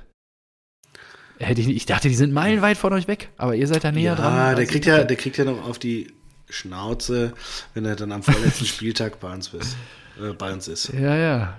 Ich 1.39 1.87
dachte, 1.87 2.07
die 2.07 2.15
sind 2.15 2.33
meilenweit 2.33 2.77
von 2.77 2.93
euch 2.93 3.07
weg, 3.07 3.29
aber 3.37 3.55
ihr 3.55 3.67
seid 3.67 3.83
da 3.83 3.91
näher 3.91 4.11
ja, 4.11 4.15
dran. 4.15 4.33
Ja, 4.35 4.55
der 4.55 4.65
kriegt 4.67 4.85
ja, 4.85 5.03
der 5.03 5.17
kriegt 5.17 5.37
ja 5.37 5.45
noch 5.45 5.67
auf 5.67 5.79
die 5.79 6.13
Schnauze, 6.49 7.33
wenn 7.73 7.85
er 7.85 7.95
dann 7.95 8.11
am 8.11 8.21
vorletzten 8.21 8.65
Spieltag 8.67 9.19
bei 9.19 9.33
uns, 9.33 9.51
ist, 9.53 9.75
äh, 10.21 10.33
bei 10.33 10.53
uns 10.53 10.67
ist. 10.67 10.93
Ja, 10.93 11.15
ja. 11.15 11.57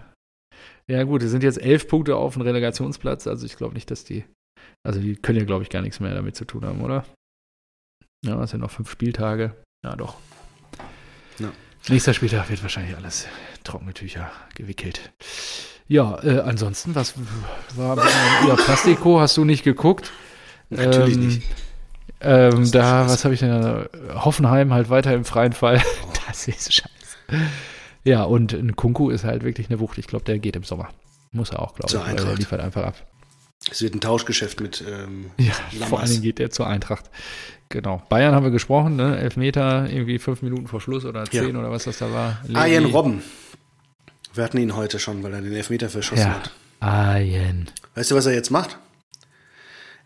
Ja, 0.88 1.02
gut, 1.04 1.22
es 1.22 1.30
sind 1.30 1.42
jetzt 1.42 1.60
elf 1.60 1.88
Punkte 1.88 2.16
auf 2.16 2.34
dem 2.34 2.42
Relegationsplatz, 2.42 3.26
also 3.26 3.44
ich 3.46 3.56
glaube 3.56 3.74
nicht, 3.74 3.90
dass 3.90 4.04
die. 4.04 4.24
Also 4.84 5.00
die 5.00 5.16
können 5.16 5.38
ja, 5.38 5.44
glaube 5.44 5.62
ich, 5.62 5.70
gar 5.70 5.82
nichts 5.82 6.00
mehr 6.00 6.14
damit 6.14 6.36
zu 6.36 6.44
tun 6.44 6.64
haben, 6.64 6.80
oder? 6.80 7.04
Ja, 8.24 8.40
es 8.42 8.50
sind 8.50 8.60
noch 8.60 8.70
fünf 8.70 8.90
Spieltage. 8.90 9.54
Ja, 9.84 9.96
doch. 9.96 10.16
Ja. 11.38 11.52
Nächster 11.88 12.14
Spieltag 12.14 12.48
wird 12.48 12.62
wahrscheinlich 12.62 12.96
alles 12.96 13.26
trockene 13.64 13.92
Tücher 13.92 14.30
gewickelt. 14.54 15.12
Ja, 15.88 16.22
äh, 16.22 16.40
ansonsten, 16.40 16.94
was 16.94 17.14
war 17.74 17.98
über 18.44 18.56
Plastiko? 18.56 19.20
Hast 19.20 19.36
du 19.36 19.44
nicht 19.44 19.64
geguckt? 19.64 20.12
Natürlich 20.70 21.14
ähm, 21.14 21.26
nicht. 21.26 21.42
Ähm, 22.20 22.70
da, 22.70 23.08
was 23.08 23.24
habe 23.24 23.34
ich 23.34 23.40
denn? 23.40 23.86
Hoffenheim 24.14 24.72
halt 24.72 24.90
weiter 24.90 25.12
im 25.12 25.24
freien 25.24 25.52
Fall. 25.52 25.82
Oh. 26.04 26.08
Das 26.28 26.48
ist 26.48 26.72
scheiße. 26.72 27.42
Ja, 28.04 28.22
und 28.22 28.54
ein 28.54 28.74
Kunku 28.74 29.10
ist 29.10 29.24
halt 29.24 29.44
wirklich 29.44 29.68
eine 29.68 29.80
Wucht. 29.80 29.98
Ich 29.98 30.06
glaube, 30.06 30.24
der 30.24 30.38
geht 30.38 30.56
im 30.56 30.64
Sommer. 30.64 30.88
Muss 31.30 31.50
er 31.50 31.60
auch, 31.60 31.74
glaube 31.74 32.10
ich. 32.10 32.24
Der 32.24 32.34
liefert 32.36 32.60
einfach 32.60 32.84
ab. 32.84 32.94
Es 33.70 33.82
wird 33.82 33.94
ein 33.94 34.00
Tauschgeschäft 34.00 34.60
mit 34.60 34.84
ähm, 34.86 35.30
Ja, 35.38 35.54
vor 35.88 36.00
allen 36.00 36.10
Dingen 36.10 36.22
geht 36.22 36.38
der 36.38 36.50
zur 36.50 36.66
Eintracht. 36.66 37.10
Genau. 37.68 38.02
Bayern 38.08 38.34
haben 38.34 38.44
wir 38.44 38.50
gesprochen, 38.50 38.96
ne? 38.96 39.18
Elfmeter, 39.18 39.88
irgendwie 39.88 40.18
fünf 40.18 40.42
Minuten 40.42 40.66
vor 40.66 40.80
Schluss 40.80 41.04
oder 41.04 41.24
zehn 41.24 41.54
ja. 41.54 41.58
oder 41.58 41.70
was 41.70 41.84
das 41.84 41.98
da 41.98 42.12
war. 42.12 42.42
Arjen 42.52 42.86
Robben 42.86 43.22
wir 44.34 44.44
hatten 44.44 44.58
ihn 44.58 44.76
heute 44.76 44.98
schon, 44.98 45.22
weil 45.22 45.34
er 45.34 45.40
den 45.40 45.52
Elfmeter 45.52 45.88
verschossen 45.88 46.26
ja. 46.26 46.34
hat. 46.34 46.50
Ayen. 46.80 47.70
Weißt 47.94 48.10
du, 48.10 48.14
was 48.14 48.26
er 48.26 48.34
jetzt 48.34 48.50
macht? 48.50 48.78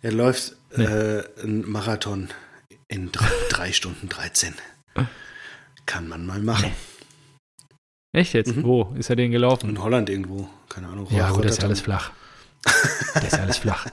Er 0.03 0.13
läuft 0.13 0.57
nee. 0.77 0.85
äh, 0.85 1.25
einen 1.43 1.69
Marathon 1.71 2.29
in 2.89 3.13
drei, 3.13 3.29
drei, 3.51 3.73
Stunden 3.73 4.09
13. 4.09 4.55
Kann 5.87 6.09
man 6.09 6.27
mal 6.27 6.41
machen. 6.41 6.73
Echt 8.13 8.33
jetzt? 8.35 8.57
Mhm. 8.57 8.65
Wo 8.65 8.95
ist 8.99 9.09
er 9.09 9.17
denn 9.17 9.31
gelaufen? 9.31 9.71
In 9.71 9.83
Holland 9.83 10.11
irgendwo. 10.11 10.49
Keine 10.69 10.89
Ahnung. 10.89 11.07
Ja, 11.11 11.31
gut, 11.31 11.45
das 11.45 11.53
ist 11.53 11.65
alles 11.65 11.81
flach. 11.81 12.11
das 13.15 13.25
ist 13.25 13.33
ja 13.33 13.43
alles 13.43 13.59
flach. 13.59 13.87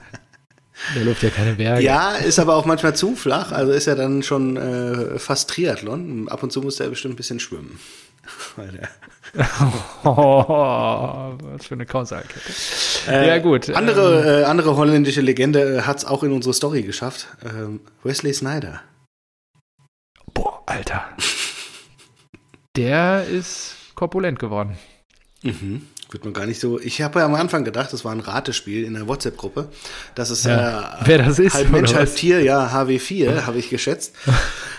Der 0.94 1.04
läuft 1.04 1.22
ja 1.22 1.30
keine 1.30 1.54
Berge. 1.54 1.82
Ja, 1.82 2.12
ist 2.12 2.38
aber 2.38 2.56
auch 2.56 2.66
manchmal 2.66 2.94
zu 2.94 3.16
flach. 3.16 3.52
Also 3.52 3.72
ist 3.72 3.86
er 3.86 3.94
dann 3.94 4.22
schon 4.22 4.56
äh, 4.56 5.18
fast 5.18 5.48
Triathlon. 5.50 6.28
Ab 6.28 6.42
und 6.42 6.52
zu 6.52 6.60
muss 6.60 6.78
er 6.80 6.90
bestimmt 6.90 7.14
ein 7.14 7.16
bisschen 7.16 7.40
schwimmen. 7.40 7.78
Der 8.56 8.88
oh, 10.04 11.34
was 11.42 11.66
für 11.66 11.74
eine 11.74 11.86
Kausalkette. 11.86 12.52
Äh, 13.08 13.26
ja, 13.28 13.38
gut. 13.38 13.70
Andere, 13.70 14.20
ähm, 14.20 14.42
äh, 14.42 14.44
andere 14.44 14.76
holländische 14.76 15.22
Legende 15.22 15.78
äh, 15.78 15.80
hat 15.82 15.98
es 15.98 16.04
auch 16.04 16.22
in 16.22 16.32
unsere 16.32 16.54
Story 16.54 16.82
geschafft. 16.82 17.26
Ähm, 17.44 17.80
Wesley 18.04 18.32
Snyder. 18.32 18.82
Boah, 20.32 20.62
Alter. 20.66 21.04
Der 22.76 23.24
ist 23.26 23.74
korpulent 23.94 24.38
geworden. 24.38 24.78
Mhm. 25.42 25.88
Wird 26.14 26.24
man 26.24 26.32
gar 26.32 26.46
nicht 26.46 26.60
so. 26.60 26.78
Ich 26.78 27.02
habe 27.02 27.18
ja 27.18 27.24
am 27.24 27.34
Anfang 27.34 27.64
gedacht, 27.64 27.92
das 27.92 28.04
war 28.04 28.12
ein 28.12 28.20
Ratespiel 28.20 28.84
in 28.84 28.94
der 28.94 29.08
WhatsApp-Gruppe. 29.08 29.66
Das 30.14 30.30
ist 30.30 30.44
ja, 30.44 31.00
äh, 31.00 31.06
wer 31.06 31.18
das 31.18 31.40
ist. 31.40 31.54
Halb 31.54 31.70
Mensch, 31.70 31.92
halb 31.92 32.14
Tier, 32.14 32.40
ja, 32.40 32.68
HW4, 32.68 33.46
habe 33.46 33.58
ich 33.58 33.68
geschätzt. 33.68 34.14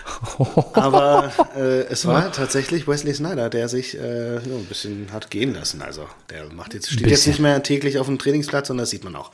Aber 0.72 1.30
äh, 1.54 1.82
es 1.90 2.06
war 2.06 2.32
tatsächlich 2.32 2.88
Wesley 2.88 3.12
Snyder, 3.12 3.50
der 3.50 3.68
sich 3.68 3.98
äh, 3.98 4.36
ein 4.38 4.64
bisschen 4.66 5.12
hat 5.12 5.30
gehen 5.30 5.52
lassen. 5.52 5.82
Also 5.82 6.08
der 6.30 6.50
macht 6.54 6.72
jetzt, 6.72 6.90
steht 6.90 7.06
jetzt 7.06 7.26
nicht 7.26 7.38
mehr 7.38 7.62
täglich 7.62 7.98
auf 7.98 8.06
dem 8.06 8.18
Trainingsplatz 8.18 8.70
und 8.70 8.78
das 8.78 8.88
sieht 8.88 9.04
man 9.04 9.14
auch. 9.14 9.30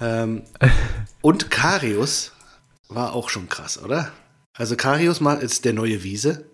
Ähm, 0.00 0.44
und 1.20 1.50
Karius 1.50 2.32
war 2.88 3.12
auch 3.12 3.28
schon 3.28 3.50
krass, 3.50 3.78
oder? 3.84 4.12
Also 4.54 4.76
Karius 4.76 5.20
ist 5.42 5.66
der 5.66 5.74
neue 5.74 6.02
Wiese. 6.02 6.46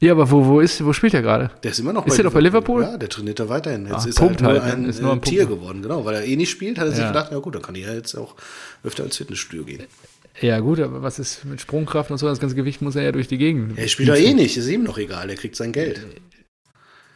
Ja, 0.00 0.12
aber 0.12 0.30
wo, 0.30 0.44
wo, 0.44 0.60
ist, 0.60 0.84
wo 0.84 0.92
spielt 0.92 1.14
er 1.14 1.22
gerade? 1.22 1.50
Der 1.62 1.70
ist 1.70 1.78
immer 1.78 1.92
noch 1.92 2.02
ist 2.02 2.10
bei 2.10 2.14
Ist 2.14 2.18
er 2.18 2.24
doch 2.24 2.32
bei 2.32 2.40
Liverpool? 2.40 2.82
Ja, 2.82 2.96
der 2.96 3.08
trainiert 3.08 3.38
da 3.38 3.48
weiterhin. 3.48 3.86
Jetzt 3.86 3.94
Ach, 3.94 4.06
ist 4.06 4.18
Punkt 4.18 4.40
er 4.40 4.48
halt 4.48 4.56
nur 4.56 4.64
halt, 4.64 4.74
ein, 4.78 4.84
ist 4.88 5.00
nur 5.00 5.12
ein 5.12 5.22
Tier 5.22 5.46
geworden, 5.46 5.82
genau. 5.82 6.04
Weil 6.04 6.16
er 6.16 6.24
eh 6.24 6.36
nicht 6.36 6.50
spielt, 6.50 6.78
hat 6.78 6.86
er 6.86 6.90
ja. 6.90 6.96
sich 6.96 7.06
gedacht, 7.06 7.30
ja 7.30 7.38
gut, 7.38 7.54
dann 7.54 7.62
kann 7.62 7.74
ich 7.74 7.86
ja 7.86 7.94
jetzt 7.94 8.14
auch 8.16 8.34
öfter 8.82 9.04
ins 9.04 9.16
Fitnessstudio 9.16 9.64
gehen. 9.64 9.84
Ja, 10.40 10.58
gut, 10.58 10.80
aber 10.80 11.02
was 11.02 11.20
ist 11.20 11.44
mit 11.44 11.60
Sprungkraft 11.60 12.10
und 12.10 12.18
so? 12.18 12.26
Das 12.26 12.40
ganze 12.40 12.56
Gewicht 12.56 12.82
muss 12.82 12.96
er 12.96 13.02
ja 13.02 13.12
durch 13.12 13.28
die 13.28 13.38
Gegend. 13.38 13.78
Er 13.78 13.86
spielt 13.86 14.08
doch 14.08 14.16
eh 14.16 14.34
nicht, 14.34 14.56
ist 14.56 14.68
ihm 14.68 14.82
noch 14.82 14.98
egal, 14.98 15.30
er 15.30 15.36
kriegt 15.36 15.54
sein 15.54 15.70
Geld. 15.70 16.04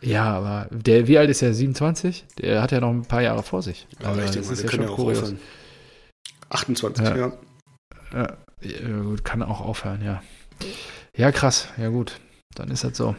Ja, 0.01 0.25
aber 0.25 0.69
der, 0.71 1.09
wie 1.09 1.19
alt 1.19 1.29
ist 1.29 1.43
er? 1.43 1.53
27? 1.53 2.25
Der 2.39 2.63
hat 2.63 2.71
ja 2.71 2.81
noch 2.81 2.91
ein 2.91 3.03
paar 3.03 3.23
Jahre 3.23 3.43
vor 3.43 3.63
sich. 3.63 3.89
Ja, 4.01 4.11
also, 4.13 4.39
das 4.39 4.51
ist 4.51 4.63
ja 4.63 4.71
schon 4.71 4.83
ja 4.83 4.89
auch 4.89 4.99
aufhören. 4.99 5.41
28, 6.51 7.05
ja. 7.05 7.17
Ja. 7.17 7.33
ja. 8.13 8.37
gut, 9.03 9.25
kann 9.25 9.43
auch 9.43 9.61
aufhören, 9.61 10.03
ja. 10.05 10.23
Ja, 11.17 11.33
krass, 11.33 11.69
ja 11.77 11.89
gut 11.89 12.15
dann 12.55 12.71
ist 12.71 12.85
das 12.85 12.97
so. 12.97 13.17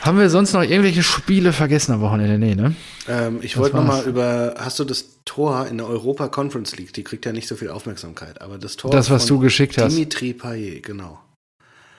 Haben 0.00 0.18
wir 0.18 0.30
sonst 0.30 0.54
noch 0.54 0.62
irgendwelche 0.62 1.02
Spiele 1.02 1.52
vergessen 1.52 1.92
am 1.92 2.00
Wochenende? 2.00 2.38
Nee, 2.38 2.54
ne? 2.54 2.74
Ähm, 3.06 3.40
ich 3.42 3.58
wollte 3.58 3.76
nochmal 3.76 4.04
über, 4.04 4.54
hast 4.58 4.78
du 4.78 4.84
das 4.84 5.04
Tor 5.26 5.66
in 5.66 5.76
der 5.76 5.86
Europa 5.86 6.28
Conference 6.28 6.76
League, 6.76 6.94
die 6.94 7.04
kriegt 7.04 7.26
ja 7.26 7.32
nicht 7.32 7.46
so 7.46 7.54
viel 7.54 7.68
Aufmerksamkeit, 7.68 8.40
aber 8.40 8.56
das 8.56 8.76
Tor 8.76 8.90
Das, 8.90 9.10
was 9.10 9.26
du 9.26 9.38
geschickt 9.38 9.76
hast. 9.76 9.92
Dimitri 9.94 10.32
Payet, 10.32 10.82
genau. 10.82 11.20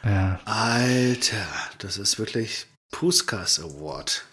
Ja. 0.04 0.39
Alter, 0.46 1.46
das 1.78 1.98
ist 1.98 2.18
wirklich 2.18 2.66
Puskas 2.92 3.60
Award. 3.60 4.26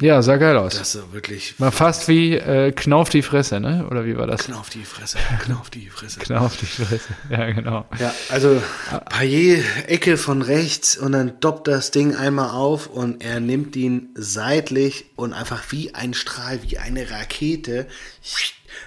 Ja, 0.00 0.22
sah 0.22 0.36
geil 0.36 0.56
aus. 0.56 0.76
Das 0.76 0.96
ist 0.96 1.12
wirklich. 1.12 1.58
War 1.60 1.70
fast 1.70 2.08
wie 2.08 2.34
äh, 2.34 2.72
Knauf 2.72 3.10
die 3.10 3.22
Fresse, 3.22 3.60
ne? 3.60 3.86
Oder 3.88 4.04
wie 4.04 4.16
war 4.16 4.26
das? 4.26 4.44
Knauf 4.44 4.68
die 4.68 4.84
Fresse, 4.84 5.18
Knauf 5.42 5.70
die 5.70 5.88
Fresse. 5.88 6.18
Knauf 6.20 6.56
die 6.56 6.66
Fresse, 6.66 7.08
ja, 7.30 7.50
genau. 7.52 7.86
Ja, 8.00 8.12
also 8.28 8.60
Payet, 9.08 9.64
Ecke 9.86 10.16
von 10.16 10.42
rechts 10.42 10.96
und 10.96 11.12
dann 11.12 11.38
doppt 11.38 11.68
das 11.68 11.92
Ding 11.92 12.16
einmal 12.16 12.50
auf 12.50 12.88
und 12.88 13.22
er 13.22 13.38
nimmt 13.38 13.76
ihn 13.76 14.08
seitlich 14.14 15.06
und 15.14 15.32
einfach 15.32 15.62
wie 15.70 15.94
ein 15.94 16.12
Strahl, 16.12 16.60
wie 16.62 16.78
eine 16.78 17.10
Rakete. 17.10 17.86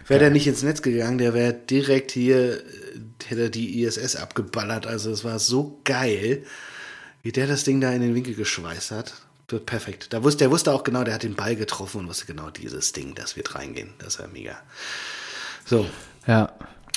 Wäre 0.08 0.20
der 0.20 0.30
nicht 0.30 0.48
ins 0.48 0.64
Netz 0.64 0.82
gegangen, 0.82 1.20
der 1.20 1.34
wäre 1.34 1.54
direkt 1.54 2.12
hier, 2.12 2.62
hätte 3.26 3.50
die 3.50 3.82
ISS 3.82 4.18
abgeballert. 4.18 4.86
Also 4.86 5.12
es 5.12 5.24
war 5.24 5.40
so 5.40 5.80
geil, 5.86 6.44
wie 7.24 7.32
der 7.32 7.48
das 7.48 7.64
Ding 7.64 7.80
da 7.80 7.94
in 7.94 8.02
den 8.02 8.14
Winkel 8.14 8.36
geschweißt 8.36 8.92
hat. 8.92 9.14
Perfekt. 9.48 10.12
Da 10.12 10.24
wusste, 10.24 10.40
der 10.40 10.52
wusste 10.52 10.74
auch 10.74 10.84
genau, 10.84 11.04
der 11.06 11.14
hat 11.14 11.24
den 11.24 11.36
Ball 11.36 11.56
getroffen 11.56 12.02
und 12.02 12.10
wusste 12.10 12.26
genau 12.26 12.50
dieses 12.50 12.92
Ding, 12.92 13.16
das 13.16 13.38
wird 13.38 13.56
reingehen. 13.56 13.92
Das 14.00 14.18
ja 14.18 14.26
mega. 14.32 14.58
So. 15.66 15.86
Ja. 16.28 16.52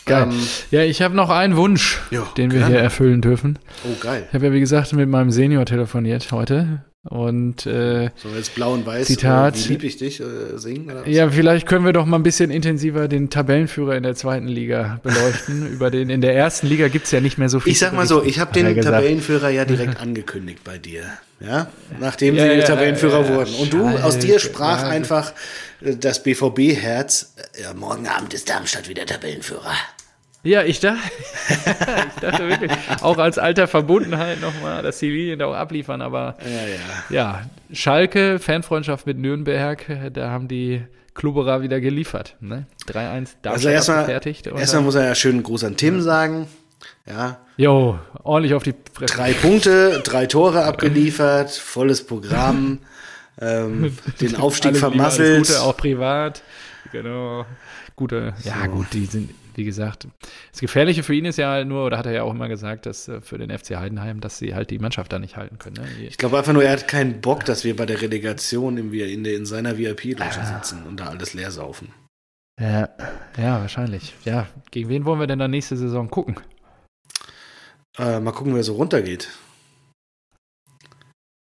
Geil. 0.06 0.28
Ähm, 0.30 0.48
ja, 0.70 0.82
ich 0.82 1.02
habe 1.02 1.14
noch 1.14 1.30
einen 1.30 1.56
Wunsch, 1.56 2.00
jo, 2.10 2.24
den 2.36 2.50
wir 2.50 2.60
gerne. 2.60 2.74
hier 2.74 2.82
erfüllen 2.82 3.20
dürfen. 3.20 3.58
Oh, 3.84 3.94
geil. 4.00 4.24
Ich 4.28 4.34
habe 4.34 4.46
ja, 4.46 4.52
wie 4.52 4.60
gesagt, 4.60 4.92
mit 4.94 5.08
meinem 5.08 5.30
Senior 5.30 5.64
telefoniert 5.66 6.32
heute. 6.32 6.82
Und 7.08 7.64
äh, 7.64 8.10
so 8.16 8.28
jetzt 8.36 8.54
blau 8.54 8.74
und 8.74 8.84
weiß, 8.84 9.06
Zitat, 9.06 9.56
wie 9.56 9.72
lieb 9.72 9.84
ich 9.84 9.96
dich 9.96 10.20
äh, 10.20 10.58
singen? 10.58 10.94
Ja, 11.06 11.30
vielleicht 11.30 11.66
können 11.66 11.86
wir 11.86 11.94
doch 11.94 12.04
mal 12.04 12.18
ein 12.18 12.22
bisschen 12.22 12.50
intensiver 12.50 13.08
den 13.08 13.30
Tabellenführer 13.30 13.96
in 13.96 14.02
der 14.02 14.14
zweiten 14.14 14.48
Liga 14.48 15.00
beleuchten. 15.02 15.66
Über 15.72 15.90
den 15.90 16.10
in 16.10 16.20
der 16.20 16.36
ersten 16.36 16.66
Liga 16.66 16.88
gibt 16.88 17.06
es 17.06 17.10
ja 17.10 17.20
nicht 17.20 17.38
mehr 17.38 17.48
so 17.48 17.58
viel. 17.58 17.72
Ich 17.72 17.78
sag 17.78 17.94
mal 17.94 18.06
so, 18.06 18.22
ich 18.22 18.38
habe 18.38 18.52
den 18.52 18.78
Tabellenführer 18.78 19.48
ja 19.48 19.64
direkt 19.66 19.98
angekündigt 19.98 20.62
bei 20.62 20.76
dir. 20.76 21.04
Ja, 21.40 21.68
nachdem 21.98 22.34
ja, 22.34 22.44
sie 22.44 22.58
ja, 22.58 22.66
Tabellenführer 22.66 23.24
ja, 23.24 23.34
wurden. 23.34 23.54
Und 23.54 23.72
du, 23.72 23.86
aus 23.86 24.18
dir 24.18 24.38
sprach 24.38 24.82
einfach 24.82 25.32
äh, 25.80 25.96
das 25.96 26.22
BVB-Herz, 26.22 27.32
äh, 27.56 27.62
ja, 27.62 27.72
morgen 27.72 28.08
Abend 28.08 28.34
ist 28.34 28.50
Darmstadt 28.50 28.90
wieder 28.90 29.06
Tabellenführer. 29.06 29.72
Ja, 30.42 30.62
ich 30.62 30.80
dachte, 30.80 30.98
ich 31.48 32.20
dachte 32.20 32.48
wirklich, 32.48 32.72
auch 33.02 33.18
als 33.18 33.38
alter 33.38 33.68
Verbundenheit 33.68 34.40
nochmal, 34.40 34.82
dass 34.82 34.98
die 34.98 35.10
Linien 35.10 35.38
da 35.38 35.46
auch 35.46 35.54
abliefern, 35.54 36.00
aber 36.00 36.36
ja, 36.42 36.50
ja. 36.50 36.80
ja, 37.10 37.42
Schalke, 37.72 38.38
Fanfreundschaft 38.38 39.06
mit 39.06 39.18
Nürnberg, 39.18 39.84
da 40.14 40.30
haben 40.30 40.48
die 40.48 40.82
Klubberer 41.12 41.60
wieder 41.60 41.80
geliefert. 41.80 42.36
Ne? 42.40 42.66
3-1 42.88 43.28
also 43.44 43.68
erstmal, 43.68 44.06
fertig. 44.06 44.46
Erstmal 44.46 44.82
muss 44.82 44.94
er 44.94 45.04
ja 45.04 45.14
schönen 45.14 45.42
Gruß 45.42 45.64
an 45.64 45.76
Tim 45.76 46.00
sagen. 46.00 46.46
Ja. 47.06 47.38
Jo, 47.58 47.98
ordentlich 48.22 48.54
auf 48.54 48.62
die 48.62 48.74
Fresse. 48.94 49.14
Drei 49.14 49.34
Punkte, 49.34 50.00
drei 50.02 50.24
Tore 50.24 50.64
abgeliefert, 50.64 51.50
volles 51.50 52.06
Programm, 52.06 52.78
ähm, 53.40 53.96
den 54.20 54.36
Aufstieg 54.36 54.76
vermasselt. 54.78 55.48
Gute, 55.48 55.60
auch 55.60 55.76
privat. 55.76 56.42
Genau. 56.92 57.44
Gute, 57.96 58.32
ja 58.44 58.66
gut, 58.66 58.86
die 58.94 59.04
sind 59.04 59.30
wie 59.60 59.64
gesagt, 59.64 60.08
das 60.52 60.60
Gefährliche 60.60 61.02
für 61.02 61.14
ihn 61.14 61.26
ist 61.26 61.36
ja 61.36 61.50
halt 61.50 61.68
nur, 61.68 61.84
oder 61.84 61.98
hat 61.98 62.06
er 62.06 62.12
ja 62.12 62.22
auch 62.22 62.30
immer 62.30 62.48
gesagt, 62.48 62.86
dass 62.86 63.08
äh, 63.08 63.20
für 63.20 63.36
den 63.36 63.56
FC 63.56 63.76
Heidenheim, 63.76 64.22
dass 64.22 64.38
sie 64.38 64.54
halt 64.54 64.70
die 64.70 64.78
Mannschaft 64.78 65.12
da 65.12 65.18
nicht 65.18 65.36
halten 65.36 65.58
können. 65.58 65.76
Ne? 65.76 65.86
Ich 66.06 66.16
glaube 66.16 66.38
einfach 66.38 66.54
nur, 66.54 66.64
er 66.64 66.72
hat 66.72 66.88
keinen 66.88 67.20
Bock, 67.20 67.44
dass 67.44 67.62
wir 67.62 67.76
bei 67.76 67.84
der 67.84 68.00
Relegation 68.00 68.78
in, 68.78 68.90
in, 68.90 69.24
in 69.26 69.44
seiner 69.44 69.76
VIP-Loge 69.76 70.40
ah. 70.40 70.56
sitzen 70.56 70.84
und 70.86 70.98
da 70.98 71.08
alles 71.08 71.34
leer 71.34 71.50
saufen. 71.50 71.92
Ja, 72.58 72.88
ja, 73.36 73.60
wahrscheinlich. 73.60 74.14
Ja, 74.24 74.46
gegen 74.70 74.88
wen 74.88 75.04
wollen 75.04 75.20
wir 75.20 75.26
denn 75.26 75.38
dann 75.38 75.50
nächste 75.50 75.76
Saison 75.76 76.10
gucken? 76.10 76.36
Äh, 77.98 78.18
mal 78.20 78.32
gucken, 78.32 78.54
wer 78.54 78.62
so 78.62 78.76
runtergeht. 78.76 79.28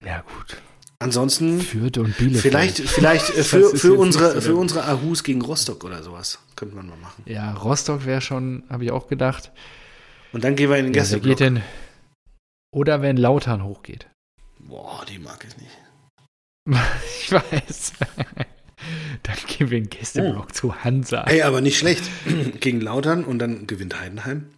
Ja, 0.02 0.22
gut. 0.22 0.56
Ansonsten 1.00 1.60
Fürth 1.60 1.98
und 1.98 2.16
Bielefeld. 2.16 2.42
Vielleicht, 2.42 2.78
vielleicht 2.88 3.30
äh, 3.30 3.44
für, 3.44 3.76
für, 3.76 3.94
unsere, 3.94 4.42
für 4.42 4.56
unsere 4.56 4.84
Ahus 4.86 5.22
gegen 5.22 5.42
Rostock 5.42 5.84
oder 5.84 6.02
sowas. 6.02 6.38
Könnte 6.56 6.74
man 6.74 6.88
mal 6.88 6.96
machen. 6.96 7.22
Ja, 7.26 7.52
Rostock 7.52 8.04
wäre 8.04 8.20
schon, 8.20 8.64
habe 8.68 8.84
ich 8.84 8.90
auch 8.90 9.06
gedacht. 9.06 9.52
Und 10.32 10.42
dann 10.42 10.56
gehen 10.56 10.70
wir 10.70 10.76
in 10.76 10.86
den 10.86 10.92
Gästeblock. 10.92 11.38
Ja, 11.40 11.46
geht 11.46 11.56
denn, 11.56 11.62
oder 12.72 13.00
wenn 13.00 13.16
Lautern 13.16 13.62
hochgeht. 13.62 14.08
Boah, 14.58 15.04
die 15.08 15.20
mag 15.20 15.46
ich 15.46 15.56
nicht. 15.56 15.78
ich 17.20 17.32
weiß. 17.32 17.92
dann 19.22 19.36
gehen 19.46 19.70
wir 19.70 19.78
in 19.78 19.84
den 19.84 19.90
Gästeblock 19.90 20.46
oh. 20.48 20.52
zu 20.52 20.82
Hansa. 20.82 21.22
Ey, 21.24 21.42
aber 21.42 21.60
nicht 21.60 21.78
schlecht. 21.78 22.02
gegen 22.60 22.80
Lautern 22.80 23.24
und 23.24 23.38
dann 23.38 23.68
gewinnt 23.68 24.00
Heidenheim. 24.00 24.48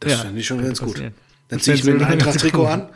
Das 0.00 0.12
ja, 0.12 0.18
finde 0.18 0.40
ich 0.40 0.46
schon 0.46 0.62
ganz 0.62 0.80
gut. 0.80 1.02
Dann 1.48 1.60
ziehe 1.60 1.76
ich 1.76 1.84
mir 1.84 1.92
ein 1.92 2.02
Eintracht-Trikot 2.02 2.66
an 2.66 2.88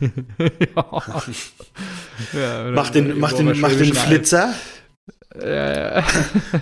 ja, 0.00 0.82
mach 2.72 2.90
den, 2.90 3.18
mach 3.18 3.32
den, 3.32 3.60
mach 3.60 3.72
den 3.72 3.94
Flitzer. 3.94 4.54
Ja, 5.40 5.98
ja. 5.98 6.04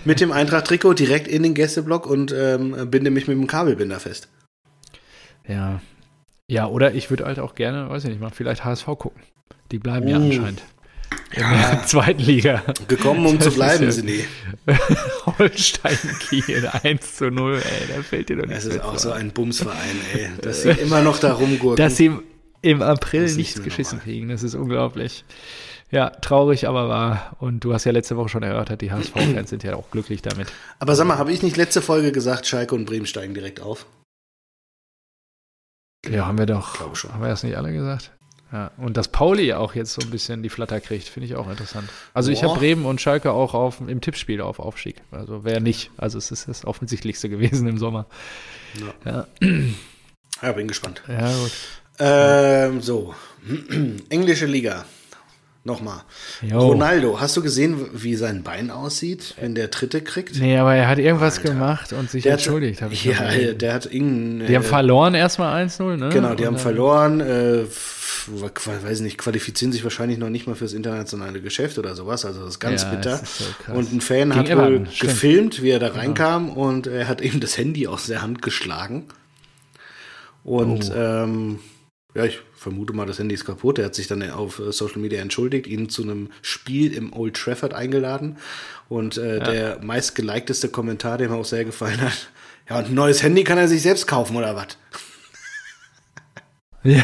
mit 0.05 0.21
dem 0.21 0.33
Eintracht-Trikot 0.33 0.95
direkt 0.95 1.29
in 1.29 1.43
den 1.43 1.55
Gästeblock 1.55 2.07
und 2.07 2.35
ähm, 2.37 2.91
binde 2.91 3.11
mich 3.11 3.29
mit 3.29 3.37
dem 3.37 3.47
Kabelbinder 3.47 4.01
fest. 4.01 4.29
Ja. 5.47 5.81
Ja, 6.49 6.67
oder 6.67 6.93
ich 6.93 7.11
würde 7.11 7.25
halt 7.25 7.39
auch 7.39 7.55
gerne, 7.55 7.89
weiß 7.89 8.05
ich 8.05 8.11
nicht 8.11 8.21
mal, 8.21 8.31
vielleicht 8.31 8.65
HSV 8.65 8.87
gucken. 8.99 9.23
Die 9.71 9.79
bleiben 9.79 10.07
uh. 10.07 10.11
ja 10.11 10.17
anscheinend. 10.17 10.63
In 11.33 11.43
ja. 11.43 11.71
der 11.71 11.83
zweiten 11.87 12.23
Liga. 12.23 12.63
Gekommen, 12.89 13.25
um 13.27 13.39
das 13.39 13.49
zu 13.49 13.55
bleiben, 13.55 13.85
ja, 13.85 13.93
sind 13.93 14.07
die. 14.07 14.25
Holstein 15.39 15.99
Kiel 16.21 16.69
1 16.83 17.17
zu 17.17 17.31
0, 17.31 17.55
ey, 17.55 17.61
da 17.95 18.03
fällt 18.03 18.29
dir 18.29 18.37
doch 18.37 18.47
nichts 18.47 18.65
Das 18.65 18.75
ist 18.75 18.83
auch 18.83 18.99
so 18.99 19.13
ein 19.13 19.31
Bumsverein, 19.31 19.97
ey, 20.15 20.31
dass 20.43 20.63
sie 20.63 20.71
immer 20.71 21.03
noch 21.03 21.19
da 21.19 21.33
rumgurken. 21.33 21.77
Dass 21.77 21.97
sie 21.97 22.13
im 22.65 22.83
April 22.83 23.33
nichts 23.35 23.63
geschissen 23.63 23.99
normal. 23.99 24.13
kriegen. 24.13 24.29
Das 24.29 24.43
ist 24.43 24.55
unglaublich. 24.55 25.25
Ja, 25.91 26.11
traurig, 26.11 26.67
aber 26.67 26.89
wahr. 26.89 27.37
Und 27.39 27.61
du 27.61 27.73
hast 27.73 27.85
ja 27.85 27.93
letzte 27.93 28.17
Woche 28.17 28.29
schon 28.29 28.43
erörtert, 28.43 28.81
die 28.81 28.91
HSV-Fans 28.91 29.51
sind 29.51 29.63
ja 29.63 29.77
auch 29.77 29.91
glücklich 29.91 30.23
damit. 30.23 30.51
Aber 30.79 30.97
sag 30.97 31.07
mal, 31.07 31.19
habe 31.19 31.33
ich 31.33 31.43
nicht 31.43 31.57
letzte 31.57 31.83
Folge 31.83 32.11
gesagt, 32.11 32.47
Schalke 32.47 32.75
und 32.75 32.87
Bremen 32.87 33.07
steigen 33.07 33.35
direkt 33.35 33.61
auf? 33.61 33.87
Ja, 36.09 36.27
haben 36.27 36.39
wir 36.39 36.47
doch. 36.47 36.77
Glaube 36.77 36.97
schon. 36.97 37.13
Haben 37.13 37.23
wir 37.23 37.29
das 37.29 37.43
nicht 37.43 37.57
alle 37.57 37.73
gesagt? 37.73 38.11
Ja, 38.53 38.71
und 38.77 38.97
dass 38.97 39.09
Pauli 39.09 39.53
auch 39.53 39.75
jetzt 39.75 39.93
so 39.95 40.03
ein 40.03 40.11
bisschen 40.11 40.43
die 40.43 40.49
Flatter 40.49 40.81
kriegt, 40.81 41.09
finde 41.09 41.27
ich 41.27 41.35
auch 41.35 41.51
interessant. 41.51 41.89
Also 42.13 42.31
Boah. 42.31 42.33
ich 42.33 42.45
habe 42.45 42.59
Bremen 42.59 42.85
und 42.87 43.01
Schalke 43.01 43.33
auch 43.33 43.53
auf, 43.53 43.81
im 43.87 44.01
Tippspiel 44.01 44.41
auf 44.41 44.59
Aufstieg. 44.59 44.97
Also 45.11 45.45
wer 45.45 45.61
nicht. 45.61 45.91
Also 45.97 46.19
es 46.19 46.31
ist 46.31 46.49
das 46.49 46.65
Offensichtlichste 46.65 47.29
gewesen 47.29 47.69
im 47.69 47.79
Sommer. 47.79 48.07
Ja, 49.05 49.27
ja. 49.41 49.49
ja 50.43 50.53
bin 50.53 50.69
gespannt. 50.69 51.03
Ja, 51.09 51.33
gut. 51.37 51.53
Ähm, 51.99 52.81
so, 52.81 53.15
englische 54.09 54.47
Liga. 54.47 54.85
Nochmal. 55.67 56.03
Jo. 56.43 56.59
Ronaldo, 56.59 57.19
hast 57.21 57.39
du 57.39 57.43
gesehen, 57.43 57.89
wie 57.95 58.17
sein 58.17 58.43
Bein 58.43 58.71
aussieht, 58.71 59.35
wenn 59.41 59.55
der 59.55 59.69
Dritte 59.69 60.03
kriegt? 60.03 60.39
Nee, 60.39 60.59
aber 60.59 60.75
er 60.75 60.89
hat 60.89 60.99
irgendwas 60.99 61.39
Alter. 61.39 61.49
gemacht 61.49 61.95
und 61.95 62.11
sich 62.11 62.23
der 62.23 62.33
entschuldigt, 62.33 62.83
habe 62.83 62.93
ich 62.93 63.03
Ja, 63.07 63.31
der 63.55 63.73
hat 63.73 63.87
irgendein. 63.87 64.47
Die 64.47 64.53
äh, 64.53 64.57
haben 64.57 64.63
verloren 64.63 65.15
erstmal 65.15 65.65
1-0, 65.65 65.97
ne? 65.97 66.11
Genau, 66.11 66.35
die 66.35 66.43
und 66.43 66.49
haben 66.49 66.59
verloren. 66.59 67.21
Äh, 67.21 67.65
weiß 68.27 69.01
nicht, 69.01 69.17
qualifizieren 69.17 69.73
sich 69.73 69.85
wahrscheinlich 69.85 70.19
noch 70.19 70.29
nicht 70.29 70.47
mal 70.47 70.55
fürs 70.55 70.75
internationale 70.75 71.41
Geschäft 71.41 71.79
oder 71.79 71.95
sowas. 71.95 72.27
Also 72.27 72.41
das 72.41 72.51
ist 72.51 72.61
ganz 72.61 72.83
ja, 72.83 72.91
bitter. 72.91 73.23
Ist 73.23 73.39
so 73.39 73.73
und 73.73 73.91
ein 73.91 74.01
Fan 74.03 74.31
Gegen 74.31 74.35
hat 74.35 74.51
Everton, 74.51 74.81
wohl 74.81 74.91
stimmt. 74.91 75.13
gefilmt, 75.13 75.63
wie 75.63 75.71
er 75.71 75.79
da 75.79 75.89
genau. 75.89 76.01
reinkam 76.01 76.51
und 76.51 76.87
er 76.87 77.09
hat 77.09 77.21
eben 77.23 77.41
das 77.41 77.57
Handy 77.57 77.87
aus 77.87 78.07
der 78.07 78.21
Hand 78.21 78.43
geschlagen. 78.43 79.07
Und 80.43 80.91
oh. 80.95 80.99
ähm, 80.99 81.59
ja, 82.15 82.25
ich 82.25 82.39
vermute 82.55 82.93
mal, 82.93 83.07
das 83.07 83.19
Handy 83.19 83.35
ist 83.35 83.45
kaputt. 83.45 83.79
Er 83.79 83.87
hat 83.87 83.95
sich 83.95 84.07
dann 84.07 84.29
auf 84.31 84.61
äh, 84.61 84.73
Social 84.73 84.99
Media 84.99 85.21
entschuldigt, 85.21 85.67
ihn 85.67 85.89
zu 85.89 86.03
einem 86.03 86.31
Spiel 86.43 86.93
im 86.93 87.13
Old 87.13 87.35
Trafford 87.35 87.75
eingeladen. 87.75 88.39
Und 88.89 89.17
äh, 89.17 89.39
ja. 89.39 89.45
der 89.45 89.83
meistgeliketeste 89.83 90.69
Kommentar, 90.69 91.19
der 91.19 91.29
mir 91.29 91.35
auch 91.35 91.45
sehr 91.45 91.65
gefallen 91.65 92.01
hat, 92.01 92.31
ja, 92.71 92.79
und 92.79 92.87
ein 92.87 92.95
neues 92.95 93.23
Handy 93.23 93.43
kann 93.43 93.59
er 93.59 93.67
sich 93.67 93.83
selbst 93.83 94.07
kaufen, 94.07 94.37
oder 94.37 94.55
was? 94.55 94.79
Ja. 96.85 97.03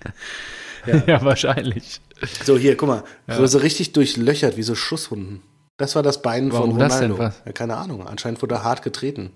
ja. 0.86 1.02
ja. 1.06 1.22
wahrscheinlich. 1.22 2.00
So, 2.44 2.56
hier, 2.56 2.76
guck 2.76 2.88
mal. 2.88 3.04
Ja. 3.26 3.36
So, 3.36 3.46
so 3.46 3.58
richtig 3.58 3.92
durchlöchert, 3.92 4.56
wie 4.56 4.62
so 4.62 4.74
Schusshunden. 4.74 5.42
Das 5.76 5.94
war 5.94 6.02
das 6.02 6.22
Bein 6.22 6.52
Warum 6.52 6.70
von 6.70 6.80
Ronaldo. 6.80 6.88
Das 6.88 7.00
denn, 7.00 7.18
was? 7.18 7.42
Ja, 7.44 7.52
keine 7.52 7.76
Ahnung. 7.76 8.06
Anscheinend 8.06 8.40
wurde 8.40 8.54
er 8.54 8.64
hart 8.64 8.82
getreten. 8.82 9.32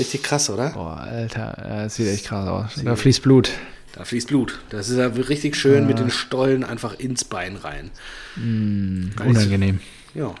Richtig 0.00 0.22
krass, 0.22 0.48
oder? 0.48 0.70
Boah, 0.70 0.96
Alter, 0.96 1.54
das 1.84 1.96
sieht 1.96 2.08
echt 2.08 2.24
krass 2.24 2.48
aus. 2.48 2.82
Da 2.82 2.96
fließt 2.96 3.22
Blut. 3.22 3.50
Da 3.92 4.04
fließt 4.04 4.28
Blut. 4.28 4.60
Das 4.70 4.88
ist 4.88 4.96
ja 4.96 5.08
richtig 5.08 5.56
schön 5.56 5.82
ja. 5.82 5.86
mit 5.86 5.98
den 5.98 6.10
Stollen 6.10 6.64
einfach 6.64 6.98
ins 6.98 7.24
Bein 7.24 7.56
rein. 7.56 7.90
Mm, 8.36 9.10
unangenehm. 9.22 9.80
Ja. 10.14 10.34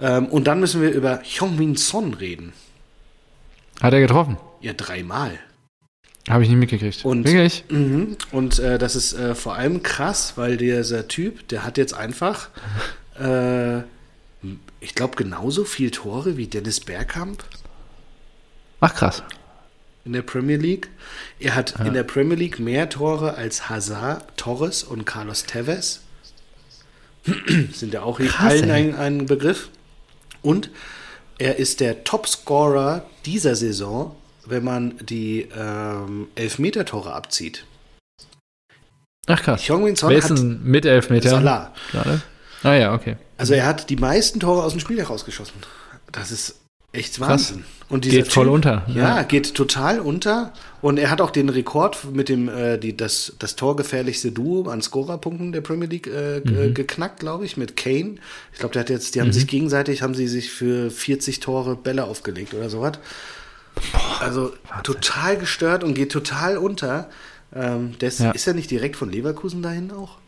Ähm, 0.00 0.26
und 0.26 0.46
dann 0.46 0.58
müssen 0.58 0.80
wir 0.80 0.90
über 0.90 1.20
Hyungmin 1.22 1.76
Son 1.76 2.14
reden. 2.14 2.54
Hat 3.80 3.92
er 3.92 4.00
getroffen? 4.00 4.38
Ja, 4.62 4.72
dreimal. 4.72 5.38
Habe 6.28 6.42
ich 6.42 6.48
nicht 6.48 6.58
mitgekriegt. 6.58 7.04
Und, 7.04 7.24
Wirklich? 7.24 7.64
Mh, 7.68 8.16
und 8.32 8.58
äh, 8.58 8.78
das 8.78 8.96
ist 8.96 9.12
äh, 9.12 9.34
vor 9.34 9.56
allem 9.56 9.82
krass, 9.82 10.34
weil 10.36 10.56
dieser 10.56 11.08
Typ, 11.08 11.46
der 11.48 11.64
hat 11.64 11.76
jetzt 11.76 11.92
einfach, 11.92 12.48
äh, 13.20 13.80
ich 14.80 14.94
glaube, 14.94 15.16
genauso 15.16 15.64
viel 15.64 15.90
Tore 15.90 16.38
wie 16.38 16.46
Dennis 16.46 16.80
Bergkamp. 16.80 17.44
Ach 18.80 18.94
krass. 18.94 19.22
In 20.04 20.12
der 20.12 20.22
Premier 20.22 20.56
League. 20.56 20.88
Er 21.38 21.54
hat 21.54 21.78
ja. 21.78 21.84
in 21.84 21.94
der 21.94 22.04
Premier 22.04 22.36
League 22.36 22.58
mehr 22.58 22.88
Tore 22.88 23.34
als 23.34 23.68
Hazard, 23.68 24.36
Torres 24.36 24.82
und 24.82 25.04
Carlos 25.04 25.44
Tevez. 25.44 26.00
Sind 27.72 27.92
ja 27.92 28.02
auch 28.02 28.18
Krass, 28.18 28.52
allen 28.52 28.70
ein, 28.70 28.94
ein 28.96 29.26
Begriff. 29.26 29.68
Und 30.42 30.70
er 31.38 31.56
ist 31.56 31.80
der 31.80 32.04
Topscorer 32.04 33.04
dieser 33.26 33.56
Saison, 33.56 34.16
wenn 34.46 34.64
man 34.64 34.96
die 34.98 35.48
ähm, 35.54 36.28
Elfmeter-Tore 36.34 37.12
abzieht. 37.12 37.64
Ach 39.26 39.42
krass. 39.42 39.62
Wer 39.68 40.18
ist 40.18 40.30
mit 40.30 40.86
Elfmeter? 40.86 41.30
Salah. 41.30 41.74
Gerade? 41.92 42.22
Ah 42.62 42.74
ja, 42.74 42.94
okay. 42.94 43.16
Also 43.38 43.54
er 43.54 43.66
hat 43.66 43.90
die 43.90 43.96
meisten 43.96 44.40
Tore 44.40 44.64
aus 44.64 44.72
dem 44.72 44.80
Spiel 44.80 44.98
herausgeschossen. 44.98 45.54
Das 46.12 46.30
ist 46.30 46.59
echt 46.92 47.20
Wahnsinn. 47.20 47.58
Krass. 47.58 48.00
Geht 48.00 48.12
typ, 48.12 48.32
voll 48.32 48.48
unter. 48.48 48.84
Ja, 48.86 49.16
ja, 49.16 49.22
geht 49.24 49.54
total 49.54 49.98
unter. 49.98 50.52
Und 50.80 50.96
er 50.98 51.10
hat 51.10 51.20
auch 51.20 51.32
den 51.32 51.48
Rekord 51.48 52.04
mit 52.12 52.28
dem 52.28 52.48
äh, 52.48 52.78
die, 52.78 52.96
das, 52.96 53.34
das 53.40 53.56
torgefährlichste 53.56 54.30
Duo 54.30 54.68
an 54.68 54.80
Scorerpunkten 54.80 55.50
der 55.50 55.60
Premier 55.60 55.88
League 55.88 56.06
äh, 56.06 56.40
mhm. 56.40 56.72
geknackt, 56.72 57.18
glaube 57.18 57.44
ich, 57.44 57.56
mit 57.56 57.76
Kane. 57.76 58.16
Ich 58.52 58.60
glaube, 58.60 58.74
der 58.74 58.80
hat 58.80 58.90
jetzt, 58.90 59.16
die 59.16 59.20
haben 59.20 59.28
mhm. 59.28 59.32
sich 59.32 59.48
gegenseitig, 59.48 60.02
haben 60.02 60.14
sie 60.14 60.28
sich 60.28 60.52
für 60.52 60.90
40 60.90 61.40
Tore 61.40 61.74
Bälle 61.74 62.04
aufgelegt 62.04 62.54
oder 62.54 62.70
sowas. 62.70 62.92
Also 64.20 64.52
Wahnsinn. 64.68 64.82
total 64.84 65.36
gestört 65.36 65.82
und 65.82 65.94
geht 65.94 66.12
total 66.12 66.58
unter. 66.58 67.10
Ähm, 67.52 67.94
das, 67.98 68.20
ja. 68.20 68.30
Ist 68.30 68.46
er 68.46 68.54
nicht 68.54 68.70
direkt 68.70 68.94
von 68.94 69.10
Leverkusen 69.10 69.62
dahin 69.62 69.90
auch? 69.90 70.18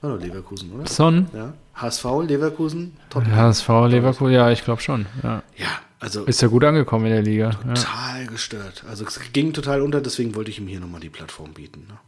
War 0.00 0.16
doch 0.16 0.24
Leverkusen, 0.24 0.72
oder? 0.72 0.86
Son? 0.86 1.26
Ja. 1.34 1.52
HSV, 1.80 2.04
Leverkusen, 2.26 2.96
Tottenham. 3.08 3.36
HSV, 3.36 3.68
Leverkusen, 3.88 4.32
ja, 4.32 4.50
ich 4.50 4.64
glaube 4.64 4.82
schon. 4.82 5.06
Ja. 5.22 5.42
ja, 5.56 5.68
also. 6.00 6.24
Ist 6.24 6.42
ja 6.42 6.48
gut 6.48 6.64
angekommen 6.64 7.06
in 7.06 7.12
der 7.12 7.22
Liga. 7.22 7.50
Total 7.50 8.22
ja. 8.22 8.30
gestört. 8.30 8.84
Also 8.88 9.06
es 9.06 9.20
ging 9.32 9.52
total 9.52 9.82
unter, 9.82 10.00
deswegen 10.00 10.34
wollte 10.34 10.50
ich 10.50 10.58
ihm 10.58 10.66
hier 10.66 10.80
nochmal 10.80 11.00
die 11.00 11.08
Plattform 11.08 11.52
bieten. 11.52 11.86
Ne? 11.88 11.98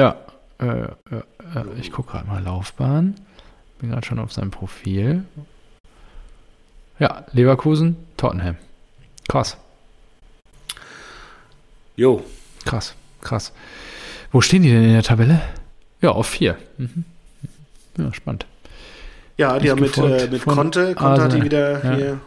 Ja, 0.00 0.16
äh, 0.58 0.84
äh, 0.84 1.22
äh, 1.54 1.80
ich 1.80 1.92
gucke 1.92 2.12
gerade 2.12 2.26
mal 2.26 2.42
Laufbahn. 2.42 3.14
Bin 3.78 3.90
gerade 3.90 4.06
schon 4.06 4.18
auf 4.18 4.32
seinem 4.32 4.50
Profil. 4.50 5.24
Ja, 6.98 7.26
Leverkusen, 7.32 7.96
Tottenham. 8.16 8.56
Krass. 9.28 9.58
Jo. 11.96 12.24
Krass, 12.64 12.94
krass. 13.20 13.52
Wo 14.32 14.40
stehen 14.40 14.62
die 14.62 14.70
denn 14.70 14.84
in 14.84 14.92
der 14.92 15.02
Tabelle? 15.02 15.42
Ja, 16.00 16.10
auf 16.10 16.28
vier. 16.28 16.56
Mhm. 16.78 17.04
Ja, 17.98 18.12
spannend. 18.12 18.46
Ja, 19.36 19.58
die 19.58 19.70
haben 19.70 19.80
mit, 19.80 19.96
äh, 19.98 20.28
mit 20.30 20.44
Conte, 20.44 20.94
Conte 20.94 21.22
hat 21.22 21.32
die 21.32 21.42
wieder 21.42 21.84
ja. 21.84 21.94
hier 21.94 22.20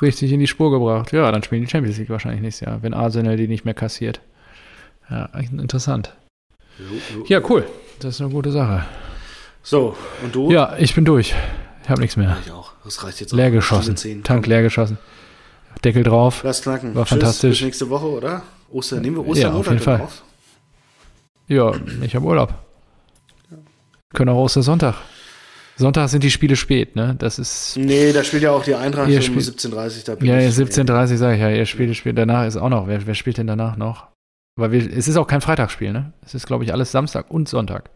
richtig 0.00 0.32
in 0.32 0.40
die 0.40 0.46
Spur 0.46 0.70
gebracht. 0.70 1.12
Ja, 1.12 1.30
dann 1.30 1.42
spielen 1.42 1.62
die 1.62 1.68
Champions 1.68 1.98
League 1.98 2.10
wahrscheinlich 2.10 2.40
nächstes 2.40 2.66
Jahr, 2.66 2.82
wenn 2.82 2.94
Arsenal 2.94 3.36
die 3.36 3.48
nicht 3.48 3.64
mehr 3.64 3.74
kassiert. 3.74 4.20
Ja, 5.10 5.26
interessant. 5.36 6.14
Ja, 7.26 7.40
cool. 7.48 7.66
Das 7.98 8.14
ist 8.14 8.20
eine 8.20 8.30
gute 8.30 8.52
Sache. 8.52 8.86
So, 9.62 9.96
und 10.22 10.34
du? 10.34 10.50
Ja, 10.50 10.76
ich 10.78 10.94
bin 10.94 11.04
durch. 11.04 11.34
Ich 11.82 11.90
habe 11.90 12.00
nichts 12.00 12.16
mehr. 12.16 12.36
Ich 12.44 12.52
auch. 12.52 12.72
Das 12.84 13.04
reicht 13.04 13.20
jetzt 13.20 13.32
auch. 13.32 13.36
Leer 13.36 13.50
geschossen. 13.50 14.22
Tank 14.24 14.46
leer 14.46 14.62
geschossen. 14.62 14.98
Deckel 15.84 16.02
drauf. 16.02 16.42
Lass 16.42 16.62
knacken. 16.62 16.94
War 16.94 17.04
Tschüss, 17.04 17.10
fantastisch. 17.10 17.58
Bis 17.58 17.66
nächste 17.66 17.90
Woche, 17.90 18.06
oder? 18.06 18.42
Ostern. 18.70 19.02
Nehmen 19.02 19.16
wir 19.16 19.26
Ostern 19.26 19.52
ja, 19.52 19.58
auf 19.58 19.66
jeden 19.66 19.80
Fall. 19.80 19.98
Drauf? 19.98 20.22
Ja, 21.48 21.72
ich 22.02 22.14
habe 22.14 22.24
Urlaub. 22.26 22.54
Können 24.14 24.30
auch 24.30 24.44
Ostersonntag. 24.44 24.94
Sonntag 25.80 26.10
sind 26.10 26.22
die 26.22 26.30
Spiele 26.30 26.56
spät, 26.56 26.94
ne? 26.94 27.16
Das 27.18 27.38
ist. 27.38 27.76
Nee, 27.78 28.12
da 28.12 28.22
spielt 28.22 28.42
ja 28.42 28.52
auch 28.52 28.62
die 28.62 28.74
Eintracht 28.74 29.08
um 29.08 29.14
17.30 29.14 30.04
da 30.04 30.14
Ja, 30.24 30.38
ja 30.38 30.50
17.30 30.50 31.16
sage 31.16 31.36
ich 31.36 31.40
ja. 31.40 31.50
Ihr 31.50 31.64
spielt, 31.64 31.96
spielt 31.96 32.18
danach 32.18 32.46
ist 32.46 32.58
auch 32.58 32.68
noch. 32.68 32.86
Wer, 32.86 33.06
wer 33.06 33.14
spielt 33.14 33.38
denn 33.38 33.46
danach 33.46 33.76
noch? 33.76 34.08
Weil 34.56 34.72
wir, 34.72 34.92
es 34.94 35.08
ist 35.08 35.16
auch 35.16 35.26
kein 35.26 35.40
Freitagsspiel, 35.40 35.92
ne? 35.92 36.12
Es 36.22 36.34
ist, 36.34 36.46
glaube 36.46 36.64
ich, 36.64 36.72
alles 36.74 36.92
Samstag 36.92 37.30
und 37.30 37.48
Sonntag. 37.48 37.88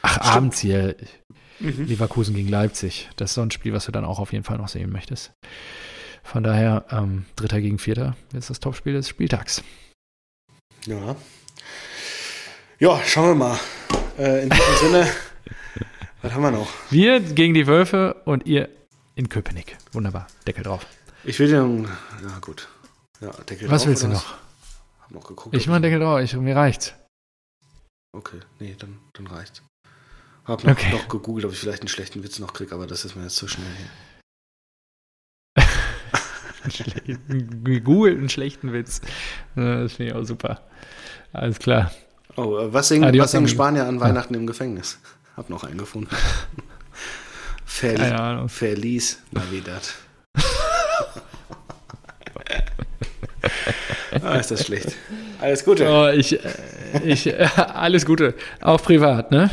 Ach, 0.00 0.12
Stimmt. 0.14 0.26
abends 0.26 0.60
hier. 0.60 0.96
Mhm. 1.60 1.84
Leverkusen 1.84 2.34
gegen 2.34 2.48
Leipzig. 2.48 3.10
Das 3.16 3.32
ist 3.32 3.34
so 3.34 3.42
ein 3.42 3.50
Spiel, 3.50 3.74
was 3.74 3.84
du 3.84 3.92
dann 3.92 4.06
auch 4.06 4.18
auf 4.18 4.32
jeden 4.32 4.44
Fall 4.44 4.56
noch 4.56 4.68
sehen 4.68 4.90
möchtest. 4.90 5.32
Von 6.22 6.42
daher, 6.42 6.86
ähm, 6.90 7.26
Dritter 7.36 7.60
gegen 7.60 7.78
Vierter 7.78 8.16
ist 8.32 8.48
das 8.48 8.58
Topspiel 8.58 8.94
des 8.94 9.08
Spieltags. 9.08 9.62
Ja. 10.86 11.14
Ja, 12.78 13.00
schauen 13.04 13.28
wir 13.28 13.34
mal. 13.34 13.58
Äh, 14.18 14.44
in 14.44 14.50
diesem 14.50 14.74
Sinne, 14.80 15.06
was 16.22 16.32
haben 16.32 16.42
wir 16.42 16.50
noch? 16.52 16.68
Wir 16.90 17.20
gegen 17.20 17.52
die 17.52 17.66
Wölfe 17.66 18.22
und 18.24 18.46
ihr 18.46 18.68
in 19.14 19.28
Köpenick. 19.28 19.76
Wunderbar. 19.92 20.28
Deckel 20.46 20.64
drauf. 20.64 20.86
Ich 21.24 21.38
will 21.38 21.48
den. 21.48 21.84
Ja, 21.84 22.38
gut. 22.40 22.68
Ja, 23.20 23.30
Deckel 23.30 23.38
was 23.38 23.48
drauf. 23.48 23.70
Was 23.70 23.86
willst 23.86 24.02
du 24.04 24.08
noch? 24.08 24.34
Hab 25.00 25.10
noch 25.10 25.26
geguckt. 25.26 25.56
Ich 25.56 25.66
mach 25.66 25.80
Deckel 25.80 26.00
drauf. 26.00 26.20
Ich, 26.20 26.34
mir 26.34 26.56
reicht's. 26.56 26.94
Okay, 28.12 28.40
nee, 28.60 28.76
dann, 28.78 28.98
dann 29.14 29.26
reicht's. 29.26 29.62
Hab 30.44 30.64
noch, 30.64 30.72
okay. 30.72 30.92
noch 30.92 31.08
gegoogelt, 31.08 31.46
ob 31.46 31.52
ich 31.52 31.58
vielleicht 31.58 31.80
einen 31.80 31.88
schlechten 31.88 32.22
Witz 32.24 32.38
noch 32.38 32.52
kriege, 32.52 32.74
aber 32.74 32.86
das 32.86 33.04
ist 33.04 33.14
mir 33.16 33.22
jetzt 33.22 33.36
zu 33.36 33.48
schnell 33.48 33.66
hier. 33.76 35.66
Gegoogelt 37.62 38.18
einen 38.18 38.28
schlechten 38.28 38.72
Witz. 38.72 39.00
Das 39.54 39.94
finde 39.94 40.12
ich 40.12 40.16
auch 40.16 40.24
super. 40.24 40.60
Alles 41.32 41.58
klar. 41.58 41.92
Oh, 42.36 42.58
äh, 42.58 42.72
was 42.72 42.88
singen, 42.88 43.18
was 43.18 43.30
singen 43.30 43.48
Spanier 43.48 43.86
an 43.86 44.00
Weihnachten 44.00 44.34
ja. 44.34 44.40
im 44.40 44.46
Gefängnis? 44.46 44.98
Hab 45.42 45.50
noch 45.50 45.64
einen 45.64 45.76
gefunden. 45.76 46.14
Fel 47.64 48.46
Feliz 48.46 49.18
Navidad. 49.32 49.92
ah, 54.22 54.36
ist 54.36 54.52
das 54.52 54.66
schlecht. 54.66 54.92
Alles 55.40 55.64
Gute. 55.64 55.90
Oh, 55.90 56.06
ich, 56.06 56.38
ich, 57.04 57.34
alles 57.58 58.06
Gute. 58.06 58.36
Auch 58.60 58.80
privat, 58.80 59.32
ne? 59.32 59.50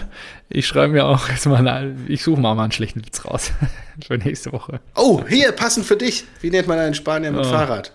Ich 0.48 0.68
schreibe 0.68 0.94
mir 0.94 1.08
auch 1.08 1.28
jetzt 1.28 1.48
mal, 1.48 1.68
eine, 1.68 1.96
ich 2.08 2.22
suche 2.22 2.40
mal, 2.40 2.54
mal 2.54 2.66
einen 2.66 2.72
schlechten 2.72 3.04
Witz 3.04 3.26
raus. 3.26 3.50
für 4.08 4.20
nächste 4.20 4.52
Woche. 4.52 4.82
Oh, 4.94 5.24
hier, 5.28 5.52
passend 5.54 5.88
für 5.88 5.98
dich. 5.98 6.26
Wie 6.42 6.52
nennt 6.52 6.68
man 6.68 6.78
einen 6.78 6.94
Spanier 6.94 7.32
mit 7.32 7.48
oh. 7.48 7.50
Fahrrad? 7.50 7.94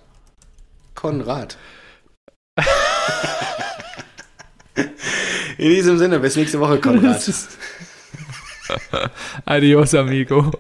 Konrad. 0.97 1.57
In 5.59 5.71
diesem 5.71 5.97
Sinne, 5.97 6.19
bis 6.19 6.35
nächste 6.35 6.59
Woche, 6.59 6.81
Konrad. 6.81 7.23
Adios, 9.47 9.95
amigo. 9.95 10.51